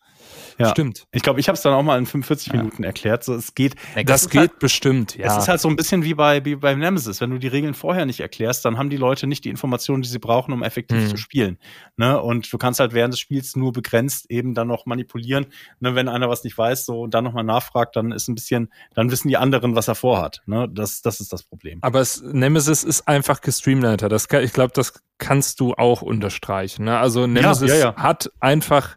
Ja. 0.59 0.71
Stimmt. 0.71 1.07
Ich 1.13 1.23
glaube, 1.23 1.41
ich 1.41 1.49
habe 1.49 1.57
es 1.57 1.63
dann 1.63 1.73
auch 1.73 1.83
mal 1.83 1.99
in 1.99 2.07
45 2.07 2.53
ja. 2.53 2.59
Minuten 2.59 2.85
erklärt. 2.85 3.25
So, 3.25 3.35
es 3.35 3.55
geht. 3.55 3.75
Das, 3.95 4.05
das 4.05 4.31
geht 4.31 4.41
halt, 4.41 4.59
bestimmt, 4.59 5.17
ja. 5.17 5.27
Es 5.27 5.45
ist 5.45 5.49
halt 5.49 5.61
so 5.61 5.69
ein 5.69 5.77
bisschen 5.77 6.05
wie 6.05 6.15
bei, 6.15 6.45
wie 6.45 6.57
beim 6.57 6.79
Nemesis. 6.79 7.21
Wenn 7.21 7.31
du 7.31 7.39
die 7.39 7.49
Regeln 7.49 7.75
vorher 7.75 8.07
nicht 8.07 8.21
erklärst, 8.21 8.65
dann 8.65 8.79
haben 8.79 8.91
die 8.91 8.97
Leute 8.97 9.27
nicht 9.27 9.45
die 9.45 9.51
Informationen, 9.51 10.03
die 10.03 10.09
sie 10.09 10.19
brauchen, 10.19 10.53
um 10.53 10.63
effektiv 10.63 10.99
mhm. 10.99 11.09
zu 11.09 11.17
spielen. 11.17 11.59
Ne? 11.97 12.21
Und 12.21 12.53
du 12.53 12.59
kannst 12.59 12.81
halt 12.81 12.93
während 12.93 13.15
des 13.15 13.21
Spiels 13.21 13.57
nur 13.57 13.73
begrenzt 13.73 14.31
eben 14.31 14.55
dann 14.55 14.69
noch 14.69 14.87
manipulieren. 14.87 15.47
Ne? 15.81 15.95
Wenn 15.95 16.09
einer 16.09 16.29
was 16.29 16.45
nicht 16.45 16.57
weiß, 16.57 16.87
so 16.87 17.03
und 17.03 17.15
dann 17.15 17.25
nochmal 17.25 17.45
nachfragt, 17.45 17.97
dann 17.97 18.13
ist 18.13 18.29
ein 18.29 18.35
bisschen, 18.35 18.73
dann 18.95 19.11
wissen 19.11 19.29
die 19.29 19.37
anderen, 19.37 19.75
was 19.75 19.89
er 19.89 19.95
vorhat. 19.95 20.43
Ne? 20.47 20.69
Das, 20.71 21.03
das 21.03 21.21
ist 21.21 21.33
das 21.33 21.43
Problem. 21.43 21.79
Aber 21.83 22.01
es, 22.01 22.23
Nemesis 22.23 22.85
ist 22.85 23.09
einfach 23.09 23.41
gestreamliner. 23.41 23.97
Das 23.97 24.29
kann, 24.29 24.43
ich 24.43 24.53
glaube, 24.53 24.73
das 24.75 24.93
kannst 25.19 25.61
du 25.61 25.75
auch 25.75 26.03
unterstreichen. 26.03 26.85
Ne? 26.85 26.99
Also 26.99 27.27
Nemesis 27.27 27.71
ja, 27.71 27.77
ja, 27.77 27.97
hat 27.97 28.31
einfach 28.41 28.97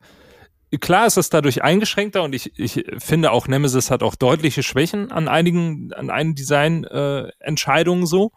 klar 0.72 1.08
ist 1.08 1.18
es 1.18 1.30
dadurch 1.30 1.64
eingeschränkter 1.64 2.24
und 2.24 2.36
ich, 2.36 2.58
ich 2.60 2.86
finde 2.98 3.32
auch 3.32 3.48
Nemesis 3.48 3.90
hat 3.90 4.04
auch 4.04 4.16
deutliche 4.16 4.64
Schwächen 4.64 5.12
an 5.12 5.28
einigen, 5.28 5.94
an 5.94 6.10
einigen 6.10 6.36
Design-Entscheidungen 6.36 8.04
äh, 8.04 8.08
so. 8.08 8.32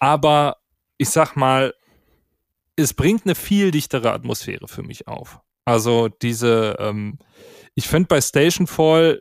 Aber 0.00 0.56
ich 0.96 1.10
sag 1.10 1.36
mal, 1.36 1.74
es 2.76 2.94
bringt 2.94 3.24
eine 3.24 3.34
viel 3.34 3.70
dichtere 3.70 4.12
Atmosphäre 4.12 4.68
für 4.68 4.82
mich 4.82 5.06
auf. 5.06 5.40
Also 5.64 6.08
diese, 6.08 6.76
ähm, 6.78 7.18
ich 7.74 7.88
finde 7.88 8.08
bei 8.08 8.20
Stationfall 8.20 9.20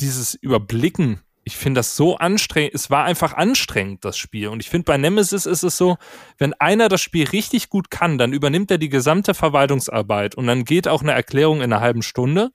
dieses 0.00 0.34
Überblicken, 0.34 1.20
ich 1.48 1.56
finde 1.56 1.78
das 1.78 1.96
so 1.96 2.18
anstrengend, 2.18 2.74
es 2.74 2.90
war 2.90 3.04
einfach 3.04 3.32
anstrengend, 3.32 4.04
das 4.04 4.18
Spiel. 4.18 4.48
Und 4.48 4.60
ich 4.60 4.68
finde, 4.68 4.84
bei 4.84 4.98
Nemesis 4.98 5.46
ist 5.46 5.62
es 5.62 5.78
so, 5.78 5.96
wenn 6.36 6.52
einer 6.52 6.90
das 6.90 7.00
Spiel 7.00 7.26
richtig 7.26 7.70
gut 7.70 7.90
kann, 7.90 8.18
dann 8.18 8.34
übernimmt 8.34 8.70
er 8.70 8.76
die 8.76 8.90
gesamte 8.90 9.32
Verwaltungsarbeit 9.32 10.34
und 10.34 10.46
dann 10.46 10.66
geht 10.66 10.88
auch 10.88 11.00
eine 11.00 11.12
Erklärung 11.12 11.62
in 11.62 11.72
einer 11.72 11.80
halben 11.80 12.02
Stunde 12.02 12.50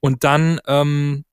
und 0.00 0.24
dann, 0.24 0.60
ähm, 0.66 1.26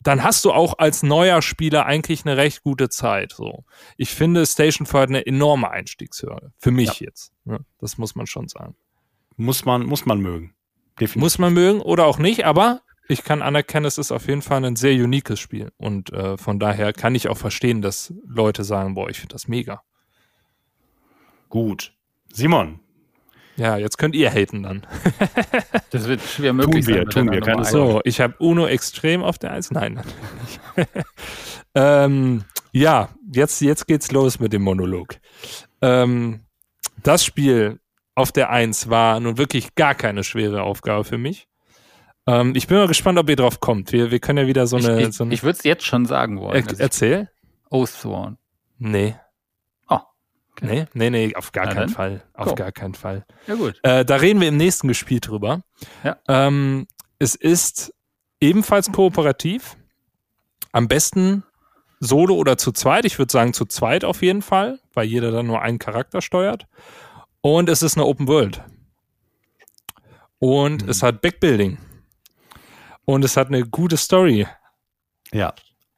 dann 0.00 0.22
hast 0.22 0.44
du 0.44 0.52
auch 0.52 0.78
als 0.78 1.02
neuer 1.02 1.40
Spieler 1.40 1.86
eigentlich 1.86 2.26
eine 2.26 2.36
recht 2.36 2.62
gute 2.62 2.90
Zeit. 2.90 3.32
So, 3.32 3.64
ich 3.96 4.10
finde 4.10 4.44
Station 4.44 4.86
4 4.86 5.00
eine 5.00 5.26
enorme 5.26 5.70
Einstiegshürde 5.70 6.52
für 6.58 6.72
mich 6.72 7.00
ja. 7.00 7.06
jetzt. 7.06 7.32
Ne? 7.46 7.60
Das 7.78 7.96
muss 7.96 8.16
man 8.16 8.26
schon 8.26 8.48
sagen. 8.48 8.76
Muss 9.36 9.64
man, 9.64 9.86
muss 9.86 10.04
man 10.04 10.20
mögen. 10.20 10.54
Definitiv. 11.00 11.16
Muss 11.16 11.38
man 11.38 11.54
mögen 11.54 11.80
oder 11.80 12.04
auch 12.04 12.18
nicht, 12.18 12.44
aber 12.44 12.82
ich 13.08 13.24
kann 13.24 13.42
anerkennen, 13.42 13.86
es 13.86 13.98
ist 13.98 14.12
auf 14.12 14.28
jeden 14.28 14.42
Fall 14.42 14.64
ein 14.64 14.76
sehr 14.76 14.94
uniques 14.94 15.38
Spiel. 15.38 15.72
Und 15.76 16.12
äh, 16.12 16.36
von 16.36 16.58
daher 16.58 16.92
kann 16.92 17.14
ich 17.14 17.28
auch 17.28 17.36
verstehen, 17.36 17.82
dass 17.82 18.14
Leute 18.26 18.64
sagen, 18.64 18.94
boah, 18.94 19.10
ich 19.10 19.18
finde 19.18 19.34
das 19.34 19.48
mega. 19.48 19.82
Gut. 21.48 21.94
Simon. 22.32 22.80
Ja, 23.56 23.76
jetzt 23.76 23.98
könnt 23.98 24.16
ihr 24.16 24.30
haten 24.30 24.64
dann. 24.64 24.86
das 25.90 26.08
wird 26.08 26.20
schwer 26.22 26.52
möglich 26.52 26.84
tun 26.84 26.94
wir, 26.94 27.02
sein. 27.02 27.10
Tun 27.10 27.30
wir, 27.30 27.40
keine 27.40 27.64
So, 27.64 28.00
ich 28.04 28.20
habe 28.20 28.34
Uno 28.38 28.66
extrem 28.66 29.22
auf 29.22 29.38
der 29.38 29.52
Eins. 29.52 29.70
Nein, 29.70 30.02
ähm, 31.74 32.44
ja, 32.72 33.10
jetzt, 33.32 33.60
jetzt 33.60 33.86
geht's 33.86 34.10
los 34.10 34.40
mit 34.40 34.52
dem 34.52 34.62
Monolog. 34.62 35.16
Ähm, 35.80 36.40
das 37.04 37.24
Spiel 37.24 37.78
auf 38.16 38.32
der 38.32 38.50
Eins 38.50 38.90
war 38.90 39.20
nun 39.20 39.38
wirklich 39.38 39.76
gar 39.76 39.94
keine 39.94 40.24
schwere 40.24 40.62
Aufgabe 40.62 41.04
für 41.04 41.18
mich. 41.18 41.46
Ähm, 42.26 42.54
ich 42.54 42.66
bin 42.66 42.78
mal 42.78 42.88
gespannt, 42.88 43.18
ob 43.18 43.28
ihr 43.28 43.36
drauf 43.36 43.60
kommt. 43.60 43.92
Wir, 43.92 44.10
wir 44.10 44.20
können 44.20 44.38
ja 44.38 44.46
wieder 44.46 44.66
so 44.66 44.76
eine. 44.76 45.00
Ich, 45.00 45.08
ich, 45.08 45.14
so 45.14 45.26
ich 45.28 45.42
würde 45.42 45.58
es 45.58 45.64
jetzt 45.64 45.84
schon 45.84 46.06
sagen 46.06 46.40
wollen. 46.40 46.66
Er, 46.66 46.80
erzähl. 46.80 47.30
Oathsworn. 47.70 48.38
Nee. 48.78 49.16
Oh. 49.88 49.98
Okay. 50.52 50.86
Nee, 50.94 51.10
nee, 51.10 51.26
nee, 51.26 51.34
auf 51.34 51.52
gar 51.52 51.66
Na 51.66 51.74
keinen 51.74 51.80
dann? 51.80 51.88
Fall. 51.90 52.22
Auf 52.32 52.48
cool. 52.48 52.54
gar 52.54 52.72
keinen 52.72 52.94
Fall. 52.94 53.26
Ja, 53.46 53.54
gut. 53.56 53.78
Äh, 53.82 54.04
da 54.04 54.16
reden 54.16 54.40
wir 54.40 54.48
im 54.48 54.56
nächsten 54.56 54.88
Gespiel 54.88 55.20
drüber. 55.20 55.62
Ja. 56.02 56.16
Ähm, 56.28 56.86
es 57.18 57.34
ist 57.34 57.92
ebenfalls 58.40 58.90
kooperativ. 58.90 59.76
Am 60.72 60.88
besten 60.88 61.44
solo 62.00 62.34
oder 62.34 62.58
zu 62.58 62.72
zweit. 62.72 63.04
Ich 63.04 63.18
würde 63.18 63.32
sagen 63.32 63.52
zu 63.52 63.64
zweit 63.64 64.04
auf 64.04 64.22
jeden 64.22 64.42
Fall, 64.42 64.80
weil 64.92 65.06
jeder 65.06 65.30
dann 65.30 65.46
nur 65.46 65.62
einen 65.62 65.78
Charakter 65.78 66.20
steuert. 66.20 66.66
Und 67.40 67.68
es 67.68 67.82
ist 67.82 67.96
eine 67.96 68.06
Open 68.06 68.26
World. 68.28 68.62
Und 70.38 70.84
mhm. 70.84 70.88
es 70.88 71.02
hat 71.02 71.20
Backbuilding. 71.20 71.78
Und 73.04 73.24
es 73.24 73.36
hat 73.36 73.48
eine 73.48 73.66
gute 73.66 73.96
Story. 73.96 74.46
Ja. 75.32 75.54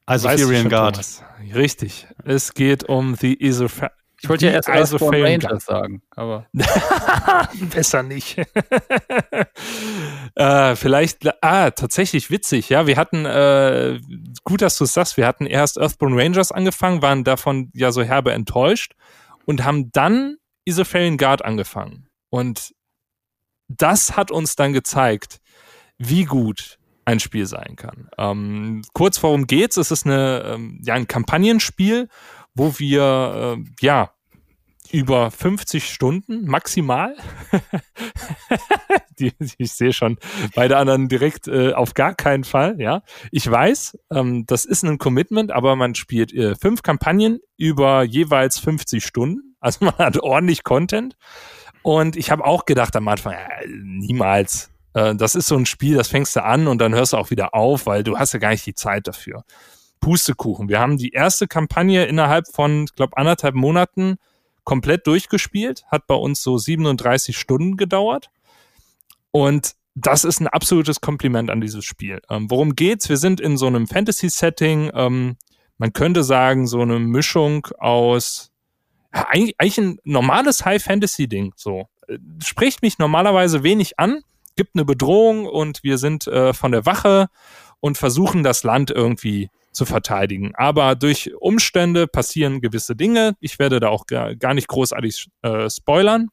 Also 0.06 0.28
Syrian 0.36 0.68
Guard. 0.68 0.94
Thomas. 0.94 1.22
Richtig. 1.54 2.06
Es 2.24 2.54
geht 2.54 2.84
um 2.88 3.16
The 3.16 3.34
Isopher 3.42 3.90
ich 4.22 4.28
wollte 4.28 4.46
ja 4.46 4.52
erst 4.52 4.68
Earthborn 4.68 5.22
Rangers 5.22 5.66
sagen, 5.66 6.02
aber. 6.10 6.46
Besser 7.70 8.02
nicht. 8.02 8.38
äh, 10.34 10.74
vielleicht, 10.74 11.44
ah, 11.44 11.70
tatsächlich 11.70 12.30
witzig, 12.30 12.70
ja. 12.70 12.86
Wir 12.86 12.96
hatten, 12.96 13.26
äh, 13.26 14.00
gut, 14.44 14.62
dass 14.62 14.78
du 14.78 14.84
es 14.84 14.94
sagst, 14.94 15.18
wir 15.18 15.26
hatten 15.26 15.46
erst 15.46 15.76
Earthborn 15.76 16.18
Rangers 16.18 16.50
angefangen, 16.50 17.02
waren 17.02 17.24
davon 17.24 17.70
ja 17.74 17.92
so 17.92 18.02
herbe 18.02 18.32
enttäuscht 18.32 18.94
und 19.44 19.64
haben 19.64 19.92
dann 19.92 20.38
Isofarian 20.64 21.18
Guard 21.18 21.44
angefangen. 21.44 22.08
Und 22.30 22.74
das 23.68 24.16
hat 24.16 24.30
uns 24.30 24.56
dann 24.56 24.72
gezeigt, 24.72 25.40
wie 25.98 26.24
gut 26.24 26.78
ein 27.06 27.20
Spiel 27.20 27.46
sein 27.46 27.76
kann. 27.76 28.08
Ähm, 28.18 28.82
kurz 28.92 29.22
worum 29.22 29.46
geht's? 29.46 29.78
Es 29.78 29.90
ist 29.90 30.04
eine, 30.04 30.42
ähm, 30.44 30.80
ja, 30.82 30.94
ein 30.94 31.08
Kampagnenspiel, 31.08 32.08
wo 32.54 32.78
wir, 32.78 33.56
äh, 33.58 33.64
ja, 33.80 34.10
über 34.92 35.30
50 35.30 35.90
Stunden 35.90 36.46
maximal. 36.46 37.16
die, 39.18 39.32
ich 39.58 39.72
sehe 39.72 39.92
schon 39.92 40.18
beide 40.54 40.76
anderen 40.76 41.08
direkt 41.08 41.48
äh, 41.48 41.72
auf 41.72 41.94
gar 41.94 42.14
keinen 42.14 42.44
Fall. 42.44 42.80
Ja, 42.80 43.02
ich 43.30 43.50
weiß, 43.50 43.98
ähm, 44.12 44.44
das 44.46 44.64
ist 44.64 44.84
ein 44.84 44.98
Commitment, 44.98 45.50
aber 45.52 45.76
man 45.76 45.94
spielt 45.94 46.32
äh, 46.32 46.54
fünf 46.54 46.82
Kampagnen 46.82 47.40
über 47.56 48.02
jeweils 48.02 48.58
50 48.58 49.04
Stunden. 49.04 49.56
Also 49.60 49.84
man 49.84 49.96
hat 49.98 50.18
ordentlich 50.18 50.64
Content. 50.64 51.16
Und 51.82 52.16
ich 52.16 52.30
habe 52.30 52.44
auch 52.44 52.64
gedacht 52.64 52.96
am 52.96 53.06
Anfang, 53.08 53.34
äh, 53.34 53.66
niemals. 53.68 54.70
Äh, 54.96 55.14
das 55.14 55.34
ist 55.34 55.46
so 55.46 55.56
ein 55.56 55.66
Spiel, 55.66 55.96
das 55.96 56.08
fängst 56.08 56.34
du 56.36 56.42
an 56.42 56.66
und 56.66 56.78
dann 56.78 56.94
hörst 56.94 57.12
du 57.12 57.18
auch 57.18 57.30
wieder 57.30 57.54
auf, 57.54 57.86
weil 57.86 58.02
du 58.02 58.18
hast 58.18 58.32
ja 58.32 58.38
gar 58.38 58.50
nicht 58.50 58.64
die 58.66 58.74
Zeit 58.74 59.06
dafür. 59.06 59.44
Pustekuchen. 60.00 60.68
Wir 60.68 60.80
haben 60.80 60.96
die 60.96 61.10
erste 61.10 61.46
Kampagne 61.46 62.06
innerhalb 62.06 62.46
von, 62.48 62.84
ich 62.84 62.94
glaube, 62.94 63.16
anderthalb 63.16 63.54
Monaten 63.54 64.16
komplett 64.64 65.06
durchgespielt. 65.06 65.84
Hat 65.88 66.06
bei 66.06 66.14
uns 66.14 66.42
so 66.42 66.56
37 66.58 67.36
Stunden 67.36 67.76
gedauert. 67.76 68.30
Und 69.30 69.74
das 69.94 70.24
ist 70.24 70.40
ein 70.40 70.48
absolutes 70.48 71.00
Kompliment 71.00 71.50
an 71.50 71.60
dieses 71.60 71.84
Spiel. 71.84 72.20
Ähm, 72.30 72.50
worum 72.50 72.74
geht's? 72.74 73.08
Wir 73.08 73.16
sind 73.16 73.40
in 73.40 73.56
so 73.56 73.66
einem 73.66 73.86
Fantasy-Setting. 73.86 74.90
Ähm, 74.94 75.36
man 75.78 75.92
könnte 75.92 76.24
sagen, 76.24 76.66
so 76.66 76.80
eine 76.80 76.98
Mischung 76.98 77.66
aus 77.78 78.50
eigentlich, 79.10 79.54
eigentlich 79.58 79.78
ein 79.78 79.98
normales 80.04 80.64
High-Fantasy-Ding. 80.64 81.54
So. 81.56 81.88
Spricht 82.42 82.82
mich 82.82 82.98
normalerweise 82.98 83.62
wenig 83.62 83.98
an, 83.98 84.22
gibt 84.56 84.74
eine 84.74 84.84
Bedrohung 84.84 85.46
und 85.46 85.82
wir 85.82 85.98
sind 85.98 86.26
äh, 86.26 86.52
von 86.52 86.72
der 86.72 86.86
Wache 86.86 87.28
und 87.80 87.98
versuchen 87.98 88.42
das 88.42 88.64
Land 88.64 88.90
irgendwie 88.90 89.50
zu 89.72 89.84
verteidigen. 89.84 90.54
Aber 90.54 90.94
durch 90.94 91.32
Umstände 91.38 92.06
passieren 92.06 92.60
gewisse 92.60 92.96
Dinge. 92.96 93.36
Ich 93.40 93.58
werde 93.58 93.78
da 93.78 93.88
auch 93.88 94.06
gar, 94.06 94.54
nicht 94.54 94.68
großartig 94.68 95.28
äh, 95.42 95.68
spoilern. 95.68 96.28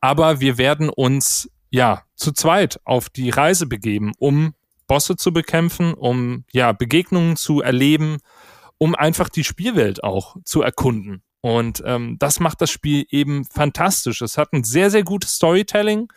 Aber 0.00 0.40
wir 0.40 0.58
werden 0.58 0.88
uns 0.88 1.48
ja 1.70 2.02
zu 2.16 2.32
zweit 2.32 2.80
auf 2.84 3.08
die 3.08 3.30
Reise 3.30 3.66
begeben, 3.66 4.12
um 4.18 4.54
Bosse 4.88 5.16
zu 5.16 5.32
bekämpfen, 5.32 5.94
um 5.94 6.44
ja 6.52 6.72
Begegnungen 6.72 7.36
zu 7.36 7.60
erleben, 7.60 8.18
um 8.78 8.94
einfach 8.94 9.28
die 9.28 9.44
Spielwelt 9.44 10.02
auch 10.02 10.36
zu 10.44 10.62
erkunden. 10.62 11.22
Und 11.40 11.82
ähm, 11.86 12.16
das 12.18 12.40
macht 12.40 12.60
das 12.60 12.70
Spiel 12.70 13.06
eben 13.10 13.44
fantastisch. 13.44 14.20
Es 14.20 14.36
hat 14.36 14.52
ein 14.52 14.64
sehr, 14.64 14.90
sehr 14.90 15.04
gutes 15.04 15.34
Storytelling. 15.34 16.08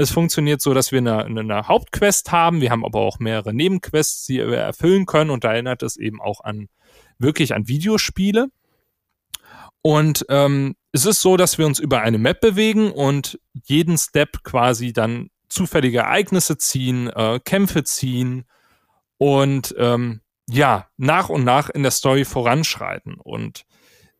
Es 0.00 0.10
funktioniert 0.10 0.62
so, 0.62 0.72
dass 0.72 0.92
wir 0.92 0.98
eine, 0.98 1.24
eine 1.26 1.68
Hauptquest 1.68 2.32
haben. 2.32 2.62
Wir 2.62 2.70
haben 2.70 2.86
aber 2.86 3.00
auch 3.00 3.18
mehrere 3.18 3.52
Nebenquests, 3.52 4.24
die 4.24 4.38
wir 4.38 4.56
erfüllen 4.56 5.04
können. 5.04 5.28
Und 5.28 5.44
da 5.44 5.52
erinnert 5.52 5.82
es 5.82 5.98
eben 5.98 6.22
auch 6.22 6.40
an 6.40 6.70
wirklich 7.18 7.52
an 7.54 7.68
Videospiele. 7.68 8.48
Und 9.82 10.24
ähm, 10.30 10.74
es 10.92 11.04
ist 11.04 11.20
so, 11.20 11.36
dass 11.36 11.58
wir 11.58 11.66
uns 11.66 11.78
über 11.78 12.00
eine 12.00 12.16
Map 12.16 12.40
bewegen 12.40 12.90
und 12.90 13.38
jeden 13.66 13.98
Step 13.98 14.42
quasi 14.42 14.94
dann 14.94 15.28
zufällige 15.50 15.98
Ereignisse 15.98 16.56
ziehen, 16.56 17.08
äh, 17.10 17.38
Kämpfe 17.44 17.84
ziehen 17.84 18.46
und 19.18 19.74
ähm, 19.76 20.22
ja, 20.48 20.88
nach 20.96 21.28
und 21.28 21.44
nach 21.44 21.68
in 21.68 21.82
der 21.82 21.92
Story 21.92 22.24
voranschreiten. 22.24 23.16
Und 23.16 23.66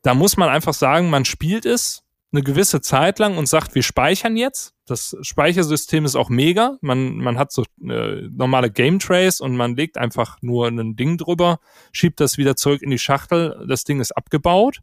da 0.03 0.13
muss 0.13 0.37
man 0.37 0.51
einfach 0.51 0.75
sagen, 0.75 1.09
man 1.09 1.25
spielt 1.25 1.65
es 1.65 2.03
eine 2.33 2.43
gewisse 2.43 2.81
Zeit 2.81 3.19
lang 3.19 3.37
und 3.37 3.49
sagt, 3.49 3.75
wir 3.75 3.83
speichern 3.83 4.37
jetzt. 4.37 4.75
Das 4.87 5.17
Speichersystem 5.21 6.05
ist 6.05 6.17
auch 6.17 6.29
mega. 6.29 6.77
Man, 6.81 7.17
man 7.17 7.39
hat 7.39 7.53
so 7.53 7.65
äh, 7.83 8.29
normale 8.31 8.71
Game 8.71 8.99
Trays 8.99 9.41
und 9.41 9.57
man 9.57 9.77
legt 9.77 9.99
einfach 9.99 10.39
nur 10.41 10.69
ein 10.69 10.97
Ding 10.97 11.19
drüber, 11.19 11.59
schiebt 11.93 12.21
das 12.21 12.39
wieder 12.39 12.57
zurück 12.57 12.83
in 12.83 12.91
die 12.91 12.99
Schachtel. 12.99 13.65
Das 13.69 13.85
Ding 13.85 14.01
ist 14.01 14.13
abgebaut. 14.13 14.81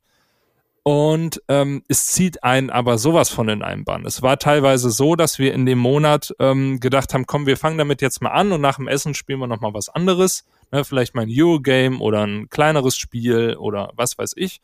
Und 0.83 1.41
ähm, 1.49 1.83
es 1.89 2.07
zieht 2.07 2.45
einen 2.45 2.69
aber 2.69 2.97
sowas 2.97 3.27
von 3.27 3.49
in 3.49 3.61
einem 3.61 3.83
Bann. 3.83 4.05
Es 4.05 4.21
war 4.21 4.39
teilweise 4.39 4.89
so, 4.89 5.17
dass 5.17 5.37
wir 5.37 5.53
in 5.53 5.65
dem 5.65 5.79
Monat 5.79 6.33
ähm, 6.39 6.79
gedacht 6.79 7.13
haben, 7.13 7.25
komm, 7.25 7.45
wir 7.45 7.57
fangen 7.57 7.77
damit 7.77 8.01
jetzt 8.01 8.21
mal 8.21 8.29
an 8.29 8.53
und 8.53 8.61
nach 8.61 8.77
dem 8.77 8.87
Essen 8.87 9.13
spielen 9.13 9.39
wir 9.39 9.47
nochmal 9.47 9.73
was 9.73 9.89
anderes. 9.89 10.45
Ne, 10.71 10.85
vielleicht 10.85 11.13
mal 11.13 11.23
ein 11.23 11.29
Eurogame 11.29 11.99
oder 11.99 12.25
ein 12.25 12.49
kleineres 12.49 12.95
Spiel 12.95 13.57
oder 13.57 13.91
was 13.97 14.17
weiß 14.17 14.31
ich. 14.37 14.61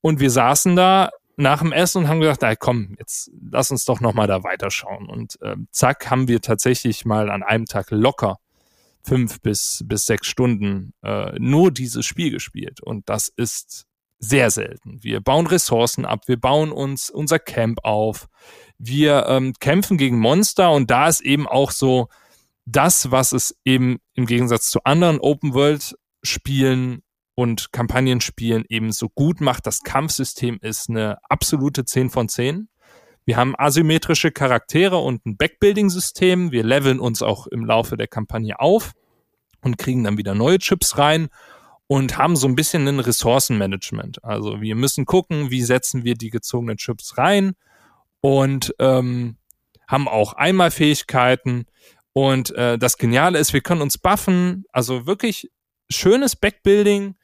Und 0.00 0.18
wir 0.18 0.32
saßen 0.32 0.74
da 0.74 1.10
nach 1.36 1.60
dem 1.60 1.72
Essen 1.72 2.04
und 2.04 2.08
haben 2.08 2.20
gesagt, 2.20 2.42
na 2.42 2.54
komm, 2.54 2.94
jetzt 2.98 3.30
lass 3.50 3.70
uns 3.70 3.84
doch 3.84 4.00
nochmal 4.00 4.26
da 4.26 4.44
weiterschauen. 4.44 5.08
Und 5.08 5.40
äh, 5.42 5.56
zack, 5.70 6.10
haben 6.10 6.28
wir 6.28 6.40
tatsächlich 6.40 7.04
mal 7.04 7.30
an 7.30 7.42
einem 7.42 7.66
Tag 7.66 7.90
locker 7.90 8.38
fünf 9.02 9.40
bis, 9.40 9.84
bis 9.86 10.06
sechs 10.06 10.26
Stunden 10.26 10.94
äh, 11.02 11.32
nur 11.38 11.70
dieses 11.70 12.06
Spiel 12.06 12.30
gespielt. 12.30 12.80
Und 12.80 13.08
das 13.08 13.28
ist 13.28 13.86
sehr 14.18 14.50
selten. 14.50 15.02
Wir 15.02 15.20
bauen 15.20 15.46
Ressourcen 15.46 16.06
ab, 16.06 16.22
wir 16.26 16.40
bauen 16.40 16.72
uns 16.72 17.10
unser 17.10 17.38
Camp 17.38 17.84
auf, 17.84 18.28
wir 18.78 19.26
ähm, 19.28 19.52
kämpfen 19.60 19.98
gegen 19.98 20.18
Monster 20.18 20.72
und 20.72 20.90
da 20.90 21.08
ist 21.08 21.20
eben 21.20 21.46
auch 21.46 21.70
so 21.70 22.08
das, 22.64 23.10
was 23.10 23.32
es 23.32 23.54
eben 23.64 23.98
im 24.14 24.24
Gegensatz 24.24 24.70
zu 24.70 24.82
anderen 24.84 25.20
Open-World-Spielen 25.20 27.02
und 27.34 27.72
Kampagnenspielen 27.72 28.64
eben 28.68 28.92
so 28.92 29.08
gut 29.08 29.40
macht. 29.40 29.66
Das 29.66 29.82
Kampfsystem 29.82 30.58
ist 30.60 30.88
eine 30.88 31.18
absolute 31.28 31.84
10 31.84 32.10
von 32.10 32.28
10. 32.28 32.68
Wir 33.24 33.36
haben 33.36 33.54
asymmetrische 33.56 34.30
Charaktere 34.30 34.98
und 34.98 35.24
ein 35.24 35.36
Backbuilding-System. 35.36 36.52
Wir 36.52 36.62
leveln 36.62 37.00
uns 37.00 37.22
auch 37.22 37.46
im 37.46 37.64
Laufe 37.64 37.96
der 37.96 38.06
Kampagne 38.06 38.60
auf. 38.60 38.92
und 39.62 39.78
kriegen 39.78 40.04
dann 40.04 40.18
wieder 40.18 40.34
neue 40.34 40.58
Chips 40.58 40.98
rein 40.98 41.30
und 41.86 42.18
haben 42.18 42.36
so 42.36 42.46
ein 42.46 42.54
bisschen 42.54 42.86
ein 42.86 43.00
Ressourcenmanagement. 43.00 44.22
Also 44.22 44.60
wir 44.60 44.74
müssen 44.74 45.06
gucken, 45.06 45.50
wie 45.50 45.62
setzen 45.62 46.04
wir 46.04 46.16
die 46.16 46.28
gezogenen 46.28 46.76
Chips 46.76 47.16
rein 47.16 47.54
und 48.20 48.74
ähm, 48.78 49.38
haben 49.88 50.06
auch 50.06 50.34
Einmalfähigkeiten. 50.34 51.64
Und 52.12 52.50
äh, 52.50 52.78
das 52.78 52.98
Geniale 52.98 53.38
ist, 53.38 53.54
wir 53.54 53.62
können 53.62 53.80
uns 53.80 53.96
buffen, 53.96 54.64
also 54.70 55.06
wirklich 55.06 55.50
schönes 55.90 56.36
Backbuilding 56.36 57.16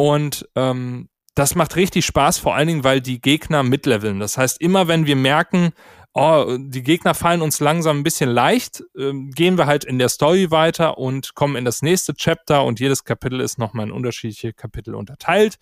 und 0.00 0.48
ähm, 0.56 1.10
das 1.34 1.54
macht 1.54 1.76
richtig 1.76 2.06
Spaß, 2.06 2.38
vor 2.38 2.54
allen 2.54 2.68
Dingen, 2.68 2.84
weil 2.84 3.02
die 3.02 3.20
Gegner 3.20 3.62
mitleveln. 3.62 4.18
Das 4.18 4.38
heißt, 4.38 4.58
immer 4.58 4.88
wenn 4.88 5.04
wir 5.04 5.14
merken, 5.14 5.74
oh, 6.14 6.56
die 6.58 6.82
Gegner 6.82 7.12
fallen 7.12 7.42
uns 7.42 7.60
langsam 7.60 7.98
ein 7.98 8.02
bisschen 8.02 8.30
leicht, 8.30 8.82
äh, 8.96 9.12
gehen 9.34 9.58
wir 9.58 9.66
halt 9.66 9.84
in 9.84 9.98
der 9.98 10.08
Story 10.08 10.50
weiter 10.50 10.96
und 10.96 11.34
kommen 11.34 11.54
in 11.54 11.66
das 11.66 11.82
nächste 11.82 12.14
Chapter 12.14 12.64
und 12.64 12.80
jedes 12.80 13.04
Kapitel 13.04 13.40
ist 13.40 13.58
nochmal 13.58 13.88
in 13.88 13.92
unterschiedliche 13.92 14.54
Kapitel 14.54 14.94
unterteilt 14.94 15.58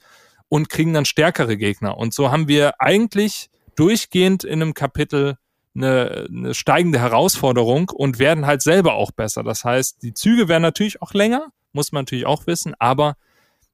und 0.48 0.68
kriegen 0.68 0.94
dann 0.94 1.04
stärkere 1.04 1.56
Gegner. 1.56 1.98
Und 1.98 2.14
so 2.14 2.30
haben 2.30 2.46
wir 2.46 2.80
eigentlich 2.80 3.50
durchgehend 3.74 4.44
in 4.44 4.62
einem 4.62 4.74
Kapitel 4.74 5.36
eine, 5.74 6.28
eine 6.32 6.54
steigende 6.54 7.00
Herausforderung 7.00 7.90
und 7.90 8.20
werden 8.20 8.46
halt 8.46 8.62
selber 8.62 8.94
auch 8.94 9.10
besser. 9.10 9.42
Das 9.42 9.64
heißt, 9.64 10.00
die 10.04 10.14
Züge 10.14 10.46
werden 10.46 10.62
natürlich 10.62 11.02
auch 11.02 11.12
länger, 11.12 11.48
muss 11.72 11.90
man 11.90 12.02
natürlich 12.02 12.26
auch 12.26 12.46
wissen, 12.46 12.76
aber 12.78 13.16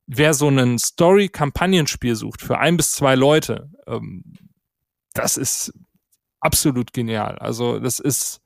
wer 0.06 0.34
so 0.34 0.48
einen 0.48 0.78
Story-Kampagnenspiel 0.78 2.14
sucht 2.14 2.42
für 2.42 2.58
ein 2.58 2.76
bis 2.76 2.92
zwei 2.92 3.14
Leute, 3.14 3.70
ähm, 3.86 4.24
das 5.14 5.36
ist 5.36 5.72
absolut 6.40 6.92
genial. 6.92 7.38
Also 7.38 7.78
das 7.78 7.98
ist 8.00 8.40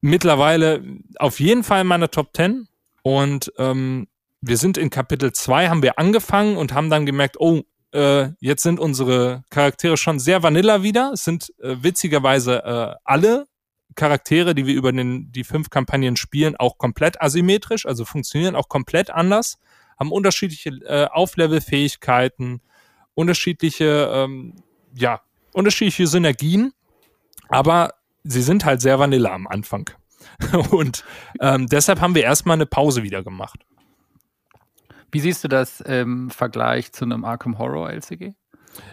mittlerweile 0.00 0.82
auf 1.18 1.40
jeden 1.40 1.64
Fall 1.64 1.82
in 1.82 1.86
meiner 1.86 2.10
Top 2.10 2.30
10 2.36 2.68
und 3.02 3.52
ähm, 3.58 4.08
wir 4.40 4.56
sind 4.56 4.78
in 4.78 4.90
Kapitel 4.90 5.32
2, 5.32 5.68
haben 5.68 5.82
wir 5.82 5.98
angefangen 5.98 6.56
und 6.56 6.72
haben 6.72 6.90
dann 6.90 7.06
gemerkt, 7.06 7.36
oh, 7.40 7.62
äh, 7.92 8.28
jetzt 8.40 8.62
sind 8.62 8.78
unsere 8.78 9.42
Charaktere 9.50 9.96
schon 9.96 10.20
sehr 10.20 10.42
vanilla 10.42 10.82
wieder. 10.82 11.12
Es 11.14 11.24
sind 11.24 11.52
äh, 11.60 11.76
witzigerweise 11.82 12.62
äh, 12.64 12.94
alle 13.04 13.46
Charaktere, 13.94 14.54
die 14.54 14.66
wir 14.66 14.74
über 14.74 14.92
den, 14.92 15.32
die 15.32 15.44
fünf 15.44 15.70
Kampagnen 15.70 16.16
spielen, 16.16 16.54
auch 16.54 16.78
komplett 16.78 17.20
asymmetrisch, 17.20 17.86
also 17.86 18.04
funktionieren 18.04 18.54
auch 18.54 18.68
komplett 18.68 19.10
anders, 19.10 19.58
haben 19.98 20.12
unterschiedliche 20.12 20.70
äh, 20.70 21.06
Auflevel-Fähigkeiten, 21.10 22.60
unterschiedliche, 23.14 24.10
ähm, 24.12 24.54
ja, 24.94 25.20
unterschiedliche 25.52 26.06
Synergien, 26.06 26.72
aber 27.48 27.94
sie 28.24 28.42
sind 28.42 28.64
halt 28.64 28.80
sehr 28.80 28.98
vanilla 28.98 29.32
am 29.34 29.46
Anfang. 29.46 29.90
Und 30.70 31.04
ähm, 31.40 31.66
deshalb 31.66 32.00
haben 32.00 32.14
wir 32.14 32.22
erstmal 32.22 32.54
eine 32.54 32.66
Pause 32.66 33.02
wieder 33.02 33.22
gemacht. 33.22 33.64
Wie 35.10 35.20
siehst 35.20 35.42
du 35.42 35.48
das 35.48 35.80
im 35.80 36.30
Vergleich 36.30 36.92
zu 36.92 37.04
einem 37.04 37.24
Arkham 37.24 37.58
Horror 37.58 37.90
LCG? 37.90 38.34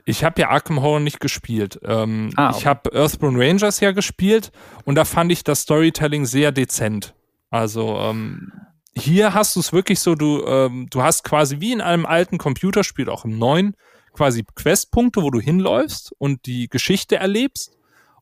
Ich 0.06 0.24
habe 0.24 0.42
ja 0.42 0.50
Arkham 0.50 0.82
Horror 0.82 1.00
nicht 1.00 1.20
gespielt. 1.20 1.80
Ähm, 1.84 2.32
ah, 2.36 2.50
okay. 2.50 2.58
Ich 2.58 2.66
habe 2.66 2.94
Earthbound 2.94 3.38
Rangers 3.38 3.80
ja 3.80 3.92
gespielt 3.92 4.52
und 4.86 4.96
da 4.96 5.06
fand 5.06 5.32
ich 5.32 5.44
das 5.44 5.62
Storytelling 5.62 6.26
sehr 6.26 6.52
dezent. 6.52 7.14
Also 7.50 7.98
ähm, 8.00 8.52
hier 8.98 9.34
hast 9.34 9.56
du 9.56 9.60
es 9.60 9.74
wirklich 9.74 10.00
so, 10.00 10.16
du, 10.16 10.46
ähm, 10.46 10.88
du 10.90 11.04
hast 11.04 11.24
quasi 11.24 11.60
wie 11.60 11.72
in 11.72 11.82
einem 11.82 12.06
alten 12.06 12.38
Computerspiel, 12.38 13.10
auch 13.10 13.26
im 13.26 13.38
neuen, 13.38 13.76
quasi 14.14 14.46
Questpunkte, 14.56 15.22
wo 15.22 15.30
du 15.30 15.40
hinläufst 15.40 16.14
und 16.18 16.46
die 16.46 16.70
Geschichte 16.70 17.18
erlebst 17.18 17.76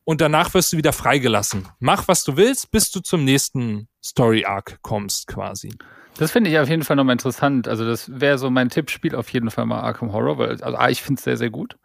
und 0.04 0.20
danach 0.20 0.52
wirst 0.54 0.72
du 0.72 0.76
wieder 0.76 0.92
freigelassen. 0.92 1.68
Mach, 1.78 2.08
was 2.08 2.24
du 2.24 2.36
willst, 2.36 2.70
bis 2.70 2.90
du 2.90 3.00
zum 3.00 3.24
nächsten 3.24 3.88
Story-Arc 4.04 4.78
kommst 4.82 5.28
quasi. 5.28 5.70
Das 6.18 6.30
finde 6.30 6.50
ich 6.50 6.58
auf 6.58 6.68
jeden 6.68 6.84
Fall 6.84 6.96
nochmal 6.96 7.14
interessant. 7.14 7.66
Also 7.66 7.84
das 7.84 8.20
wäre 8.20 8.38
so 8.38 8.50
mein 8.50 8.68
Tipp, 8.68 8.90
spiel 8.90 9.14
auf 9.14 9.28
jeden 9.30 9.50
Fall 9.50 9.66
mal 9.66 9.80
Arkham 9.80 10.12
Horror, 10.12 10.38
weil 10.38 10.62
also 10.62 10.76
A, 10.76 10.88
ich 10.88 11.02
finde 11.02 11.18
es 11.18 11.24
sehr, 11.24 11.36
sehr 11.36 11.50
gut. 11.50 11.76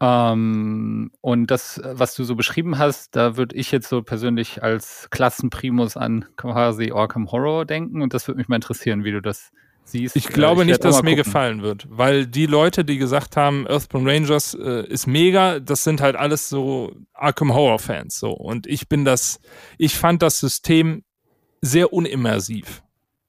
Ähm, 0.00 1.10
und 1.20 1.50
das, 1.50 1.80
was 1.84 2.14
du 2.14 2.24
so 2.24 2.34
beschrieben 2.34 2.78
hast, 2.78 3.14
da 3.16 3.36
würde 3.36 3.56
ich 3.56 3.70
jetzt 3.70 3.88
so 3.88 4.02
persönlich 4.02 4.62
als 4.62 5.08
Klassenprimus 5.10 5.96
an 5.96 6.24
quasi 6.36 6.90
Arkham 6.92 7.30
Horror 7.30 7.64
denken 7.64 8.02
und 8.02 8.12
das 8.12 8.26
würde 8.26 8.38
mich 8.38 8.48
mal 8.48 8.56
interessieren, 8.56 9.04
wie 9.04 9.12
du 9.12 9.22
das 9.22 9.50
siehst. 9.84 10.16
Ich 10.16 10.28
glaube 10.28 10.62
ich 10.62 10.68
nicht, 10.68 10.84
dass 10.84 10.96
es 10.96 11.02
mir 11.02 11.14
gefallen 11.14 11.62
wird, 11.62 11.86
weil 11.88 12.26
die 12.26 12.46
Leute, 12.46 12.84
die 12.84 12.98
gesagt 12.98 13.36
haben, 13.36 13.66
Earthbound 13.68 14.08
Rangers 14.08 14.54
äh, 14.54 14.86
ist 14.86 15.06
mega, 15.06 15.60
das 15.60 15.84
sind 15.84 16.00
halt 16.00 16.16
alles 16.16 16.48
so 16.48 16.92
Arkham 17.12 17.54
Horror 17.54 17.78
Fans 17.78 18.18
so 18.18 18.30
und 18.30 18.66
ich 18.66 18.88
bin 18.88 19.04
das, 19.04 19.40
ich 19.78 19.94
fand 19.96 20.22
das 20.22 20.40
System 20.40 21.04
sehr 21.60 21.92
unimmersiv 21.92 22.82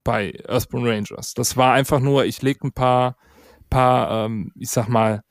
bei 0.04 0.34
Earthbound 0.48 0.88
Rangers. 0.88 1.34
Das 1.34 1.58
war 1.58 1.74
einfach 1.74 2.00
nur, 2.00 2.26
ich 2.26 2.42
lege 2.42 2.68
ein 2.68 2.72
paar, 2.72 3.18
paar, 3.70 4.26
ähm, 4.26 4.52
ich 4.56 4.70
sag 4.70 4.88
mal, 4.88 5.25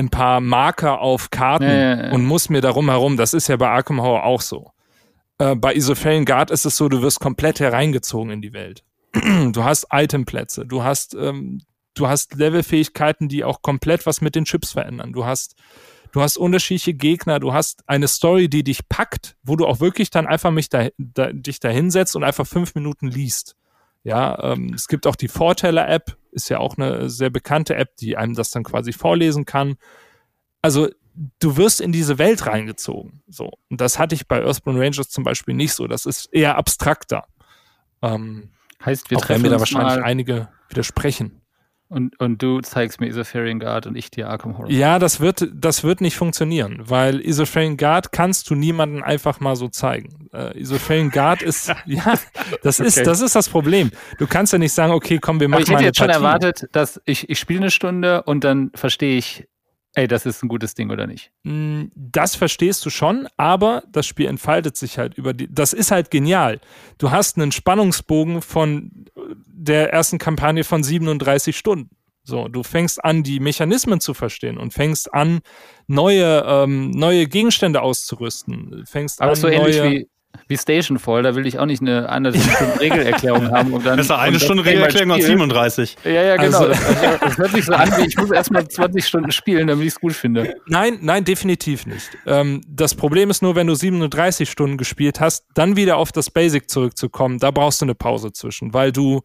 ein 0.00 0.10
paar 0.10 0.40
Marker 0.40 1.00
auf 1.00 1.30
Karten 1.30 1.64
ja, 1.64 1.72
ja, 1.72 2.04
ja. 2.06 2.12
und 2.12 2.24
muss 2.24 2.48
mir 2.48 2.60
darum 2.60 2.88
herum. 2.88 3.16
Das 3.16 3.34
ist 3.34 3.48
ja 3.48 3.56
bei 3.56 3.68
Arkham 3.68 4.00
Horror 4.00 4.24
auch 4.24 4.40
so. 4.40 4.72
Äh, 5.38 5.54
bei 5.54 5.74
Isofellen 5.74 6.24
Guard 6.24 6.50
ist 6.50 6.66
es 6.66 6.76
so, 6.76 6.88
du 6.88 7.02
wirst 7.02 7.20
komplett 7.20 7.60
hereingezogen 7.60 8.32
in 8.32 8.42
die 8.42 8.52
Welt. 8.52 8.84
du 9.12 9.64
hast 9.64 9.86
Itemplätze, 9.92 10.66
du 10.66 10.82
hast, 10.82 11.14
ähm, 11.14 11.62
du 11.94 12.08
hast 12.08 12.34
Levelfähigkeiten, 12.34 13.28
die 13.28 13.44
auch 13.44 13.62
komplett 13.62 14.06
was 14.06 14.20
mit 14.20 14.34
den 14.34 14.44
Chips 14.44 14.72
verändern. 14.72 15.12
Du 15.12 15.24
hast, 15.24 15.56
du 16.12 16.20
hast 16.20 16.36
unterschiedliche 16.36 16.94
Gegner, 16.94 17.40
du 17.40 17.52
hast 17.52 17.82
eine 17.88 18.06
Story, 18.06 18.48
die 18.48 18.62
dich 18.62 18.88
packt, 18.88 19.36
wo 19.42 19.56
du 19.56 19.66
auch 19.66 19.80
wirklich 19.80 20.10
dann 20.10 20.26
einfach 20.26 20.50
mich 20.50 20.68
da, 20.68 20.88
da, 20.98 21.32
dich 21.32 21.58
da 21.58 21.68
hinsetzt 21.70 22.16
und 22.16 22.24
einfach 22.24 22.46
fünf 22.46 22.74
Minuten 22.74 23.08
liest. 23.08 23.56
Ja, 24.02 24.52
ähm, 24.52 24.72
es 24.74 24.88
gibt 24.88 25.06
auch 25.06 25.16
die 25.16 25.28
Vorteller-App, 25.28 26.16
ist 26.32 26.48
ja 26.48 26.58
auch 26.58 26.76
eine 26.76 27.10
sehr 27.10 27.30
bekannte 27.30 27.74
App, 27.76 27.96
die 27.96 28.16
einem 28.16 28.34
das 28.34 28.50
dann 28.50 28.64
quasi 28.64 28.92
vorlesen 28.92 29.44
kann. 29.44 29.76
Also 30.62 30.88
du 31.40 31.56
wirst 31.56 31.80
in 31.80 31.92
diese 31.92 32.18
Welt 32.18 32.46
reingezogen. 32.46 33.22
So. 33.28 33.52
Und 33.68 33.80
das 33.80 33.98
hatte 33.98 34.14
ich 34.14 34.28
bei 34.28 34.42
Earthbound 34.42 34.78
Rangers 34.78 35.08
zum 35.08 35.24
Beispiel 35.24 35.54
nicht 35.54 35.74
so. 35.74 35.86
Das 35.86 36.06
ist 36.06 36.26
eher 36.32 36.56
abstrakter. 36.56 37.26
Ähm, 38.02 38.50
heißt, 38.84 39.10
wir 39.10 39.18
treffen 39.18 39.42
mir 39.42 39.50
da 39.50 39.58
wahrscheinlich 39.58 40.02
einige 40.02 40.48
widersprechen. 40.68 41.39
Und, 41.90 42.20
und 42.20 42.40
du 42.40 42.60
zeigst 42.60 43.00
mir 43.00 43.08
Isofarian 43.08 43.58
Guard 43.58 43.88
und 43.88 43.96
ich 43.96 44.12
dir 44.12 44.28
Arkham 44.28 44.56
Horror. 44.56 44.70
Ja, 44.70 45.00
das 45.00 45.18
wird, 45.18 45.48
das 45.52 45.82
wird 45.82 46.00
nicht 46.00 46.16
funktionieren, 46.16 46.80
weil 46.84 47.20
Isofarian 47.20 47.76
Guard 47.76 48.12
kannst 48.12 48.48
du 48.48 48.54
niemanden 48.54 49.02
einfach 49.02 49.40
mal 49.40 49.56
so 49.56 49.66
zeigen. 49.66 50.28
Äh, 50.32 50.56
Isofarian 50.56 51.10
Guard 51.10 51.42
ist, 51.42 51.74
ja, 51.86 52.14
das 52.62 52.78
okay. 52.78 52.88
ist, 52.88 53.04
das 53.04 53.20
ist 53.20 53.34
das 53.34 53.48
Problem. 53.48 53.90
Du 54.18 54.28
kannst 54.28 54.52
ja 54.52 54.60
nicht 54.60 54.72
sagen, 54.72 54.92
okay, 54.92 55.18
komm, 55.20 55.40
wir 55.40 55.48
machen 55.48 55.64
Aber 55.64 55.68
ich 55.68 55.74
hätte 55.74 55.84
jetzt 55.84 55.98
Partie. 55.98 56.14
schon 56.14 56.22
erwartet, 56.22 56.68
dass 56.70 57.00
ich, 57.06 57.28
ich 57.28 57.40
spiele 57.40 57.62
eine 57.62 57.70
Stunde 57.72 58.22
und 58.22 58.44
dann 58.44 58.70
verstehe 58.76 59.18
ich, 59.18 59.48
ey, 59.94 60.06
das 60.06 60.26
ist 60.26 60.42
ein 60.42 60.48
gutes 60.48 60.74
Ding 60.74 60.90
oder 60.90 61.06
nicht? 61.06 61.32
Mm, 61.42 61.84
das 61.94 62.34
verstehst 62.34 62.84
du 62.84 62.90
schon, 62.90 63.28
aber 63.36 63.82
das 63.90 64.06
Spiel 64.06 64.26
entfaltet 64.26 64.76
sich 64.76 64.98
halt 64.98 65.14
über 65.14 65.32
die. 65.32 65.52
Das 65.52 65.72
ist 65.72 65.90
halt 65.90 66.10
genial. 66.10 66.60
Du 66.98 67.10
hast 67.10 67.36
einen 67.36 67.52
Spannungsbogen 67.52 68.42
von 68.42 69.06
der 69.46 69.92
ersten 69.92 70.18
Kampagne 70.18 70.64
von 70.64 70.82
37 70.82 71.56
Stunden. 71.56 71.90
So, 72.22 72.48
du 72.48 72.62
fängst 72.62 73.02
an, 73.04 73.22
die 73.22 73.40
Mechanismen 73.40 74.00
zu 74.00 74.14
verstehen 74.14 74.58
und 74.58 74.72
fängst 74.72 75.12
an, 75.12 75.40
neue, 75.86 76.44
ähm, 76.46 76.90
neue 76.90 77.26
Gegenstände 77.26 77.82
auszurüsten. 77.82 78.84
Fängst 78.86 79.20
Aber 79.20 79.30
an, 79.30 79.36
so 79.36 79.48
ähnlich 79.48 79.82
wie, 79.82 80.08
wie 80.48 80.56
Stationfall, 80.56 81.22
da 81.22 81.34
will 81.36 81.46
ich 81.46 81.58
auch 81.58 81.66
nicht 81.66 81.80
eine 81.80 82.08
anderthalb 82.08 82.44
Stunden 82.56 82.78
Regelerklärung 82.78 83.50
haben. 83.50 83.72
Und 83.72 83.86
dann, 83.86 83.96
Besser 83.96 84.18
eine 84.18 84.40
Stunde 84.40 84.64
Regelerklärung 84.64 85.12
als 85.12 85.26
37. 85.26 85.96
Ja, 86.04 86.10
ja, 86.10 86.36
genau. 86.36 86.58
Also, 86.58 86.68
das, 86.68 86.84
also, 86.86 87.18
das 87.20 87.38
hört 87.38 87.50
sich 87.52 87.64
so 87.64 87.72
an, 87.72 87.90
wie 87.96 88.06
ich 88.06 88.16
muss 88.16 88.30
erstmal 88.30 88.66
20 88.66 89.06
Stunden 89.06 89.30
spielen, 89.30 89.68
damit 89.68 89.86
ich 89.86 89.92
es 89.92 90.00
gut 90.00 90.12
finde. 90.12 90.54
Nein, 90.66 90.98
nein, 91.02 91.24
definitiv 91.24 91.86
nicht. 91.86 92.08
Ähm, 92.26 92.62
das 92.68 92.96
Problem 92.96 93.30
ist 93.30 93.42
nur, 93.42 93.54
wenn 93.54 93.68
du 93.68 93.74
37 93.74 94.50
Stunden 94.50 94.76
gespielt 94.76 95.20
hast, 95.20 95.44
dann 95.54 95.76
wieder 95.76 95.96
auf 95.96 96.10
das 96.10 96.30
Basic 96.30 96.68
zurückzukommen, 96.68 97.38
da 97.38 97.52
brauchst 97.52 97.80
du 97.80 97.84
eine 97.84 97.94
Pause 97.94 98.32
zwischen, 98.32 98.74
weil 98.74 98.90
du 98.90 99.22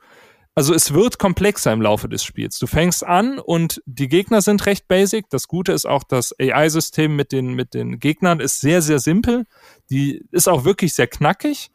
also 0.55 0.73
es 0.73 0.93
wird 0.93 1.19
komplexer 1.19 1.73
im 1.73 1.81
Laufe 1.81 2.07
des 2.07 2.23
Spiels. 2.23 2.57
Du 2.59 2.65
fängst 2.65 3.05
an 3.05 3.39
und 3.39 3.81
die 3.85 4.07
Gegner 4.07 4.41
sind 4.41 4.65
recht 4.65 4.87
basic. 4.87 5.29
Das 5.29 5.49
Gute 5.49 5.73
ist 5.73 5.85
auch, 5.85 6.05
das 6.05 6.33
AI-System 6.39 7.13
mit 7.13 7.33
den, 7.33 7.53
mit 7.53 7.73
den 7.73 7.99
Gegnern 7.99 8.39
ist 8.39 8.61
sehr, 8.61 8.81
sehr 8.81 8.99
simpel. 8.99 9.45
Die 9.89 10.25
ist 10.31 10.47
auch 10.47 10.63
wirklich 10.63 10.93
sehr 10.93 11.07
knackig. 11.07 11.71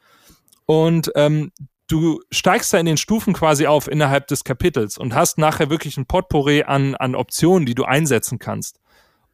Und 0.65 1.13
ähm, 1.15 1.53
du 1.89 2.23
steigst 2.31 2.73
da 2.73 2.79
in 2.79 2.87
den 2.87 2.97
Stufen 2.97 3.35
quasi 3.35 3.67
auf 3.67 3.87
innerhalb 3.87 4.29
des 4.29 4.45
Kapitels 4.45 4.97
und 4.97 5.15
hast 5.15 5.37
nachher 5.37 5.69
wirklich 5.69 5.99
ein 5.99 6.07
Potpourri 6.07 6.63
an, 6.63 6.95
an 6.95 7.15
Optionen, 7.15 7.67
die 7.67 7.75
du 7.75 7.85
einsetzen 7.85 8.39
kannst. 8.39 8.81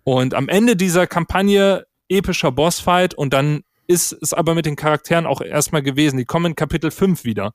Und 0.03 0.35
am 0.35 0.49
Ende 0.49 0.75
dieser 0.75 1.07
Kampagne 1.07 1.87
epischer 2.09 2.51
Bossfight 2.51 3.15
und 3.15 3.33
dann 3.33 3.63
ist 3.87 4.13
es 4.13 4.33
aber 4.33 4.57
mit 4.57 4.67
den 4.67 4.75
Charakteren 4.75 5.27
auch 5.27 5.41
erstmal 5.41 5.83
gewesen. 5.83 6.17
Die 6.17 6.25
kommen 6.25 6.47
in 6.47 6.57
Kapitel 6.57 6.91
5 6.91 7.23
wieder. 7.25 7.53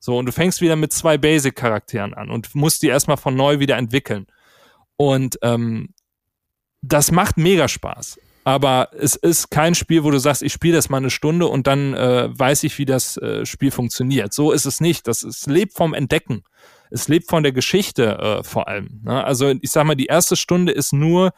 So, 0.00 0.18
und 0.18 0.26
du 0.26 0.32
fängst 0.32 0.60
wieder 0.62 0.76
mit 0.76 0.92
zwei 0.92 1.18
Basic-Charakteren 1.18 2.14
an 2.14 2.30
und 2.30 2.54
musst 2.54 2.82
die 2.82 2.88
erstmal 2.88 3.18
von 3.18 3.36
neu 3.36 3.58
wieder 3.58 3.76
entwickeln. 3.76 4.26
Und 4.96 5.38
ähm, 5.42 5.94
das 6.82 7.12
macht 7.12 7.36
mega 7.36 7.68
Spaß. 7.68 8.18
aber 8.44 8.88
es 8.98 9.16
ist 9.16 9.50
kein 9.50 9.74
Spiel, 9.74 10.02
wo 10.02 10.10
du 10.10 10.18
sagst, 10.18 10.42
ich 10.42 10.52
spiele 10.52 10.76
das 10.76 10.88
mal 10.88 10.96
eine 10.96 11.10
Stunde 11.10 11.46
und 11.46 11.66
dann 11.66 11.94
äh, 11.94 12.28
weiß 12.32 12.64
ich, 12.64 12.78
wie 12.78 12.86
das 12.86 13.16
äh, 13.18 13.44
Spiel 13.44 13.70
funktioniert. 13.70 14.32
So 14.32 14.52
ist 14.52 14.64
es 14.64 14.80
nicht. 14.80 15.06
Das 15.06 15.22
es 15.22 15.46
lebt 15.46 15.74
vom 15.74 15.94
Entdecken. 15.94 16.42
Es 16.90 17.06
lebt 17.06 17.28
von 17.28 17.42
der 17.42 17.52
Geschichte 17.52 18.18
äh, 18.18 18.42
vor 18.42 18.66
allem. 18.68 19.02
Ne? 19.04 19.22
Also 19.22 19.52
ich 19.60 19.70
sag 19.70 19.84
mal, 19.84 19.94
die 19.94 20.06
erste 20.06 20.36
Stunde 20.36 20.72
ist 20.72 20.92
nur, 20.92 21.32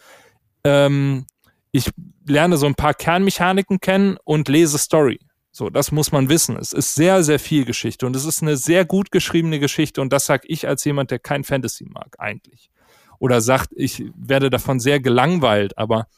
ähm, 0.65 1.27
ich 1.73 1.91
lerne 2.27 2.57
so 2.57 2.67
ein 2.67 2.77
paar 2.77 2.95
Kernmechaniken 2.95 3.81
kennen 3.81 4.17
und 4.25 4.49
lese 4.49 4.79
Story. 4.79 5.19
So, 5.55 5.69
das 5.69 5.93
muss 5.93 6.13
man 6.13 6.31
wissen. 6.31 6.57
Es 6.57 6.73
ist 6.73 6.95
sehr, 6.95 7.23
sehr 7.23 7.39
viel 7.39 7.67
Geschichte 7.67 8.07
und 8.07 8.17
es 8.17 8.25
ist 8.25 8.41
eine 8.41 8.57
sehr 8.57 8.87
gut 8.87 9.11
geschriebene 9.13 9.61
Geschichte 9.61 10.01
und 10.01 10.11
das 10.11 10.25
sage 10.25 10.49
ich 10.49 10.67
als 10.67 10.83
jemand, 10.85 11.11
der 11.11 11.19
kein 11.19 11.45
Fantasy 11.45 11.85
mag 11.85 12.17
eigentlich. 12.19 12.71
Oder 13.19 13.43
sagt, 13.43 13.69
ich 13.77 14.03
werde 14.17 14.49
davon 14.49 14.81
sehr 14.81 14.99
gelangweilt, 14.99 15.77
aber 15.77 16.09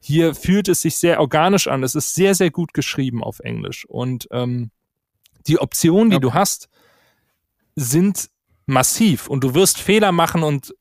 hier 0.00 0.34
fühlt 0.34 0.68
es 0.68 0.82
sich 0.82 0.98
sehr 0.98 1.20
organisch 1.20 1.68
an. 1.68 1.84
Es 1.84 1.94
ist 1.94 2.14
sehr, 2.14 2.34
sehr 2.34 2.50
gut 2.50 2.74
geschrieben 2.74 3.22
auf 3.22 3.38
Englisch 3.38 3.86
und 3.86 4.26
ähm, 4.32 4.72
die 5.46 5.60
Optionen, 5.60 6.10
die 6.10 6.16
ja. 6.16 6.20
du 6.20 6.34
hast, 6.34 6.68
sind 7.76 8.28
massiv 8.66 9.28
und 9.28 9.44
du 9.44 9.54
wirst 9.54 9.78
Fehler 9.78 10.10
machen 10.10 10.42
und 10.42 10.74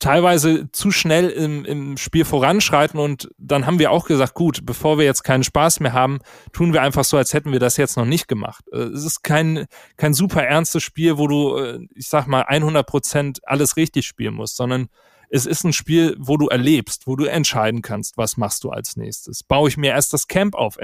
teilweise 0.00 0.70
zu 0.72 0.90
schnell 0.90 1.30
im, 1.30 1.64
im 1.64 1.96
Spiel 1.96 2.24
voranschreiten 2.24 2.98
und 2.98 3.30
dann 3.38 3.66
haben 3.66 3.78
wir 3.78 3.92
auch 3.92 4.06
gesagt, 4.06 4.34
gut, 4.34 4.66
bevor 4.66 4.98
wir 4.98 5.04
jetzt 5.04 5.22
keinen 5.22 5.44
Spaß 5.44 5.80
mehr 5.80 5.92
haben, 5.92 6.18
tun 6.52 6.72
wir 6.72 6.82
einfach 6.82 7.04
so, 7.04 7.16
als 7.16 7.32
hätten 7.32 7.52
wir 7.52 7.60
das 7.60 7.76
jetzt 7.76 7.96
noch 7.96 8.04
nicht 8.04 8.26
gemacht. 8.26 8.64
Äh, 8.72 8.78
es 8.78 9.04
ist 9.04 9.22
kein, 9.22 9.66
kein 9.96 10.12
super 10.12 10.42
ernstes 10.42 10.82
Spiel, 10.82 11.18
wo 11.18 11.28
du, 11.28 11.56
äh, 11.56 11.78
ich 11.94 12.08
sag 12.08 12.26
mal, 12.26 12.42
100 12.42 12.84
Prozent 12.86 13.40
alles 13.44 13.76
richtig 13.76 14.06
spielen 14.06 14.34
musst, 14.34 14.56
sondern 14.56 14.88
es 15.30 15.46
ist 15.46 15.64
ein 15.64 15.72
Spiel, 15.72 16.16
wo 16.18 16.36
du 16.36 16.48
erlebst, 16.48 17.06
wo 17.06 17.16
du 17.16 17.24
entscheiden 17.24 17.82
kannst, 17.82 18.16
was 18.16 18.36
machst 18.36 18.64
du 18.64 18.70
als 18.70 18.96
nächstes. 18.96 19.42
Baue 19.42 19.68
ich 19.68 19.76
mir 19.76 19.92
erst 19.92 20.12
das 20.12 20.28
Camp 20.28 20.54
auf, 20.54 20.78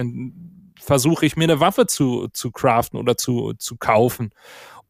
versuche 0.80 1.26
ich 1.26 1.36
mir 1.36 1.44
eine 1.44 1.60
Waffe 1.60 1.86
zu, 1.86 2.28
zu 2.32 2.50
craften 2.50 2.98
oder 2.98 3.16
zu, 3.16 3.52
zu 3.58 3.76
kaufen 3.76 4.30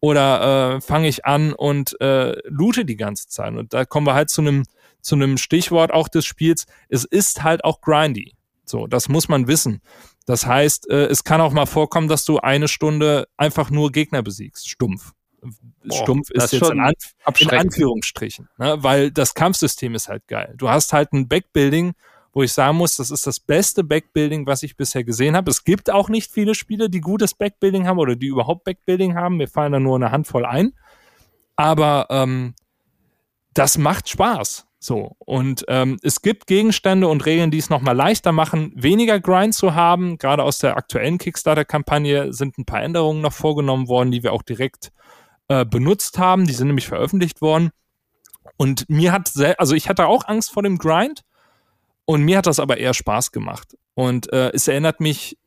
oder 0.01 0.77
äh, 0.77 0.81
fange 0.81 1.09
ich 1.09 1.25
an 1.27 1.53
und 1.53 2.01
äh, 2.01 2.37
loote 2.49 2.85
die 2.85 2.97
ganze 2.97 3.29
Zeit. 3.29 3.55
Und 3.55 3.75
da 3.75 3.85
kommen 3.85 4.07
wir 4.07 4.15
halt 4.15 4.31
zu 4.31 4.41
einem 4.41 4.65
zu 5.03 5.15
einem 5.15 5.39
Stichwort 5.39 5.93
auch 5.93 6.09
des 6.09 6.27
Spiels. 6.27 6.67
Es 6.89 7.05
ist 7.05 7.43
halt 7.43 7.65
auch 7.65 7.81
grindy. 7.81 8.35
So, 8.65 8.87
das 8.87 9.09
muss 9.09 9.29
man 9.29 9.49
wissen. 9.49 9.81
Das 10.27 10.47
heißt, 10.47 10.91
äh, 10.91 11.07
es 11.07 11.25
kann 11.25 11.41
auch 11.41 11.53
mal 11.53 11.67
vorkommen, 11.67 12.09
dass 12.09 12.25
du 12.25 12.39
eine 12.39 12.69
Stunde 12.69 13.29
einfach 13.37 13.71
nur 13.71 13.91
Gegner 13.91 14.23
besiegst, 14.23 14.69
stumpf. 14.69 15.13
Boah, 15.83 15.97
Stumpf 15.97 16.31
ist 16.31 16.53
jetzt 16.53 16.71
in, 16.71 16.81
Anf 16.81 17.15
in 17.39 17.51
Anführungsstrichen, 17.51 18.49
ne? 18.59 18.77
weil 18.81 19.11
das 19.11 19.33
Kampfsystem 19.33 19.95
ist 19.95 20.09
halt 20.09 20.27
geil. 20.29 20.55
Du 20.59 20.69
hast 20.69 20.93
halt 20.93 21.15
ein 21.15 21.29
Backbuilding, 21.29 21.95
wo 22.33 22.43
ich 22.43 22.53
sagen 22.53 22.77
muss, 22.77 22.97
das 22.97 23.11
ist 23.11 23.27
das 23.27 23.41
beste 23.41 23.83
Backbuilding, 23.83 24.47
was 24.47 24.63
ich 24.63 24.77
bisher 24.77 25.05
gesehen 25.05 25.37
habe. 25.37 25.51
Es 25.51 25.65
gibt 25.65 25.91
auch 25.91 26.09
nicht 26.09 26.31
viele 26.31 26.55
Spiele, 26.55 26.89
die 26.89 27.01
gutes 27.01 27.35
Backbuilding 27.35 27.87
haben 27.87 27.99
oder 27.99 28.17
die 28.17 28.29
überhaupt 28.29 28.65
Backbuilding 28.65 29.17
haben. 29.17 29.37
Mir 29.37 29.49
fallen 29.49 29.73
da 29.73 29.81
nur 29.81 29.97
eine 29.97 30.13
Handvoll 30.13 30.45
ein. 30.45 30.73
Aber 31.57 32.07
ähm, 32.11 32.55
das 33.53 33.79
macht 33.79 34.09
Spaß. 34.09 34.67
So. 34.79 35.17
Und 35.19 35.65
ähm, 35.69 35.99
es 36.03 36.23
gibt 36.23 36.47
Gegenstände 36.47 37.09
und 37.09 37.27
Regeln, 37.27 37.51
die 37.51 37.59
es 37.59 37.69
nochmal 37.69 37.95
leichter 37.95 38.33
machen, 38.33 38.73
weniger 38.75 39.21
Grind 39.21 39.55
zu 39.55 39.75
haben. 39.75 40.17
Gerade 40.17 40.43
aus 40.43 40.59
der 40.59 40.77
aktuellen 40.77 41.19
Kickstarter-Kampagne 41.19 42.33
sind 42.33 42.57
ein 42.57 42.65
paar 42.65 42.83
Änderungen 42.83 43.21
noch 43.21 43.33
vorgenommen 43.33 43.89
worden, 43.89 44.11
die 44.11 44.23
wir 44.23 44.33
auch 44.33 44.43
direkt 44.43 44.93
äh, 45.49 45.67
benutzt 45.67 46.19
haben. 46.19 46.47
Die 46.47 46.55
sind 46.55 46.69
nämlich 46.69 46.87
veröffentlicht 46.87 47.43
worden. 47.43 47.71
Und 48.57 48.89
mir 48.89 49.13
hat, 49.13 49.31
also 49.59 49.75
ich 49.75 49.89
hatte 49.89 50.07
auch 50.07 50.27
Angst 50.27 50.51
vor 50.51 50.63
dem 50.63 50.79
Grind, 50.79 51.25
und 52.11 52.25
mir 52.25 52.39
hat 52.39 52.49
das 52.49 52.59
aber 52.59 52.79
eher 52.79 52.93
Spaß 52.93 53.31
gemacht. 53.31 53.77
Und 53.95 54.33
äh, 54.33 54.51
es 54.51 54.67
erinnert 54.67 54.99
mich 54.99 55.39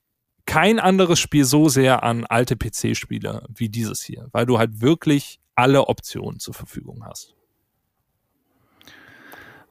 kein 0.46 0.80
anderes 0.80 1.20
Spiel 1.20 1.44
so 1.44 1.68
sehr 1.68 2.04
an 2.04 2.24
alte 2.24 2.56
PC-Spiele 2.56 3.46
wie 3.54 3.68
dieses 3.68 4.02
hier, 4.02 4.30
weil 4.32 4.46
du 4.46 4.58
halt 4.58 4.80
wirklich 4.80 5.42
alle 5.56 5.90
Optionen 5.90 6.40
zur 6.40 6.54
Verfügung 6.54 7.04
hast. 7.06 7.36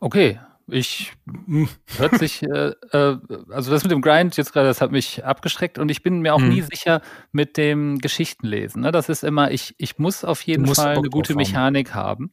Okay, 0.01 0.39
ich 0.67 1.15
hm, 1.27 1.71
hört 1.97 2.19
sich, 2.19 2.43
äh, 2.43 2.75
äh, 2.93 3.19
also 3.49 3.71
das 3.71 3.85
mit 3.85 3.91
dem 3.93 4.03
Grind 4.03 4.37
jetzt 4.37 4.53
gerade, 4.53 4.69
das 4.69 4.83
hat 4.83 4.93
mich 4.93 5.25
abgeschreckt 5.25 5.79
und 5.79 5.91
ich 5.91 6.03
bin 6.03 6.21
mir 6.21 6.35
auch 6.35 6.41
hm. 6.41 6.51
nie 6.51 6.61
sicher 6.61 7.01
mit 7.31 7.57
dem 7.57 8.01
Geschichtenlesen. 8.01 8.83
Ne? 8.83 8.93
Das 8.93 9.09
ist 9.09 9.25
immer, 9.25 9.51
ich, 9.51 9.75
ich 9.79 9.99
muss 9.99 10.25
auf 10.25 10.43
jeden 10.43 10.67
Fall 10.67 10.99
eine 10.99 11.09
gute 11.09 11.35
Mechanik 11.37 11.95
haben. 11.95 12.33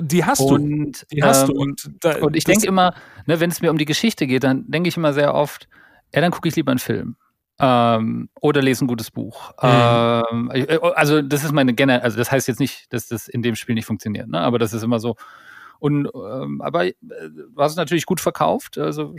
Die 0.00 0.24
hast 0.24 0.40
und, 0.40 1.02
du. 1.02 1.06
Die 1.16 1.22
hast 1.22 1.42
ähm, 1.42 1.54
du. 1.54 1.60
Und, 1.60 1.90
da, 2.00 2.18
und 2.18 2.36
ich 2.36 2.44
denke 2.44 2.66
immer, 2.66 2.94
ne, 3.26 3.40
wenn 3.40 3.50
es 3.50 3.60
mir 3.60 3.70
um 3.70 3.78
die 3.78 3.84
Geschichte 3.84 4.26
geht, 4.26 4.44
dann 4.44 4.70
denke 4.70 4.88
ich 4.88 4.96
immer 4.96 5.12
sehr 5.12 5.34
oft, 5.34 5.68
ja, 6.14 6.20
dann 6.20 6.30
gucke 6.30 6.48
ich 6.48 6.56
lieber 6.56 6.70
einen 6.70 6.78
Film. 6.78 7.16
Ähm, 7.60 8.28
oder 8.40 8.62
lese 8.62 8.84
ein 8.84 8.88
gutes 8.88 9.10
Buch. 9.10 9.50
Mhm. 9.60 10.22
Ähm, 10.30 10.50
äh, 10.52 10.78
also 10.94 11.22
das 11.22 11.42
ist 11.42 11.52
meine 11.52 11.74
generelle, 11.74 12.04
also 12.04 12.16
das 12.16 12.30
heißt 12.30 12.46
jetzt 12.46 12.60
nicht, 12.60 12.92
dass 12.92 13.08
das 13.08 13.26
in 13.26 13.42
dem 13.42 13.56
Spiel 13.56 13.74
nicht 13.74 13.86
funktioniert, 13.86 14.28
ne? 14.28 14.38
aber 14.40 14.60
das 14.60 14.72
ist 14.72 14.84
immer 14.84 15.00
so. 15.00 15.16
Und 15.80 16.08
ähm, 16.14 16.60
aber 16.60 16.86
äh, 16.86 16.94
du 17.02 17.56
hast 17.56 17.72
es 17.72 17.76
natürlich 17.76 18.06
gut 18.06 18.20
verkauft. 18.20 18.78
Also 18.78 19.14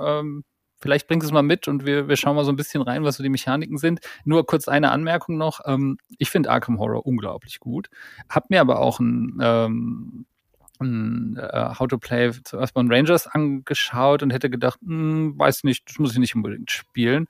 ähm, 0.00 0.44
vielleicht 0.86 1.08
bringt 1.08 1.24
es 1.24 1.32
mal 1.32 1.42
mit 1.42 1.66
und 1.66 1.84
wir, 1.84 2.06
wir 2.06 2.16
schauen 2.16 2.36
mal 2.36 2.44
so 2.44 2.52
ein 2.52 2.56
bisschen 2.56 2.80
rein, 2.80 3.02
was 3.02 3.16
so 3.16 3.24
die 3.24 3.28
Mechaniken 3.28 3.76
sind. 3.76 3.98
Nur 4.24 4.46
kurz 4.46 4.68
eine 4.68 4.92
Anmerkung 4.92 5.36
noch. 5.36 5.60
Ähm, 5.66 5.98
ich 6.18 6.30
finde 6.30 6.50
Arkham 6.50 6.78
Horror 6.78 7.04
unglaublich 7.04 7.58
gut. 7.58 7.90
Hab 8.28 8.50
mir 8.50 8.60
aber 8.60 8.78
auch 8.78 9.00
ein, 9.00 9.36
ähm, 9.42 10.26
ein 10.78 11.36
äh, 11.38 11.74
How 11.76 11.88
to 11.88 11.98
Play 11.98 12.30
zu 12.44 12.58
Earthbound 12.58 12.92
Rangers 12.92 13.26
angeschaut 13.26 14.22
und 14.22 14.30
hätte 14.30 14.48
gedacht, 14.48 14.78
hm, 14.80 15.36
weiß 15.36 15.64
nicht, 15.64 15.88
das 15.88 15.98
muss 15.98 16.12
ich 16.12 16.18
nicht 16.18 16.36
unbedingt 16.36 16.70
spielen. 16.70 17.26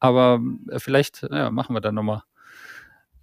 Aber 0.00 0.40
äh, 0.70 0.78
vielleicht 0.78 1.26
ja, 1.30 1.50
machen 1.50 1.76
wir 1.76 1.82
da 1.82 1.92
nochmal 1.92 2.22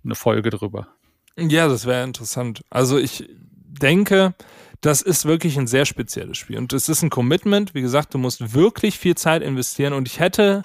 eine 0.04 0.14
Folge 0.14 0.52
drüber. 0.52 0.88
Ja, 1.36 1.68
das 1.68 1.88
wäre 1.88 2.04
interessant. 2.04 2.62
Also 2.70 3.00
ich 3.00 3.28
denke, 3.30 4.36
das 4.84 5.02
ist 5.02 5.26
wirklich 5.26 5.58
ein 5.58 5.68
sehr 5.68 5.86
spezielles 5.86 6.38
Spiel. 6.38 6.58
Und 6.58 6.74
es 6.74 6.90
ist 6.90 7.04
ein 7.04 7.10
Commitment. 7.10 7.74
Wie 7.74 7.82
gesagt, 7.82 8.14
du 8.14 8.18
musst 8.18 8.54
wirklich 8.54 9.00
viel 9.00 9.16
Zeit 9.16 9.42
investieren. 9.42 9.94
Und 9.94 10.10
ich 10.10 10.20
hätte 10.20 10.64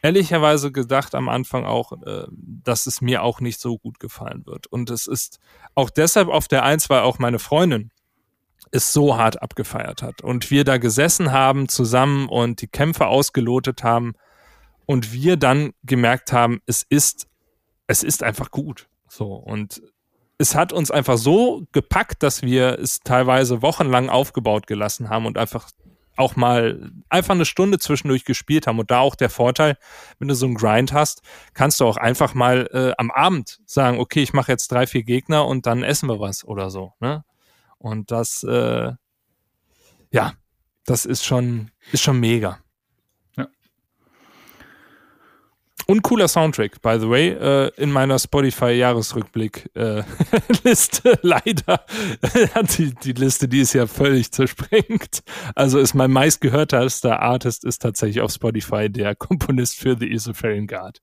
ehrlicherweise 0.00 0.72
gedacht 0.72 1.14
am 1.14 1.28
Anfang 1.28 1.66
auch, 1.66 1.92
äh, 2.06 2.24
dass 2.30 2.86
es 2.86 3.02
mir 3.02 3.22
auch 3.22 3.40
nicht 3.40 3.60
so 3.60 3.76
gut 3.76 4.00
gefallen 4.00 4.46
wird. 4.46 4.68
Und 4.68 4.88
es 4.88 5.06
ist 5.06 5.38
auch 5.74 5.90
deshalb 5.90 6.28
auf 6.28 6.48
der 6.48 6.64
Eins, 6.64 6.88
weil 6.88 7.02
auch 7.02 7.18
meine 7.18 7.38
Freundin 7.38 7.90
es 8.70 8.94
so 8.94 9.18
hart 9.18 9.42
abgefeiert 9.42 10.02
hat. 10.02 10.22
Und 10.22 10.50
wir 10.50 10.64
da 10.64 10.78
gesessen 10.78 11.30
haben 11.30 11.68
zusammen 11.68 12.30
und 12.30 12.62
die 12.62 12.68
Kämpfe 12.68 13.06
ausgelotet 13.06 13.84
haben. 13.84 14.14
Und 14.86 15.12
wir 15.12 15.36
dann 15.36 15.74
gemerkt 15.82 16.32
haben, 16.32 16.62
es 16.64 16.86
ist, 16.88 17.28
es 17.86 18.02
ist 18.02 18.22
einfach 18.22 18.50
gut. 18.50 18.88
So. 19.08 19.34
Und 19.34 19.82
es 20.38 20.54
hat 20.54 20.72
uns 20.72 20.90
einfach 20.90 21.18
so 21.18 21.66
gepackt, 21.72 22.22
dass 22.22 22.42
wir 22.42 22.78
es 22.78 23.00
teilweise 23.00 23.60
wochenlang 23.60 24.08
aufgebaut 24.08 24.66
gelassen 24.66 25.10
haben 25.10 25.26
und 25.26 25.36
einfach 25.36 25.68
auch 26.16 26.36
mal 26.36 26.90
einfach 27.08 27.34
eine 27.34 27.44
Stunde 27.44 27.78
zwischendurch 27.78 28.24
gespielt 28.24 28.66
haben. 28.66 28.78
Und 28.78 28.90
da 28.90 29.00
auch 29.00 29.14
der 29.14 29.30
Vorteil, 29.30 29.76
wenn 30.18 30.28
du 30.28 30.34
so 30.34 30.46
einen 30.46 30.56
Grind 30.56 30.92
hast, 30.92 31.22
kannst 31.54 31.80
du 31.80 31.86
auch 31.86 31.96
einfach 31.96 32.34
mal 32.34 32.68
äh, 32.72 32.92
am 32.98 33.10
Abend 33.10 33.60
sagen, 33.66 33.98
okay, 33.98 34.22
ich 34.22 34.32
mache 34.32 34.50
jetzt 34.50 34.70
drei, 34.72 34.86
vier 34.86 35.04
Gegner 35.04 35.46
und 35.46 35.66
dann 35.66 35.82
essen 35.82 36.08
wir 36.08 36.18
was 36.18 36.44
oder 36.44 36.70
so. 36.70 36.94
Ne? 37.00 37.24
Und 37.78 38.10
das, 38.10 38.42
äh, 38.42 38.92
ja, 40.10 40.32
das 40.84 41.04
ist 41.04 41.24
schon, 41.24 41.70
ist 41.92 42.02
schon 42.02 42.18
mega. 42.18 42.58
Und 45.90 46.02
cooler 46.02 46.28
Soundtrack, 46.28 46.82
by 46.82 46.98
the 47.00 47.08
way, 47.08 47.30
äh, 47.30 47.70
in 47.78 47.90
meiner 47.90 48.18
Spotify-Jahresrückblick-Liste. 48.18 51.12
Äh, 51.12 51.18
Leider 51.22 51.86
hat 52.54 52.76
die, 52.76 52.94
die 52.94 53.12
Liste, 53.12 53.48
die 53.48 53.60
ist 53.60 53.72
ja 53.72 53.86
völlig 53.86 54.30
zersprengt. 54.30 55.22
Also 55.54 55.78
ist 55.78 55.94
mein 55.94 56.10
meistgehörterster 56.10 57.22
Artist 57.22 57.64
ist 57.64 57.80
tatsächlich 57.80 58.20
auf 58.20 58.32
Spotify 58.32 58.90
der 58.90 59.14
Komponist 59.14 59.76
für 59.76 59.96
The 59.98 60.12
Isofarian 60.12 60.66
Guard. 60.66 61.00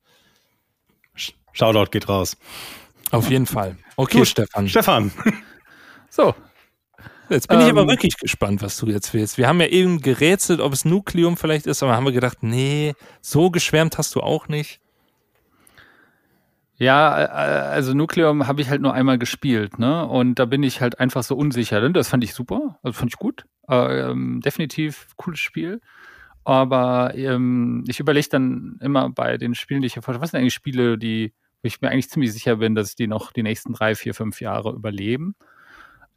Shoutout 1.54 1.90
geht 1.90 2.08
raus. 2.08 2.38
Auf 3.10 3.32
jeden 3.32 3.48
Fall. 3.48 3.78
Okay, 3.96 4.20
Gut, 4.20 4.28
Stefan. 4.28 4.70
Stefan. 4.70 5.12
So, 6.12 6.36
Jetzt 7.30 7.48
bin 7.48 7.60
ähm, 7.60 7.66
ich 7.66 7.72
aber 7.72 7.82
ähm, 7.82 7.90
wirklich 7.90 8.18
gespannt, 8.18 8.62
was 8.62 8.78
du 8.78 8.88
jetzt 8.88 9.14
willst. 9.14 9.38
Wir 9.38 9.48
haben 9.48 9.60
ja 9.60 9.68
eben 9.68 10.02
gerätselt, 10.02 10.60
ob 10.60 10.74
es 10.74 10.86
Nukleum 10.86 11.38
vielleicht 11.38 11.68
ist, 11.68 11.82
aber 11.84 11.96
haben 11.96 12.06
wir 12.06 12.12
gedacht, 12.12 12.40
nee, 12.42 12.94
so 13.22 13.50
geschwärmt 13.50 13.98
hast 13.98 14.16
du 14.16 14.22
auch 14.22 14.48
nicht. 14.48 14.80
Ja, 16.78 17.22
äh, 17.22 17.28
also 17.72 17.94
Nukleum 17.94 18.48
habe 18.48 18.62
ich 18.62 18.70
halt 18.70 18.82
nur 18.82 18.94
einmal 18.94 19.18
gespielt, 19.18 19.80
ne? 19.80 20.06
Und 20.06 20.40
da 20.40 20.46
bin 20.46 20.62
ich 20.64 20.82
halt 20.82 21.00
einfach 21.00 21.24
so 21.24 21.36
unsicher. 21.36 21.80
Denn 21.82 21.94
das 21.94 22.10
fand 22.10 22.24
ich 22.24 22.34
super, 22.34 22.80
also 22.84 22.98
fand 22.98 23.12
ich 23.12 23.18
gut. 23.18 23.46
Ähm, 23.70 24.42
definitiv 24.42 25.08
cooles 25.16 25.40
Spiel. 25.40 25.82
Aber 26.44 27.14
ähm, 27.16 27.84
ich 27.88 28.00
überlege 28.00 28.28
dann 28.30 28.78
immer 28.82 29.10
bei 29.10 29.38
den 29.38 29.56
Spielen, 29.56 29.82
die 29.82 29.88
ich 29.88 29.96
erforsche, 29.96 30.22
was 30.22 30.32
sind 30.32 30.40
eigentlich 30.40 30.54
Spiele, 30.54 30.98
die, 30.98 31.34
wo 31.62 31.68
ich 31.68 31.82
mir 31.82 31.90
eigentlich 31.90 32.10
ziemlich 32.10 32.34
sicher 32.34 32.58
bin, 32.58 32.76
dass 32.76 32.96
die 32.96 33.08
noch 33.08 33.32
die 33.32 33.42
nächsten 33.42 33.74
drei, 33.74 33.96
vier, 33.96 34.14
fünf 34.14 34.42
Jahre 34.42 34.72
überleben. 34.72 35.36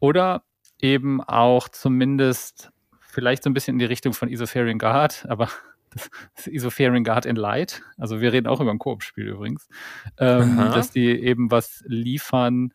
Oder 0.01 0.43
eben 0.81 1.23
auch 1.23 1.69
zumindest 1.69 2.71
vielleicht 3.01 3.43
so 3.43 3.51
ein 3.51 3.55
bisschen 3.55 3.75
in 3.75 3.79
die 3.79 3.85
Richtung 3.85 4.13
von 4.13 4.29
Isofarian 4.29 4.79
Guard, 4.79 5.27
aber 5.29 5.49
das 5.91 6.47
ist 6.47 6.49
Isofarian 6.49 7.05
Guard 7.05 7.27
in 7.27 7.37
Light. 7.37 7.83
Also 7.97 8.21
wir 8.21 8.33
reden 8.33 8.47
auch 8.47 8.61
über 8.61 8.71
ein 8.71 8.79
Koop-Spiel 8.79 9.27
übrigens. 9.27 9.69
Ähm, 10.19 10.57
dass 10.57 10.91
die 10.91 11.09
eben 11.09 11.51
was 11.51 11.83
liefern, 11.87 12.73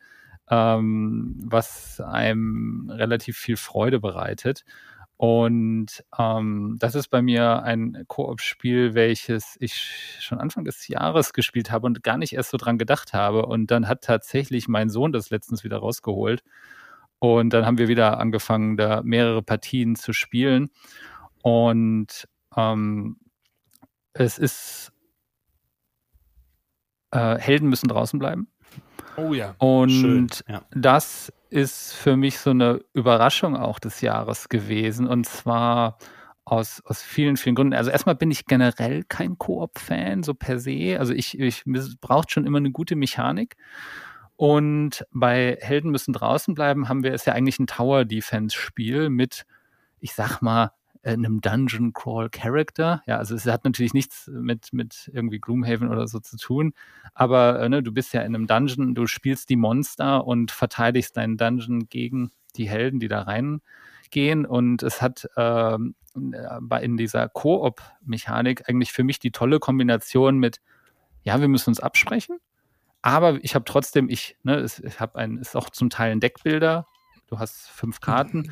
ähm, 0.50 1.36
was 1.46 2.02
einem 2.02 2.90
relativ 2.90 3.38
viel 3.38 3.58
Freude 3.58 4.00
bereitet. 4.00 4.66
Und 5.16 6.04
ähm, 6.18 6.76
das 6.80 6.96
ist 6.96 7.08
bei 7.08 7.22
mir 7.22 7.64
ein 7.64 8.04
Koop-Spiel, 8.08 8.96
welches 8.96 9.56
ich 9.60 10.18
schon 10.20 10.40
Anfang 10.40 10.66
des 10.66 10.88
Jahres 10.88 11.32
gespielt 11.32 11.72
habe 11.72 11.86
und 11.86 12.04
gar 12.04 12.18
nicht 12.18 12.34
erst 12.34 12.50
so 12.50 12.58
dran 12.58 12.78
gedacht 12.78 13.14
habe. 13.14 13.46
Und 13.46 13.72
dann 13.72 13.88
hat 13.88 14.02
tatsächlich 14.02 14.68
mein 14.68 14.90
Sohn 14.90 15.14
das 15.14 15.30
letztens 15.30 15.64
wieder 15.64 15.78
rausgeholt. 15.78 16.44
Und 17.24 17.52
dann 17.52 17.66
haben 17.66 17.78
wir 17.78 17.88
wieder 17.88 18.20
angefangen, 18.20 18.76
da 18.76 19.02
mehrere 19.02 19.42
Partien 19.42 19.96
zu 19.96 20.12
spielen. 20.12 20.72
Und 21.42 22.28
ähm, 22.58 23.16
es 24.12 24.38
ist, 24.38 24.92
äh, 27.12 27.38
Helden 27.38 27.70
müssen 27.70 27.88
draußen 27.88 28.20
bleiben. 28.20 28.50
Oh 29.16 29.34
ja. 29.34 29.56
Und 29.58 29.90
Schön, 29.90 30.28
ja. 30.50 30.64
das 30.72 31.32
ist 31.50 31.94
für 31.94 32.18
mich 32.18 32.40
so 32.40 32.50
eine 32.50 32.82
Überraschung 32.92 33.56
auch 33.56 33.80
des 33.80 34.02
Jahres 34.02 34.50
gewesen. 34.50 35.08
Und 35.08 35.26
zwar 35.26 36.00
aus, 36.44 36.82
aus 36.84 37.02
vielen, 37.02 37.38
vielen 37.38 37.56
Gründen. 37.56 37.74
Also 37.74 37.90
erstmal 37.90 38.16
bin 38.16 38.32
ich 38.32 38.48
generell 38.48 39.06
kein 39.06 39.38
Koop-Fan, 39.38 40.24
so 40.24 40.34
per 40.34 40.60
se. 40.60 40.98
Also 41.00 41.14
ich, 41.14 41.40
ich 41.40 41.64
braucht 42.02 42.32
schon 42.32 42.46
immer 42.46 42.58
eine 42.58 42.72
gute 42.72 42.98
Mechanik. 42.98 43.56
Und 44.36 45.06
bei 45.12 45.58
Helden 45.62 45.92
müssen 45.92 46.14
draußen 46.14 46.54
bleiben, 46.56 46.90
haben 46.90 47.04
wir 47.04 47.14
es 47.14 47.26
ja 47.26 47.34
eigentlich 47.34 47.60
ein 47.60 47.68
Tower-Defense-Spiel 47.68 49.10
mit, 49.10 49.46
ich 50.00 50.14
sag 50.14 50.42
mal, 50.42 50.72
äh, 51.04 51.12
einem 51.12 51.42
Dungeon 51.42 51.94
Crawl 51.94 52.30
Character. 52.30 53.04
Ja, 53.06 53.18
also 53.18 53.36
es 53.36 53.46
hat 53.46 53.66
natürlich 53.66 53.94
nichts 53.94 54.28
mit, 54.28 54.74
mit 54.74 55.12
irgendwie 55.14 55.40
Gloomhaven 55.40 55.90
oder 55.90 56.08
so 56.08 56.20
zu 56.20 56.38
tun. 56.38 56.74
Aber 57.14 57.62
äh, 57.62 57.70
ne, 57.70 57.84
du 57.84 57.92
bist 57.92 58.14
ja 58.14 58.22
in 58.22 58.34
einem 58.34 58.48
Dungeon, 58.48 58.96
du 58.96 59.06
spielst 59.06 59.50
die 59.50 59.56
Monster 59.56 60.26
und 60.26 60.52
verteidigst 60.52 61.16
deinen 61.18 61.38
Dungeon 61.38 61.90
gegen 61.90 62.32
die 62.56 62.70
Helden, 62.70 63.00
die 63.00 63.10
da 63.10 63.24
reingehen. 63.24 64.46
Und 64.46 64.82
es 64.82 65.02
hat 65.02 65.28
ähm, 65.38 65.96
äh, 66.16 66.86
in 66.86 66.98
dieser 66.98 67.30
Koop-Mechanik 67.30 68.70
eigentlich 68.70 68.94
für 68.94 69.04
mich 69.04 69.20
die 69.20 69.32
tolle 69.32 69.60
Kombination 69.60 70.38
mit, 70.38 70.62
ja, 71.24 71.40
wir 71.40 71.48
müssen 71.50 71.70
uns 71.70 71.80
absprechen. 71.80 72.38
Aber 73.04 73.38
ich 73.44 73.54
habe 73.54 73.66
trotzdem, 73.66 74.10
ich, 74.10 74.38
ne, 74.44 74.66
ich 74.66 75.00
habe 75.00 75.20
ein, 75.20 75.38
ist 75.38 75.56
auch 75.56 75.70
zum 75.70 75.90
Teil 75.90 76.14
ein 76.14 76.22
Deckbilder. 76.22 76.88
Du 77.28 77.38
hast 77.38 77.70
fünf 77.70 78.00
Karten 78.00 78.52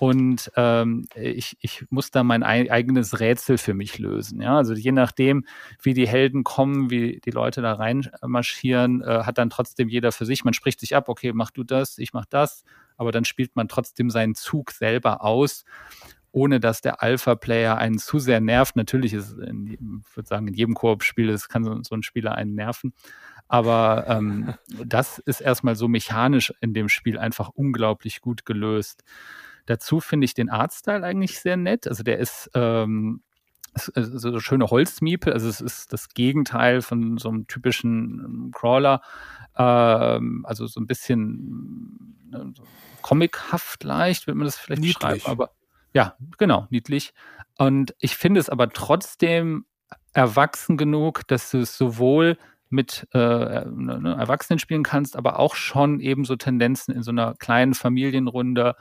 und 0.00 0.50
ähm, 0.56 1.06
ich, 1.14 1.56
ich 1.60 1.84
muss 1.90 2.10
da 2.10 2.24
mein 2.24 2.42
eigenes 2.42 3.20
Rätsel 3.20 3.58
für 3.58 3.74
mich 3.74 3.98
lösen. 3.98 4.40
Ja? 4.40 4.56
Also 4.56 4.74
je 4.74 4.90
nachdem, 4.90 5.44
wie 5.82 5.94
die 5.94 6.08
Helden 6.08 6.42
kommen, 6.42 6.90
wie 6.90 7.20
die 7.24 7.30
Leute 7.30 7.62
da 7.62 7.74
reinmarschieren, 7.74 9.02
äh, 9.02 9.22
hat 9.22 9.38
dann 9.38 9.50
trotzdem 9.50 9.88
jeder 9.88 10.10
für 10.10 10.26
sich, 10.26 10.44
man 10.44 10.54
spricht 10.54 10.80
sich 10.80 10.96
ab, 10.96 11.08
okay, 11.08 11.32
mach 11.32 11.52
du 11.52 11.62
das, 11.62 11.98
ich 11.98 12.12
mach 12.12 12.26
das, 12.26 12.64
aber 12.96 13.12
dann 13.12 13.24
spielt 13.24 13.54
man 13.54 13.68
trotzdem 13.68 14.10
seinen 14.10 14.34
Zug 14.34 14.72
selber 14.72 15.22
aus 15.22 15.64
ohne 16.32 16.60
dass 16.60 16.80
der 16.80 17.02
Alpha-Player 17.02 17.76
einen 17.76 17.98
zu 17.98 18.18
sehr 18.18 18.40
nervt. 18.40 18.74
Natürlich 18.74 19.12
ist, 19.12 19.38
in, 19.38 19.66
ich 19.66 20.16
würde 20.16 20.26
sagen, 20.26 20.48
in 20.48 20.54
jedem 20.54 20.74
Koop-Spiel 20.74 21.38
kann 21.48 21.62
so, 21.62 21.78
so, 21.82 21.94
ein 21.94 22.02
Spieler 22.02 22.34
einen 22.34 22.54
nerven. 22.54 22.94
Aber 23.52 24.06
ähm, 24.08 24.54
das 24.82 25.18
ist 25.18 25.42
erstmal 25.42 25.76
so 25.76 25.86
mechanisch 25.86 26.54
in 26.62 26.72
dem 26.72 26.88
Spiel 26.88 27.18
einfach 27.18 27.50
unglaublich 27.50 28.22
gut 28.22 28.46
gelöst. 28.46 29.04
Dazu 29.66 30.00
finde 30.00 30.24
ich 30.24 30.32
den 30.32 30.48
Artstyle 30.48 31.04
eigentlich 31.04 31.38
sehr 31.38 31.58
nett. 31.58 31.86
Also 31.86 32.02
der 32.02 32.18
ist 32.18 32.50
ähm, 32.54 33.20
so 33.74 34.28
eine 34.28 34.40
schöne 34.40 34.68
Holzmiepe, 34.68 35.34
also 35.34 35.50
es 35.50 35.60
ist 35.60 35.92
das 35.92 36.08
Gegenteil 36.14 36.80
von 36.80 37.18
so 37.18 37.28
einem 37.28 37.46
typischen 37.46 38.24
ähm, 38.24 38.50
Crawler, 38.54 39.02
ähm, 39.58 40.46
also 40.48 40.66
so 40.66 40.80
ein 40.80 40.86
bisschen 40.86 42.16
ne, 42.30 42.54
so 42.56 42.64
comichaft 43.02 43.84
leicht, 43.84 44.26
wird 44.26 44.38
man 44.38 44.46
das 44.46 44.56
vielleicht 44.56 44.80
niedlich. 44.80 44.98
beschreiben, 44.98 45.26
aber 45.26 45.50
ja, 45.92 46.16
genau, 46.38 46.68
niedlich. 46.70 47.12
Und 47.58 47.94
ich 47.98 48.16
finde 48.16 48.40
es 48.40 48.48
aber 48.48 48.70
trotzdem 48.70 49.66
erwachsen 50.14 50.78
genug, 50.78 51.28
dass 51.28 51.50
du 51.50 51.58
es 51.58 51.76
sowohl 51.76 52.38
mit 52.72 53.06
äh, 53.12 53.18
ne, 53.18 54.00
ne, 54.00 54.16
Erwachsenen 54.18 54.58
spielen 54.58 54.82
kannst, 54.82 55.16
aber 55.16 55.38
auch 55.38 55.54
schon 55.54 56.00
eben 56.00 56.24
so 56.24 56.36
Tendenzen 56.36 56.94
in 56.94 57.02
so 57.02 57.10
einer 57.10 57.34
kleinen 57.34 57.74
Familienrunde 57.74 58.74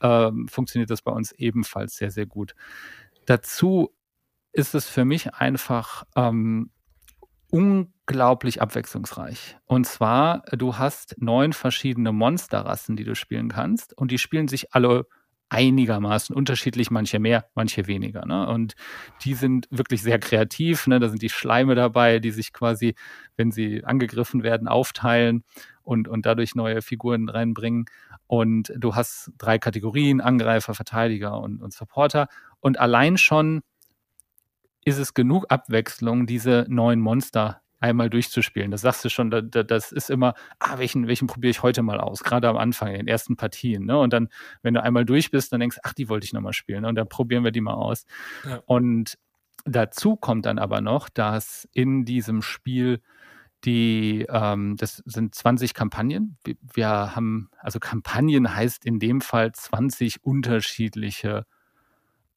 ähm, 0.00 0.48
funktioniert 0.48 0.90
das 0.90 1.02
bei 1.02 1.12
uns 1.12 1.32
ebenfalls 1.32 1.96
sehr, 1.96 2.10
sehr 2.10 2.26
gut. 2.26 2.54
Dazu 3.26 3.90
ist 4.52 4.74
es 4.74 4.88
für 4.88 5.04
mich 5.04 5.34
einfach 5.34 6.04
ähm, 6.16 6.70
unglaublich 7.50 8.60
abwechslungsreich. 8.60 9.56
Und 9.64 9.86
zwar, 9.86 10.42
du 10.52 10.76
hast 10.78 11.16
neun 11.18 11.52
verschiedene 11.52 12.12
Monsterrassen, 12.12 12.96
die 12.96 13.04
du 13.04 13.14
spielen 13.14 13.48
kannst, 13.48 13.96
und 13.96 14.10
die 14.10 14.18
spielen 14.18 14.48
sich 14.48 14.74
alle 14.74 15.06
einigermaßen 15.50 16.34
unterschiedlich, 16.34 16.90
manche 16.90 17.18
mehr, 17.18 17.46
manche 17.54 17.86
weniger. 17.86 18.26
Ne? 18.26 18.46
Und 18.48 18.74
die 19.24 19.34
sind 19.34 19.66
wirklich 19.70 20.02
sehr 20.02 20.18
kreativ. 20.18 20.86
Ne? 20.86 21.00
Da 21.00 21.08
sind 21.08 21.22
die 21.22 21.30
Schleime 21.30 21.74
dabei, 21.74 22.18
die 22.18 22.30
sich 22.30 22.52
quasi, 22.52 22.94
wenn 23.36 23.50
sie 23.50 23.84
angegriffen 23.84 24.42
werden, 24.42 24.68
aufteilen 24.68 25.44
und, 25.82 26.06
und 26.06 26.26
dadurch 26.26 26.54
neue 26.54 26.82
Figuren 26.82 27.28
reinbringen. 27.28 27.86
Und 28.26 28.72
du 28.76 28.94
hast 28.94 29.32
drei 29.38 29.58
Kategorien, 29.58 30.20
Angreifer, 30.20 30.74
Verteidiger 30.74 31.40
und, 31.40 31.62
und 31.62 31.72
Supporter. 31.72 32.28
Und 32.60 32.78
allein 32.78 33.16
schon 33.16 33.62
ist 34.84 34.98
es 34.98 35.14
genug 35.14 35.46
Abwechslung, 35.48 36.26
diese 36.26 36.66
neuen 36.68 37.00
Monster 37.00 37.62
einmal 37.80 38.10
durchzuspielen. 38.10 38.70
Das 38.70 38.80
sagst 38.80 39.04
du 39.04 39.08
schon, 39.08 39.30
da, 39.30 39.40
da, 39.40 39.62
das 39.62 39.92
ist 39.92 40.10
immer, 40.10 40.34
ah, 40.58 40.78
welchen, 40.78 41.06
welchen 41.06 41.26
probiere 41.26 41.50
ich 41.50 41.62
heute 41.62 41.82
mal 41.82 42.00
aus, 42.00 42.24
gerade 42.24 42.48
am 42.48 42.56
Anfang, 42.56 42.88
in 42.88 42.96
den 42.96 43.08
ersten 43.08 43.36
Partien. 43.36 43.86
Ne? 43.86 43.98
Und 43.98 44.12
dann, 44.12 44.28
wenn 44.62 44.74
du 44.74 44.82
einmal 44.82 45.04
durch 45.04 45.30
bist, 45.30 45.52
dann 45.52 45.60
denkst 45.60 45.78
ach, 45.82 45.92
die 45.92 46.08
wollte 46.08 46.24
ich 46.24 46.32
nochmal 46.32 46.52
spielen. 46.52 46.82
Ne? 46.82 46.88
Und 46.88 46.96
dann 46.96 47.08
probieren 47.08 47.44
wir 47.44 47.52
die 47.52 47.60
mal 47.60 47.74
aus. 47.74 48.04
Ja. 48.44 48.62
Und 48.66 49.18
dazu 49.64 50.16
kommt 50.16 50.46
dann 50.46 50.58
aber 50.58 50.80
noch, 50.80 51.08
dass 51.08 51.68
in 51.72 52.04
diesem 52.04 52.42
Spiel 52.42 53.00
die, 53.64 54.26
ähm, 54.28 54.76
das 54.76 55.02
sind 55.04 55.34
20 55.34 55.74
Kampagnen. 55.74 56.36
Wir, 56.44 56.54
wir 56.74 57.16
haben, 57.16 57.50
also 57.58 57.80
Kampagnen 57.80 58.54
heißt 58.54 58.84
in 58.84 58.98
dem 58.98 59.20
Fall 59.20 59.52
20 59.52 60.24
unterschiedliche 60.24 61.44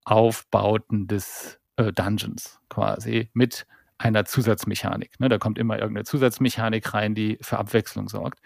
Aufbauten 0.04 1.08
des 1.08 1.60
äh, 1.76 1.92
Dungeons 1.92 2.60
quasi 2.70 3.30
mit 3.34 3.68
einer 4.04 4.26
Zusatzmechanik. 4.26 5.20
Ne? 5.20 5.30
Da 5.30 5.38
kommt 5.38 5.58
immer 5.58 5.76
irgendeine 5.76 6.06
Zusatzmechanik 6.06 6.94
rein, 6.94 7.16
die 7.16 7.38
für 7.42 7.58
Abwechslung 7.58 8.10
sorgt. 8.10 8.40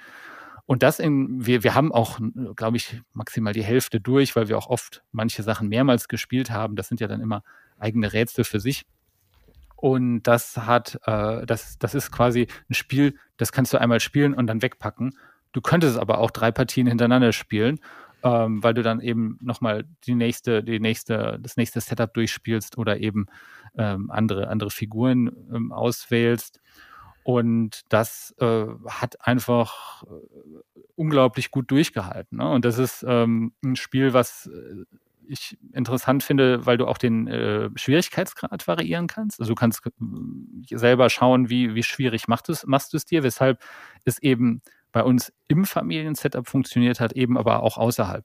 Und 0.66 0.82
das 0.82 1.00
in, 1.00 1.46
wir, 1.46 1.64
wir 1.64 1.76
haben 1.76 1.92
auch, 1.92 2.20
glaube 2.56 2.78
ich, 2.78 3.02
maximal 3.14 3.54
die 3.54 3.64
Hälfte 3.64 4.02
durch, 4.02 4.36
weil 4.36 4.48
wir 4.48 4.58
auch 4.58 4.68
oft 4.68 5.04
manche 5.12 5.44
Sachen 5.44 5.70
mehrmals 5.70 6.08
gespielt 6.08 6.50
haben. 6.50 6.76
Das 6.76 6.88
sind 6.88 7.00
ja 7.00 7.08
dann 7.08 7.22
immer 7.22 7.44
eigene 7.78 8.14
Rätsel 8.14 8.44
für 8.44 8.60
sich. 8.60 8.86
Und 9.76 10.24
das 10.24 10.58
hat, 10.58 11.00
äh, 11.06 11.46
das, 11.46 11.78
das 11.78 11.94
ist 11.94 12.12
quasi 12.12 12.48
ein 12.70 12.74
Spiel, 12.74 13.16
das 13.38 13.52
kannst 13.52 13.74
du 13.74 13.78
einmal 13.80 14.00
spielen 14.00 14.34
und 14.34 14.48
dann 14.48 14.62
wegpacken. 14.62 15.16
Du 15.52 15.62
könntest 15.62 15.98
aber 15.98 16.18
auch 16.18 16.32
drei 16.32 16.52
Partien 16.52 16.88
hintereinander 16.88 17.32
spielen, 17.32 17.80
ähm, 18.26 18.64
weil 18.64 18.74
du 18.74 18.82
dann 18.82 19.02
eben 19.02 19.38
nochmal 19.40 19.86
die 20.06 20.16
nächste, 20.16 20.64
die 20.64 20.80
nächste, 20.80 21.38
das 21.40 21.58
nächste 21.58 21.80
Setup 21.80 22.12
durchspielst 22.12 22.78
oder 22.78 23.00
eben 23.00 23.28
ähm, 23.78 24.10
andere, 24.10 24.48
andere 24.48 24.72
Figuren 24.72 25.32
ähm, 25.54 25.72
auswählst. 25.72 26.60
Und 27.24 27.82
das 27.90 28.36
äh, 28.40 28.66
hat 28.88 29.26
einfach 29.26 30.04
äh, 30.04 30.08
unglaublich 30.96 31.52
gut 31.52 31.70
durchgehalten. 31.70 32.40
Ne? 32.40 32.50
Und 32.50 32.66
das 32.66 32.80
ist 32.80 33.06
ähm, 33.08 33.54
ein 33.64 33.76
Spiel, 33.76 34.14
was 34.14 34.48
äh, 34.48 34.86
ich 35.28 35.58
interessant 35.74 36.24
finde, 36.24 36.66
weil 36.66 36.78
du 36.78 36.88
auch 36.88 36.98
den 36.98 37.28
äh, 37.28 37.70
Schwierigkeitsgrad 37.76 38.68
variieren 38.68 39.08
kannst. 39.08 39.40
Also 39.40 39.52
du 39.52 39.56
kannst 39.56 39.86
äh, 39.86 40.78
selber 40.78 41.10
schauen, 41.10 41.50
wie, 41.50 41.76
wie 41.76 41.84
schwierig 41.84 42.28
machst 42.28 42.48
du 42.48 42.98
es 42.98 43.06
dir, 43.06 43.24
weshalb 43.24 43.64
es 44.04 44.20
eben 44.20 44.62
bei 44.96 45.04
uns 45.04 45.34
im 45.50 45.66
Familiensetup 45.66 46.48
funktioniert 46.48 47.02
hat, 47.02 47.12
eben 47.12 47.38
aber 47.38 47.64
auch 47.64 47.78
außerhalb. 47.78 48.24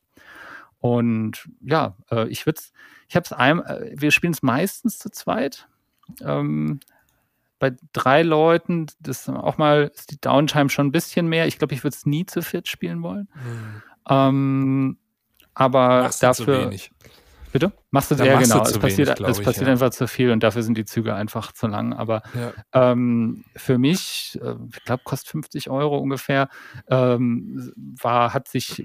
Und 0.79 1.49
ja, 1.61 1.97
äh, 2.13 2.29
ich 2.29 2.47
würde 2.47 2.61
es, 2.61 2.73
ich 3.09 3.17
habe 3.17 3.25
es 3.25 3.33
einem, 3.33 3.61
äh, 3.61 3.91
wir 4.01 4.13
spielen 4.13 4.33
es 4.33 4.41
meistens 4.45 5.01
zu 5.01 5.11
zweit. 5.11 5.67
Ähm, 6.21 6.79
bei 7.59 7.73
drei 7.93 8.23
Leuten, 8.23 8.87
das 9.01 9.29
auch 9.29 9.59
mal 9.59 9.91
ist 9.93 10.13
die 10.13 10.21
Downtime 10.21 10.71
schon 10.71 10.87
ein 10.87 10.93
bisschen 10.93 11.27
mehr. 11.27 11.49
Ich 11.49 11.59
glaube, 11.59 11.75
ich 11.75 11.83
würde 11.83 11.97
es 11.97 12.07
nie 12.07 12.25
zu 12.25 12.41
viert 12.41 12.69
spielen 12.69 13.03
wollen. 13.03 13.29
Mhm. 13.35 13.83
Ähm, 14.09 14.99
aber 15.55 16.03
Machst 16.05 16.23
dafür. 16.23 16.71
Bitte? 17.53 17.73
Machst 17.91 18.11
du 18.11 18.15
sehr 18.15 18.39
genau. 18.39 18.63
Es 18.63 18.79
passiert, 18.79 19.19
wenig, 19.19 19.31
es 19.31 19.43
passiert 19.43 19.67
ja. 19.67 19.73
einfach 19.73 19.91
zu 19.91 20.07
viel 20.07 20.31
und 20.31 20.43
dafür 20.43 20.63
sind 20.63 20.77
die 20.77 20.85
Züge 20.85 21.15
einfach 21.15 21.53
zu 21.53 21.67
lang. 21.67 21.93
Aber 21.93 22.23
ja. 22.35 22.53
ähm, 22.73 23.45
für 23.57 23.79
mich, 23.79 24.39
äh, 24.43 24.55
ich 24.73 24.85
glaube, 24.85 25.03
kostet 25.05 25.31
50 25.31 25.71
Euro 25.71 25.99
ungefähr, 25.99 26.49
ähm, 26.89 27.73
war, 27.77 28.35
hat 28.35 28.49
sich 28.49 28.85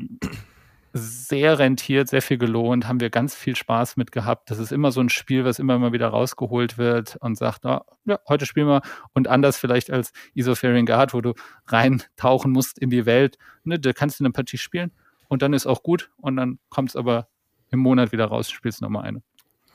sehr 0.98 1.60
rentiert, 1.60 2.08
sehr 2.08 2.22
viel 2.22 2.38
gelohnt, 2.38 2.88
haben 2.88 3.02
wir 3.02 3.10
ganz 3.10 3.36
viel 3.36 3.58
Spaß 3.58 3.98
mit 3.98 4.14
gehabt. 4.14 4.50
Das 4.50 4.60
ist 4.60 4.72
immer 4.72 4.94
so 4.94 5.02
ein 5.02 5.10
Spiel, 5.10 5.44
was 5.44 5.60
immer 5.60 5.78
mal 5.78 5.92
wieder 5.92 6.08
rausgeholt 6.08 6.78
wird 6.78 7.18
und 7.18 7.38
sagt, 7.38 7.66
oh, 7.66 7.82
ja, 8.06 8.20
heute 8.30 8.46
spielen 8.46 8.68
wir 8.68 8.82
und 9.14 9.28
anders 9.28 9.58
vielleicht 9.58 9.92
als 9.92 10.14
Isofarian 10.36 10.86
Guard, 10.86 11.14
wo 11.14 11.20
du 11.20 11.34
reintauchen 11.68 12.54
musst 12.54 12.80
in 12.80 12.90
die 12.90 13.06
Welt. 13.06 13.38
Ne, 13.66 13.78
da 13.78 13.92
kannst 13.92 14.22
du 14.22 14.24
eine 14.24 14.32
Partie 14.32 14.58
spielen 14.58 14.92
und 15.28 15.42
dann 15.42 15.52
ist 15.52 15.68
auch 15.68 15.84
gut 15.84 16.12
und 16.16 16.38
dann 16.38 16.60
kommt 16.70 16.90
es 16.92 16.96
aber 16.96 17.28
im 17.72 17.80
Monat 17.80 18.12
wieder 18.12 18.26
raus, 18.26 18.50
spielst 18.50 18.82
nochmal 18.82 19.06
eine. 19.06 19.22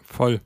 Voll. 0.03 0.41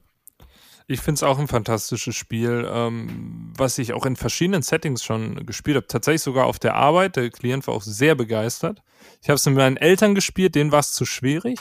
Ich 0.86 1.00
finde 1.00 1.14
es 1.14 1.22
auch 1.22 1.38
ein 1.38 1.48
fantastisches 1.48 2.14
Spiel, 2.14 2.68
ähm, 2.70 3.52
was 3.56 3.78
ich 3.78 3.94
auch 3.94 4.04
in 4.04 4.16
verschiedenen 4.16 4.60
Settings 4.60 5.02
schon 5.02 5.46
gespielt 5.46 5.76
habe. 5.76 5.86
Tatsächlich 5.86 6.20
sogar 6.20 6.46
auf 6.46 6.58
der 6.58 6.74
Arbeit. 6.74 7.16
Der 7.16 7.30
Klient 7.30 7.66
war 7.66 7.74
auch 7.74 7.82
sehr 7.82 8.14
begeistert. 8.14 8.82
Ich 9.22 9.30
habe 9.30 9.36
es 9.36 9.46
mit 9.46 9.56
meinen 9.56 9.78
Eltern 9.78 10.14
gespielt, 10.14 10.54
denen 10.54 10.72
war 10.72 10.80
es 10.80 10.92
zu 10.92 11.06
schwierig. 11.06 11.58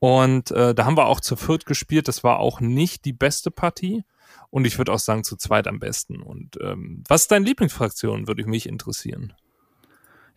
Und 0.00 0.50
äh, 0.50 0.74
da 0.74 0.84
haben 0.84 0.96
wir 0.96 1.06
auch 1.06 1.20
zu 1.20 1.36
viert 1.36 1.66
gespielt. 1.66 2.08
Das 2.08 2.24
war 2.24 2.40
auch 2.40 2.60
nicht 2.60 3.04
die 3.04 3.12
beste 3.12 3.52
Partie. 3.52 4.04
Und 4.50 4.66
ich 4.66 4.78
würde 4.78 4.92
auch 4.92 4.98
sagen, 4.98 5.22
zu 5.22 5.36
zweit 5.36 5.68
am 5.68 5.78
besten. 5.78 6.20
Und 6.20 6.58
ähm, 6.60 7.04
was 7.06 7.22
ist 7.22 7.30
deine 7.30 7.44
Lieblingsfraktion, 7.44 8.26
würde 8.26 8.40
ich 8.40 8.46
mich 8.48 8.68
interessieren. 8.68 9.34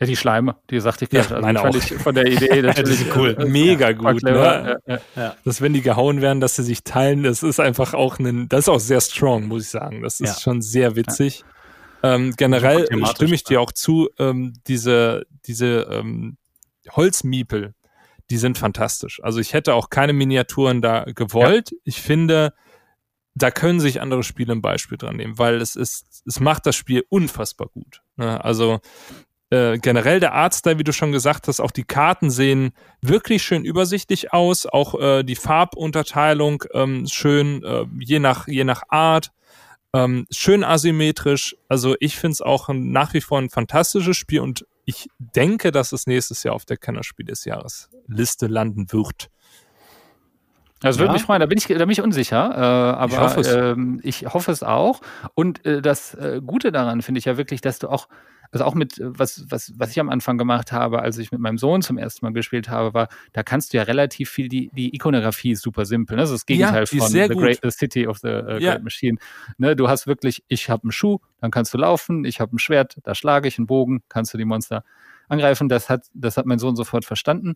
Ja, 0.01 0.07
die 0.07 0.15
Schleime, 0.15 0.55
die 0.71 0.79
sagte 0.79 1.05
ich 1.05 1.11
gerade. 1.11 1.29
Ja, 1.29 1.35
also 1.35 1.45
meine 1.45 1.61
auch. 1.61 1.99
von 2.01 2.15
der 2.15 2.25
Idee 2.25 2.61
natürlich 2.63 3.15
cool. 3.15 3.37
Äh, 3.39 3.45
Mega 3.45 3.91
gut. 3.91 4.23
Ne? 4.23 4.79
Ja, 4.87 4.99
ja, 5.15 5.35
dass 5.45 5.61
wenn 5.61 5.73
die 5.73 5.81
gehauen 5.81 6.21
werden, 6.21 6.41
dass 6.41 6.55
sie 6.55 6.63
sich 6.63 6.83
teilen, 6.83 7.21
das 7.21 7.43
ist 7.43 7.59
einfach 7.59 7.93
auch 7.93 8.17
ein, 8.17 8.49
das 8.49 8.61
ist 8.61 8.69
auch 8.69 8.79
sehr 8.79 8.99
strong, 8.99 9.47
muss 9.47 9.65
ich 9.65 9.69
sagen. 9.69 10.01
Das 10.01 10.19
ist 10.19 10.41
schon 10.41 10.63
sehr 10.63 10.95
witzig. 10.95 11.45
Ähm, 12.01 12.33
generell 12.35 12.87
stimme 13.13 13.35
ich 13.35 13.43
dir 13.43 13.61
auch 13.61 13.71
zu, 13.71 14.09
ähm, 14.17 14.53
diese, 14.65 15.27
diese 15.45 15.87
ähm, 15.91 16.37
Holzmiepel, 16.89 17.75
die 18.31 18.37
sind 18.37 18.57
fantastisch. 18.57 19.21
Also 19.23 19.39
ich 19.39 19.53
hätte 19.53 19.75
auch 19.75 19.91
keine 19.91 20.13
Miniaturen 20.13 20.81
da 20.81 21.03
gewollt. 21.03 21.73
Ich 21.83 22.01
finde, 22.01 22.53
da 23.35 23.51
können 23.51 23.79
sich 23.79 24.01
andere 24.01 24.23
Spiele 24.23 24.53
ein 24.53 24.63
Beispiel 24.63 24.97
dran 24.97 25.17
nehmen, 25.17 25.37
weil 25.37 25.61
es 25.61 25.75
ist, 25.75 26.23
es 26.25 26.39
macht 26.39 26.65
das 26.65 26.75
Spiel 26.75 27.03
unfassbar 27.09 27.67
gut. 27.67 28.01
Ne? 28.15 28.43
Also 28.43 28.79
äh, 29.51 29.77
generell 29.77 30.19
der 30.19 30.33
Artstyle, 30.33 30.79
wie 30.79 30.83
du 30.83 30.93
schon 30.93 31.11
gesagt 31.11 31.47
hast, 31.47 31.59
auch 31.59 31.71
die 31.71 31.83
Karten 31.83 32.29
sehen 32.31 32.71
wirklich 33.01 33.43
schön 33.43 33.65
übersichtlich 33.65 34.33
aus, 34.33 34.65
auch 34.65 34.99
äh, 34.99 35.23
die 35.23 35.35
Farbunterteilung 35.35 36.63
ähm, 36.73 37.05
schön, 37.07 37.63
äh, 37.63 37.85
je 37.99 38.19
nach 38.19 38.47
je 38.47 38.63
nach 38.63 38.83
Art, 38.87 39.31
ähm, 39.93 40.25
schön 40.31 40.63
asymmetrisch. 40.63 41.57
Also 41.67 41.95
ich 41.99 42.15
finde 42.15 42.33
es 42.33 42.41
auch 42.41 42.69
ein, 42.69 42.91
nach 42.91 43.13
wie 43.13 43.21
vor 43.21 43.39
ein 43.39 43.49
fantastisches 43.49 44.17
Spiel 44.17 44.39
und 44.39 44.65
ich 44.85 45.09
denke, 45.19 45.71
dass 45.71 45.91
es 45.91 46.07
nächstes 46.07 46.43
Jahr 46.43 46.55
auf 46.55 46.65
der 46.65 46.77
Kennerspiel 46.77 47.25
des 47.25 47.45
Jahres 47.45 47.89
Liste 48.07 48.47
landen 48.47 48.91
wird. 48.91 49.29
Also 50.83 50.99
würde 50.99 51.09
ja. 51.09 51.13
mich 51.13 51.23
freuen, 51.23 51.39
da 51.39 51.45
bin 51.45 51.57
ich, 51.57 51.67
da 51.67 51.77
bin 51.77 51.89
ich 51.89 52.01
unsicher, 52.01 52.51
äh, 52.55 52.97
aber 52.97 53.13
ich 53.13 53.19
hoffe, 53.19 53.39
es. 53.41 53.53
Ähm, 53.53 53.99
ich 54.03 54.25
hoffe 54.25 54.51
es 54.51 54.63
auch. 54.63 55.01
Und 55.35 55.65
äh, 55.65 55.81
das 55.81 56.15
äh, 56.15 56.41
Gute 56.45 56.71
daran 56.71 57.01
finde 57.01 57.19
ich 57.19 57.25
ja 57.25 57.37
wirklich, 57.37 57.61
dass 57.61 57.79
du 57.79 57.89
auch 57.89 58.07
also 58.51 58.65
auch 58.65 58.75
mit, 58.75 58.99
was, 59.01 59.45
was, 59.49 59.71
was 59.77 59.91
ich 59.91 59.99
am 59.99 60.09
Anfang 60.09 60.37
gemacht 60.37 60.71
habe, 60.71 61.01
als 61.01 61.17
ich 61.17 61.31
mit 61.31 61.39
meinem 61.39 61.57
Sohn 61.57 61.81
zum 61.81 61.97
ersten 61.97 62.25
Mal 62.25 62.33
gespielt 62.33 62.69
habe, 62.69 62.93
war, 62.93 63.07
da 63.31 63.43
kannst 63.43 63.71
du 63.71 63.77
ja 63.77 63.83
relativ 63.83 64.29
viel, 64.29 64.49
die, 64.49 64.69
die 64.73 64.93
Ikonografie 64.93 65.51
ist 65.51 65.61
super 65.61 65.85
simpel. 65.85 66.17
Ne? 66.17 66.23
Das 66.23 66.31
ist 66.31 66.39
das 66.39 66.45
Gegenteil 66.45 66.85
ja, 66.91 66.99
von 66.99 67.09
The 67.09 67.27
Great 67.29 67.59
the 67.63 67.71
City 67.71 68.07
of 68.07 68.17
the 68.17 68.27
uh, 68.27 68.57
ja. 68.57 68.71
Great 68.71 68.83
Machine. 68.83 69.17
Ne? 69.57 69.75
Du 69.75 69.87
hast 69.87 70.05
wirklich, 70.05 70.43
ich 70.49 70.69
habe 70.69 70.83
einen 70.83 70.91
Schuh, 70.91 71.19
dann 71.39 71.49
kannst 71.49 71.73
du 71.73 71.77
laufen, 71.77 72.25
ich 72.25 72.41
habe 72.41 72.55
ein 72.55 72.59
Schwert, 72.59 72.97
da 73.03 73.15
schlage 73.15 73.47
ich 73.47 73.57
einen 73.57 73.67
Bogen, 73.67 74.03
kannst 74.09 74.33
du 74.33 74.37
die 74.37 74.45
Monster 74.45 74.83
angreifen. 75.29 75.69
Das 75.69 75.89
hat, 75.89 76.07
das 76.13 76.35
hat 76.35 76.45
mein 76.45 76.59
Sohn 76.59 76.75
sofort 76.75 77.05
verstanden. 77.05 77.55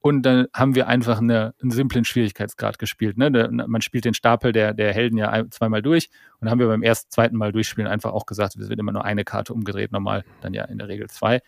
Und 0.00 0.22
dann 0.22 0.46
haben 0.54 0.74
wir 0.74 0.86
einfach 0.86 1.18
eine, 1.18 1.54
einen 1.60 1.72
simplen 1.72 2.04
Schwierigkeitsgrad 2.04 2.78
gespielt. 2.78 3.18
Ne? 3.18 3.30
Man 3.66 3.82
spielt 3.82 4.04
den 4.04 4.14
Stapel 4.14 4.52
der, 4.52 4.72
der 4.72 4.92
Helden 4.94 5.18
ja 5.18 5.44
zweimal 5.50 5.82
durch. 5.82 6.08
Und 6.34 6.44
dann 6.44 6.50
haben 6.50 6.60
wir 6.60 6.68
beim 6.68 6.82
ersten, 6.82 7.10
zweiten 7.10 7.36
Mal 7.36 7.50
durchspielen 7.50 7.90
einfach 7.90 8.12
auch 8.12 8.24
gesagt, 8.24 8.54
es 8.56 8.68
wird 8.68 8.78
immer 8.78 8.92
nur 8.92 9.04
eine 9.04 9.24
Karte 9.24 9.52
umgedreht, 9.52 9.90
normal 9.90 10.24
dann 10.40 10.54
ja 10.54 10.64
in 10.64 10.78
der 10.78 10.88
Regel 10.88 11.08
zwei. 11.08 11.40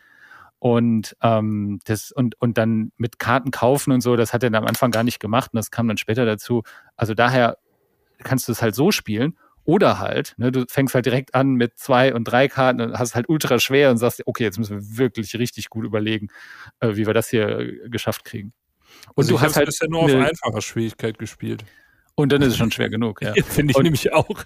Und 0.59 1.16
ähm, 1.22 1.78
das 1.85 2.12
und 2.12 2.39
und 2.40 2.59
dann 2.59 2.93
mit 2.98 3.18
Karten 3.18 3.51
kaufen 3.51 3.93
und 3.93 4.02
so, 4.02 4.16
das 4.16 4.35
hat 4.35 4.43
er 4.43 4.52
am 4.52 4.66
Anfang 4.66 4.90
gar 4.90 5.05
nicht 5.05 5.18
gemacht 5.18 5.52
und 5.55 5.56
das 5.56 5.70
kam 5.70 5.89
dann 5.89 5.97
später 5.97 6.27
dazu. 6.27 6.64
Also 6.97 7.14
daher 7.14 7.56
kannst 8.18 8.47
du 8.47 8.52
es 8.52 8.60
halt 8.60 8.74
so 8.74 8.90
spielen 8.90 9.39
oder 9.71 10.01
halt, 10.01 10.35
ne, 10.37 10.51
du 10.51 10.65
fängst 10.69 10.97
halt 10.97 11.07
direkt 11.07 11.37
an 11.37 11.53
mit 11.53 11.79
zwei 11.79 12.13
und 12.13 12.25
drei 12.25 12.49
Karten 12.49 12.81
und 12.81 12.99
hast 12.99 13.15
halt 13.15 13.29
ultra 13.29 13.61
schwer 13.61 13.93
und 13.93 13.99
sagst, 13.99 14.21
okay, 14.27 14.43
jetzt 14.43 14.59
müssen 14.59 14.81
wir 14.81 14.99
wirklich 14.99 15.39
richtig 15.39 15.71
gut 15.71 15.85
überlegen, 15.85 16.27
äh, 16.81 16.97
wie 16.97 17.07
wir 17.07 17.15
das 17.15 17.29
hier 17.29 17.61
äh, 17.61 17.89
geschafft 17.89 18.25
kriegen. 18.25 18.53
Und 19.15 19.23
also 19.23 19.37
du 19.37 19.41
hast 19.41 19.55
halt 19.55 19.67
bisher 19.67 19.89
nur 19.89 20.03
auf 20.03 20.13
einfacher 20.13 20.61
Schwierigkeit 20.61 21.21
gespielt. 21.21 21.65
Und 22.17 22.33
dann 22.33 22.43
ist 22.43 22.49
es 22.49 22.57
schon 22.57 22.73
schwer 22.73 22.91
genug, 22.91 23.23
ja. 23.23 23.33
Finde 23.45 23.71
ich 23.71 23.77
und, 23.77 23.85
nämlich 23.85 24.13
auch. 24.13 24.43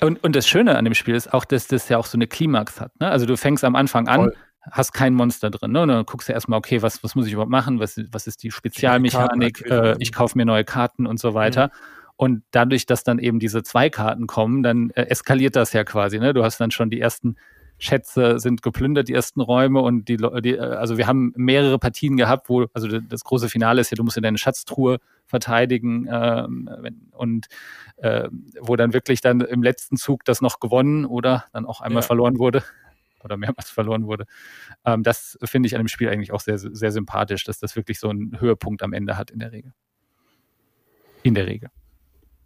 Und, 0.00 0.22
und 0.22 0.36
das 0.36 0.46
Schöne 0.46 0.76
an 0.78 0.84
dem 0.84 0.94
Spiel 0.94 1.16
ist 1.16 1.34
auch, 1.34 1.44
dass 1.44 1.66
das 1.66 1.88
ja 1.88 1.98
auch 1.98 2.06
so 2.06 2.16
eine 2.16 2.28
Klimax 2.28 2.80
hat. 2.80 2.92
Ne? 3.00 3.10
Also 3.10 3.26
du 3.26 3.36
fängst 3.36 3.64
am 3.64 3.74
Anfang 3.74 4.06
an, 4.06 4.20
Voll. 4.20 4.36
hast 4.70 4.92
kein 4.92 5.12
Monster 5.12 5.50
drin. 5.50 5.72
Ne? 5.72 5.82
Und 5.82 5.88
dann 5.88 6.06
guckst 6.06 6.28
du 6.28 6.34
erstmal, 6.34 6.60
okay, 6.60 6.82
was, 6.82 7.02
was 7.02 7.16
muss 7.16 7.26
ich 7.26 7.32
überhaupt 7.32 7.50
machen? 7.50 7.80
Was, 7.80 8.00
was 8.12 8.28
ist 8.28 8.44
die 8.44 8.52
Spezialmechanik? 8.52 9.66
Äh, 9.68 9.96
ich 9.98 10.12
kaufe 10.12 10.38
mir 10.38 10.44
neue 10.44 10.62
Karten 10.62 11.04
und 11.08 11.18
so 11.18 11.34
weiter. 11.34 11.66
Mhm. 11.66 12.01
Und 12.22 12.44
dadurch, 12.52 12.86
dass 12.86 13.02
dann 13.02 13.18
eben 13.18 13.40
diese 13.40 13.64
zwei 13.64 13.90
Karten 13.90 14.28
kommen, 14.28 14.62
dann 14.62 14.90
äh, 14.90 15.06
eskaliert 15.06 15.56
das 15.56 15.72
ja 15.72 15.82
quasi. 15.82 16.20
Ne? 16.20 16.32
Du 16.32 16.44
hast 16.44 16.60
dann 16.60 16.70
schon 16.70 16.88
die 16.88 17.00
ersten 17.00 17.34
Schätze 17.78 18.38
sind 18.38 18.62
geplündert, 18.62 19.08
die 19.08 19.12
ersten 19.12 19.40
Räume 19.40 19.80
und 19.80 20.06
die, 20.08 20.18
die, 20.18 20.54
äh, 20.54 20.60
also 20.60 20.98
wir 20.98 21.08
haben 21.08 21.32
mehrere 21.34 21.80
Partien 21.80 22.16
gehabt, 22.16 22.48
wo, 22.48 22.66
also 22.74 23.00
das 23.00 23.24
große 23.24 23.48
Finale 23.48 23.80
ist 23.80 23.90
ja, 23.90 23.96
du 23.96 24.04
musst 24.04 24.16
in 24.16 24.22
deine 24.22 24.38
Schatztruhe 24.38 25.00
verteidigen 25.26 26.06
ähm, 26.08 26.70
und 27.10 27.48
äh, 27.96 28.28
wo 28.60 28.76
dann 28.76 28.92
wirklich 28.92 29.20
dann 29.20 29.40
im 29.40 29.64
letzten 29.64 29.96
Zug 29.96 30.24
das 30.24 30.40
noch 30.40 30.60
gewonnen 30.60 31.04
oder 31.04 31.46
dann 31.52 31.66
auch 31.66 31.80
einmal 31.80 32.02
ja. 32.02 32.06
verloren 32.06 32.38
wurde 32.38 32.62
oder 33.24 33.36
mehrmals 33.36 33.68
verloren 33.68 34.06
wurde. 34.06 34.26
Ähm, 34.84 35.02
das 35.02 35.36
finde 35.42 35.66
ich 35.66 35.74
an 35.74 35.82
dem 35.82 35.88
Spiel 35.88 36.08
eigentlich 36.08 36.30
auch 36.30 36.40
sehr, 36.40 36.56
sehr 36.58 36.92
sympathisch, 36.92 37.42
dass 37.42 37.58
das 37.58 37.74
wirklich 37.74 37.98
so 37.98 38.10
einen 38.10 38.40
Höhepunkt 38.40 38.84
am 38.84 38.92
Ende 38.92 39.18
hat 39.18 39.32
in 39.32 39.40
der 39.40 39.50
Regel. 39.50 39.72
In 41.24 41.34
der 41.34 41.48
Regel. 41.48 41.68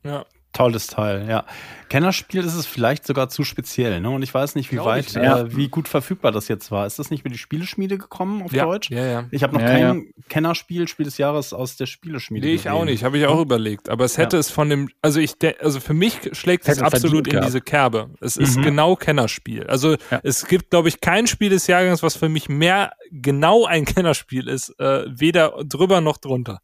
Ja. 0.07 0.25
Tolles 0.57 0.87
Teil, 0.87 1.29
ja. 1.29 1.45
Kennerspiel 1.91 2.43
ist 2.43 2.55
es 2.55 2.65
vielleicht 2.65 3.07
sogar 3.07 3.29
zu 3.29 3.45
speziell, 3.45 4.01
ne? 4.01 4.09
Und 4.09 4.23
ich 4.23 4.33
weiß 4.33 4.55
nicht, 4.55 4.73
wie 4.73 4.77
Glaube 4.77 4.91
weit, 4.91 5.07
ich, 5.07 5.13
ja. 5.13 5.41
äh, 5.41 5.55
wie 5.55 5.69
gut 5.69 5.87
verfügbar 5.87 6.33
das 6.33 6.49
jetzt 6.49 6.71
war. 6.71 6.87
Ist 6.87 6.99
das 6.99 7.11
nicht 7.11 7.25
mit 7.25 7.35
die 7.35 7.39
Spieleschmiede 7.39 7.99
gekommen 7.99 8.43
auf 8.43 8.53
ja. 8.53 8.65
Deutsch? 8.65 8.89
Ja, 8.91 9.05
ja. 9.05 9.25
Ich 9.31 9.43
habe 9.43 9.53
noch 9.53 9.61
ja, 9.61 9.69
kein 9.69 10.11
Kennerspiel, 10.31 10.89
Spiel 10.89 11.05
des 11.05 11.19
Jahres 11.19 11.53
aus 11.53 11.77
der 11.77 11.85
Spieleschmiede. 11.85 12.47
Nee, 12.47 12.55
ich 12.55 12.71
auch 12.71 12.87
nicht, 12.87 13.05
habe 13.05 13.19
ich 13.19 13.27
auch 13.27 13.39
überlegt. 13.39 13.91
Aber 13.91 14.07
es 14.07 14.17
hätte 14.17 14.39
es 14.39 14.51
von 14.51 14.71
dem, 14.71 14.89
also 15.03 15.21
ich, 15.21 15.35
also 15.61 15.79
für 15.79 15.95
mich 15.95 16.19
schlägt 16.33 16.67
es 16.67 16.81
absolut 16.81 17.29
in 17.29 17.43
diese 17.43 17.61
Kerbe. 17.61 18.09
Es 18.23 18.39
ist 18.39 18.57
mhm. 18.57 18.63
genau 18.63 18.97
Kennerspiel. 18.97 19.67
Also 19.67 19.97
es 20.23 20.47
gibt, 20.47 20.71
glaube 20.71 20.89
ich, 20.89 21.03
kein 21.03 21.27
Spiel 21.27 21.51
des 21.51 21.67
Jahres, 21.67 22.03
was 22.03 22.17
für 22.17 22.31
mich 22.31 22.49
mehr 22.49 22.93
genau 23.11 23.67
ein 23.67 23.85
Kennerspiel 23.85 24.49
ist, 24.49 24.71
äh, 24.81 25.05
weder 25.07 25.63
drüber 25.65 26.01
noch 26.01 26.17
drunter. 26.17 26.61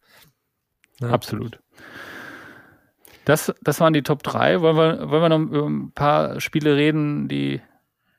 Absolut. 1.03 1.59
Das, 3.25 3.55
das 3.63 3.81
waren 3.81 3.93
die 3.93 4.03
Top 4.03 4.23
3. 4.23 4.61
Wollen 4.61 4.77
wir, 4.77 5.11
wollen 5.11 5.23
wir 5.23 5.29
noch 5.29 5.41
über 5.41 5.67
ein 5.67 5.93
paar 5.93 6.41
Spiele 6.41 6.77
reden, 6.77 7.29
die, 7.29 7.61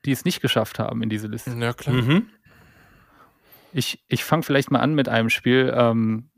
die 0.06 0.12
es 0.12 0.26
nicht 0.26 0.42
geschafft 0.42 0.80
haben 0.80 1.04
in 1.04 1.10
diese 1.10 1.28
Liste? 1.28 1.52
Ja, 1.60 1.74
klar. 1.74 1.96
Mhm. 1.96 2.28
Ich, 3.74 4.04
ich 4.08 4.24
fange 4.24 4.44
vielleicht 4.44 4.72
mal 4.72 4.80
an 4.80 4.94
mit 4.94 5.10
einem 5.10 5.30
Spiel, 5.30 5.74
ähm, 5.76 6.30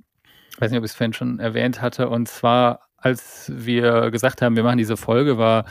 weiß 0.57 0.71
nicht, 0.71 0.79
ob 0.79 0.85
ich 0.85 0.91
es 0.91 0.97
vorhin 0.97 1.13
schon 1.13 1.39
erwähnt 1.39 1.81
hatte, 1.81 2.09
und 2.09 2.27
zwar, 2.29 2.87
als 2.97 3.51
wir 3.53 4.09
gesagt 4.09 4.41
haben, 4.41 4.55
wir 4.55 4.63
machen 4.63 4.77
diese 4.77 4.95
Folge, 4.95 5.37
war 5.37 5.65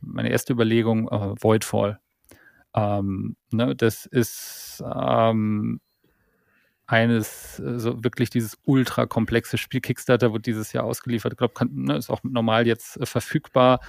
meine 0.00 0.30
erste 0.30 0.54
Überlegung 0.54 1.08
äh, 1.08 1.34
Voidfall. 1.40 2.00
Ähm, 2.74 3.36
ne, 3.50 3.76
das 3.76 4.06
ist 4.06 4.82
ähm, 4.84 5.80
eines, 6.92 7.58
äh, 7.58 7.78
so 7.78 8.04
wirklich 8.04 8.30
dieses 8.30 8.58
ultra 8.64 9.06
komplexe 9.06 9.56
Spiel. 9.56 9.80
Kickstarter 9.80 10.32
wird 10.32 10.46
dieses 10.46 10.72
Jahr 10.72 10.84
ausgeliefert. 10.84 11.32
Ich 11.32 11.38
glaube, 11.38 11.54
ne, 11.70 11.96
ist 11.96 12.10
auch 12.10 12.22
normal 12.22 12.66
jetzt 12.66 13.00
äh, 13.00 13.06
verfügbar. 13.06 13.80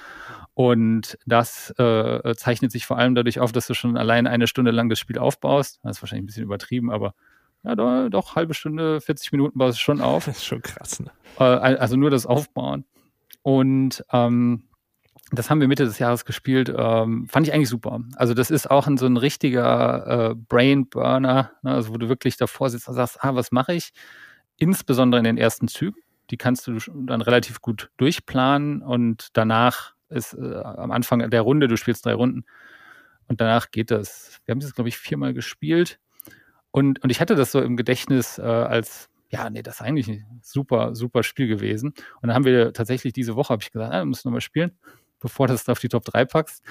Und 0.53 1.17
das 1.25 1.71
äh, 1.77 2.35
zeichnet 2.35 2.71
sich 2.71 2.85
vor 2.85 2.97
allem 2.97 3.13
dadurch 3.13 3.39
auf, 3.39 3.51
dass 3.51 3.67
du 3.67 3.73
schon 3.73 3.97
allein 3.97 4.25
eine 4.25 4.47
Stunde 4.47 4.71
lang 4.71 4.89
das 4.89 4.99
Spiel 4.99 5.17
aufbaust. 5.17 5.79
Das 5.83 5.97
ist 5.97 6.01
wahrscheinlich 6.01 6.23
ein 6.23 6.27
bisschen 6.27 6.43
übertrieben, 6.43 6.91
aber 6.91 7.13
ja, 7.63 7.75
doch, 7.75 8.09
doch 8.09 8.35
halbe 8.35 8.53
Stunde, 8.53 9.01
40 9.01 9.31
Minuten 9.33 9.57
baust 9.57 9.77
du 9.77 9.81
schon 9.81 10.01
auf. 10.01 10.25
Das 10.27 10.37
ist 10.37 10.45
schon 10.45 10.61
krass, 10.61 10.99
ne? 10.99 11.11
Äh, 11.39 11.43
also 11.43 11.97
nur 11.97 12.09
das 12.09 12.25
Aufbauen. 12.25 12.85
Und 13.41 14.05
ähm, 14.13 14.63
das 15.31 15.49
haben 15.49 15.61
wir 15.61 15.67
Mitte 15.67 15.85
des 15.85 15.99
Jahres 15.99 16.25
gespielt. 16.25 16.73
Ähm, 16.75 17.27
fand 17.27 17.47
ich 17.47 17.53
eigentlich 17.53 17.69
super. 17.69 18.01
Also, 18.15 18.33
das 18.33 18.51
ist 18.51 18.69
auch 18.69 18.87
ein, 18.87 18.97
so 18.97 19.05
ein 19.05 19.17
richtiger 19.17 20.31
äh, 20.31 20.35
Brain-Burner, 20.35 21.51
ne? 21.61 21.71
also 21.71 21.93
wo 21.93 21.97
du 21.97 22.09
wirklich 22.09 22.37
davor 22.37 22.69
sitzt 22.69 22.87
und 22.87 22.95
sagst, 22.95 23.23
ah, 23.23 23.33
was 23.35 23.51
mache 23.51 23.73
ich? 23.73 23.91
Insbesondere 24.57 25.19
in 25.19 25.25
den 25.25 25.37
ersten 25.37 25.67
Zügen. 25.67 25.99
Die 26.29 26.37
kannst 26.37 26.67
du 26.67 26.77
dann 27.05 27.21
relativ 27.21 27.61
gut 27.61 27.89
durchplanen 27.97 28.81
und 28.81 29.27
danach 29.33 29.93
ist 30.09 30.33
äh, 30.35 30.55
am 30.55 30.91
Anfang 30.91 31.29
der 31.29 31.41
Runde, 31.41 31.67
du 31.67 31.75
spielst 31.75 32.05
drei 32.05 32.13
Runden 32.13 32.45
und 33.27 33.41
danach 33.41 33.71
geht 33.71 33.91
das. 33.91 34.39
Wir 34.45 34.53
haben 34.53 34.59
das, 34.59 34.73
glaube 34.73 34.87
ich, 34.87 34.97
viermal 34.97 35.33
gespielt 35.33 35.99
und, 36.71 37.03
und 37.03 37.09
ich 37.09 37.19
hatte 37.19 37.35
das 37.35 37.51
so 37.51 37.61
im 37.61 37.75
Gedächtnis 37.77 38.39
äh, 38.39 38.41
als 38.41 39.09
ja, 39.29 39.49
nee, 39.49 39.63
das 39.63 39.75
ist 39.75 39.81
eigentlich 39.81 40.07
ein 40.07 40.39
super, 40.43 40.93
super 40.93 41.23
Spiel 41.23 41.47
gewesen. 41.47 41.89
Und 42.21 42.27
dann 42.27 42.35
haben 42.35 42.45
wir 42.45 42.71
tatsächlich 42.71 43.13
diese 43.13 43.35
Woche, 43.35 43.49
habe 43.49 43.63
ich 43.63 43.71
gesagt, 43.71 43.91
ah, 43.91 44.01
du 44.01 44.05
musst 44.05 44.25
nochmal 44.25 44.41
spielen, 44.41 44.71
bevor 45.23 45.47
du 45.47 45.53
es 45.53 45.67
auf 45.67 45.79
die 45.79 45.89
Top 45.89 46.05
3 46.05 46.25
packst. 46.25 46.63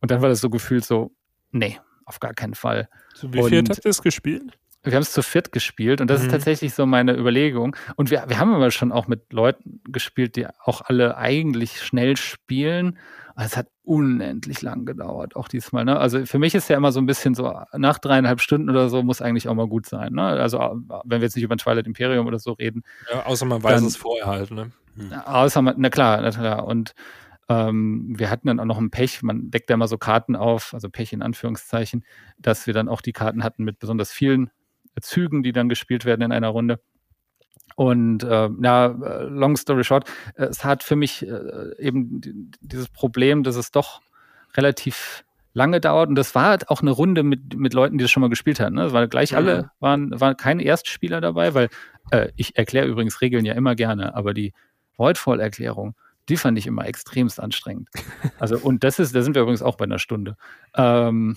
Und 0.00 0.10
dann 0.10 0.20
war 0.20 0.28
das 0.28 0.40
so 0.40 0.50
gefühlt 0.50 0.84
so, 0.84 1.12
nee, 1.52 1.78
auf 2.04 2.18
gar 2.18 2.34
keinen 2.34 2.54
Fall. 2.54 2.88
So, 3.14 3.32
wie 3.32 3.42
viel 3.44 3.58
habt 3.58 3.84
ihr 3.84 3.90
es 3.90 4.02
gespielt? 4.02 4.58
Wir 4.82 4.94
haben 4.94 5.02
es 5.02 5.12
zu 5.12 5.22
viert 5.22 5.52
gespielt 5.52 6.00
und 6.00 6.08
das 6.08 6.20
mhm. 6.20 6.26
ist 6.26 6.32
tatsächlich 6.32 6.72
so 6.72 6.86
meine 6.86 7.16
Überlegung. 7.16 7.76
Und 7.96 8.10
wir, 8.10 8.24
wir 8.28 8.38
haben 8.38 8.54
aber 8.54 8.70
schon 8.70 8.92
auch 8.92 9.08
mit 9.08 9.32
Leuten 9.32 9.82
gespielt, 9.88 10.36
die 10.36 10.46
auch 10.64 10.82
alle 10.82 11.16
eigentlich 11.16 11.82
schnell 11.82 12.16
spielen. 12.16 12.96
Es 13.36 13.56
hat 13.56 13.68
unendlich 13.82 14.62
lang 14.62 14.84
gedauert, 14.84 15.36
auch 15.36 15.48
diesmal. 15.48 15.84
Ne? 15.84 15.98
Also 15.98 16.24
für 16.26 16.38
mich 16.38 16.54
ist 16.54 16.68
ja 16.68 16.76
immer 16.76 16.92
so 16.92 17.00
ein 17.00 17.06
bisschen 17.06 17.34
so, 17.34 17.60
nach 17.76 17.98
dreieinhalb 17.98 18.40
Stunden 18.40 18.70
oder 18.70 18.88
so 18.88 19.02
muss 19.02 19.20
eigentlich 19.20 19.48
auch 19.48 19.54
mal 19.54 19.68
gut 19.68 19.86
sein. 19.86 20.12
Ne? 20.12 20.22
Also 20.22 20.58
wenn 20.58 21.20
wir 21.20 21.26
jetzt 21.26 21.36
nicht 21.36 21.44
über 21.44 21.56
Twilight 21.56 21.86
Imperium 21.86 22.26
oder 22.26 22.38
so 22.38 22.52
reden. 22.52 22.82
Ja, 23.12 23.26
außer 23.26 23.46
man 23.46 23.62
weiß 23.62 23.80
dann, 23.80 23.86
es 23.86 23.96
vorher 23.96 24.26
halt. 24.26 24.50
Ne? 24.50 24.70
Hm. 24.96 25.12
Außer 25.12 25.60
man, 25.60 25.74
na 25.78 25.90
klar, 25.90 26.20
na 26.20 26.30
klar. 26.30 26.66
Und 26.66 26.94
ähm, 27.48 28.14
wir 28.18 28.30
hatten 28.30 28.48
dann 28.48 28.60
auch 28.60 28.64
noch 28.64 28.78
ein 28.78 28.90
Pech, 28.90 29.22
man 29.22 29.50
deckt 29.50 29.70
ja 29.70 29.74
immer 29.74 29.88
so 29.88 29.98
Karten 29.98 30.36
auf, 30.36 30.74
also 30.74 30.90
Pech 30.90 31.12
in 31.12 31.22
Anführungszeichen, 31.22 32.04
dass 32.38 32.66
wir 32.66 32.74
dann 32.74 32.88
auch 32.88 33.00
die 33.00 33.12
Karten 33.12 33.42
hatten 33.42 33.64
mit 33.64 33.78
besonders 33.78 34.12
vielen 34.12 34.50
Zügen, 35.00 35.42
die 35.42 35.52
dann 35.52 35.68
gespielt 35.68 36.04
werden 36.04 36.22
in 36.22 36.32
einer 36.32 36.48
Runde. 36.48 36.80
Und 37.76 38.24
äh, 38.24 38.48
ja, 38.62 38.86
long 38.86 39.56
story 39.56 39.84
short, 39.84 40.10
es 40.34 40.64
hat 40.64 40.82
für 40.82 40.96
mich 40.96 41.26
äh, 41.26 41.76
eben 41.78 42.50
dieses 42.60 42.88
Problem, 42.88 43.44
dass 43.44 43.56
es 43.56 43.70
doch 43.70 44.00
relativ 44.56 45.24
lange 45.54 45.80
dauert. 45.80 46.08
Und 46.08 46.14
das 46.16 46.34
war 46.34 46.46
halt 46.46 46.70
auch 46.70 46.82
eine 46.82 46.90
Runde 46.90 47.22
mit, 47.22 47.56
mit 47.56 47.74
Leuten, 47.74 47.98
die 47.98 48.02
das 48.02 48.10
schon 48.10 48.20
mal 48.20 48.30
gespielt 48.30 48.60
hatten. 48.60 48.74
Ne? 48.74 48.84
Das 48.84 48.92
war 48.92 49.06
gleich 49.06 49.32
mhm. 49.32 49.36
alle, 49.38 49.70
waren, 49.80 50.20
waren 50.20 50.36
keine 50.36 50.62
Erstspieler 50.64 51.20
dabei, 51.20 51.54
weil 51.54 51.68
äh, 52.10 52.28
ich 52.36 52.56
erkläre 52.56 52.86
übrigens 52.86 53.20
Regeln 53.20 53.44
ja 53.44 53.54
immer 53.54 53.74
gerne, 53.74 54.14
aber 54.14 54.34
die 54.34 54.52
Voidfall-Erklärung, 54.96 55.94
die 56.28 56.36
fand 56.36 56.58
ich 56.58 56.66
immer 56.66 56.86
extremst 56.86 57.40
anstrengend. 57.40 57.88
Also, 58.38 58.58
und 58.58 58.84
das 58.84 58.98
ist, 58.98 59.14
da 59.14 59.22
sind 59.22 59.34
wir 59.34 59.42
übrigens 59.42 59.62
auch 59.62 59.76
bei 59.76 59.84
einer 59.84 59.98
Stunde. 59.98 60.36
Ähm, 60.74 61.36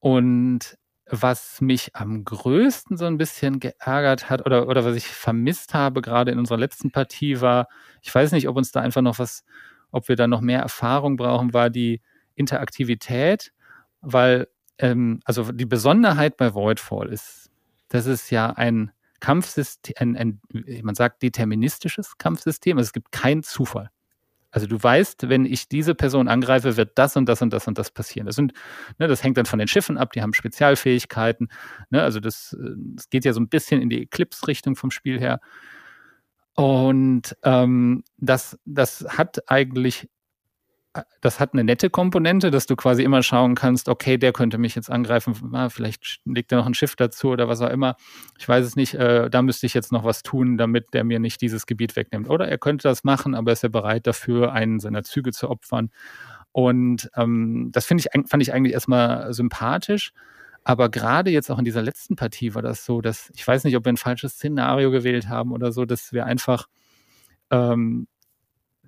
und 0.00 0.78
was 1.10 1.60
mich 1.60 1.96
am 1.96 2.24
größten 2.24 2.96
so 2.96 3.06
ein 3.06 3.18
bisschen 3.18 3.60
geärgert 3.60 4.28
hat 4.28 4.44
oder, 4.44 4.68
oder 4.68 4.84
was 4.84 4.96
ich 4.96 5.06
vermisst 5.06 5.74
habe, 5.74 6.02
gerade 6.02 6.30
in 6.30 6.38
unserer 6.38 6.58
letzten 6.58 6.90
Partie, 6.90 7.40
war, 7.40 7.68
ich 8.02 8.14
weiß 8.14 8.32
nicht, 8.32 8.48
ob 8.48 8.56
uns 8.56 8.72
da 8.72 8.80
einfach 8.80 9.00
noch 9.00 9.18
was, 9.18 9.44
ob 9.90 10.08
wir 10.08 10.16
da 10.16 10.26
noch 10.26 10.40
mehr 10.40 10.60
Erfahrung 10.60 11.16
brauchen, 11.16 11.54
war 11.54 11.70
die 11.70 12.00
Interaktivität, 12.34 13.52
weil, 14.00 14.48
ähm, 14.78 15.20
also 15.24 15.50
die 15.52 15.66
Besonderheit 15.66 16.36
bei 16.36 16.54
Voidfall 16.54 17.08
ist, 17.08 17.50
dass 17.88 18.06
es 18.06 18.30
ja 18.30 18.50
ein 18.50 18.92
Kampfsystem, 19.20 19.94
ein, 19.98 20.16
ein, 20.16 20.40
man 20.82 20.94
sagt 20.94 21.22
deterministisches 21.22 22.18
Kampfsystem, 22.18 22.76
also 22.76 22.88
es 22.88 22.92
gibt 22.92 23.12
keinen 23.12 23.42
Zufall. 23.42 23.90
Also 24.50 24.66
du 24.66 24.82
weißt, 24.82 25.28
wenn 25.28 25.44
ich 25.44 25.68
diese 25.68 25.94
Person 25.94 26.28
angreife, 26.28 26.76
wird 26.76 26.92
das 26.96 27.16
und 27.16 27.28
das 27.28 27.42
und 27.42 27.52
das 27.52 27.66
und 27.68 27.78
das 27.78 27.90
passieren. 27.90 28.26
Das, 28.26 28.36
sind, 28.36 28.52
ne, 28.98 29.06
das 29.06 29.22
hängt 29.22 29.36
dann 29.36 29.46
von 29.46 29.58
den 29.58 29.68
Schiffen 29.68 29.98
ab, 29.98 30.12
die 30.12 30.22
haben 30.22 30.32
Spezialfähigkeiten. 30.32 31.48
Ne, 31.90 32.02
also 32.02 32.20
das, 32.20 32.56
das 32.58 33.04
äh, 33.04 33.08
geht 33.10 33.24
ja 33.24 33.32
so 33.32 33.40
ein 33.40 33.48
bisschen 33.48 33.82
in 33.82 33.90
die 33.90 34.02
Eclipse-Richtung 34.02 34.76
vom 34.76 34.90
Spiel 34.90 35.20
her. 35.20 35.40
Und 36.54 37.36
ähm, 37.44 38.02
das, 38.16 38.58
das 38.64 39.06
hat 39.08 39.48
eigentlich 39.50 40.08
das 41.20 41.40
hat 41.40 41.52
eine 41.52 41.64
nette 41.64 41.90
Komponente, 41.90 42.50
dass 42.50 42.66
du 42.66 42.76
quasi 42.76 43.02
immer 43.02 43.22
schauen 43.22 43.54
kannst, 43.54 43.88
okay, 43.88 44.18
der 44.18 44.32
könnte 44.32 44.58
mich 44.58 44.74
jetzt 44.74 44.90
angreifen, 44.90 45.34
ah, 45.54 45.68
vielleicht 45.68 46.20
legt 46.24 46.52
er 46.52 46.58
noch 46.58 46.66
ein 46.66 46.74
Schiff 46.74 46.96
dazu 46.96 47.28
oder 47.30 47.48
was 47.48 47.60
auch 47.60 47.70
immer. 47.70 47.96
Ich 48.38 48.48
weiß 48.48 48.64
es 48.64 48.76
nicht, 48.76 48.94
äh, 48.94 49.28
da 49.30 49.42
müsste 49.42 49.66
ich 49.66 49.74
jetzt 49.74 49.92
noch 49.92 50.04
was 50.04 50.22
tun, 50.22 50.56
damit 50.58 50.94
der 50.94 51.04
mir 51.04 51.18
nicht 51.18 51.40
dieses 51.40 51.66
Gebiet 51.66 51.96
wegnimmt. 51.96 52.28
Oder 52.28 52.48
er 52.48 52.58
könnte 52.58 52.88
das 52.88 53.04
machen, 53.04 53.34
aber 53.34 53.52
ist 53.52 53.62
er 53.62 53.70
bereit 53.70 54.06
dafür, 54.06 54.52
einen 54.52 54.80
seiner 54.80 55.02
Züge 55.02 55.32
zu 55.32 55.50
opfern. 55.50 55.90
Und 56.52 57.10
ähm, 57.16 57.70
das 57.72 57.90
ich, 57.90 58.08
fand 58.26 58.42
ich 58.42 58.52
eigentlich 58.52 58.74
erstmal 58.74 59.32
sympathisch. 59.32 60.12
Aber 60.64 60.90
gerade 60.90 61.30
jetzt 61.30 61.50
auch 61.50 61.58
in 61.58 61.64
dieser 61.64 61.82
letzten 61.82 62.16
Partie 62.16 62.54
war 62.54 62.62
das 62.62 62.84
so, 62.84 63.00
dass 63.00 63.30
ich 63.34 63.46
weiß 63.46 63.64
nicht, 63.64 63.76
ob 63.76 63.84
wir 63.84 63.92
ein 63.92 63.96
falsches 63.96 64.34
Szenario 64.34 64.90
gewählt 64.90 65.28
haben 65.28 65.52
oder 65.52 65.72
so, 65.72 65.84
dass 65.84 66.12
wir 66.12 66.26
einfach 66.26 66.66
ähm, 67.50 68.06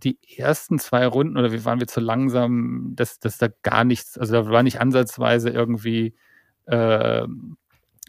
die 0.02 0.18
ersten 0.36 0.78
zwei 0.78 1.06
Runden 1.06 1.36
oder 1.36 1.52
wie 1.52 1.64
waren 1.64 1.80
wir 1.80 1.86
zu 1.86 2.00
langsam, 2.00 2.92
dass, 2.96 3.18
dass 3.18 3.38
da 3.38 3.48
gar 3.62 3.84
nichts, 3.84 4.18
also 4.18 4.32
da 4.32 4.48
war 4.48 4.62
nicht 4.62 4.80
ansatzweise 4.80 5.50
irgendwie 5.50 6.14
äh, 6.66 7.26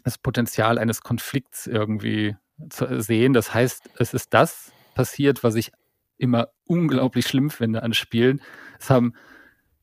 das 0.04 0.18
Potenzial 0.18 0.78
eines 0.78 1.02
Konflikts 1.02 1.66
irgendwie 1.66 2.36
zu 2.70 3.00
sehen. 3.00 3.32
Das 3.32 3.54
heißt, 3.54 3.90
es 3.98 4.14
ist 4.14 4.34
das 4.34 4.72
passiert, 4.94 5.44
was 5.44 5.54
ich 5.54 5.72
immer 6.18 6.48
unglaublich 6.66 7.26
schlimm 7.26 7.50
finde 7.50 7.82
an 7.82 7.94
Spielen. 7.94 8.40
Es 8.78 8.90
haben 8.90 9.14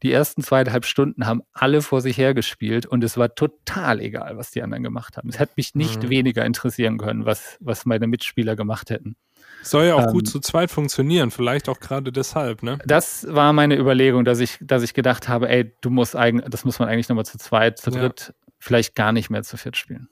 die 0.01 0.13
ersten 0.13 0.41
zweieinhalb 0.43 0.85
Stunden 0.85 1.25
haben 1.25 1.43
alle 1.51 1.81
vor 1.81 2.01
sich 2.01 2.17
hergespielt 2.17 2.85
und 2.85 3.03
es 3.03 3.17
war 3.17 3.35
total 3.35 3.99
egal, 3.99 4.37
was 4.37 4.51
die 4.51 4.63
anderen 4.63 4.83
gemacht 4.83 5.17
haben. 5.17 5.27
Es 5.27 5.39
hätte 5.39 5.53
mich 5.57 5.75
nicht 5.75 6.03
mhm. 6.03 6.09
weniger 6.09 6.45
interessieren 6.45 6.97
können, 6.97 7.25
was, 7.25 7.57
was 7.59 7.85
meine 7.85 8.07
Mitspieler 8.07 8.55
gemacht 8.55 8.89
hätten. 8.89 9.17
Soll 9.61 9.85
ja 9.85 9.95
auch 9.95 10.07
ähm, 10.07 10.13
gut 10.13 10.27
zu 10.27 10.39
zweit 10.39 10.71
funktionieren, 10.71 11.31
vielleicht 11.31 11.67
auch 11.69 11.79
gerade 11.79 12.11
deshalb, 12.11 12.63
ne? 12.63 12.79
Das 12.85 13.27
war 13.29 13.51
meine 13.53 13.77
Überlegung, 13.77 14.25
dass 14.25 14.39
ich, 14.39 14.57
dass 14.61 14.83
ich 14.83 14.93
gedacht 14.93 15.27
habe, 15.27 15.49
ey, 15.49 15.71
du 15.81 15.89
musst 15.89 16.15
eigentlich, 16.15 16.49
das 16.49 16.65
muss 16.65 16.79
man 16.79 16.87
eigentlich 16.87 17.09
nochmal 17.09 17.25
zu 17.25 17.37
zweit, 17.37 17.77
zu 17.77 17.91
dritt, 17.91 18.27
ja. 18.29 18.33
vielleicht 18.57 18.95
gar 18.95 19.11
nicht 19.11 19.29
mehr 19.29 19.43
zu 19.43 19.57
viert 19.57 19.75
spielen. 19.75 20.07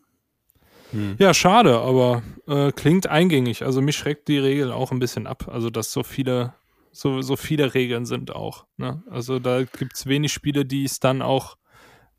Hm. 0.91 1.15
Ja, 1.17 1.33
schade, 1.33 1.79
aber 1.79 2.23
äh, 2.47 2.71
klingt 2.71 3.07
eingängig. 3.07 3.63
Also 3.65 3.81
mich 3.81 3.95
schreckt 3.95 4.27
die 4.27 4.37
Regel 4.37 4.71
auch 4.71 4.91
ein 4.91 4.99
bisschen 4.99 5.27
ab. 5.27 5.49
Also, 5.51 5.69
dass 5.69 5.91
so 5.91 6.03
viele, 6.03 6.53
so, 6.91 7.21
so 7.21 7.35
viele 7.35 7.73
Regeln 7.73 8.05
sind 8.05 8.35
auch. 8.35 8.65
Ne? 8.77 9.03
Also 9.09 9.39
da 9.39 9.63
gibt 9.63 9.95
es 9.95 10.05
wenig 10.05 10.31
Spiele, 10.31 10.65
die 10.65 10.85
es 10.85 10.99
dann 10.99 11.21
auch 11.21 11.57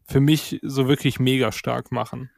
für 0.06 0.20
mich 0.20 0.60
so 0.62 0.88
wirklich 0.88 1.18
mega 1.20 1.52
stark 1.52 1.92
machen. 1.92 2.30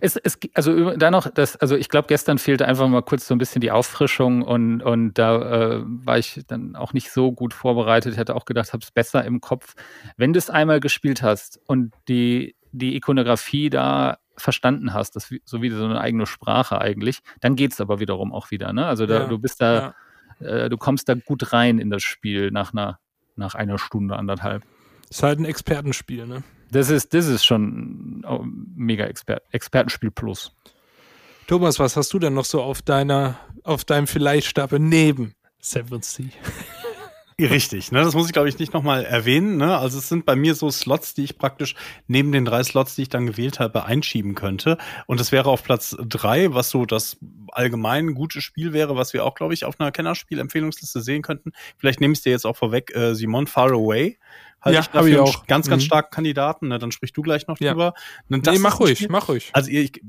Es, 0.00 0.16
es, 0.16 0.38
also 0.54 0.96
da 0.96 1.10
noch, 1.10 1.30
das, 1.30 1.56
also 1.56 1.76
ich 1.76 1.88
glaube, 1.88 2.08
gestern 2.08 2.38
fehlte 2.38 2.66
einfach 2.66 2.88
mal 2.88 3.02
kurz 3.02 3.26
so 3.26 3.34
ein 3.34 3.38
bisschen 3.38 3.60
die 3.60 3.70
Auffrischung 3.70 4.42
und, 4.42 4.82
und 4.82 5.14
da 5.14 5.36
äh, 5.36 5.82
war 5.84 6.18
ich 6.18 6.42
dann 6.46 6.76
auch 6.76 6.92
nicht 6.92 7.10
so 7.10 7.32
gut 7.32 7.54
vorbereitet. 7.54 8.12
Ich 8.12 8.18
hätte 8.18 8.34
auch 8.34 8.44
gedacht, 8.44 8.72
habe 8.72 8.82
es 8.82 8.90
besser 8.90 9.24
im 9.24 9.40
Kopf. 9.40 9.74
Wenn 10.16 10.32
du 10.32 10.38
es 10.38 10.50
einmal 10.50 10.80
gespielt 10.80 11.22
hast 11.22 11.60
und 11.66 11.94
die, 12.08 12.56
die 12.72 12.96
Ikonografie 12.96 13.70
da 13.70 14.18
verstanden 14.36 14.92
hast, 14.92 15.16
das 15.16 15.32
so 15.44 15.62
wie 15.62 15.70
so 15.70 15.84
eine 15.84 16.00
eigene 16.00 16.26
Sprache 16.26 16.80
eigentlich, 16.80 17.20
dann 17.40 17.56
geht 17.56 17.72
es 17.72 17.80
aber 17.80 18.00
wiederum 18.00 18.32
auch 18.32 18.50
wieder. 18.50 18.72
Ne? 18.72 18.86
Also 18.86 19.06
da, 19.06 19.20
ja, 19.20 19.26
du 19.26 19.38
bist 19.38 19.60
da, 19.60 19.94
ja. 20.40 20.46
äh, 20.46 20.68
du 20.68 20.76
kommst 20.76 21.08
da 21.08 21.14
gut 21.14 21.52
rein 21.52 21.78
in 21.78 21.90
das 21.90 22.02
Spiel 22.02 22.50
nach 22.50 22.72
einer, 22.72 22.98
nach 23.36 23.54
einer 23.54 23.78
Stunde, 23.78 24.16
anderthalb. 24.16 24.64
Ist 25.10 25.22
halt 25.22 25.38
ein 25.38 25.44
Expertenspiel, 25.44 26.26
ne? 26.26 26.42
Das 26.74 26.90
ist, 26.90 27.14
das 27.14 27.26
ist 27.26 27.44
schon 27.44 28.24
mega 28.74 29.04
Exper 29.04 29.40
Expertenspiel 29.52 30.10
plus. 30.10 30.52
Thomas, 31.46 31.78
was 31.78 31.96
hast 31.96 32.12
du 32.12 32.18
denn 32.18 32.34
noch 32.34 32.44
so 32.44 32.60
auf 32.62 32.82
deiner, 32.82 33.38
auf 33.62 33.84
deinem 33.84 34.08
Vielleicht-Stapel 34.08 34.80
neben 34.80 35.34
Seven 35.60 36.02
Sea? 36.02 36.30
Richtig, 37.40 37.90
ne? 37.90 38.02
Das 38.02 38.14
muss 38.14 38.26
ich, 38.26 38.32
glaube 38.32 38.48
ich, 38.48 38.58
nicht 38.60 38.72
nochmal 38.72 39.04
erwähnen. 39.04 39.56
Ne? 39.56 39.76
Also 39.76 39.98
es 39.98 40.08
sind 40.08 40.24
bei 40.24 40.36
mir 40.36 40.54
so 40.54 40.70
Slots, 40.70 41.14
die 41.14 41.24
ich 41.24 41.36
praktisch 41.36 41.74
neben 42.06 42.30
den 42.30 42.44
drei 42.44 42.62
Slots, 42.62 42.94
die 42.94 43.02
ich 43.02 43.08
dann 43.08 43.26
gewählt 43.26 43.58
habe, 43.58 43.84
einschieben 43.84 44.36
könnte. 44.36 44.78
Und 45.06 45.18
das 45.18 45.32
wäre 45.32 45.50
auf 45.50 45.64
Platz 45.64 45.96
drei, 46.06 46.54
was 46.54 46.70
so 46.70 46.86
das 46.86 47.16
allgemein 47.50 48.14
gute 48.14 48.40
Spiel 48.40 48.72
wäre, 48.72 48.96
was 48.96 49.12
wir 49.14 49.24
auch, 49.24 49.34
glaube 49.34 49.52
ich, 49.52 49.64
auf 49.64 49.80
einer 49.80 49.90
Kennerspiel-Empfehlungsliste 49.90 51.00
sehen 51.00 51.22
könnten. 51.22 51.50
Vielleicht 51.76 52.00
nehme 52.00 52.14
ich 52.14 52.22
dir 52.22 52.30
jetzt 52.30 52.46
auch 52.46 52.56
vorweg, 52.56 52.94
äh, 52.94 53.14
Simon 53.14 53.48
Far 53.48 53.72
Away. 53.72 54.16
Halte 54.60 54.74
ja, 54.74 54.80
ich 54.80 54.86
dafür 54.86 55.08
ich 55.08 55.18
auch. 55.18 55.46
ganz, 55.46 55.68
ganz 55.68 55.82
mhm. 55.82 55.86
starken 55.86 56.10
Kandidaten. 56.10 56.68
Ne? 56.68 56.78
Dann 56.78 56.92
sprichst 56.92 57.16
du 57.16 57.22
gleich 57.22 57.48
noch 57.48 57.58
ja. 57.58 57.72
drüber. 57.72 57.94
Nee, 58.28 58.58
mach 58.58 58.78
ruhig, 58.78 59.08
mach 59.08 59.28
ruhig. 59.28 59.50
Also 59.52 59.70
ich, 59.70 60.00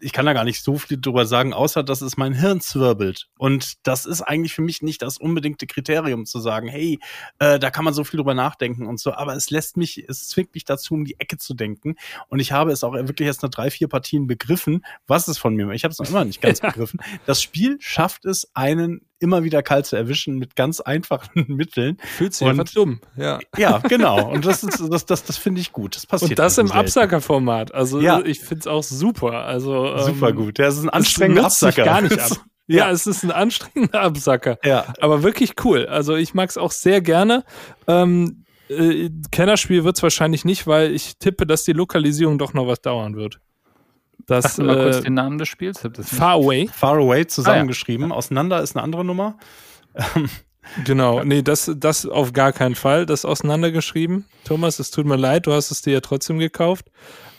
ich 0.00 0.12
kann 0.12 0.26
da 0.26 0.32
gar 0.32 0.44
nicht 0.44 0.62
so 0.62 0.76
viel 0.78 1.00
drüber 1.00 1.24
sagen, 1.24 1.54
außer 1.54 1.82
dass 1.82 2.02
es 2.02 2.16
mein 2.16 2.34
Hirn 2.34 2.60
zwirbelt. 2.60 3.28
Und 3.38 3.86
das 3.86 4.04
ist 4.04 4.20
eigentlich 4.20 4.52
für 4.52 4.62
mich 4.62 4.82
nicht 4.82 5.02
das 5.02 5.16
unbedingte 5.18 5.66
Kriterium 5.66 6.26
zu 6.26 6.38
sagen, 6.38 6.68
hey, 6.68 6.98
äh, 7.38 7.58
da 7.58 7.70
kann 7.70 7.84
man 7.84 7.94
so 7.94 8.04
viel 8.04 8.18
drüber 8.18 8.34
nachdenken 8.34 8.86
und 8.86 9.00
so. 9.00 9.14
Aber 9.14 9.34
es 9.34 9.50
lässt 9.50 9.76
mich, 9.76 10.04
es 10.08 10.28
zwingt 10.28 10.54
mich 10.54 10.64
dazu, 10.64 10.94
um 10.94 11.04
die 11.04 11.18
Ecke 11.18 11.38
zu 11.38 11.54
denken. 11.54 11.96
Und 12.28 12.40
ich 12.40 12.52
habe 12.52 12.72
es 12.72 12.84
auch 12.84 12.92
wirklich 12.92 13.26
erst 13.26 13.42
nach 13.42 13.50
drei, 13.50 13.70
vier 13.70 13.88
Partien 13.88 14.26
begriffen, 14.26 14.84
was 15.06 15.28
es 15.28 15.38
von 15.38 15.54
mir 15.54 15.70
Ich 15.70 15.84
habe 15.84 15.92
es 15.92 15.98
noch 15.98 16.08
immer 16.08 16.24
nicht 16.24 16.42
ganz 16.42 16.60
begriffen. 16.60 17.00
Das 17.26 17.42
Spiel 17.42 17.78
schafft 17.80 18.26
es, 18.26 18.50
einen 18.54 19.06
immer 19.20 19.44
wieder 19.44 19.62
kalt 19.62 19.86
zu 19.86 19.96
erwischen 19.96 20.38
mit 20.38 20.56
ganz 20.56 20.80
einfachen 20.80 21.44
Mitteln. 21.48 21.98
Fühlt 22.02 22.34
sich 22.34 22.48
einfach 22.48 22.64
dumm, 22.64 23.00
ja. 23.16 23.38
Ja, 23.56 23.78
genau. 23.78 24.30
Und 24.30 24.44
das 24.44 24.64
ist, 24.64 24.82
das, 24.90 25.06
das, 25.06 25.24
das 25.24 25.36
finde 25.36 25.60
ich 25.60 25.72
gut. 25.72 25.94
Das 25.96 26.06
passiert. 26.06 26.30
Und 26.30 26.38
das 26.38 26.58
im 26.58 26.72
Absacker-Format. 26.72 27.72
Also 27.74 28.00
ja. 28.00 28.20
ich 28.24 28.40
finde 28.40 28.60
es 28.60 28.66
auch 28.66 28.82
super. 28.82 29.44
Also 29.44 29.96
super 29.98 30.30
ähm, 30.30 30.36
gut. 30.36 30.58
Ja, 30.58 30.66
es 30.66 30.78
ist 30.78 30.84
ein 30.84 30.90
anstrengender 30.90 31.44
Absacker. 31.44 31.84
gar 31.84 32.00
nicht 32.00 32.18
ab. 32.18 32.32
Ja, 32.66 32.86
ja, 32.86 32.90
es 32.92 33.08
ist 33.08 33.24
ein 33.24 33.32
anstrengender 33.32 34.00
Absacker. 34.00 34.56
Ja. 34.62 34.94
Aber 35.00 35.24
wirklich 35.24 35.54
cool. 35.64 35.86
Also 35.86 36.14
ich 36.14 36.34
mag 36.34 36.50
es 36.50 36.56
auch 36.56 36.70
sehr 36.70 37.00
gerne. 37.00 37.42
Ähm, 37.88 38.44
äh, 38.68 39.10
Kennerspiel 39.32 39.82
wird 39.82 39.96
es 39.96 40.02
wahrscheinlich 40.04 40.44
nicht, 40.44 40.68
weil 40.68 40.94
ich 40.94 41.18
tippe, 41.18 41.46
dass 41.46 41.64
die 41.64 41.72
Lokalisierung 41.72 42.38
doch 42.38 42.54
noch 42.54 42.68
was 42.68 42.80
dauern 42.80 43.16
wird. 43.16 43.40
Das, 44.26 44.56
Sag 44.56 44.66
mal 44.66 44.78
äh, 44.78 44.82
kurz 44.82 45.00
den 45.02 45.14
Namen 45.14 45.38
des 45.38 45.48
Spiels. 45.48 45.80
Far 46.02 46.34
Away. 46.34 46.68
Far 46.72 46.96
Away 46.96 47.26
zusammengeschrieben. 47.26 48.06
Ah, 48.06 48.14
ja. 48.14 48.16
Auseinander 48.16 48.62
ist 48.62 48.76
eine 48.76 48.82
andere 48.82 49.04
Nummer. 49.04 49.36
Genau, 50.84 51.24
nee, 51.24 51.42
das, 51.42 51.72
das 51.76 52.06
auf 52.06 52.32
gar 52.32 52.52
keinen 52.52 52.74
Fall. 52.74 53.06
Das 53.06 53.24
auseinandergeschrieben. 53.24 54.26
Thomas, 54.44 54.78
es 54.78 54.90
tut 54.90 55.06
mir 55.06 55.16
leid, 55.16 55.46
du 55.46 55.52
hast 55.52 55.70
es 55.70 55.82
dir 55.82 55.94
ja 55.94 56.00
trotzdem 56.00 56.38
gekauft. 56.38 56.86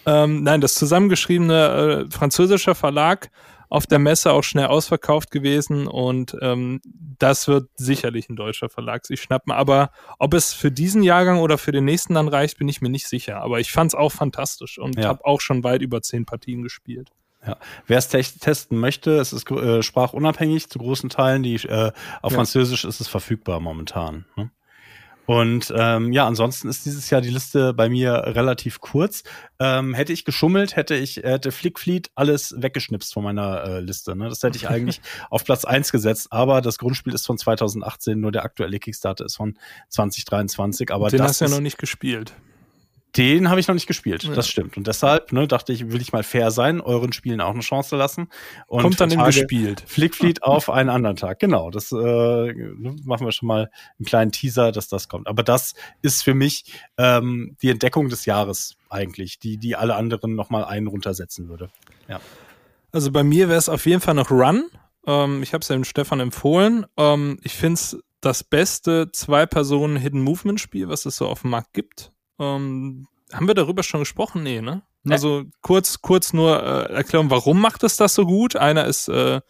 Ähm, 0.05 0.43
nein, 0.43 0.61
das 0.61 0.73
zusammengeschriebene 0.73 2.07
äh, 2.07 2.11
französischer 2.11 2.75
Verlag 2.75 3.29
auf 3.71 3.87
der 3.87 3.99
Messe 3.99 4.33
auch 4.33 4.43
schnell 4.43 4.65
ausverkauft 4.65 5.31
gewesen 5.31 5.87
und 5.87 6.35
ähm, 6.41 6.81
das 6.83 7.47
wird 7.47 7.69
sicherlich 7.75 8.27
ein 8.27 8.35
deutscher 8.35 8.67
Verlag 8.67 9.05
sich 9.05 9.21
schnappen. 9.21 9.53
Aber 9.53 9.91
ob 10.19 10.33
es 10.33 10.51
für 10.51 10.71
diesen 10.71 11.03
Jahrgang 11.03 11.39
oder 11.39 11.57
für 11.57 11.71
den 11.71 11.85
nächsten 11.85 12.15
dann 12.15 12.27
reicht, 12.27 12.57
bin 12.57 12.67
ich 12.67 12.81
mir 12.81 12.89
nicht 12.89 13.07
sicher. 13.07 13.41
Aber 13.41 13.61
ich 13.61 13.71
fand 13.71 13.91
es 13.91 13.95
auch 13.95 14.11
fantastisch 14.11 14.77
und 14.77 14.97
ja. 14.97 15.07
habe 15.07 15.23
auch 15.23 15.39
schon 15.39 15.63
weit 15.63 15.81
über 15.81 16.01
zehn 16.01 16.25
Partien 16.25 16.63
gespielt. 16.63 17.11
Ja. 17.47 17.55
Wer 17.87 17.97
es 17.97 18.09
testen 18.09 18.77
möchte, 18.77 19.17
es 19.17 19.31
ist 19.31 19.49
äh, 19.49 19.81
sprachunabhängig 19.81 20.69
zu 20.69 20.77
großen 20.77 21.09
Teilen. 21.09 21.41
Die, 21.41 21.55
äh, 21.55 21.93
auf 22.21 22.33
ja. 22.33 22.35
Französisch 22.35 22.83
ist 22.83 22.99
es 22.99 23.07
verfügbar 23.07 23.61
momentan. 23.61 24.25
Ne? 24.35 24.51
Und 25.31 25.73
ähm, 25.73 26.11
ja, 26.11 26.27
ansonsten 26.27 26.67
ist 26.67 26.83
dieses 26.83 27.09
Jahr 27.09 27.21
die 27.21 27.29
Liste 27.29 27.73
bei 27.73 27.87
mir 27.87 28.11
relativ 28.11 28.81
kurz. 28.81 29.23
Ähm, 29.59 29.93
hätte 29.93 30.11
ich 30.11 30.25
geschummelt, 30.25 30.75
hätte 30.75 30.93
ich 30.93 31.21
hätte 31.23 31.53
Flickfleet 31.53 32.11
alles 32.15 32.53
weggeschnipst 32.57 33.13
von 33.13 33.23
meiner 33.23 33.63
äh, 33.63 33.79
Liste. 33.79 34.13
Ne? 34.13 34.27
Das 34.27 34.43
hätte 34.43 34.57
ich 34.57 34.67
eigentlich 34.67 34.99
auf 35.29 35.45
Platz 35.45 35.63
eins 35.63 35.93
gesetzt. 35.93 36.33
Aber 36.33 36.59
das 36.59 36.77
Grundspiel 36.77 37.13
ist 37.13 37.25
von 37.25 37.37
2018, 37.37 38.19
nur 38.19 38.33
der 38.33 38.43
aktuelle 38.43 38.77
Kickstarter 38.77 39.23
ist 39.23 39.37
von 39.37 39.57
2023. 39.87 40.91
Aber 40.91 41.09
Den 41.09 41.19
das 41.19 41.29
hast 41.29 41.39
du 41.39 41.45
ja 41.45 41.51
noch 41.51 41.61
nicht 41.61 41.77
gespielt. 41.77 42.33
Den 43.17 43.49
habe 43.49 43.59
ich 43.59 43.67
noch 43.67 43.75
nicht 43.75 43.87
gespielt, 43.87 44.23
ja. 44.23 44.33
das 44.33 44.47
stimmt. 44.47 44.77
Und 44.77 44.87
deshalb 44.87 45.33
ne, 45.33 45.45
dachte 45.45 45.73
ich, 45.73 45.91
will 45.91 46.01
ich 46.01 46.13
mal 46.13 46.23
fair 46.23 46.49
sein, 46.49 46.79
euren 46.79 47.11
Spielen 47.11 47.41
auch 47.41 47.51
eine 47.51 47.59
Chance 47.59 47.97
lassen. 47.97 48.29
Und 48.67 48.83
Kommt 48.83 49.01
dann 49.01 49.11
im 49.11 49.23
gespielt. 49.25 49.83
Flickfleet 49.85 50.43
auf 50.43 50.69
einen 50.69 50.89
anderen 50.89 51.17
Tag. 51.17 51.39
Genau, 51.39 51.71
das 51.71 51.91
äh, 51.91 51.95
ne, 51.95 52.95
machen 53.03 53.25
wir 53.25 53.33
schon 53.33 53.47
mal 53.47 53.69
einen 53.99 54.05
kleinen 54.05 54.31
Teaser, 54.31 54.71
dass 54.71 54.87
das 54.87 55.09
kommt. 55.09 55.27
Aber 55.27 55.43
das 55.43 55.73
ist 56.01 56.23
für 56.23 56.33
mich 56.33 56.73
ähm, 56.97 57.57
die 57.61 57.69
Entdeckung 57.69 58.07
des 58.07 58.25
Jahres 58.25 58.77
eigentlich, 58.89 59.39
die, 59.39 59.57
die 59.57 59.75
alle 59.75 59.95
anderen 59.95 60.35
nochmal 60.35 60.63
einen 60.63 60.87
runtersetzen 60.87 61.49
würde. 61.49 61.69
Ja. 62.07 62.21
Also 62.93 63.11
bei 63.11 63.23
mir 63.23 63.49
wäre 63.49 63.59
es 63.59 63.67
auf 63.67 63.85
jeden 63.85 64.01
Fall 64.01 64.13
noch 64.13 64.31
Run. 64.31 64.69
Ähm, 65.05 65.43
ich 65.43 65.53
habe 65.53 65.61
es 65.61 65.67
ja 65.67 65.75
dem 65.75 65.83
Stefan 65.83 66.21
empfohlen. 66.21 66.85
Ähm, 66.97 67.39
ich 67.43 67.53
finde 67.53 67.73
es 67.75 67.97
das 68.21 68.43
beste 68.43 69.11
Zwei-Personen-Hidden-Movement-Spiel, 69.11 70.87
was 70.87 71.05
es 71.05 71.17
so 71.17 71.27
auf 71.27 71.41
dem 71.41 71.51
Markt 71.51 71.73
gibt. 71.73 72.11
Ähm, 72.41 73.07
haben 73.31 73.47
wir 73.47 73.53
darüber 73.53 73.83
schon 73.83 74.01
gesprochen? 74.01 74.43
Nee, 74.43 74.61
ne? 74.61 74.81
Nee. 75.03 75.13
Also 75.13 75.43
kurz, 75.61 76.01
kurz 76.01 76.33
nur 76.33 76.61
äh, 76.61 76.93
erklären, 76.93 77.29
warum 77.29 77.61
macht 77.61 77.83
es 77.83 77.95
das 77.97 78.13
so 78.13 78.25
gut? 78.25 78.55
Einer 78.55 78.85
ist 78.85 79.07
äh, 79.07 79.41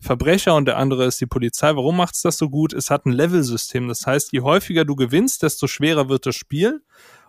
Verbrecher 0.00 0.54
und 0.54 0.66
der 0.66 0.76
andere 0.76 1.06
ist 1.06 1.20
die 1.20 1.26
Polizei. 1.26 1.74
Warum 1.74 1.96
macht 1.96 2.14
es 2.14 2.22
das 2.22 2.38
so 2.38 2.48
gut? 2.50 2.72
Es 2.72 2.90
hat 2.90 3.06
ein 3.06 3.12
Level-System. 3.12 3.88
Das 3.88 4.06
heißt, 4.06 4.32
je 4.32 4.42
häufiger 4.42 4.84
du 4.84 4.94
gewinnst, 4.94 5.42
desto 5.42 5.66
schwerer 5.66 6.08
wird 6.08 6.26
das 6.26 6.36
Spiel. 6.36 6.82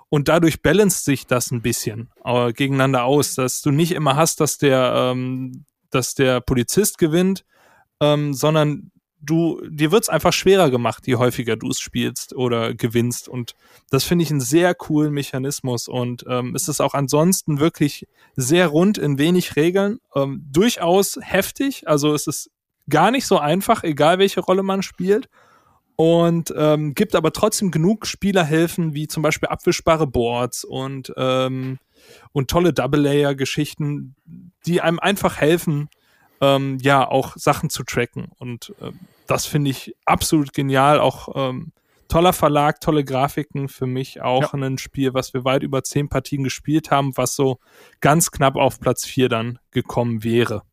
Und 0.10 0.28
dadurch 0.28 0.62
balanced 0.62 1.04
sich 1.04 1.26
das 1.26 1.52
ein 1.52 1.62
bisschen 1.62 2.10
äh, 2.24 2.54
gegeneinander 2.54 3.04
aus, 3.04 3.36
dass 3.36 3.62
du 3.62 3.72
nicht 3.72 3.92
immer 3.92 4.16
hast, 4.16 4.40
dass 4.40 4.58
der, 4.58 4.94
ähm, 4.96 5.66
dass 5.90 6.14
der 6.14 6.42
Polizist 6.42 6.98
gewinnt, 6.98 7.44
ähm, 8.02 8.34
sondern 8.34 8.92
du, 9.26 9.62
dir 9.68 9.92
wird's 9.92 10.10
einfach 10.10 10.34
schwerer 10.34 10.70
gemacht, 10.70 11.08
je 11.08 11.16
häufiger 11.16 11.56
du 11.56 11.70
es 11.70 11.80
spielst 11.80 12.36
oder 12.36 12.74
gewinnst. 12.74 13.28
Und 13.28 13.56
das 13.90 14.04
finde 14.04 14.24
ich 14.24 14.32
einen 14.32 14.42
sehr 14.42 14.76
coolen 14.76 15.14
Mechanismus. 15.14 15.88
Und 15.88 16.26
ähm, 16.30 16.56
es 16.56 16.68
ist 16.68 16.82
auch 16.82 16.94
ansonsten 16.94 17.60
wirklich 17.60 18.08
sehr 18.36 18.68
rund 18.68 18.98
in 18.98 19.18
wenig 19.18 19.56
Regeln. 19.56 20.00
Ähm, 20.16 20.46
durchaus 20.52 21.18
heftig. 21.22 21.88
Also 21.88 22.14
es 22.14 22.28
ist 22.28 22.52
gar 22.90 23.12
nicht 23.12 23.26
so 23.26 23.40
einfach, 23.40 23.84
egal 23.84 24.20
welche 24.20 24.42
Rolle 24.42 24.64
man 24.64 24.84
spielt. 24.84 25.30
Und 25.98 26.54
ähm, 26.58 26.94
gibt 26.94 27.16
aber 27.16 27.32
trotzdem 27.32 27.72
genug 27.72 28.06
Spielerhilfen, 28.06 28.94
wie 28.94 29.08
zum 29.08 29.24
Beispiel 29.24 29.48
abwischbare 29.48 30.08
Boards 30.08 30.66
und, 30.66 31.14
ähm, 31.16 31.80
und 32.34 32.50
tolle 32.50 32.74
Double-Layer-Geschichten, 32.74 34.16
die 34.66 34.82
einem 34.82 35.00
einfach 35.00 35.38
helfen, 35.38 35.90
ähm, 36.46 36.78
ja, 36.82 37.08
auch 37.08 37.36
Sachen 37.36 37.70
zu 37.70 37.84
tracken. 37.84 38.28
Und 38.38 38.74
ähm, 38.82 39.00
das 39.28 39.46
finde 39.46 39.72
ich 39.72 39.96
absolut 40.06 40.54
genial. 40.54 41.00
Auch 41.00 41.30
ähm, 41.36 41.72
toller 42.08 42.34
Verlag, 42.34 42.82
tolle 42.82 43.04
Grafiken. 43.04 43.68
Für 43.68 43.88
mich 43.88 44.22
auch 44.22 44.54
ja. 44.54 44.60
ein 44.60 44.78
Spiel, 44.78 45.14
was 45.14 45.34
wir 45.34 45.46
weit 45.46 45.64
über 45.64 45.84
zehn 45.84 46.10
Partien 46.10 46.44
gespielt 46.44 46.92
haben, 46.92 47.16
was 47.18 47.36
so 47.36 47.60
ganz 48.02 48.32
knapp 48.32 48.56
auf 48.56 48.80
Platz 48.80 49.06
vier 49.06 49.30
dann 49.30 49.60
gekommen 49.72 50.24
wäre. 50.24 50.64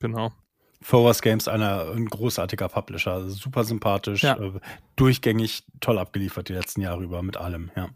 Genau. 0.00 0.32
Forward 0.80 1.20
Games, 1.22 1.48
einer, 1.48 1.90
ein 1.90 2.06
großartiger 2.06 2.68
Publisher, 2.68 3.28
super 3.28 3.64
sympathisch, 3.64 4.22
ja. 4.22 4.38
äh, 4.38 4.60
durchgängig 4.94 5.64
toll 5.80 5.98
abgeliefert 5.98 6.48
die 6.48 6.52
letzten 6.52 6.82
Jahre 6.82 7.02
über 7.02 7.22
mit 7.22 7.36
allem, 7.36 7.70
ja. 7.76 7.88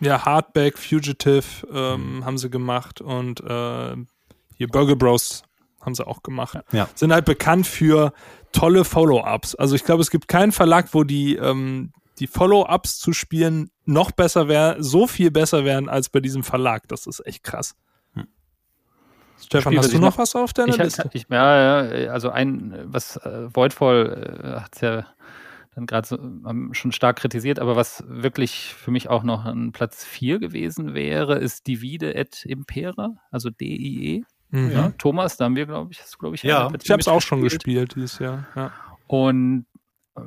Ja, 0.00 0.24
Hardback, 0.24 0.78
Fugitive 0.78 1.66
ähm, 1.72 2.16
mhm. 2.16 2.24
haben 2.24 2.38
sie 2.38 2.50
gemacht 2.50 3.00
und 3.00 3.40
äh, 3.40 3.96
hier 4.56 4.68
Burger 4.68 4.96
Bros 4.96 5.42
haben 5.82 5.94
sie 5.94 6.06
auch 6.06 6.22
gemacht. 6.22 6.58
Ja. 6.72 6.88
Sind 6.94 7.12
halt 7.12 7.24
bekannt 7.24 7.66
für 7.66 8.12
tolle 8.52 8.84
Follow-ups. 8.84 9.54
Also 9.54 9.74
ich 9.74 9.84
glaube, 9.84 10.02
es 10.02 10.10
gibt 10.10 10.28
keinen 10.28 10.52
Verlag, 10.52 10.88
wo 10.92 11.04
die, 11.04 11.36
ähm, 11.36 11.92
die 12.18 12.26
Follow-ups 12.26 12.98
zu 12.98 13.12
spielen 13.12 13.70
noch 13.84 14.12
besser 14.12 14.48
wären, 14.48 14.82
so 14.82 15.06
viel 15.06 15.30
besser 15.30 15.64
wären 15.64 15.88
als 15.88 16.08
bei 16.08 16.20
diesem 16.20 16.44
Verlag. 16.44 16.88
Das 16.88 17.06
ist 17.06 17.24
echt 17.26 17.42
krass. 17.42 17.74
Hm. 18.14 18.28
Stefan, 19.44 19.76
hast 19.76 19.92
du 19.92 19.98
noch, 19.98 20.12
noch 20.12 20.18
was 20.18 20.36
auf 20.36 20.52
deiner 20.52 20.74
ich, 20.74 20.78
Liste? 20.78 21.10
Ich, 21.12 21.26
ja, 21.28 21.78
also 22.10 22.30
ein, 22.30 22.78
was 22.84 23.16
äh, 23.16 23.48
Voidfall 23.52 24.40
äh, 24.42 24.60
hat 24.60 24.80
ja 24.80 25.06
dann 25.74 25.86
gerade 25.86 26.06
so, 26.06 26.18
schon 26.72 26.92
stark 26.92 27.16
kritisiert, 27.16 27.58
aber 27.58 27.76
was 27.76 28.04
wirklich 28.06 28.74
für 28.74 28.90
mich 28.90 29.08
auch 29.08 29.22
noch 29.22 29.46
ein 29.46 29.72
Platz 29.72 30.04
4 30.04 30.38
gewesen 30.38 30.92
wäre, 30.92 31.38
ist 31.38 31.66
Divide 31.66 32.14
et 32.14 32.44
Impera, 32.44 33.14
also 33.30 33.48
D-I-E. 33.48 34.24
Mhm. 34.52 34.70
Ja, 34.70 34.92
Thomas, 34.98 35.36
da 35.36 35.46
haben 35.46 35.56
wir, 35.56 35.66
glaube 35.66 35.92
ich, 35.92 36.00
hast 36.00 36.14
du, 36.14 36.18
glaube 36.18 36.36
ich, 36.36 36.42
ja, 36.42 36.70
ich 36.80 36.90
habe 36.90 37.00
es 37.00 37.08
auch 37.08 37.22
schon 37.22 37.40
gespielt 37.40 37.94
dieses 37.96 38.18
Jahr. 38.18 38.46
Ja. 38.54 38.72
Und 39.06 39.66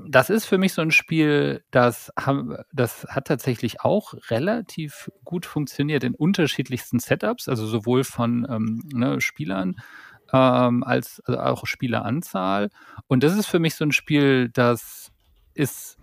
das 0.07 0.31
ist 0.31 0.45
für 0.45 0.57
mich 0.57 0.73
so 0.73 0.81
ein 0.81 0.89
Spiel, 0.89 1.63
das, 1.69 2.11
das 2.73 3.05
hat 3.07 3.27
tatsächlich 3.27 3.81
auch 3.81 4.15
relativ 4.29 5.11
gut 5.23 5.45
funktioniert 5.45 6.03
in 6.03 6.15
unterschiedlichsten 6.15 6.99
Setups, 6.99 7.47
also 7.47 7.67
sowohl 7.67 8.03
von 8.03 8.47
ähm, 8.49 8.81
ne, 8.91 9.21
Spielern 9.21 9.75
ähm, 10.33 10.83
als 10.83 11.21
also 11.25 11.39
auch 11.39 11.67
Spieleranzahl. 11.67 12.71
Und 13.05 13.23
das 13.23 13.37
ist 13.37 13.45
für 13.45 13.59
mich 13.59 13.75
so 13.75 13.85
ein 13.85 13.91
Spiel, 13.91 14.49
das 14.49 15.11
ist 15.53 15.97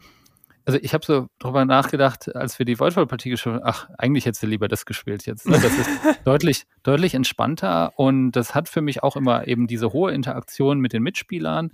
also 0.64 0.78
ich 0.80 0.94
habe 0.94 1.04
so 1.04 1.26
drüber 1.38 1.64
nachgedacht, 1.64 2.34
als 2.34 2.58
wir 2.58 2.66
die 2.66 2.78
Voidfall-Partie 2.78 3.30
gespielt 3.30 3.56
haben, 3.56 3.64
ach, 3.64 3.88
eigentlich 3.98 4.26
hättest 4.26 4.42
du 4.42 4.46
lieber 4.46 4.68
das 4.68 4.86
gespielt 4.86 5.26
jetzt. 5.26 5.48
Ne? 5.48 5.58
Das 5.60 5.76
ist 5.76 5.88
deutlich, 6.24 6.64
deutlich 6.82 7.14
entspannter 7.14 7.92
und 7.98 8.32
das 8.32 8.54
hat 8.54 8.68
für 8.68 8.80
mich 8.80 9.02
auch 9.02 9.16
immer 9.16 9.46
eben 9.48 9.66
diese 9.66 9.92
hohe 9.92 10.12
Interaktion 10.12 10.80
mit 10.80 10.92
den 10.92 11.02
Mitspielern 11.02 11.70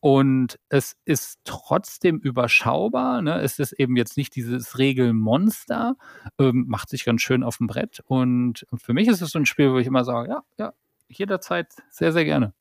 und 0.00 0.58
es 0.70 0.96
ist 1.04 1.40
trotzdem 1.44 2.18
überschaubar. 2.18 3.20
Ne? 3.20 3.40
Es 3.40 3.58
ist 3.58 3.72
eben 3.72 3.96
jetzt 3.96 4.16
nicht 4.16 4.34
dieses 4.34 4.78
Regelmonster, 4.78 5.96
ähm, 6.38 6.64
macht 6.68 6.88
sich 6.88 7.04
ganz 7.04 7.20
schön 7.20 7.42
auf 7.42 7.58
dem 7.58 7.66
Brett 7.66 8.00
und 8.06 8.66
für 8.76 8.94
mich 8.94 9.08
ist 9.08 9.20
es 9.20 9.30
so 9.30 9.38
ein 9.38 9.46
Spiel, 9.46 9.72
wo 9.72 9.78
ich 9.78 9.86
immer 9.86 10.04
sage, 10.04 10.30
ja, 10.30 10.42
ja, 10.58 10.72
jederzeit 11.08 11.68
sehr, 11.90 12.12
sehr 12.12 12.24
gerne. 12.24 12.54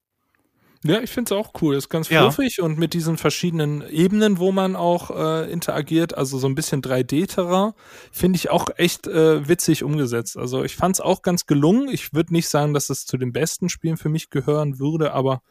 Ja, 0.84 1.02
ich 1.02 1.10
finde 1.10 1.34
es 1.34 1.40
auch 1.40 1.52
cool. 1.62 1.76
Ist 1.76 1.90
ganz 1.90 2.08
fluffig 2.08 2.58
ja. 2.58 2.64
und 2.64 2.78
mit 2.78 2.94
diesen 2.94 3.18
verschiedenen 3.18 3.88
Ebenen, 3.90 4.38
wo 4.38 4.54
man 4.54 4.78
auch 4.78 5.12
äh, 5.12 5.52
interagiert, 5.52 6.18
also 6.18 6.38
so 6.38 6.48
ein 6.48 6.56
bisschen 6.56 6.82
3D-Terrain, 6.82 7.74
finde 8.12 8.38
ich 8.38 8.50
auch 8.50 8.70
echt 8.78 9.06
äh, 9.06 9.48
witzig 9.48 9.84
umgesetzt. 9.84 10.38
Also 10.38 10.64
ich 10.64 10.78
fand 10.78 10.96
es 10.96 11.02
auch 11.02 11.22
ganz 11.22 11.46
gelungen. 11.46 11.90
Ich 11.90 12.14
würde 12.14 12.34
nicht 12.34 12.48
sagen, 12.48 12.74
dass 12.74 12.90
es 12.90 13.06
zu 13.06 13.18
den 13.18 13.34
besten 13.34 13.68
Spielen 13.68 13.98
für 13.98 14.10
mich 14.10 14.30
gehören 14.30 14.80
würde, 14.80 15.12
aber 15.12 15.42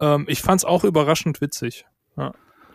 ähm, 0.00 0.26
ich 0.28 0.42
fand 0.42 0.60
es 0.60 0.64
auch 0.64 0.82
überraschend 0.82 1.40
witzig. 1.40 1.86
Ja. 2.16 2.32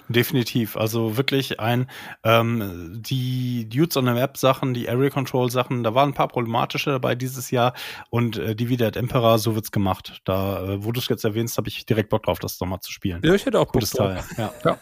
Definitiv. 0.10 0.76
Also 0.76 1.18
wirklich 1.18 1.60
ein, 1.60 1.88
ähm, 2.24 3.02
die 3.02 3.70
Dudes 3.70 3.96
on 3.96 4.06
the 4.06 4.12
Map 4.12 4.38
Sachen, 4.38 4.74
die 4.74 4.90
Area 4.90 5.12
Control 5.12 5.52
Sachen, 5.52 5.84
da 5.84 5.94
waren 5.94 6.10
ein 6.10 6.14
paar 6.16 6.28
problematische 6.28 6.90
dabei 6.90 7.14
dieses 7.14 7.52
Jahr 7.52 7.74
und 8.10 8.38
äh, 8.38 8.56
die 8.56 8.70
wieder 8.70 8.96
Emperor, 8.96 9.38
so 9.38 9.54
wird's 9.54 9.72
gemacht. 9.72 10.22
Da, 10.26 10.64
äh, 10.64 10.84
wo 10.84 10.92
du 10.92 11.00
es 11.00 11.08
jetzt 11.08 11.26
erwähnst, 11.26 11.58
habe 11.58 11.70
ich 11.70 11.86
direkt 11.86 12.10
Bock 12.10 12.24
drauf, 12.24 12.40
das 12.40 12.60
nochmal 12.60 12.80
zu 12.80 12.92
spielen. 12.92 13.22
Ja, 13.24 13.36
ich 13.36 13.46
hätte 13.46 13.60
auch 13.60 13.72
Gutes 13.72 13.92
Teil. 13.92 14.24
Ja. 14.38 14.52
ja. 14.66 14.78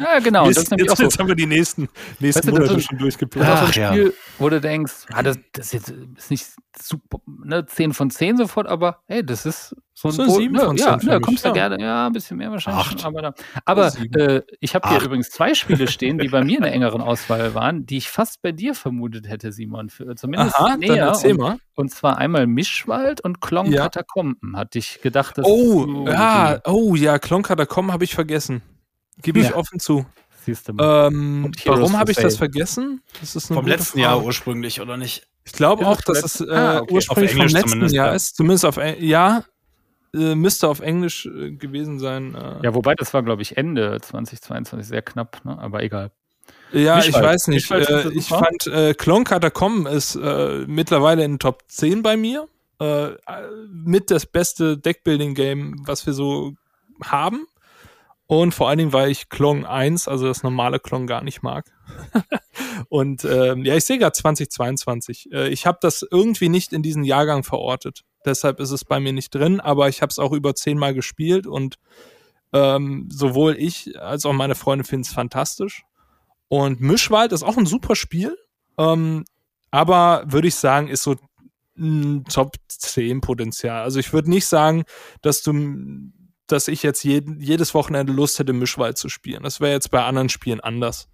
Ja, 0.00 0.18
genau. 0.18 0.46
Jetzt, 0.46 0.72
das 0.72 0.78
jetzt, 0.78 0.98
jetzt 0.98 1.18
haben 1.18 1.28
wir 1.28 1.34
die 1.34 1.46
nächsten, 1.46 1.88
nächsten 2.18 2.48
weißt 2.48 2.48
du, 2.48 2.62
Monate 2.62 2.80
schon 2.80 2.98
durchgeplant. 2.98 3.48
Das 3.48 3.68
ist 3.68 3.74
so 3.74 3.80
ein 3.82 3.92
Spiel, 3.92 4.06
ja. 4.06 4.12
wo 4.38 4.48
du 4.48 4.60
denkst, 4.60 4.92
ah, 5.12 5.22
das, 5.22 5.38
das 5.52 5.72
jetzt, 5.72 5.92
ist 6.16 6.30
nicht 6.30 6.46
super, 6.80 7.20
ne, 7.26 7.66
10 7.66 7.92
von 7.92 8.10
10 8.10 8.36
sofort, 8.36 8.66
aber 8.66 9.02
hey, 9.06 9.24
das 9.24 9.46
ist 9.46 9.74
So, 9.94 10.10
so 10.10 10.22
ein 10.22 10.30
7 10.30 10.58
von 10.58 10.78
10 10.78 10.86
Ja, 10.86 10.98
ja 11.12 11.20
kommst 11.20 11.44
du 11.44 11.48
ja. 11.48 11.54
gerne. 11.54 11.80
Ja, 11.80 12.06
ein 12.06 12.12
bisschen 12.12 12.38
mehr 12.38 12.50
wahrscheinlich. 12.50 12.86
Acht. 12.86 13.04
Aber, 13.04 13.22
da, 13.22 13.34
aber 13.64 13.92
äh, 14.16 14.42
ich 14.60 14.74
habe 14.74 14.88
hier 14.88 15.02
übrigens 15.02 15.30
zwei 15.30 15.54
Spiele 15.54 15.88
stehen, 15.88 16.18
die 16.18 16.28
bei 16.28 16.42
mir 16.42 16.56
in 16.56 16.62
der 16.62 16.72
engeren 16.80 17.02
Auswahl 17.02 17.54
waren, 17.54 17.84
die 17.84 17.98
ich 17.98 18.08
fast 18.08 18.40
bei 18.40 18.52
dir 18.52 18.74
vermutet 18.74 19.28
hätte, 19.28 19.52
Simon. 19.52 19.90
Für, 19.90 20.14
zumindest 20.14 20.56
Aha, 20.56 20.76
näher. 20.76 20.96
Dann 20.96 21.08
erzähl 21.08 21.34
mal. 21.34 21.52
Und, 21.52 21.60
und 21.74 21.90
zwar 21.90 22.16
einmal 22.16 22.46
Mischwald 22.46 23.20
und 23.20 23.40
Klon 23.40 23.70
ja. 23.70 23.82
Katakomben. 23.82 24.56
Hatte 24.56 24.78
ich 24.78 25.00
gedacht, 25.02 25.36
dass 25.36 25.46
Oh, 25.46 26.06
ja, 26.08 26.60
oh 26.64 26.94
ja, 26.94 27.18
Klon 27.18 27.42
Katakomben 27.42 27.92
habe 27.92 28.04
ich 28.04 28.14
vergessen. 28.14 28.62
Gebe 29.22 29.40
ich 29.40 29.50
ja. 29.50 29.56
offen 29.56 29.78
zu. 29.78 30.06
Siehst 30.44 30.68
du 30.68 30.72
mal. 30.72 31.08
Ähm, 31.08 31.52
warum 31.64 31.98
habe 31.98 32.12
ich 32.12 32.16
das 32.16 32.36
vergessen? 32.36 33.02
Das 33.20 33.36
ist 33.36 33.48
vom 33.48 33.66
letzten 33.66 33.98
Frage. 33.98 34.02
Jahr 34.02 34.24
ursprünglich, 34.24 34.80
oder 34.80 34.96
nicht? 34.96 35.26
Ich 35.44 35.52
glaube 35.52 35.86
auch, 35.86 36.00
dass 36.00 36.22
es 36.22 36.40
äh, 36.40 36.50
ah, 36.52 36.80
okay. 36.80 36.94
ursprünglich 36.94 37.34
vom 37.34 37.48
letzten 37.48 37.88
Jahr 37.88 38.14
ist. 38.14 38.36
Zumindest 38.36 38.64
auf 38.64 38.78
ja, 38.98 39.44
äh, 40.14 40.34
müsste 40.34 40.68
auf 40.68 40.80
Englisch 40.80 41.26
äh, 41.26 41.52
gewesen 41.52 41.98
sein. 41.98 42.34
Äh. 42.34 42.64
Ja, 42.64 42.74
wobei 42.74 42.94
das 42.94 43.12
war, 43.14 43.22
glaube 43.22 43.42
ich, 43.42 43.56
Ende 43.56 44.00
2022, 44.00 44.86
sehr 44.86 45.02
knapp, 45.02 45.44
ne? 45.44 45.58
aber 45.58 45.82
egal. 45.82 46.10
Ja, 46.72 46.96
Mischwald. 46.96 47.16
ich 47.16 47.22
weiß 47.22 47.46
nicht. 47.48 47.70
Äh, 47.70 48.08
ich 48.10 48.28
fand, 48.28 48.66
äh, 48.66 48.94
Clone 48.94 49.24
Catacomb 49.24 49.86
ist 49.88 50.14
äh, 50.16 50.64
mittlerweile 50.66 51.24
in 51.24 51.32
den 51.32 51.38
Top 51.38 51.62
10 51.68 52.02
bei 52.02 52.16
mir. 52.16 52.48
Äh, 52.80 53.10
mit 53.70 54.10
das 54.10 54.24
beste 54.24 54.78
Deckbuilding-Game, 54.78 55.82
was 55.86 56.06
wir 56.06 56.14
so 56.14 56.54
haben. 57.04 57.46
Und 58.30 58.54
vor 58.54 58.68
allen 58.68 58.78
Dingen, 58.78 58.92
weil 58.92 59.10
ich 59.10 59.28
Klong 59.28 59.66
1, 59.66 60.06
also 60.06 60.28
das 60.28 60.44
normale 60.44 60.78
Klong, 60.78 61.08
gar 61.08 61.24
nicht 61.24 61.42
mag. 61.42 61.72
und 62.88 63.24
ähm, 63.24 63.64
ja, 63.64 63.74
ich 63.74 63.84
sehe 63.84 63.98
gerade 63.98 64.12
2022. 64.12 65.32
Äh, 65.32 65.48
ich 65.48 65.66
habe 65.66 65.78
das 65.80 66.06
irgendwie 66.08 66.48
nicht 66.48 66.72
in 66.72 66.80
diesen 66.80 67.02
Jahrgang 67.02 67.42
verortet. 67.42 68.04
Deshalb 68.24 68.60
ist 68.60 68.70
es 68.70 68.84
bei 68.84 69.00
mir 69.00 69.12
nicht 69.12 69.34
drin, 69.34 69.58
aber 69.58 69.88
ich 69.88 70.00
habe 70.00 70.10
es 70.10 70.20
auch 70.20 70.30
über 70.30 70.54
zehnmal 70.54 70.94
gespielt 70.94 71.48
und 71.48 71.80
ähm, 72.52 73.08
sowohl 73.10 73.56
ich 73.58 74.00
als 74.00 74.24
auch 74.24 74.32
meine 74.32 74.54
Freunde 74.54 74.84
finden 74.84 75.06
es 75.06 75.12
fantastisch. 75.12 75.82
Und 76.46 76.80
Mischwald 76.80 77.32
ist 77.32 77.42
auch 77.42 77.56
ein 77.56 77.66
super 77.66 77.96
Spiel, 77.96 78.38
ähm, 78.78 79.24
aber 79.72 80.22
würde 80.26 80.46
ich 80.46 80.54
sagen, 80.54 80.86
ist 80.86 81.02
so 81.02 81.16
ein 81.76 82.24
Top 82.26 82.54
10 82.68 83.22
Potenzial. 83.22 83.82
Also 83.82 83.98
ich 83.98 84.12
würde 84.12 84.30
nicht 84.30 84.46
sagen, 84.46 84.84
dass 85.20 85.42
du 85.42 86.12
dass 86.52 86.68
ich 86.68 86.82
jetzt 86.82 87.02
jeden, 87.04 87.40
jedes 87.40 87.74
Wochenende 87.74 88.12
Lust 88.12 88.38
hätte, 88.38 88.52
Mischwald 88.52 88.98
zu 88.98 89.08
spielen. 89.08 89.42
Das 89.42 89.60
wäre 89.60 89.72
jetzt 89.72 89.90
bei 89.90 90.02
anderen 90.04 90.28
Spielen 90.28 90.60
anders. 90.60 91.08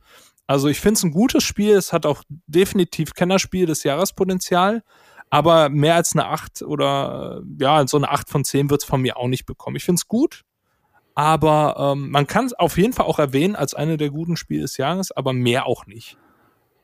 Also 0.47 0.69
ich 0.69 0.81
finde 0.81 0.95
es 0.95 1.03
ein 1.03 1.11
gutes 1.11 1.45
Spiel. 1.45 1.75
Es 1.75 1.93
hat 1.93 2.07
auch 2.07 2.23
definitiv 2.47 3.15
Kennerspiel 3.15 3.67
des 3.67 3.83
Jahrespotenzial. 3.83 4.83
Aber 5.29 5.69
mehr 5.69 5.97
als 5.97 6.15
eine 6.15 6.27
8 6.27 6.63
oder 6.63 7.43
ja, 7.59 7.87
so 7.87 7.97
eine 7.97 8.11
8 8.11 8.31
von 8.31 8.45
10 8.45 8.71
wird 8.71 8.83
es 8.83 8.89
von 8.89 9.03
mir 9.03 9.17
auch 9.17 9.27
nicht 9.27 9.45
bekommen. 9.45 9.77
Ich 9.77 9.85
finde 9.85 9.99
es 9.99 10.09
gut. 10.09 10.43
Aber 11.15 11.95
ähm, 11.95 12.11
man 12.11 12.27
kann 12.27 12.47
es 12.47 12.53
auf 12.53 12.77
jeden 12.77 12.93
Fall 12.93 13.07
auch 13.07 13.19
erwähnen 13.19 13.57
als 13.57 13.75
eine 13.75 13.97
der 13.97 14.11
guten 14.11 14.37
Spiele 14.37 14.63
des 14.63 14.77
Jahres, 14.77 15.13
aber 15.13 15.33
mehr 15.33 15.67
auch 15.67 15.87
nicht. 15.87 16.19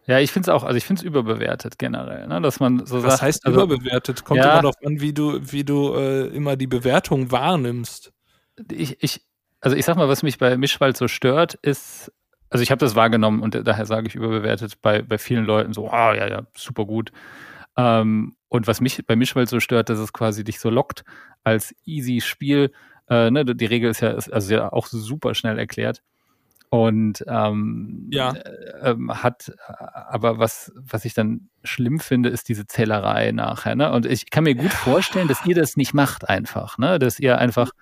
Ja, 0.07 0.19
ich 0.19 0.33
finde 0.33 0.51
es 0.51 0.55
auch, 0.55 0.65
also 0.65 0.77
ich 0.77 0.85
finde 0.85 1.01
es 1.01 1.05
überbewertet 1.05 1.79
generell, 1.79 2.27
ne? 2.27 2.41
dass 2.41 2.59
man 2.59 2.85
so 2.87 3.03
Was 3.03 3.12
sagt. 3.12 3.23
heißt 3.23 3.47
also, 3.47 3.62
überbewertet? 3.62 4.24
Kommt 4.24 4.39
ja, 4.39 4.45
immer 4.45 4.62
darauf 4.62 4.74
an, 4.85 5.01
wie 5.01 5.12
du, 5.12 5.39
wie 5.53 5.65
du 5.65 5.95
äh, 5.95 6.27
immer 6.29 6.57
die 6.57 6.66
Bewertung 6.66 7.31
wahrnimmst 7.31 8.11
ich, 8.70 9.03
ich, 9.03 9.23
also 9.61 9.77
ich 9.77 9.85
sag 9.85 9.97
mal, 9.97 10.09
was 10.09 10.23
mich 10.23 10.39
bei 10.39 10.57
Mischwald 10.57 10.97
so 10.97 11.09
stört, 11.09 11.55
ist, 11.55 12.12
also 12.51 12.62
ich 12.62 12.70
habe 12.70 12.81
das 12.81 12.95
wahrgenommen 12.95 13.41
und 13.41 13.66
daher 13.66 13.87
sage 13.87 14.09
ich 14.09 14.15
überbewertet 14.15 14.81
bei, 14.83 15.03
bei 15.03 15.19
vielen 15.19 15.45
Leuten 15.45 15.73
so, 15.73 15.89
ah, 15.91 16.11
oh, 16.11 16.15
ja, 16.15 16.29
ja, 16.29 16.43
super 16.55 16.85
gut. 16.85 17.12
Ähm, 17.77 18.37
und 18.49 18.66
was 18.66 18.81
mich 18.81 19.07
bei 19.07 19.16
Mischwald 19.16 19.49
so 19.49 19.61
stört, 19.61 19.89
dass 19.89 19.99
es 19.99 20.12
quasi 20.12 20.45
dich 20.45 20.61
so 20.61 20.69
lockt 20.69 21.05
als 21.43 21.74
easy 21.85 22.20
Spiel. 22.20 22.70
Äh, 23.09 23.31
ne, 23.31 23.45
die 23.45 23.66
Regel 23.66 23.91
ist 23.91 24.01
ja, 24.01 24.11
also 24.11 24.55
ja 24.55 24.73
auch 24.73 24.87
super 24.87 25.35
schnell 25.35 25.59
erklärt. 25.59 26.03
Und 26.69 27.23
ähm, 27.29 28.09
ja. 28.11 28.33
Äh, 28.33 28.91
ähm, 28.91 29.23
hat, 29.23 29.53
aber 29.69 30.39
was, 30.39 30.73
was 30.74 31.05
ich 31.05 31.12
dann 31.12 31.51
schlimm 31.65 32.01
finde, 32.01 32.31
ist 32.31 32.49
diese 32.49 32.66
Zählerei 32.66 33.31
nachher. 33.33 33.74
Ne? 33.74 33.93
Und 33.93 34.07
ich 34.07 34.31
kann 34.31 34.45
mir 34.45 34.55
gut 34.55 34.73
vorstellen, 34.73 35.29
dass 35.29 35.45
ihr 35.45 35.55
das 35.55 35.77
nicht 35.77 35.93
macht 35.93 36.29
einfach, 36.31 36.79
ne? 36.79 36.99
Dass 36.99 37.20
ihr 37.20 37.37
einfach 37.37 37.73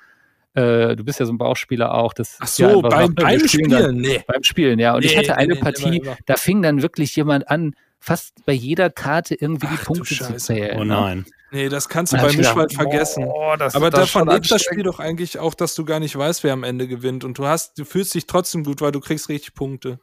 äh, 0.55 0.97
du 0.97 1.05
bist 1.05 1.21
ja 1.21 1.27
so 1.27 1.33
ein 1.33 1.39
Bauchspieler 1.39 1.95
auch. 1.95 2.13
Das 2.13 2.37
Ach 2.41 2.47
so, 2.49 2.63
ja 2.63 2.81
beim, 2.81 3.15
beim 3.15 3.47
Spielen? 3.47 3.71
Dann, 3.71 3.97
nee. 3.97 4.23
Beim 4.27 4.43
Spielen, 4.43 4.79
ja. 4.79 4.95
Und 4.95 5.01
nee, 5.01 5.07
ich 5.07 5.17
hatte 5.17 5.37
eine 5.37 5.55
nee, 5.55 5.61
Partie, 5.61 5.99
immer, 5.99 6.13
immer. 6.13 6.17
da 6.27 6.37
fing 6.37 6.63
dann 6.63 6.83
wirklich 6.83 7.15
jemand 7.17 7.49
an, 7.49 7.75
fast 7.99 8.45
bei 8.47 8.53
jeder 8.53 8.91
Karte 8.91 9.35
irgendwie 9.35 9.69
Ach, 9.69 9.79
die 9.79 9.85
Punkte 9.85 10.15
zu 10.15 10.37
zählen. 10.37 10.79
Oh 10.79 10.85
nein. 10.85 11.27
Nee, 11.53 11.69
das 11.69 11.89
kannst 11.89 12.13
du 12.13 12.17
bei 12.17 12.33
Mischwald 12.33 12.73
vergessen. 12.73 13.25
Oh, 13.27 13.55
das, 13.59 13.75
Aber 13.75 13.91
das 13.91 14.13
davon 14.13 14.29
lebt 14.29 14.51
das 14.51 14.63
Spiel 14.63 14.85
doch 14.85 15.01
eigentlich 15.01 15.39
auch, 15.39 15.55
dass 15.55 15.75
du 15.75 15.85
gar 15.85 15.99
nicht 15.99 16.17
weißt, 16.17 16.45
wer 16.45 16.53
am 16.53 16.63
Ende 16.63 16.87
gewinnt. 16.87 17.25
Und 17.25 17.39
du 17.39 17.47
hast, 17.47 17.77
du 17.79 17.85
fühlst 17.85 18.15
dich 18.15 18.27
trotzdem 18.27 18.63
gut, 18.63 18.81
weil 18.81 18.93
du 18.93 19.01
kriegst 19.01 19.29
richtig 19.29 19.55
Punkte. 19.55 19.99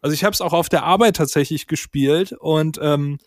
Also 0.00 0.14
ich 0.14 0.24
habe 0.24 0.32
es 0.32 0.40
auch 0.40 0.52
auf 0.52 0.68
der 0.68 0.84
Arbeit 0.84 1.16
tatsächlich 1.16 1.66
gespielt 1.66 2.32
und 2.32 2.78
ähm, 2.82 3.18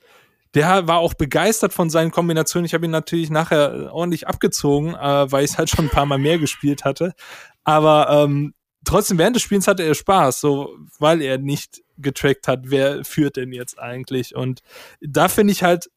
der 0.55 0.87
war 0.87 0.97
auch 0.97 1.13
begeistert 1.13 1.73
von 1.73 1.89
seinen 1.89 2.11
Kombinationen. 2.11 2.65
Ich 2.65 2.73
habe 2.73 2.85
ihn 2.85 2.91
natürlich 2.91 3.29
nachher 3.29 3.93
ordentlich 3.93 4.27
abgezogen, 4.27 4.95
äh, 4.95 5.31
weil 5.31 5.45
ich 5.45 5.51
es 5.51 5.57
halt 5.57 5.69
schon 5.69 5.85
ein 5.85 5.91
paar 5.91 6.05
Mal 6.05 6.17
mehr 6.17 6.39
gespielt 6.39 6.85
hatte. 6.85 7.13
Aber 7.63 8.09
ähm, 8.09 8.53
trotzdem 8.83 9.17
während 9.17 9.35
des 9.35 9.43
Spiels 9.43 9.67
hatte 9.67 9.83
er 9.83 9.93
Spaß, 9.93 10.41
so 10.41 10.75
weil 10.97 11.21
er 11.21 11.37
nicht 11.37 11.81
getrackt 11.97 12.47
hat, 12.47 12.61
wer 12.65 13.03
führt 13.03 13.35
denn 13.35 13.51
jetzt 13.51 13.77
eigentlich. 13.79 14.35
Und 14.35 14.61
da 15.01 15.27
finde 15.27 15.51
ich 15.51 15.63
halt 15.63 15.89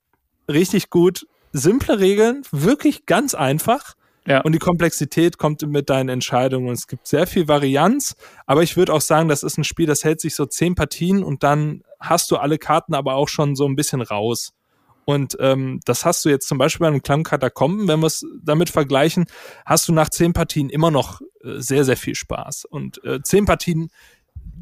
richtig 0.49 0.91
gut 0.91 1.27
simple 1.53 2.01
Regeln, 2.01 2.43
wirklich 2.51 3.07
ganz 3.07 3.35
einfach. 3.35 3.95
Ja. 4.27 4.41
Und 4.43 4.53
die 4.53 4.59
Komplexität 4.59 5.37
kommt 5.37 5.63
mit 5.67 5.91
deinen 5.91 6.09
Entscheidungen. 6.09 6.69
Und 6.69 6.75
es 6.75 6.87
gibt 6.87 7.07
sehr 7.09 7.27
viel 7.27 7.49
Varianz, 7.49 8.15
aber 8.47 8.63
ich 8.63 8.77
würde 8.77 8.93
auch 8.93 9.01
sagen, 9.01 9.29
das 9.29 9.43
ist 9.43 9.59
ein 9.59 9.65
Spiel, 9.65 9.87
das 9.87 10.05
hält 10.05 10.21
sich 10.21 10.35
so 10.35 10.47
zehn 10.47 10.75
Partien 10.75 11.25
und 11.25 11.43
dann 11.43 11.83
hast 12.03 12.31
du 12.31 12.37
alle 12.37 12.59
Karten 12.59 12.95
aber 12.95 13.15
auch 13.15 13.29
schon 13.29 13.57
so 13.57 13.67
ein 13.67 13.77
bisschen 13.77 14.03
raus. 14.03 14.53
Und 15.05 15.37
ähm, 15.41 15.81
das 15.85 16.05
hast 16.05 16.25
du 16.25 16.29
jetzt 16.29 16.47
zum 16.47 16.59
Beispiel 16.59 16.85
bei 16.85 16.89
einem 16.89 17.03
Clan 17.03 17.25
Katakomben, 17.25 17.89
wenn 17.89 18.01
wir 18.01 18.07
es 18.07 18.25
damit 18.41 18.71
vergleichen, 18.71 19.27
hast 19.67 19.89
du 19.89 19.93
nach 19.93 20.11
zehn 20.11 20.33
Partien 20.33 20.71
immer 20.71 20.91
noch 20.91 21.21
äh, 21.43 21.59
sehr, 21.59 21.85
sehr 21.85 21.97
viel 21.97 22.15
Spaß. 22.15 22.67
Und 22.67 23.03
äh, 23.05 23.21
zehn 23.23 23.45
Partien 23.45 23.91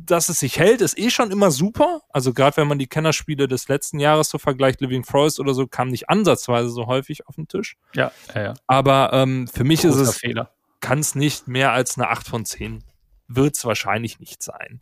dass 0.07 0.29
es 0.29 0.41
sich 0.41 0.59
hält, 0.59 0.81
ist 0.81 0.99
eh 0.99 1.11
schon 1.11 1.31
immer 1.31 1.51
super. 1.51 2.03
Also 2.11 2.33
gerade 2.33 2.57
wenn 2.57 2.69
man 2.69 2.79
die 2.79 2.87
Kennerspiele 2.87 3.49
des 3.49 3.69
letzten 3.69 4.01
Jahres 4.01 4.29
so 4.29 4.39
vergleicht, 4.39 4.81
Living 4.81 5.05
Forest 5.05 5.41
oder 5.41 5.55
so, 5.55 5.67
kam 5.67 5.89
nicht 5.89 6.09
ansatzweise 6.09 6.71
so 6.71 6.87
häufig 6.87 7.27
auf 7.29 7.37
den 7.37 7.49
Tisch. 7.49 7.77
Ja, 7.95 8.11
ja, 8.35 8.43
ja. 8.43 8.55
Aber 8.67 9.11
ähm, 9.13 9.47
für 9.47 9.65
mich 9.65 9.83
Großer 9.83 10.03
ist 10.03 10.23
es, 10.25 10.45
kann 10.81 10.99
es 10.99 11.15
nicht 11.15 11.49
mehr 11.49 11.73
als 11.73 11.97
eine 11.97 12.09
8 12.09 12.27
von 12.27 12.45
10. 12.45 12.85
Wird 13.29 13.57
es 13.57 13.65
wahrscheinlich 13.65 14.19
nicht 14.19 14.43
sein. 14.43 14.81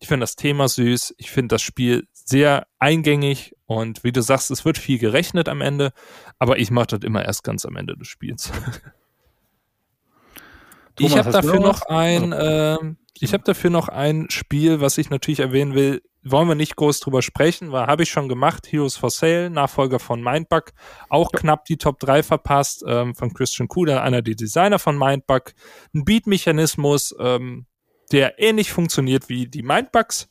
Ich 0.00 0.08
finde 0.08 0.24
das 0.24 0.34
Thema 0.34 0.66
süß. 0.66 1.14
Ich 1.18 1.30
finde 1.30 1.54
das 1.54 1.62
Spiel 1.62 2.08
sehr 2.12 2.66
eingängig 2.78 3.54
und 3.66 4.02
wie 4.02 4.12
du 4.12 4.22
sagst, 4.22 4.50
es 4.50 4.64
wird 4.64 4.78
viel 4.78 4.98
gerechnet 4.98 5.48
am 5.48 5.60
Ende, 5.60 5.92
aber 6.38 6.58
ich 6.58 6.70
mache 6.70 6.88
das 6.88 7.00
immer 7.02 7.24
erst 7.24 7.44
ganz 7.44 7.66
am 7.66 7.76
Ende 7.76 7.96
des 7.96 8.08
Spiels. 8.08 8.50
ich 10.98 11.18
habe 11.18 11.30
dafür 11.30 11.60
noch 11.60 11.82
ein, 11.82 12.32
äh, 12.32 12.78
ich 13.20 13.34
habe 13.34 13.44
dafür 13.44 13.68
noch 13.68 13.88
ein 13.88 14.30
Spiel, 14.30 14.80
was 14.80 14.96
ich 14.96 15.10
natürlich 15.10 15.40
erwähnen 15.40 15.74
will. 15.74 16.02
Wollen 16.22 16.48
wir 16.48 16.54
nicht 16.54 16.76
groß 16.76 17.00
drüber 17.00 17.20
sprechen, 17.20 17.72
weil 17.72 17.86
habe 17.86 18.02
ich 18.02 18.10
schon 18.10 18.28
gemacht. 18.28 18.70
Heroes 18.70 18.96
for 18.96 19.10
Sale, 19.10 19.50
Nachfolger 19.50 19.98
von 19.98 20.22
Mindbug. 20.22 20.72
Auch 21.08 21.30
ja. 21.32 21.40
knapp 21.40 21.64
die 21.64 21.78
Top 21.78 21.98
3 21.98 22.22
verpasst 22.22 22.84
ähm, 22.86 23.14
von 23.14 23.34
Christian 23.34 23.68
Kuder, 23.68 24.02
einer 24.02 24.22
der 24.22 24.34
Designer 24.34 24.78
von 24.78 24.98
Mindbug. 24.98 25.52
Ein 25.94 26.04
Beat-Mechanismus, 26.04 27.14
ähm, 27.18 27.66
der 28.12 28.38
ähnlich 28.40 28.72
funktioniert 28.72 29.28
wie 29.28 29.46
die 29.46 29.62
Mindbugs. 29.62 30.28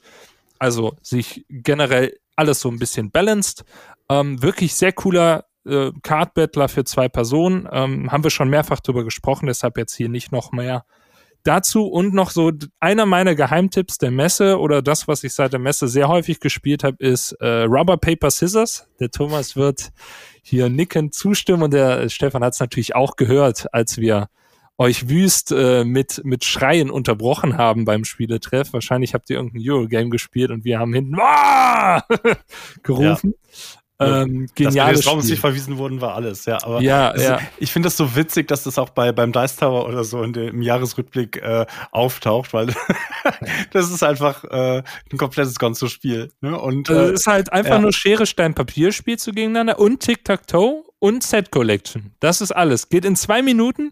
Also 0.57 0.95
sich 1.01 1.45
generell 1.49 2.17
alles 2.35 2.59
so 2.59 2.69
ein 2.69 2.79
bisschen 2.79 3.11
balanced. 3.11 3.63
Ähm, 4.09 4.41
wirklich 4.41 4.75
sehr 4.75 4.93
cooler 4.93 5.45
äh, 5.65 5.91
Card 6.03 6.33
Battler 6.33 6.69
für 6.69 6.83
zwei 6.83 7.09
Personen. 7.09 7.67
Ähm, 7.71 8.11
haben 8.11 8.23
wir 8.23 8.31
schon 8.31 8.49
mehrfach 8.49 8.79
drüber 8.79 9.03
gesprochen, 9.03 9.47
deshalb 9.47 9.77
jetzt 9.77 9.95
hier 9.95 10.09
nicht 10.09 10.31
noch 10.31 10.51
mehr 10.51 10.85
dazu 11.43 11.87
und 11.87 12.13
noch 12.13 12.31
so 12.31 12.51
einer 12.79 13.05
meiner 13.05 13.35
Geheimtipps 13.35 13.97
der 13.97 14.11
Messe 14.11 14.59
oder 14.59 14.81
das, 14.81 15.07
was 15.07 15.23
ich 15.23 15.33
seit 15.33 15.53
der 15.53 15.59
Messe 15.59 15.87
sehr 15.87 16.07
häufig 16.07 16.39
gespielt 16.39 16.83
habe, 16.83 16.97
ist 16.99 17.31
äh, 17.33 17.63
Rubber 17.63 17.97
Paper 17.97 18.29
Scissors. 18.29 18.87
Der 18.99 19.09
Thomas 19.09 19.55
wird 19.55 19.89
hier 20.41 20.69
nickend 20.69 21.13
zustimmen 21.13 21.63
und 21.63 21.73
der 21.73 22.09
Stefan 22.09 22.43
hat 22.43 22.53
es 22.53 22.59
natürlich 22.59 22.95
auch 22.95 23.15
gehört, 23.15 23.73
als 23.73 23.97
wir 23.97 24.27
euch 24.79 25.09
wüst 25.09 25.51
äh, 25.51 25.83
mit, 25.83 26.21
mit 26.23 26.45
Schreien 26.45 26.89
unterbrochen 26.89 27.57
haben 27.57 27.85
beim 27.85 28.05
Spieletreff. 28.05 28.73
Wahrscheinlich 28.73 29.13
habt 29.13 29.29
ihr 29.29 29.35
irgendein 29.35 29.61
Eurogame 29.69 30.09
gespielt 30.09 30.51
und 30.51 30.63
wir 30.63 30.79
haben 30.79 30.93
hinten 30.93 31.17
gerufen. 32.83 33.35
Ähm, 34.01 34.47
geniales 34.55 35.01
Dass 35.03 35.25
die 35.25 35.31
nicht 35.31 35.41
verwiesen 35.41 35.77
wurden, 35.77 35.99
war 35.99 36.15
alles, 36.15 36.45
ja. 36.45 36.63
Aber 36.63 36.79
ja, 36.79 37.13
ja. 37.17 37.35
Ist, 37.35 37.43
ich 37.57 37.73
finde 37.73 37.87
das 37.87 37.97
so 37.97 38.15
witzig, 38.15 38.47
dass 38.47 38.63
das 38.63 38.77
auch 38.77 38.91
bei 38.91 39.11
beim 39.11 39.33
Dice 39.33 39.57
Tower 39.57 39.85
oder 39.85 40.05
so 40.05 40.23
in 40.23 40.31
dem, 40.31 40.47
im 40.47 40.61
Jahresrückblick 40.61 41.35
äh, 41.35 41.65
auftaucht, 41.91 42.53
weil 42.53 42.73
das 43.71 43.91
ist 43.91 44.01
einfach 44.01 44.45
äh, 44.45 44.83
ein 45.11 45.17
komplettes 45.17 45.59
Gonzo-Spiel. 45.59 46.31
Ne? 46.39 46.57
Und 46.57 46.89
also 46.89 47.01
äh, 47.01 47.05
es 47.07 47.19
ist 47.21 47.27
halt 47.27 47.51
einfach 47.51 47.75
ja. 47.75 47.81
nur 47.81 47.91
Schere, 47.91 48.25
Stein, 48.25 48.53
Papier 48.53 48.93
spielst 48.93 49.27
du 49.27 49.33
gegeneinander 49.33 49.77
und 49.79 49.99
Tic-Tac-Toe 49.99 50.85
und 50.99 51.21
Set 51.23 51.51
Collection. 51.51 52.13
Das 52.21 52.39
ist 52.39 52.53
alles. 52.53 52.87
Geht 52.87 53.03
in 53.03 53.17
zwei 53.17 53.41
Minuten, 53.41 53.91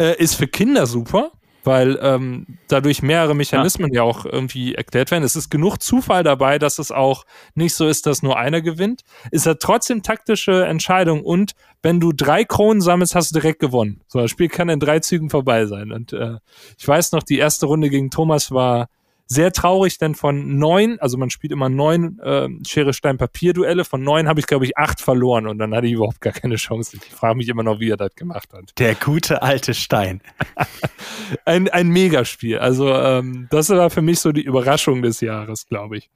äh, 0.00 0.16
ist 0.16 0.34
für 0.34 0.48
Kinder 0.48 0.86
super 0.86 1.32
weil 1.64 1.98
ähm, 2.00 2.46
dadurch 2.68 3.02
mehrere 3.02 3.34
Mechanismen 3.34 3.92
ja. 3.92 3.96
ja. 3.96 4.02
auch 4.02 4.24
irgendwie 4.24 4.74
erklärt 4.74 5.10
werden. 5.10 5.24
Es 5.24 5.36
ist 5.36 5.50
genug 5.50 5.78
Zufall 5.78 6.22
dabei, 6.22 6.58
dass 6.58 6.78
es 6.78 6.90
auch 6.90 7.24
nicht 7.54 7.74
so 7.74 7.86
ist, 7.86 8.06
dass 8.06 8.22
nur 8.22 8.38
einer 8.38 8.60
gewinnt. 8.60 9.02
Ist 9.30 9.46
ja 9.46 9.54
trotzdem 9.54 10.02
taktische 10.02 10.64
Entscheidung 10.66 11.22
und 11.22 11.52
wenn 11.82 12.00
du 12.00 12.12
drei 12.12 12.44
Kronen 12.44 12.80
sammelst, 12.80 13.14
hast 13.14 13.30
du 13.34 13.40
direkt 13.40 13.60
gewonnen. 13.60 14.02
So, 14.06 14.20
das 14.20 14.30
Spiel 14.30 14.48
kann 14.48 14.68
in 14.68 14.80
drei 14.80 15.00
Zügen 15.00 15.30
vorbei 15.30 15.66
sein. 15.66 15.92
Und 15.92 16.12
äh, 16.12 16.36
ich 16.78 16.86
weiß 16.86 17.12
noch, 17.12 17.22
die 17.22 17.38
erste 17.38 17.66
Runde 17.66 17.90
gegen 17.90 18.10
Thomas 18.10 18.50
war 18.50 18.88
sehr 19.32 19.52
traurig, 19.52 19.96
denn 19.98 20.16
von 20.16 20.58
neun, 20.58 20.98
also 20.98 21.16
man 21.16 21.30
spielt 21.30 21.52
immer 21.52 21.68
neun 21.68 22.18
äh, 22.18 22.48
Schere, 22.66 22.92
Stein, 22.92 23.16
Papier-Duelle, 23.16 23.84
von 23.84 24.02
neun 24.02 24.26
habe 24.26 24.40
ich, 24.40 24.46
glaube 24.48 24.64
ich, 24.64 24.76
acht 24.76 25.00
verloren 25.00 25.46
und 25.46 25.58
dann 25.58 25.72
hatte 25.72 25.86
ich 25.86 25.92
überhaupt 25.92 26.20
gar 26.20 26.32
keine 26.32 26.56
Chance. 26.56 26.96
Ich 26.96 27.14
frage 27.14 27.36
mich 27.36 27.48
immer 27.48 27.62
noch, 27.62 27.78
wie 27.78 27.90
er 27.90 27.96
das 27.96 28.12
gemacht 28.16 28.52
hat. 28.52 28.72
Der 28.78 28.96
gute 28.96 29.40
alte 29.42 29.72
Stein. 29.72 30.20
ein, 31.44 31.68
ein 31.68 31.90
Megaspiel. 31.90 32.58
Also 32.58 32.92
ähm, 32.92 33.46
das 33.52 33.70
war 33.70 33.88
für 33.90 34.02
mich 34.02 34.18
so 34.18 34.32
die 34.32 34.42
Überraschung 34.42 35.00
des 35.00 35.20
Jahres, 35.20 35.66
glaube 35.66 35.98
ich. 35.98 36.10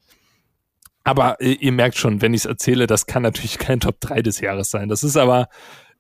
Aber 1.05 1.41
äh, 1.41 1.53
ihr 1.53 1.71
merkt 1.71 1.97
schon, 1.97 2.21
wenn 2.21 2.35
ich 2.35 2.41
es 2.41 2.47
erzähle, 2.47 2.89
das 2.89 3.07
kann 3.07 3.23
natürlich 3.23 3.59
kein 3.59 3.79
Top 3.79 4.01
3 4.01 4.23
des 4.23 4.41
Jahres 4.41 4.71
sein. 4.71 4.89
Das 4.89 5.05
ist 5.05 5.17
aber 5.17 5.47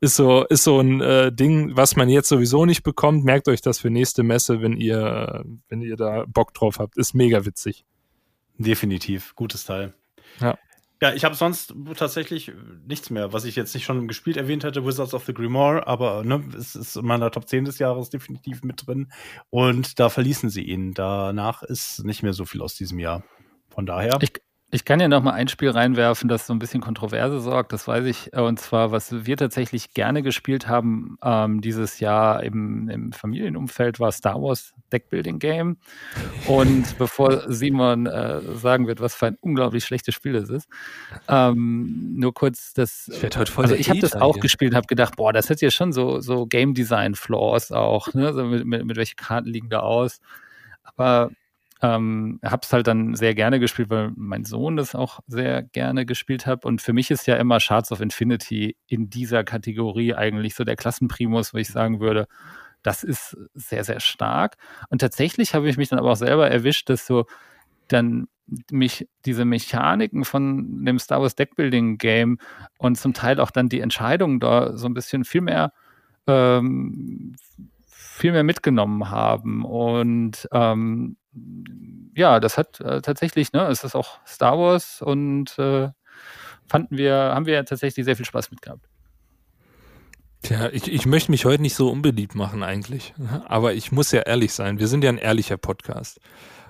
ist 0.00 0.16
so, 0.16 0.44
ist 0.44 0.64
so 0.64 0.80
ein 0.80 1.00
äh, 1.00 1.32
Ding, 1.32 1.76
was 1.76 1.96
man 1.96 2.08
jetzt 2.08 2.28
sowieso 2.28 2.66
nicht 2.66 2.82
bekommt. 2.82 3.24
Merkt 3.24 3.48
euch 3.48 3.60
das 3.60 3.78
für 3.78 3.90
nächste 3.90 4.22
Messe, 4.22 4.62
wenn 4.62 4.76
ihr, 4.76 5.44
wenn 5.68 5.80
ihr 5.80 5.96
da 5.96 6.24
Bock 6.26 6.54
drauf 6.54 6.78
habt. 6.78 6.96
Ist 6.96 7.14
mega 7.14 7.44
witzig. 7.44 7.84
Definitiv. 8.58 9.34
Gutes 9.34 9.64
Teil. 9.64 9.94
Ja. 10.40 10.58
Ja, 11.02 11.12
ich 11.12 11.24
habe 11.24 11.34
sonst 11.34 11.74
tatsächlich 11.96 12.52
nichts 12.86 13.10
mehr, 13.10 13.32
was 13.32 13.44
ich 13.44 13.56
jetzt 13.56 13.74
nicht 13.74 13.84
schon 13.84 14.08
gespielt 14.08 14.38
erwähnt 14.38 14.64
hätte, 14.64 14.86
Wizards 14.86 15.12
of 15.12 15.26
the 15.26 15.34
Grimoire, 15.34 15.86
aber 15.86 16.24
ne, 16.24 16.42
es 16.56 16.74
ist 16.74 16.96
in 16.96 17.04
meiner 17.04 17.30
Top 17.30 17.46
10 17.46 17.66
des 17.66 17.78
Jahres 17.78 18.08
definitiv 18.08 18.62
mit 18.62 18.86
drin. 18.86 19.12
Und 19.50 19.98
da 19.98 20.08
verließen 20.08 20.48
sie 20.48 20.62
ihn. 20.62 20.94
Danach 20.94 21.62
ist 21.62 22.04
nicht 22.04 22.22
mehr 22.22 22.32
so 22.32 22.46
viel 22.46 22.62
aus 22.62 22.74
diesem 22.74 23.00
Jahr. 23.00 23.22
Von 23.68 23.86
daher. 23.86 24.18
Ich, 24.22 24.32
ich 24.70 24.84
kann 24.84 24.98
ja 24.98 25.06
noch 25.06 25.22
mal 25.22 25.32
ein 25.32 25.46
Spiel 25.46 25.70
reinwerfen, 25.70 26.28
das 26.28 26.48
so 26.48 26.52
ein 26.52 26.58
bisschen 26.58 26.80
Kontroverse 26.80 27.38
sorgt, 27.38 27.72
das 27.72 27.86
weiß 27.86 28.06
ich. 28.06 28.32
Äh, 28.32 28.40
und 28.40 28.58
zwar, 28.58 28.90
was 28.90 29.24
wir 29.24 29.36
tatsächlich 29.36 29.94
gerne 29.94 30.22
gespielt 30.22 30.66
haben 30.66 31.16
ähm, 31.22 31.60
dieses 31.60 32.00
Jahr 32.00 32.42
im, 32.42 32.88
im, 32.88 33.12
Familienumfeld, 33.12 34.00
war 34.00 34.10
Star 34.10 34.42
Wars 34.42 34.74
Deckbuilding 34.92 35.38
Game. 35.38 35.76
Und 36.46 36.98
bevor 36.98 37.44
Simon 37.46 38.06
äh, 38.06 38.40
sagen 38.56 38.88
wird, 38.88 39.00
was 39.00 39.14
für 39.14 39.26
ein 39.26 39.38
unglaublich 39.40 39.84
schlechtes 39.84 40.14
Spiel 40.14 40.32
das 40.32 40.48
ist, 40.48 40.68
ähm, 41.28 42.14
nur 42.16 42.34
kurz 42.34 42.72
das. 42.74 43.08
Ich 43.12 43.22
werde 43.22 43.38
heute 43.38 43.52
voll 43.52 43.64
Also 43.64 43.76
ich 43.76 43.90
habe 43.90 44.00
das 44.00 44.14
auch 44.14 44.34
hier. 44.34 44.42
gespielt 44.42 44.72
und 44.72 44.76
habe 44.76 44.88
gedacht, 44.88 45.16
boah, 45.16 45.32
das 45.32 45.50
hat 45.50 45.60
ja 45.60 45.70
schon 45.70 45.92
so, 45.92 46.18
so 46.20 46.46
Game 46.46 46.74
Design 46.74 47.14
Flaws 47.14 47.70
auch. 47.70 48.12
Ne? 48.14 48.32
So 48.32 48.44
mit, 48.44 48.64
mit, 48.64 48.84
mit 48.84 48.96
welche 48.96 49.14
Karten 49.14 49.48
liegen 49.48 49.68
da 49.68 49.80
aus? 49.80 50.20
Aber 50.82 51.30
ähm, 51.84 52.40
habe 52.42 52.60
es 52.62 52.72
halt 52.72 52.86
dann 52.86 53.14
sehr 53.14 53.34
gerne 53.34 53.60
gespielt, 53.60 53.90
weil 53.90 54.10
mein 54.16 54.46
Sohn 54.46 54.76
das 54.76 54.94
auch 54.94 55.20
sehr 55.26 55.62
gerne 55.62 56.06
gespielt 56.06 56.46
hat. 56.46 56.64
Und 56.64 56.80
für 56.80 56.94
mich 56.94 57.10
ist 57.10 57.26
ja 57.26 57.36
immer 57.36 57.60
Shards 57.60 57.92
of 57.92 58.00
Infinity 58.00 58.78
in 58.86 59.10
dieser 59.10 59.44
Kategorie 59.44 60.14
eigentlich 60.14 60.54
so 60.54 60.64
der 60.64 60.76
Klassenprimus, 60.76 61.52
wo 61.52 61.58
ich 61.58 61.68
sagen 61.68 62.00
würde, 62.00 62.26
das 62.82 63.04
ist 63.04 63.36
sehr, 63.52 63.84
sehr 63.84 64.00
stark. 64.00 64.56
Und 64.88 65.02
tatsächlich 65.02 65.54
habe 65.54 65.68
ich 65.68 65.76
mich 65.76 65.90
dann 65.90 65.98
aber 65.98 66.12
auch 66.12 66.16
selber 66.16 66.50
erwischt, 66.50 66.88
dass 66.88 67.06
so 67.06 67.26
dann 67.88 68.28
mich 68.70 69.06
diese 69.26 69.44
Mechaniken 69.44 70.24
von 70.24 70.86
dem 70.86 70.98
Star 70.98 71.20
Wars 71.20 71.34
Deckbuilding 71.34 71.98
Game 71.98 72.38
und 72.78 72.96
zum 72.96 73.12
Teil 73.12 73.40
auch 73.40 73.50
dann 73.50 73.68
die 73.68 73.80
Entscheidungen 73.80 74.40
da 74.40 74.74
so 74.74 74.86
ein 74.86 74.94
bisschen 74.94 75.24
viel 75.24 75.42
mehr 75.42 75.72
ähm, 76.26 77.36
viel 77.90 78.32
mehr 78.32 78.44
mitgenommen 78.44 79.10
haben. 79.10 79.66
Und 79.66 80.48
ähm, 80.52 81.16
ja, 82.14 82.40
das 82.40 82.58
hat 82.58 82.80
äh, 82.80 83.00
tatsächlich, 83.02 83.52
ne, 83.52 83.66
es 83.66 83.84
ist 83.84 83.94
auch 83.94 84.18
Star 84.26 84.58
Wars 84.58 85.02
und 85.02 85.58
äh, 85.58 85.88
fanden 86.66 86.96
wir, 86.96 87.14
haben 87.14 87.46
wir 87.46 87.64
tatsächlich 87.64 88.04
sehr 88.04 88.16
viel 88.16 88.26
Spaß 88.26 88.50
mit 88.50 88.62
gehabt. 88.62 88.88
Tja, 90.42 90.68
ich, 90.72 90.92
ich 90.92 91.06
möchte 91.06 91.30
mich 91.30 91.46
heute 91.46 91.62
nicht 91.62 91.74
so 91.74 91.90
unbeliebt 91.90 92.34
machen 92.34 92.62
eigentlich, 92.62 93.14
aber 93.46 93.72
ich 93.72 93.92
muss 93.92 94.12
ja 94.12 94.20
ehrlich 94.20 94.52
sein. 94.52 94.78
Wir 94.78 94.88
sind 94.88 95.02
ja 95.02 95.08
ein 95.08 95.16
ehrlicher 95.16 95.56
Podcast. 95.56 96.20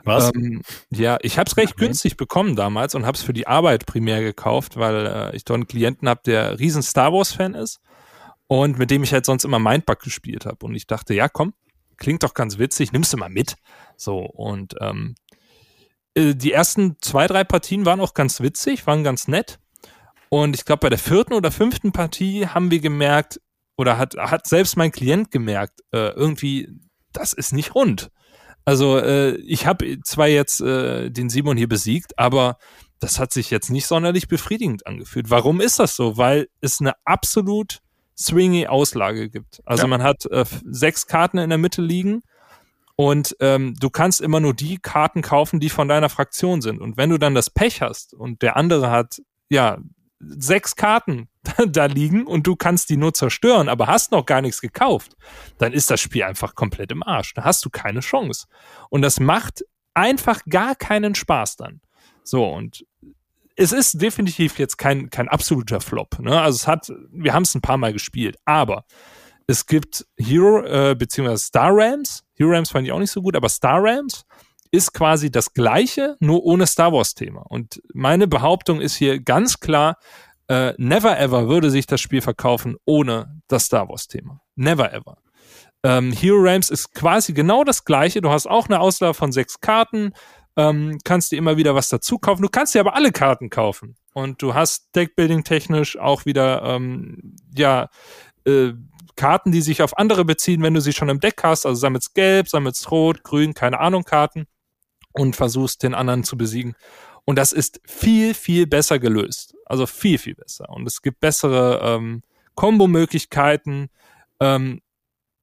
Was? 0.04 0.30
Ähm, 0.34 0.62
ja, 0.90 1.18
ich 1.22 1.38
habe 1.38 1.48
es 1.48 1.56
recht 1.56 1.74
okay. 1.74 1.86
günstig 1.86 2.16
bekommen 2.16 2.56
damals 2.56 2.94
und 2.94 3.04
habe 3.04 3.16
es 3.16 3.22
für 3.22 3.32
die 3.32 3.46
Arbeit 3.46 3.86
primär 3.86 4.20
gekauft, 4.20 4.76
weil 4.76 5.06
äh, 5.06 5.36
ich 5.36 5.44
dort 5.44 5.56
einen 5.56 5.66
Klienten 5.66 6.08
habe, 6.08 6.20
der 6.24 6.58
riesen 6.60 6.82
Star 6.82 7.12
Wars 7.12 7.32
Fan 7.32 7.54
ist 7.54 7.80
und 8.46 8.78
mit 8.78 8.90
dem 8.90 9.02
ich 9.02 9.12
halt 9.12 9.26
sonst 9.26 9.44
immer 9.44 9.58
Mindbug 9.58 10.00
gespielt 10.00 10.46
habe. 10.46 10.64
Und 10.66 10.74
ich 10.74 10.86
dachte, 10.86 11.14
ja, 11.14 11.28
komm, 11.28 11.54
klingt 11.96 12.22
doch 12.22 12.34
ganz 12.34 12.58
witzig, 12.58 12.92
nimmst 12.92 13.12
du 13.12 13.16
mal 13.16 13.30
mit. 13.30 13.56
So, 13.96 14.18
und 14.18 14.74
ähm, 14.80 15.14
äh, 16.14 16.34
die 16.34 16.52
ersten 16.52 16.96
zwei, 17.00 17.26
drei 17.26 17.44
Partien 17.44 17.86
waren 17.86 18.00
auch 18.00 18.14
ganz 18.14 18.40
witzig, 18.40 18.86
waren 18.86 19.04
ganz 19.04 19.28
nett. 19.28 19.58
Und 20.28 20.56
ich 20.56 20.64
glaube, 20.64 20.80
bei 20.80 20.88
der 20.88 20.98
vierten 20.98 21.34
oder 21.34 21.50
fünften 21.50 21.92
Partie 21.92 22.46
haben 22.46 22.70
wir 22.70 22.80
gemerkt, 22.80 23.40
oder 23.76 23.98
hat, 23.98 24.16
hat 24.16 24.46
selbst 24.46 24.76
mein 24.76 24.92
Klient 24.92 25.30
gemerkt, 25.30 25.80
äh, 25.92 26.10
irgendwie, 26.10 26.68
das 27.12 27.32
ist 27.32 27.52
nicht 27.52 27.74
rund. 27.74 28.10
Also 28.64 28.98
äh, 28.98 29.36
ich 29.36 29.66
habe 29.66 30.00
zwar 30.02 30.28
jetzt 30.28 30.60
äh, 30.60 31.10
den 31.10 31.28
Simon 31.28 31.56
hier 31.56 31.68
besiegt, 31.68 32.18
aber 32.18 32.56
das 32.98 33.18
hat 33.18 33.32
sich 33.32 33.50
jetzt 33.50 33.70
nicht 33.70 33.86
sonderlich 33.86 34.28
befriedigend 34.28 34.86
angefühlt. 34.86 35.28
Warum 35.28 35.60
ist 35.60 35.78
das 35.78 35.96
so? 35.96 36.16
Weil 36.16 36.48
es 36.60 36.80
eine 36.80 36.94
absolut 37.04 37.80
swingy 38.16 38.66
Auslage 38.66 39.28
gibt. 39.28 39.62
Also 39.64 39.84
ja. 39.84 39.88
man 39.88 40.02
hat 40.02 40.26
äh, 40.26 40.44
sechs 40.64 41.06
Karten 41.06 41.38
in 41.38 41.50
der 41.50 41.58
Mitte 41.58 41.82
liegen 41.82 42.22
und 42.96 43.36
ähm, 43.40 43.74
du 43.78 43.90
kannst 43.90 44.20
immer 44.20 44.40
nur 44.40 44.54
die 44.54 44.78
Karten 44.78 45.22
kaufen, 45.22 45.60
die 45.60 45.70
von 45.70 45.88
deiner 45.88 46.08
Fraktion 46.08 46.62
sind. 46.62 46.80
Und 46.80 46.96
wenn 46.96 47.10
du 47.10 47.18
dann 47.18 47.34
das 47.34 47.50
Pech 47.50 47.82
hast 47.82 48.14
und 48.14 48.42
der 48.42 48.56
andere 48.56 48.90
hat, 48.90 49.20
ja, 49.48 49.78
sechs 50.20 50.76
Karten 50.76 51.28
da 51.66 51.86
liegen 51.86 52.26
und 52.26 52.46
du 52.46 52.56
kannst 52.56 52.90
die 52.90 52.96
nur 52.96 53.12
zerstören, 53.12 53.68
aber 53.68 53.88
hast 53.88 54.12
noch 54.12 54.24
gar 54.24 54.40
nichts 54.40 54.60
gekauft, 54.60 55.16
dann 55.58 55.72
ist 55.72 55.90
das 55.90 56.00
Spiel 56.00 56.22
einfach 56.22 56.54
komplett 56.54 56.92
im 56.92 57.02
Arsch. 57.02 57.34
Da 57.34 57.44
hast 57.44 57.64
du 57.64 57.70
keine 57.70 58.00
Chance. 58.00 58.46
Und 58.90 59.02
das 59.02 59.18
macht 59.18 59.64
einfach 59.92 60.42
gar 60.48 60.76
keinen 60.76 61.14
Spaß 61.14 61.56
dann. 61.56 61.80
So, 62.22 62.46
und 62.46 62.86
es 63.56 63.72
ist 63.72 64.00
definitiv 64.00 64.58
jetzt 64.58 64.78
kein, 64.78 65.10
kein 65.10 65.28
absoluter 65.28 65.80
Flop. 65.80 66.18
Ne? 66.18 66.40
Also 66.40 66.56
es 66.56 66.66
hat, 66.66 66.92
wir 67.10 67.32
haben 67.32 67.44
es 67.44 67.54
ein 67.54 67.60
paar 67.60 67.78
Mal 67.78 67.92
gespielt, 67.92 68.36
aber 68.44 68.84
es 69.46 69.66
gibt 69.66 70.06
Hero, 70.18 70.64
äh, 70.64 70.94
beziehungsweise 70.94 71.44
Star 71.44 71.70
Rams. 71.72 72.24
Hero 72.34 72.50
Rams 72.50 72.70
fand 72.70 72.86
ich 72.86 72.92
auch 72.92 72.98
nicht 72.98 73.10
so 73.10 73.22
gut, 73.22 73.36
aber 73.36 73.48
Star 73.48 73.82
Rams 73.82 74.24
ist 74.70 74.92
quasi 74.92 75.30
das 75.30 75.52
gleiche, 75.52 76.16
nur 76.18 76.44
ohne 76.44 76.66
Star 76.66 76.92
Wars-Thema. 76.92 77.42
Und 77.48 77.80
meine 77.92 78.26
Behauptung 78.26 78.80
ist 78.80 78.96
hier 78.96 79.20
ganz 79.20 79.60
klar, 79.60 79.98
äh, 80.48 80.72
never 80.78 81.18
ever 81.18 81.48
würde 81.48 81.70
sich 81.70 81.86
das 81.86 82.00
Spiel 82.00 82.20
verkaufen 82.20 82.76
ohne 82.84 83.40
das 83.48 83.66
Star 83.66 83.88
Wars-Thema. 83.88 84.40
Never 84.56 84.92
ever. 84.92 85.18
Ähm, 85.84 86.12
Hero 86.12 86.38
Rams 86.40 86.70
ist 86.70 86.94
quasi 86.94 87.34
genau 87.34 87.62
das 87.62 87.84
gleiche. 87.84 88.20
Du 88.20 88.30
hast 88.30 88.46
auch 88.46 88.68
eine 88.68 88.80
Auswahl 88.80 89.14
von 89.14 89.32
sechs 89.32 89.60
Karten 89.60 90.12
ähm, 90.56 90.98
kannst 91.04 91.32
dir 91.32 91.36
immer 91.36 91.56
wieder 91.56 91.74
was 91.74 91.88
dazu 91.88 92.18
kaufen. 92.18 92.42
Du 92.42 92.48
kannst 92.48 92.74
dir 92.74 92.80
aber 92.80 92.94
alle 92.94 93.12
Karten 93.12 93.50
kaufen. 93.50 93.96
Und 94.12 94.40
du 94.42 94.54
hast 94.54 94.94
Deckbuilding 94.94 95.44
technisch 95.44 95.98
auch 95.98 96.24
wieder, 96.24 96.62
ähm, 96.62 97.36
ja, 97.54 97.88
äh, 98.46 98.72
Karten, 99.16 99.52
die 99.52 99.62
sich 99.62 99.82
auf 99.82 99.96
andere 99.96 100.24
beziehen, 100.24 100.62
wenn 100.62 100.74
du 100.74 100.80
sie 100.80 100.92
schon 100.92 101.08
im 101.08 101.20
Deck 101.20 101.42
hast. 101.42 101.66
Also 101.66 101.80
sammelst 101.80 102.14
gelb, 102.14 102.48
sammelst 102.48 102.90
rot, 102.90 103.22
grün, 103.22 103.54
keine 103.54 103.80
Ahnung 103.80 104.04
Karten 104.04 104.46
und 105.12 105.36
versuchst 105.36 105.82
den 105.82 105.94
anderen 105.94 106.24
zu 106.24 106.36
besiegen. 106.36 106.74
Und 107.24 107.36
das 107.36 107.52
ist 107.52 107.80
viel, 107.86 108.34
viel 108.34 108.66
besser 108.66 108.98
gelöst. 108.98 109.54
Also 109.66 109.86
viel, 109.86 110.18
viel 110.18 110.34
besser. 110.34 110.68
Und 110.68 110.86
es 110.86 111.00
gibt 111.00 111.20
bessere 111.20 111.80
ähm, 111.82 112.22
Kombo-Möglichkeiten. 112.54 113.88
Ähm, 114.40 114.82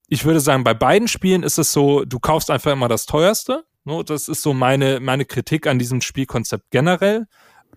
ich 0.08 0.26
würde 0.26 0.42
sagen, 0.42 0.64
bei 0.64 0.74
beiden 0.74 1.08
Spielen 1.08 1.44
ist 1.44 1.58
es 1.58 1.72
so, 1.72 2.04
du 2.04 2.20
kaufst 2.20 2.52
einfach 2.52 2.72
immer 2.74 2.90
das 2.90 3.06
teuerste 3.06 3.64
No, 3.84 4.04
das 4.04 4.28
ist 4.28 4.42
so 4.42 4.54
meine, 4.54 5.00
meine 5.00 5.26
Kritik 5.26 5.68
an 5.68 5.80
diesem 5.80 6.02
Spielkonzept 6.02 6.70
generell. 6.70 7.26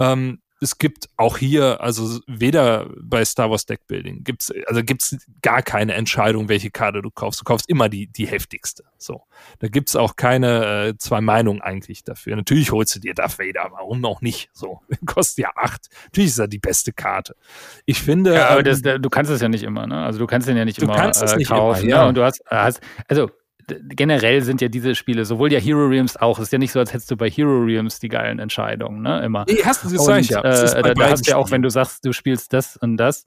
Ähm, 0.01 0.41
es 0.61 0.79
gibt 0.79 1.09
auch 1.17 1.37
hier, 1.37 1.81
also 1.83 2.21
weder 2.27 2.89
bei 2.99 3.25
Star 3.25 3.51
Wars 3.51 3.67
Deckbuilding 3.67 4.25
gibt's, 4.25 4.53
also 4.67 4.83
gibt's 4.83 5.17
gar 5.43 5.63
keine 5.63 5.93
Entscheidung, 5.93 6.49
welche 6.49 6.71
Karte 6.71 7.03
du 7.03 7.11
kaufst. 7.11 7.41
Du 7.41 7.45
kaufst 7.45 7.69
immer 7.69 7.89
die, 7.89 8.07
die 8.07 8.27
heftigste. 8.27 8.85
So. 8.97 9.23
Da 9.59 9.69
gibt's 9.69 9.95
auch 9.95 10.17
keine 10.17 10.87
äh, 10.87 10.95
zwei 10.97 11.21
Meinungen 11.21 11.61
eigentlich 11.61 12.03
dafür. 12.03 12.35
Natürlich 12.37 12.73
holst 12.73 12.97
du 12.97 13.01
dir 13.01 13.15
Darth 13.15 13.39
Vader, 13.39 13.69
warum 13.73 14.05
auch 14.05 14.23
nicht? 14.23 14.49
So. 14.55 14.81
Kostet 15.07 15.45
ja 15.45 15.51
acht. 15.55 15.89
Natürlich 16.05 16.31
ist 16.31 16.39
er 16.39 16.49
die 16.49 16.59
beste 16.59 16.93
Karte. 16.93 17.37
Ich 17.85 18.01
finde. 18.01 18.35
Ja, 18.35 18.49
aber 18.49 18.63
das, 18.63 18.83
ähm, 18.85 19.03
du 19.03 19.11
kannst 19.11 19.31
es 19.31 19.43
ja 19.43 19.49
nicht 19.49 19.65
immer, 19.65 19.87
ne? 19.87 20.03
Also 20.03 20.19
du 20.19 20.27
kannst 20.27 20.49
den 20.49 20.57
ja 20.57 20.65
nicht 20.65 20.81
du 20.81 20.87
immer 20.87 20.97
kannst 20.97 21.23
es 21.23 21.33
äh, 21.33 21.37
nicht 21.37 21.49
kaufen. 21.49 21.83
immer, 21.83 21.91
ja. 21.91 22.03
ne? 22.03 22.09
Und 22.09 22.15
du 22.15 22.25
hast, 22.25 22.43
hast 22.49 22.81
also 23.09 23.31
generell 23.67 24.43
sind 24.43 24.61
ja 24.61 24.69
diese 24.69 24.95
Spiele, 24.95 25.25
sowohl 25.25 25.53
ja 25.53 25.59
Hero 25.59 25.87
Realms 25.87 26.17
auch, 26.17 26.39
es 26.39 26.45
ist 26.45 26.53
ja 26.53 26.59
nicht 26.59 26.73
so, 26.73 26.79
als 26.81 26.93
hättest 26.93 27.11
du 27.11 27.17
bei 27.17 27.29
Hero 27.31 27.63
Realms 27.63 27.99
die 27.99 28.09
geilen 28.09 28.39
Entscheidungen, 28.39 29.03
ne, 29.03 29.23
immer. 29.25 29.45
Nee, 29.49 29.59
hast 29.65 29.85
du 29.85 29.91
das 29.91 30.07
Und, 30.07 30.29
ja. 30.29 30.43
Das 30.43 30.63
ist 30.63 30.75
äh, 30.75 30.95
da, 30.95 31.11
hast 31.11 31.27
du 31.27 31.31
ja 31.31 31.37
auch, 31.37 31.51
wenn 31.51 31.63
du 31.63 31.71
sagst, 31.71 32.05
du 32.05 32.13
spielst 32.13 32.53
das 32.53 32.77
und 32.77 32.97
das. 32.97 33.25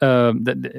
Da- 0.00 0.32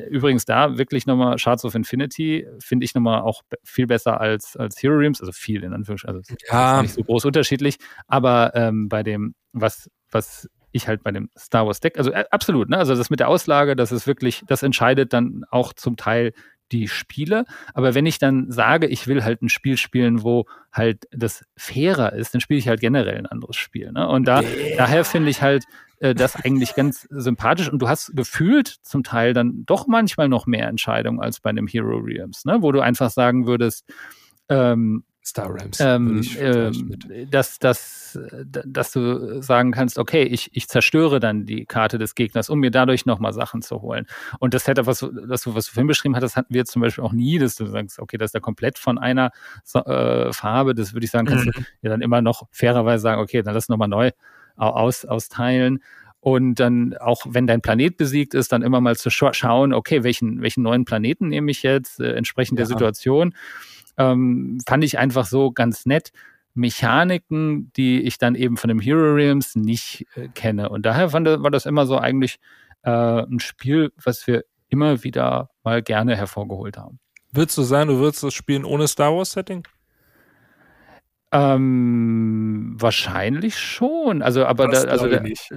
übrigens 0.09 0.45
da 0.45 0.77
wirklich 0.77 1.05
nochmal 1.05 1.37
Shards 1.37 1.65
of 1.65 1.75
Infinity 1.75 2.47
finde 2.59 2.85
ich 2.85 2.95
nochmal 2.95 3.21
auch 3.21 3.41
viel 3.63 3.87
besser 3.87 4.19
als, 4.21 4.55
als 4.57 4.81
Hero 4.81 4.95
Realms, 4.95 5.21
also 5.21 5.31
viel 5.31 5.63
in 5.63 5.73
Anführungsstrichen, 5.73 6.17
also 6.17 6.35
Ja. 6.49 6.81
nicht 6.81 6.93
so 6.93 7.03
groß 7.03 7.25
unterschiedlich, 7.25 7.77
aber 8.07 8.51
ähm, 8.55 8.89
bei 8.89 9.03
dem, 9.03 9.35
was, 9.53 9.89
was 10.11 10.49
ich 10.73 10.87
halt 10.87 11.03
bei 11.03 11.11
dem 11.11 11.29
Star 11.37 11.65
Wars 11.67 11.81
Deck, 11.81 11.97
also 11.97 12.11
äh, 12.11 12.23
absolut, 12.31 12.69
ne? 12.69 12.77
Also 12.77 12.95
das 12.95 13.09
mit 13.09 13.19
der 13.19 13.27
Auslage, 13.27 13.75
das 13.75 13.91
ist 13.91 14.07
wirklich, 14.07 14.43
das 14.47 14.63
entscheidet 14.63 15.11
dann 15.11 15.43
auch 15.49 15.73
zum 15.73 15.97
Teil 15.97 16.31
die 16.71 16.87
Spiele. 16.87 17.45
Aber 17.73 17.95
wenn 17.95 18.05
ich 18.05 18.17
dann 18.19 18.51
sage, 18.51 18.87
ich 18.87 19.07
will 19.07 19.23
halt 19.23 19.41
ein 19.41 19.49
Spiel 19.49 19.77
spielen, 19.77 20.23
wo 20.23 20.45
halt 20.71 21.07
das 21.11 21.45
fairer 21.57 22.13
ist, 22.13 22.33
dann 22.33 22.41
spiele 22.41 22.59
ich 22.59 22.67
halt 22.67 22.79
generell 22.79 23.17
ein 23.17 23.25
anderes 23.25 23.55
Spiel. 23.55 23.91
Ne? 23.91 24.07
Und 24.07 24.27
da, 24.27 24.41
daher 24.77 25.03
finde 25.03 25.29
ich 25.29 25.41
halt 25.41 25.65
äh, 25.99 26.15
das 26.15 26.35
eigentlich 26.35 26.75
ganz 26.75 27.07
sympathisch. 27.09 27.69
Und 27.69 27.79
du 27.79 27.87
hast 27.87 28.15
gefühlt 28.15 28.67
zum 28.81 29.03
Teil 29.03 29.33
dann 29.33 29.63
doch 29.65 29.87
manchmal 29.87 30.29
noch 30.29 30.45
mehr 30.47 30.67
Entscheidungen 30.67 31.19
als 31.19 31.39
bei 31.39 31.49
einem 31.49 31.67
Hero 31.67 31.97
Realms, 31.97 32.45
ne? 32.45 32.57
wo 32.61 32.71
du 32.71 32.81
einfach 32.81 33.11
sagen 33.11 33.45
würdest, 33.45 33.85
ähm, 34.49 35.03
Star 35.23 35.49
Rams. 35.53 35.79
ähm, 35.79 36.23
ähm, 36.39 36.97
dass, 37.29 37.59
dass, 37.59 38.17
dass 38.43 38.91
du 38.91 39.41
sagen 39.41 39.71
kannst, 39.71 39.99
okay, 39.99 40.23
ich, 40.23 40.49
ich 40.53 40.67
zerstöre 40.67 41.19
dann 41.19 41.45
die 41.45 41.65
Karte 41.65 41.97
des 41.99 42.15
Gegners, 42.15 42.49
um 42.49 42.59
mir 42.59 42.71
dadurch 42.71 43.05
nochmal 43.05 43.31
Sachen 43.31 43.61
zu 43.61 43.81
holen. 43.81 44.07
Und 44.39 44.53
das 44.55 44.63
Setup, 44.65 44.87
was, 44.87 44.99
du- 44.99 45.11
das 45.27 45.45
was 45.45 45.65
du 45.67 45.71
vorhin 45.73 45.87
beschrieben 45.87 46.15
hattest, 46.15 46.35
hatten 46.35 46.53
wir 46.53 46.65
zum 46.65 46.81
Beispiel 46.81 47.03
auch 47.03 47.13
nie, 47.13 47.37
dass 47.37 47.55
du 47.55 47.67
sagst, 47.67 47.99
okay, 47.99 48.17
das 48.17 48.29
ist 48.29 48.35
da 48.35 48.39
komplett 48.39 48.79
von 48.79 48.97
einer 48.97 49.31
äh, 49.75 50.33
Farbe, 50.33 50.73
das 50.73 50.93
würde 50.93 51.05
ich 51.05 51.11
sagen, 51.11 51.27
kannst 51.27 51.45
Mhm. 51.45 51.51
du 51.51 51.61
ja 51.83 51.89
dann 51.91 52.01
immer 52.01 52.21
noch 52.21 52.47
fairerweise 52.51 53.01
sagen, 53.03 53.21
okay, 53.21 53.43
dann 53.43 53.53
lass 53.53 53.69
nochmal 53.69 53.87
neu 53.89 54.09
au- 54.57 54.69
aus, 54.71 55.05
austeilen. 55.05 55.83
Und 56.23 56.55
dann 56.59 56.95
auch, 56.97 57.25
wenn 57.27 57.47
dein 57.47 57.61
Planet 57.61 57.97
besiegt 57.97 58.35
ist, 58.35 58.51
dann 58.51 58.61
immer 58.61 58.79
mal 58.79 58.95
zu 58.95 59.09
scha 59.09 59.33
schauen, 59.33 59.73
okay, 59.73 60.03
welchen, 60.03 60.41
welchen 60.43 60.61
neuen 60.61 60.85
Planeten 60.85 61.29
nehme 61.29 61.49
ich 61.49 61.63
jetzt, 61.63 61.99
äh, 61.99 62.13
entsprechend 62.13 62.59
der 62.59 62.65
Ja. 62.65 62.69
Situation. 62.69 63.33
Ähm, 63.97 64.59
fand 64.67 64.83
ich 64.83 64.97
einfach 64.97 65.25
so 65.25 65.51
ganz 65.51 65.85
nett. 65.85 66.11
Mechaniken, 66.53 67.71
die 67.73 68.01
ich 68.01 68.17
dann 68.17 68.35
eben 68.35 68.57
von 68.57 68.67
dem 68.67 68.79
Hero 68.79 69.13
Realms 69.13 69.55
nicht 69.55 70.05
äh, 70.15 70.27
kenne. 70.27 70.69
Und 70.69 70.85
daher 70.85 71.09
fand, 71.09 71.27
war 71.27 71.51
das 71.51 71.65
immer 71.65 71.85
so 71.85 71.97
eigentlich 71.97 72.39
äh, 72.83 72.89
ein 72.91 73.39
Spiel, 73.39 73.91
was 74.03 74.27
wir 74.27 74.43
immer 74.69 75.03
wieder 75.03 75.49
mal 75.63 75.81
gerne 75.81 76.15
hervorgeholt 76.15 76.77
haben. 76.77 76.99
Würdest 77.31 77.57
du 77.57 77.61
sagen, 77.63 77.89
du 77.89 77.99
würdest 77.99 78.23
das 78.23 78.33
spielen 78.33 78.65
ohne 78.65 78.87
Star 78.87 79.15
Wars 79.15 79.31
Setting? 79.31 79.65
Ähm, 81.33 82.75
wahrscheinlich 82.77 83.57
schon. 83.57 84.21
Also, 84.21 84.45
aber 84.45 84.67
Das 84.67 84.83
da, 84.83 84.91
also 84.91 85.07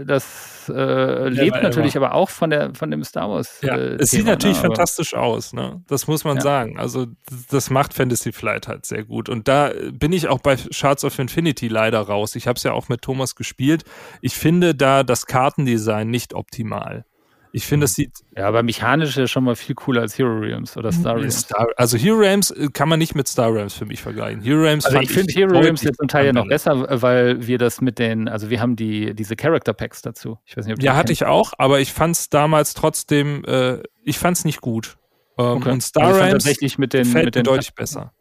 das 0.07 0.71
äh, 0.73 1.29
lebt 1.29 1.63
natürlich 1.63 1.97
aber 1.97 2.15
auch 2.15 2.31
von 2.31 2.51
der 2.51 2.75
von 2.75 2.93
dem 2.93 3.03
Star 3.03 3.29
Wars. 3.29 3.59
Ja, 3.61 3.77
äh, 3.77 3.97
es 3.97 4.11
sieht 4.11 4.21
Thema, 4.21 4.31
natürlich 4.33 4.57
ne? 4.59 4.63
Fantastisch 4.69 5.15
aus, 5.15 5.53
ne? 5.53 5.83
Das 5.89 6.07
muss 6.07 6.23
man 6.25 6.37
Ja. 6.37 6.43
sagen. 6.43 6.79
Also, 6.79 7.07
das 7.51 7.71
macht 7.71 7.93
Fantasy 7.93 8.31
Flight 8.31 8.69
halt 8.69 8.87
sehr 8.87 9.03
gut. 9.05 9.29
Und 9.29 9.49
da 9.49 9.71
äh, 9.71 9.91
bin 9.91 10.13
ich 10.13 10.29
auch 10.29 10.39
bei 10.39 10.57
Shards 10.57 11.05
of 11.05 11.19
Infinity 11.19 11.67
leider 11.67 12.01
raus. 12.01 12.37
Ich 12.37 12.47
habe 12.47 12.57
es 12.57 12.63
ja 12.63 12.73
auch 12.73 12.89
mit 12.89 13.03
Thomas 13.03 13.35
gespielt. 13.35 13.83
Ich 14.21 14.35
finde 14.35 14.77
da 14.77 15.03
das 15.03 15.27
Kartendesign 15.27 16.09
nicht 16.09 16.35
optimal. 16.35 17.05
Ich 17.57 17.67
finde, 17.67 17.85
es 17.85 17.95
sieht 17.95 18.11
Ja, 18.37 18.49
aber 18.49 18.65
mechanisch 18.65 19.11
ist 19.11 19.17
ja 19.17 19.29
schon 19.29 19.45
mal 19.45 19.55
viel 19.55 19.77
cooler 19.77 20.01
als 20.01 20.19
Hero 20.19 20.39
Realms 20.41 20.77
oder 20.77 20.91
Star 20.91 21.15
Realms. 21.15 21.39
Star, 21.43 21.69
also 21.77 21.97
Hero 21.97 22.17
Realms 22.17 22.51
äh, 22.51 22.69
kann 22.73 22.89
man 22.89 22.99
nicht 22.99 23.15
mit 23.15 23.29
Star 23.29 23.55
Realms 23.55 23.75
für 23.75 23.87
mich 23.87 24.03
vergleichen. 24.03 24.43
Hero 24.43 24.63
Realms 24.63 24.85
Also 24.85 24.97
fand 24.97 25.09
ich 25.09 25.15
finde 25.15 25.33
Hero 25.33 25.61
Realms 25.61 25.83
jetzt 25.83 25.99
zum 25.99 26.09
Teil 26.09 26.27
ja 26.27 26.33
noch 26.33 26.49
besser, 26.49 27.01
weil 27.01 27.47
wir 27.47 27.59
das 27.59 27.81
mit 27.81 28.01
den, 28.01 28.29
also 28.29 28.51
wir 28.51 28.61
haben 28.61 28.75
die 28.75 29.15
diese 29.15 29.37
Character 29.37 29.73
Packs 29.73 30.03
dazu. 30.03 30.37
Ich 30.45 30.57
weiß 30.57 30.67
nicht, 30.67 30.79
ob 30.79 30.83
Ja, 30.83 30.97
hatte 30.97 31.13
ich 31.13 31.27
auch, 31.27 31.53
aber 31.57 31.79
ich 31.79 31.93
fand 31.93 32.17
es 32.17 32.29
damals 32.29 32.75
trotzdem, 32.75 33.45
äh, 33.45 33.79
ich 34.03 34.19
fand 34.19 34.37
es 34.37 34.45
nicht 34.45 34.61
gut. 34.61 34.99
Ähm, 35.39 35.45
Okay. 35.45 35.71
Und 35.71 35.81
Star 35.81 36.03
Also 36.03 36.17
ich 36.17 36.19
fand 36.19 36.31
Realms 36.31 36.45
tatsächlich 36.45 36.79
mit 36.79 36.93
den 36.93 37.05
gefällt 37.05 37.25
mit 37.27 37.35
den 37.37 37.45
deutlich 37.45 37.73
besser. 37.75 38.13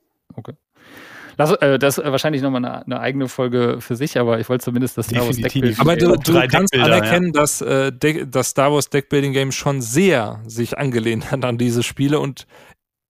Lass, 1.38 1.52
äh, 1.54 1.80
das 1.80 1.98
ist 1.98 2.06
wahrscheinlich 2.06 2.42
nochmal 2.42 2.64
eine, 2.66 2.86
eine 2.86 3.00
eigene 3.00 3.28
Folge 3.28 3.78
für 3.80 3.96
sich, 3.96 4.18
aber 4.20 4.40
ich 4.40 4.50
wollte 4.50 4.66
zumindest 4.66 4.98
das 4.98 5.08
Star 5.08 5.26
Wars. 5.26 5.38
Deckbild- 5.38 5.80
Aber 5.80 5.96
du, 5.96 6.14
Auch 6.14 6.18
du 6.24 6.48
kannst 6.48 6.76
anerkennen, 6.76 7.32
dass 7.34 7.62
äh, 7.62 7.92
das 8.28 8.50
Star 8.50 8.72
Wars 8.72 8.90
Deckbuilding 8.90 9.34
Game 9.34 9.52
schon 9.52 9.82
sehr 9.82 10.42
sich 10.46 10.78
angelehnt 10.78 11.32
hat 11.32 11.44
an 11.46 11.58
diese 11.58 11.84
Spiele 11.84 12.20
und 12.20 12.46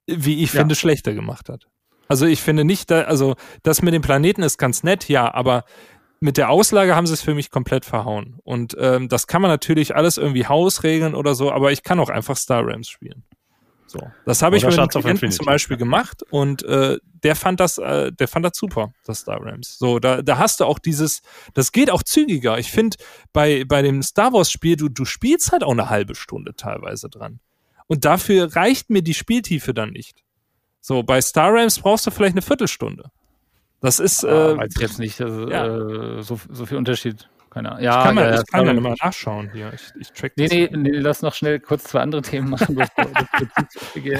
wie 0.07 0.43
ich 0.43 0.53
Ja. 0.53 0.61
finde 0.61 0.75
schlechter 0.75 1.13
gemacht 1.13 1.49
hat. 1.49 1.67
Also 2.07 2.25
ich 2.25 2.41
finde 2.41 2.65
nicht, 2.65 2.91
da, 2.91 3.01
also 3.03 3.35
das 3.63 3.81
mit 3.81 3.93
dem 3.93 4.01
Planeten 4.01 4.43
ist 4.43 4.57
ganz 4.57 4.83
nett, 4.83 5.07
ja, 5.07 5.33
aber 5.33 5.63
mit 6.19 6.37
der 6.37 6.49
Auslage 6.49 6.95
haben 6.95 7.07
sie 7.07 7.13
es 7.13 7.21
für 7.21 7.33
mich 7.33 7.49
komplett 7.51 7.85
verhauen. 7.85 8.37
Und 8.43 8.75
ähm, 8.79 9.09
das 9.09 9.27
kann 9.27 9.41
man 9.41 9.49
natürlich 9.51 9.95
alles 9.95 10.17
irgendwie 10.17 10.45
hausregeln 10.45 11.15
oder 11.15 11.35
so, 11.35 11.51
aber 11.51 11.71
ich 11.71 11.83
kann 11.83 11.99
auch 11.99 12.09
einfach 12.09 12.37
Star 12.37 12.65
Realms 12.65 12.87
spielen. 12.89 13.23
So, 13.93 14.11
das 14.25 14.41
habe 14.41 14.57
ich 14.57 14.63
mit 14.65 14.73
Klienten 14.73 15.01
Infinity. 15.01 15.37
zum 15.37 15.45
Beispiel 15.45 15.77
gemacht 15.77 16.23
und 16.31 16.63
äh, 16.63 16.97
der 17.23 17.35
fand 17.35 17.59
das, 17.59 17.77
äh, 17.77 18.11
der 18.11 18.27
fand 18.27 18.43
das 18.43 18.57
super, 18.57 18.91
das 19.05 19.19
Star 19.19 19.39
Realms. 19.39 19.77
So, 19.77 19.99
da, 19.99 20.23
da 20.23 20.39
hast 20.39 20.61
du 20.61 20.65
auch 20.65 20.79
dieses, 20.79 21.21
das 21.53 21.71
geht 21.71 21.91
auch 21.91 22.01
zügiger. 22.01 22.57
Ich 22.57 22.71
finde, 22.71 22.97
bei, 23.33 23.65
bei 23.65 23.83
dem 23.83 24.01
Star 24.01 24.33
Wars 24.33 24.51
Spiel, 24.51 24.77
du, 24.77 24.89
du 24.89 25.05
spielst 25.05 25.51
halt 25.51 25.63
auch 25.63 25.73
eine 25.73 25.91
halbe 25.91 26.15
Stunde 26.15 26.55
teilweise 26.55 27.07
dran. 27.07 27.39
Und 27.85 28.03
dafür 28.03 28.55
reicht 28.55 28.89
mir 28.89 29.03
die 29.03 29.13
Spieltiefe 29.13 29.75
dann 29.75 29.91
nicht. 29.91 30.23
So, 30.81 31.03
bei 31.03 31.21
Star 31.21 31.53
Realms 31.53 31.77
brauchst 31.77 32.07
du 32.07 32.11
vielleicht 32.11 32.33
eine 32.33 32.41
Viertelstunde. 32.41 33.11
Das 33.79 33.99
ist, 33.99 34.23
äh, 34.23 34.53
äh, 34.53 34.57
weiß 34.57 34.73
ich 34.75 34.81
jetzt 34.81 34.97
nicht, 34.97 35.21
also, 35.21 35.47
ja. 35.49 36.17
äh, 36.17 36.23
so, 36.23 36.39
so 36.49 36.65
viel 36.65 36.77
Unterschied. 36.77 37.29
Keine 37.53 37.69
Ahnung. 37.69 37.79
ich 37.81 37.85
Ja, 37.85 38.03
kann, 38.03 38.15
mal, 38.15 38.25
ja, 38.33 38.39
ich 38.41 38.47
kann 38.51 38.65
ja 38.65 38.73
man- 38.73 38.83
mal 38.83 38.95
nachschauen 39.01 39.49
hier. 39.53 39.71
Ich, 39.73 39.91
ich 39.99 40.11
track 40.11 40.33
Nee, 40.37 40.47
nee, 40.49 40.69
nee, 40.71 40.89
lass 40.97 41.21
noch 41.21 41.33
schnell 41.35 41.59
kurz 41.59 41.83
zwei 41.83 41.99
andere 42.01 42.21
Themen 42.23 42.49
machen. 42.49 42.75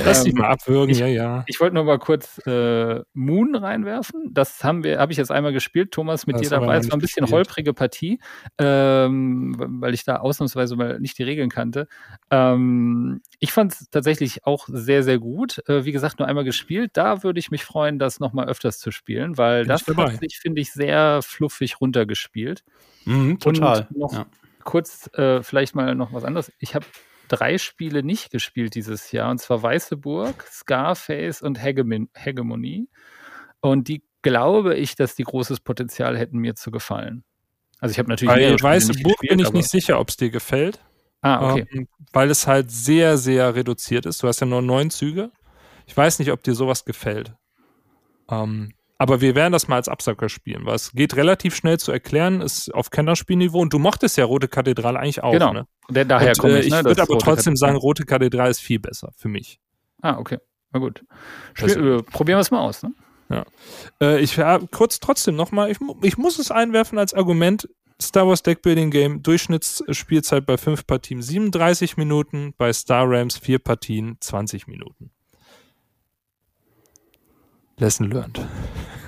Lass 0.06 0.24
dich 0.24 0.34
ähm, 0.34 0.40
mal 0.40 0.50
abwürgen, 0.50 0.90
ich- 0.92 1.00
ja, 1.00 1.08
ja. 1.08 1.44
Ich 1.48 1.60
wollte 1.60 1.76
nur 1.76 1.84
mal 1.84 2.00
kurz 2.00 2.40
äh, 2.46 3.02
Moon 3.14 3.56
reinwerfen. 3.56 4.30
Das 4.34 4.64
haben 4.64 4.84
wir, 4.84 5.00
habe 5.00 5.12
ich 5.12 5.18
jetzt 5.18 5.32
einmal 5.32 5.54
gespielt, 5.54 5.92
Thomas 5.92 6.28
mit 6.28 6.36
Das 6.36 6.44
dir 6.44 6.50
dabei. 6.52 6.78
Es 6.78 6.90
war 6.90 6.98
ein 6.98 7.02
bisschen 7.02 7.22
gespielt. 7.24 7.32
holprige 7.48 7.74
Partie, 7.74 8.20
ähm, 8.60 9.56
weil 9.58 9.94
ich 9.94 10.04
da 10.04 10.18
ausnahmsweise 10.18 10.76
mal 10.76 11.00
nicht 11.00 11.18
die 11.18 11.24
Regeln 11.24 11.50
kannte. 11.50 11.88
Ähm, 12.30 13.22
ich 13.44 13.52
fand 13.52 13.74
es 13.74 13.90
tatsächlich 13.90 14.46
auch 14.46 14.70
sehr, 14.72 15.04
sehr 15.04 15.20
gut. 15.20 15.62
Äh, 15.68 15.84
wie 15.84 15.92
gesagt, 15.92 16.18
nur 16.18 16.30
einmal 16.30 16.46
gespielt. 16.46 16.92
Da 16.94 17.24
würde 17.24 17.42
ich 17.42 17.52
mich 17.52 17.66
freuen, 17.66 18.00
das 18.00 18.22
nochmal 18.22 18.48
öfters 18.48 18.80
zu 18.80 18.90
spielen, 18.90 19.38
weil 19.38 19.64
Bin 19.64 19.68
das 19.68 19.86
hat 19.86 20.20
sich, 20.22 20.40
finde 20.40 20.62
ich, 20.62 20.72
sehr 20.72 21.22
fluffig 21.22 21.82
runtergespielt. 21.82 22.64
Mhm, 23.04 23.40
total. 23.40 23.90
Und 23.90 23.98
noch 23.98 24.14
ja. 24.14 24.26
kurz 24.64 25.10
äh, 25.16 25.44
vielleicht 25.44 25.76
mal 25.76 25.94
noch 25.94 26.14
was 26.14 26.24
anderes. 26.24 26.54
Ich 26.60 26.74
habe 26.74 26.86
drei 27.28 27.58
Spiele 27.58 28.02
nicht 28.02 28.32
gespielt 28.32 28.76
dieses 28.76 29.12
Jahr, 29.12 29.30
und 29.30 29.40
zwar 29.40 29.62
Weiße 29.62 29.98
Burg, 29.98 30.46
Scarface 30.50 31.42
und 31.42 31.62
Hegemon 31.62 32.08
Hegemonie. 32.14 32.88
Und 33.60 33.90
die 33.90 34.06
glaube 34.22 34.78
ich, 34.78 34.96
dass 34.96 35.16
die 35.16 35.24
großes 35.24 35.60
Potenzial 35.60 36.18
hätten, 36.18 36.38
mir 36.38 36.56
zu 36.56 36.72
gefallen. 36.72 37.26
Also 37.82 37.92
ich 37.92 38.00
habe 38.00 38.08
natürlich 38.08 38.34
Bei 38.34 38.64
Weiße 38.64 38.94
Burg 38.94 39.20
gespielt, 39.20 39.30
bin 39.30 39.40
ich 39.40 39.52
nicht 39.52 39.70
sicher, 39.70 40.00
ob 40.00 40.08
es 40.08 40.16
dir 40.16 40.30
gefällt. 40.30 40.80
Ah, 41.24 41.54
okay. 41.54 41.66
ähm, 41.72 41.88
weil 42.12 42.30
es 42.30 42.46
halt 42.46 42.70
sehr, 42.70 43.18
sehr 43.18 43.56
reduziert 43.56 44.06
ist. 44.06 44.22
Du 44.22 44.28
hast 44.28 44.40
ja 44.40 44.46
nur 44.46 44.62
neun 44.62 44.92
Züge. 44.92 45.32
Ich 45.88 45.98
weiß 45.98 46.20
nicht, 46.20 46.32
ob 46.32 46.44
dir 46.44 46.54
sowas 46.54 46.86
gefällt. 46.86 47.34
Ähm, 48.30 48.74
aber 48.98 49.20
wir 49.22 49.36
werden 49.36 49.52
das 49.52 49.68
mal 49.68 49.78
als 49.78 49.90
Absacker 49.90 50.30
spielen, 50.30 50.66
weil 50.66 50.76
es 50.76 50.92
geht 50.92 51.16
relativ 51.16 51.56
schnell 51.56 51.80
zu 51.80 51.92
erklären, 51.92 52.42
ist 52.42 52.74
auf 52.74 52.90
Kennerspielniveau 52.90 53.60
und 53.60 53.74
du 53.74 53.80
mochtest 53.80 54.18
ja 54.18 54.26
Rote 54.26 54.48
Kathedrale 54.48 55.00
eigentlich 55.00 55.24
auch. 55.24 55.34
genau. 55.34 55.54
Ne? 55.54 55.68
Der, 55.90 56.06
daher 56.06 56.30
und, 56.30 56.38
komme 56.38 56.54
äh, 56.54 56.60
ich. 56.60 56.68
ich 56.68 56.74
ne, 56.74 56.86
würde 56.86 57.02
aber 57.02 57.18
trotzdem 57.18 57.54
Kapitel. 57.54 57.58
sagen, 57.58 57.78
Rote 57.78 58.06
Kathedrale 58.06 58.52
ist 58.52 58.62
viel 58.62 58.80
besser 58.80 59.12
für 59.18 59.28
mich. 59.28 59.60
Ah, 60.02 60.18
okay. 60.18 60.38
Na 60.72 60.80
gut. 60.80 61.04
Spiel, 61.54 61.68
Persönlich. 61.68 62.02
äh, 62.02 62.04
probieren 62.12 62.38
wir 62.38 62.42
es 62.42 62.52
mal 62.52 62.62
aus. 62.62 62.84
Ne? 62.84 62.94
Äh, 64.02 64.20
ich 64.20 64.36
ja, 64.36 64.60
kurz 64.72 65.00
trotzdem 65.00 65.36
nochmal, 65.36 65.72
ich, 65.72 65.78
ich 66.02 66.18
muss 66.18 66.40
es 66.40 66.52
einwerfen 66.52 66.98
als 66.98 67.14
Argument. 67.14 67.68
Star 68.08 68.28
Wars 68.28 68.44
Deckbuilding 68.44 68.92
Game, 68.92 69.24
Durchschnittsspielzeit 69.24 70.46
bei 70.46 70.58
fünf 70.58 70.86
Partien 70.86 71.22
37 71.22 71.98
Minuten, 71.98 72.54
bei 72.58 72.72
Star 72.74 73.06
Rams 73.10 73.38
vier 73.38 73.60
Partien 73.60 74.18
20 74.20 74.68
Minuten. 74.68 75.12
Lesson 77.78 78.10
learned. 78.10 78.40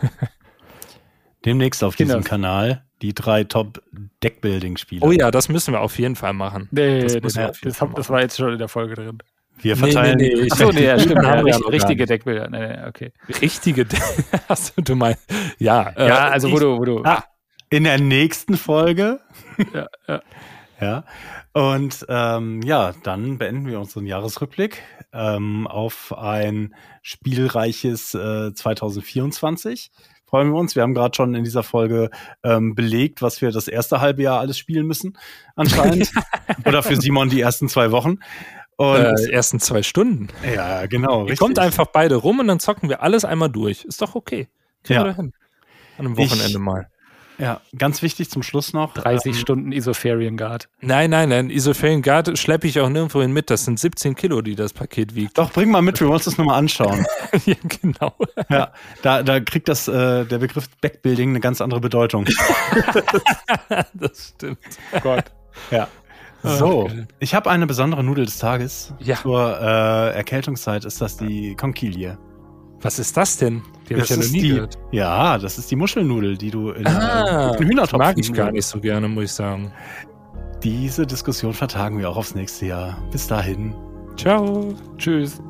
Demnächst 1.45 1.83
auf 1.83 1.95
diesem 1.95 2.15
Kinders. 2.15 2.29
Kanal 2.29 2.85
Die 3.01 3.13
drei 3.13 3.43
Top-Deckbuilding-Spiele. 3.43 5.05
Oh 5.05 5.11
ja, 5.11 5.29
das 5.29 5.49
müssen 5.49 5.73
wir 5.73 5.81
auf 5.81 5.99
jeden 5.99 6.15
Fall 6.15 6.33
machen. 6.33 6.67
Nee, 6.71 7.03
das, 7.03 7.33
das, 7.33 7.59
das, 7.61 7.77
das 7.95 8.09
war 8.09 8.21
jetzt 8.21 8.37
schon 8.37 8.53
in 8.53 8.57
der 8.57 8.67
Folge 8.67 8.95
drin. 8.95 9.19
Wir 9.61 9.77
verteilen. 9.77 10.17
Nee, 10.17 10.29
nee, 10.29 10.41
nee. 10.41 10.51
Achso, 10.51 10.71
nee, 10.71 10.85
ja, 10.85 10.99
stimmt. 10.99 11.23
Ja, 11.23 11.39
richtig, 11.39 11.71
richtige 11.71 12.05
Deckbilder. 12.05 12.49
Nee, 12.49 12.67
nee, 12.67 12.87
okay. 12.87 13.13
Richtige 13.41 13.85
Hast 14.49 14.73
du 14.77 14.95
meinst. 14.95 15.21
Ja, 15.59 15.89
äh, 15.95 16.07
ja 16.07 16.29
also 16.29 16.51
wo 16.51 16.59
du, 16.59 16.77
wo 16.77 16.85
du. 16.85 17.01
Ah, 17.03 17.23
in 17.75 17.83
der 17.83 17.99
nächsten 17.99 18.55
Folge. 18.55 19.19
ja, 19.73 19.87
ja. 20.07 20.21
ja. 20.79 21.03
Und 21.51 22.05
ähm, 22.07 22.61
ja, 22.61 22.93
dann 23.03 23.37
beenden 23.37 23.67
wir 23.67 23.79
unseren 23.79 24.05
Jahresrückblick 24.05 24.81
ähm, 25.11 25.67
auf 25.67 26.17
ein 26.17 26.73
spielreiches 27.01 28.13
äh, 28.13 28.53
2024 28.53 29.91
freuen 30.25 30.51
wir 30.51 30.59
uns. 30.59 30.75
Wir 30.75 30.83
haben 30.83 30.93
gerade 30.93 31.15
schon 31.15 31.35
in 31.35 31.43
dieser 31.43 31.63
Folge 31.63 32.09
ähm, 32.43 32.75
belegt, 32.75 33.21
was 33.21 33.41
wir 33.41 33.51
das 33.51 33.67
erste 33.67 34.01
halbe 34.01 34.23
Jahr 34.23 34.39
alles 34.39 34.57
spielen 34.57 34.85
müssen, 34.85 35.17
anscheinend. 35.55 36.11
Oder 36.65 36.81
für 36.81 36.95
Simon 36.95 37.29
die 37.29 37.39
ersten 37.39 37.69
zwei 37.69 37.91
Wochen. 37.91 38.19
Und 38.75 38.97
äh, 38.97 39.31
ersten 39.31 39.59
zwei 39.59 39.83
Stunden. 39.83 40.29
Ja, 40.53 40.87
genau. 40.87 41.21
Richtig. 41.21 41.39
Kommt 41.39 41.59
einfach 41.59 41.85
beide 41.85 42.15
rum 42.15 42.39
und 42.39 42.47
dann 42.47 42.59
zocken 42.59 42.89
wir 42.89 43.01
alles 43.01 43.23
einmal 43.23 43.49
durch. 43.49 43.85
Ist 43.85 44.01
doch 44.01 44.15
okay. 44.15 44.49
Kriegen 44.83 44.99
ja. 44.99 45.05
wir 45.05 45.11
da 45.11 45.15
hin. 45.15 45.33
An 45.97 46.07
einem 46.07 46.17
Wochenende 46.17 46.49
ich, 46.49 46.57
mal. 46.57 46.89
Ja, 47.37 47.61
ganz 47.77 48.01
wichtig 48.01 48.29
zum 48.29 48.43
Schluss 48.43 48.73
noch. 48.73 48.93
30 48.93 49.33
ähm, 49.33 49.39
Stunden 49.39 49.71
Isofarian 49.71 50.37
Guard. 50.37 50.69
Nein, 50.81 51.09
nein, 51.09 51.29
nein. 51.29 51.49
Isofarian 51.49 52.01
Guard 52.01 52.37
schleppe 52.37 52.67
ich 52.67 52.79
auch 52.79 52.89
nirgendwo 52.89 53.21
hin 53.21 53.33
mit. 53.33 53.49
Das 53.49 53.65
sind 53.65 53.79
17 53.79 54.15
Kilo, 54.15 54.41
die 54.41 54.55
das 54.55 54.73
Paket 54.73 55.15
wiegt. 55.15 55.37
Doch, 55.37 55.51
bring 55.51 55.69
mal 55.69 55.81
mit, 55.81 55.99
wir 55.99 56.07
wollen 56.07 56.15
uns 56.15 56.25
das 56.25 56.37
nochmal 56.37 56.59
anschauen. 56.59 57.05
ja, 57.45 57.55
genau. 57.81 58.13
Ja, 58.49 58.71
da, 59.01 59.23
da 59.23 59.39
kriegt 59.39 59.67
das, 59.67 59.87
äh, 59.87 60.25
der 60.25 60.37
Begriff 60.37 60.69
Backbuilding 60.81 61.29
eine 61.29 61.39
ganz 61.39 61.61
andere 61.61 61.79
Bedeutung. 61.79 62.25
das 63.93 64.33
stimmt. 64.35 64.59
Oh 64.93 64.99
Gott. 65.01 65.25
Ja. 65.71 65.87
So, 66.43 66.91
ich 67.19 67.33
habe 67.33 67.49
eine 67.49 67.65
besondere 67.65 68.03
Nudel 68.03 68.25
des 68.25 68.37
Tages. 68.37 68.93
Ja. 68.99 69.15
Zur 69.15 69.59
äh, 69.59 70.15
Erkältungszeit 70.15 70.85
ist 70.85 71.01
das 71.01 71.17
die 71.17 71.55
Conchilie. 71.55 72.19
Was 72.85 72.99
ist 72.99 73.17
das 73.17 73.37
denn? 73.37 73.63
Die 73.89 73.95
habe 73.95 74.03
ich 74.03 74.09
ja 74.11 74.17
noch 74.17 74.29
nie 74.29 74.41
die, 74.41 74.49
gehört. 74.49 74.77
Ja, 74.91 75.39
das 75.39 75.57
ist 75.57 75.71
die 75.71 75.75
Muschelnudel, 75.75 76.37
die 76.37 76.51
du 76.51 76.69
in 76.69 76.85
ah, 76.85 77.51
einem 77.51 77.67
Hühnertopf 77.67 77.97
mag 77.97 78.15
ich 78.17 78.31
gar 78.31 78.51
nicht 78.51 78.65
so 78.65 78.79
gerne, 78.79 79.07
muss 79.07 79.23
ich 79.25 79.31
sagen. 79.31 79.71
Diese 80.63 81.07
Diskussion 81.07 81.53
vertagen 81.53 81.97
wir 81.97 82.09
auch 82.09 82.17
aufs 82.17 82.35
nächste 82.35 82.67
Jahr. 82.67 82.97
Bis 83.11 83.25
dahin. 83.25 83.73
Ciao. 84.17 84.75
Tschüss. 84.97 85.41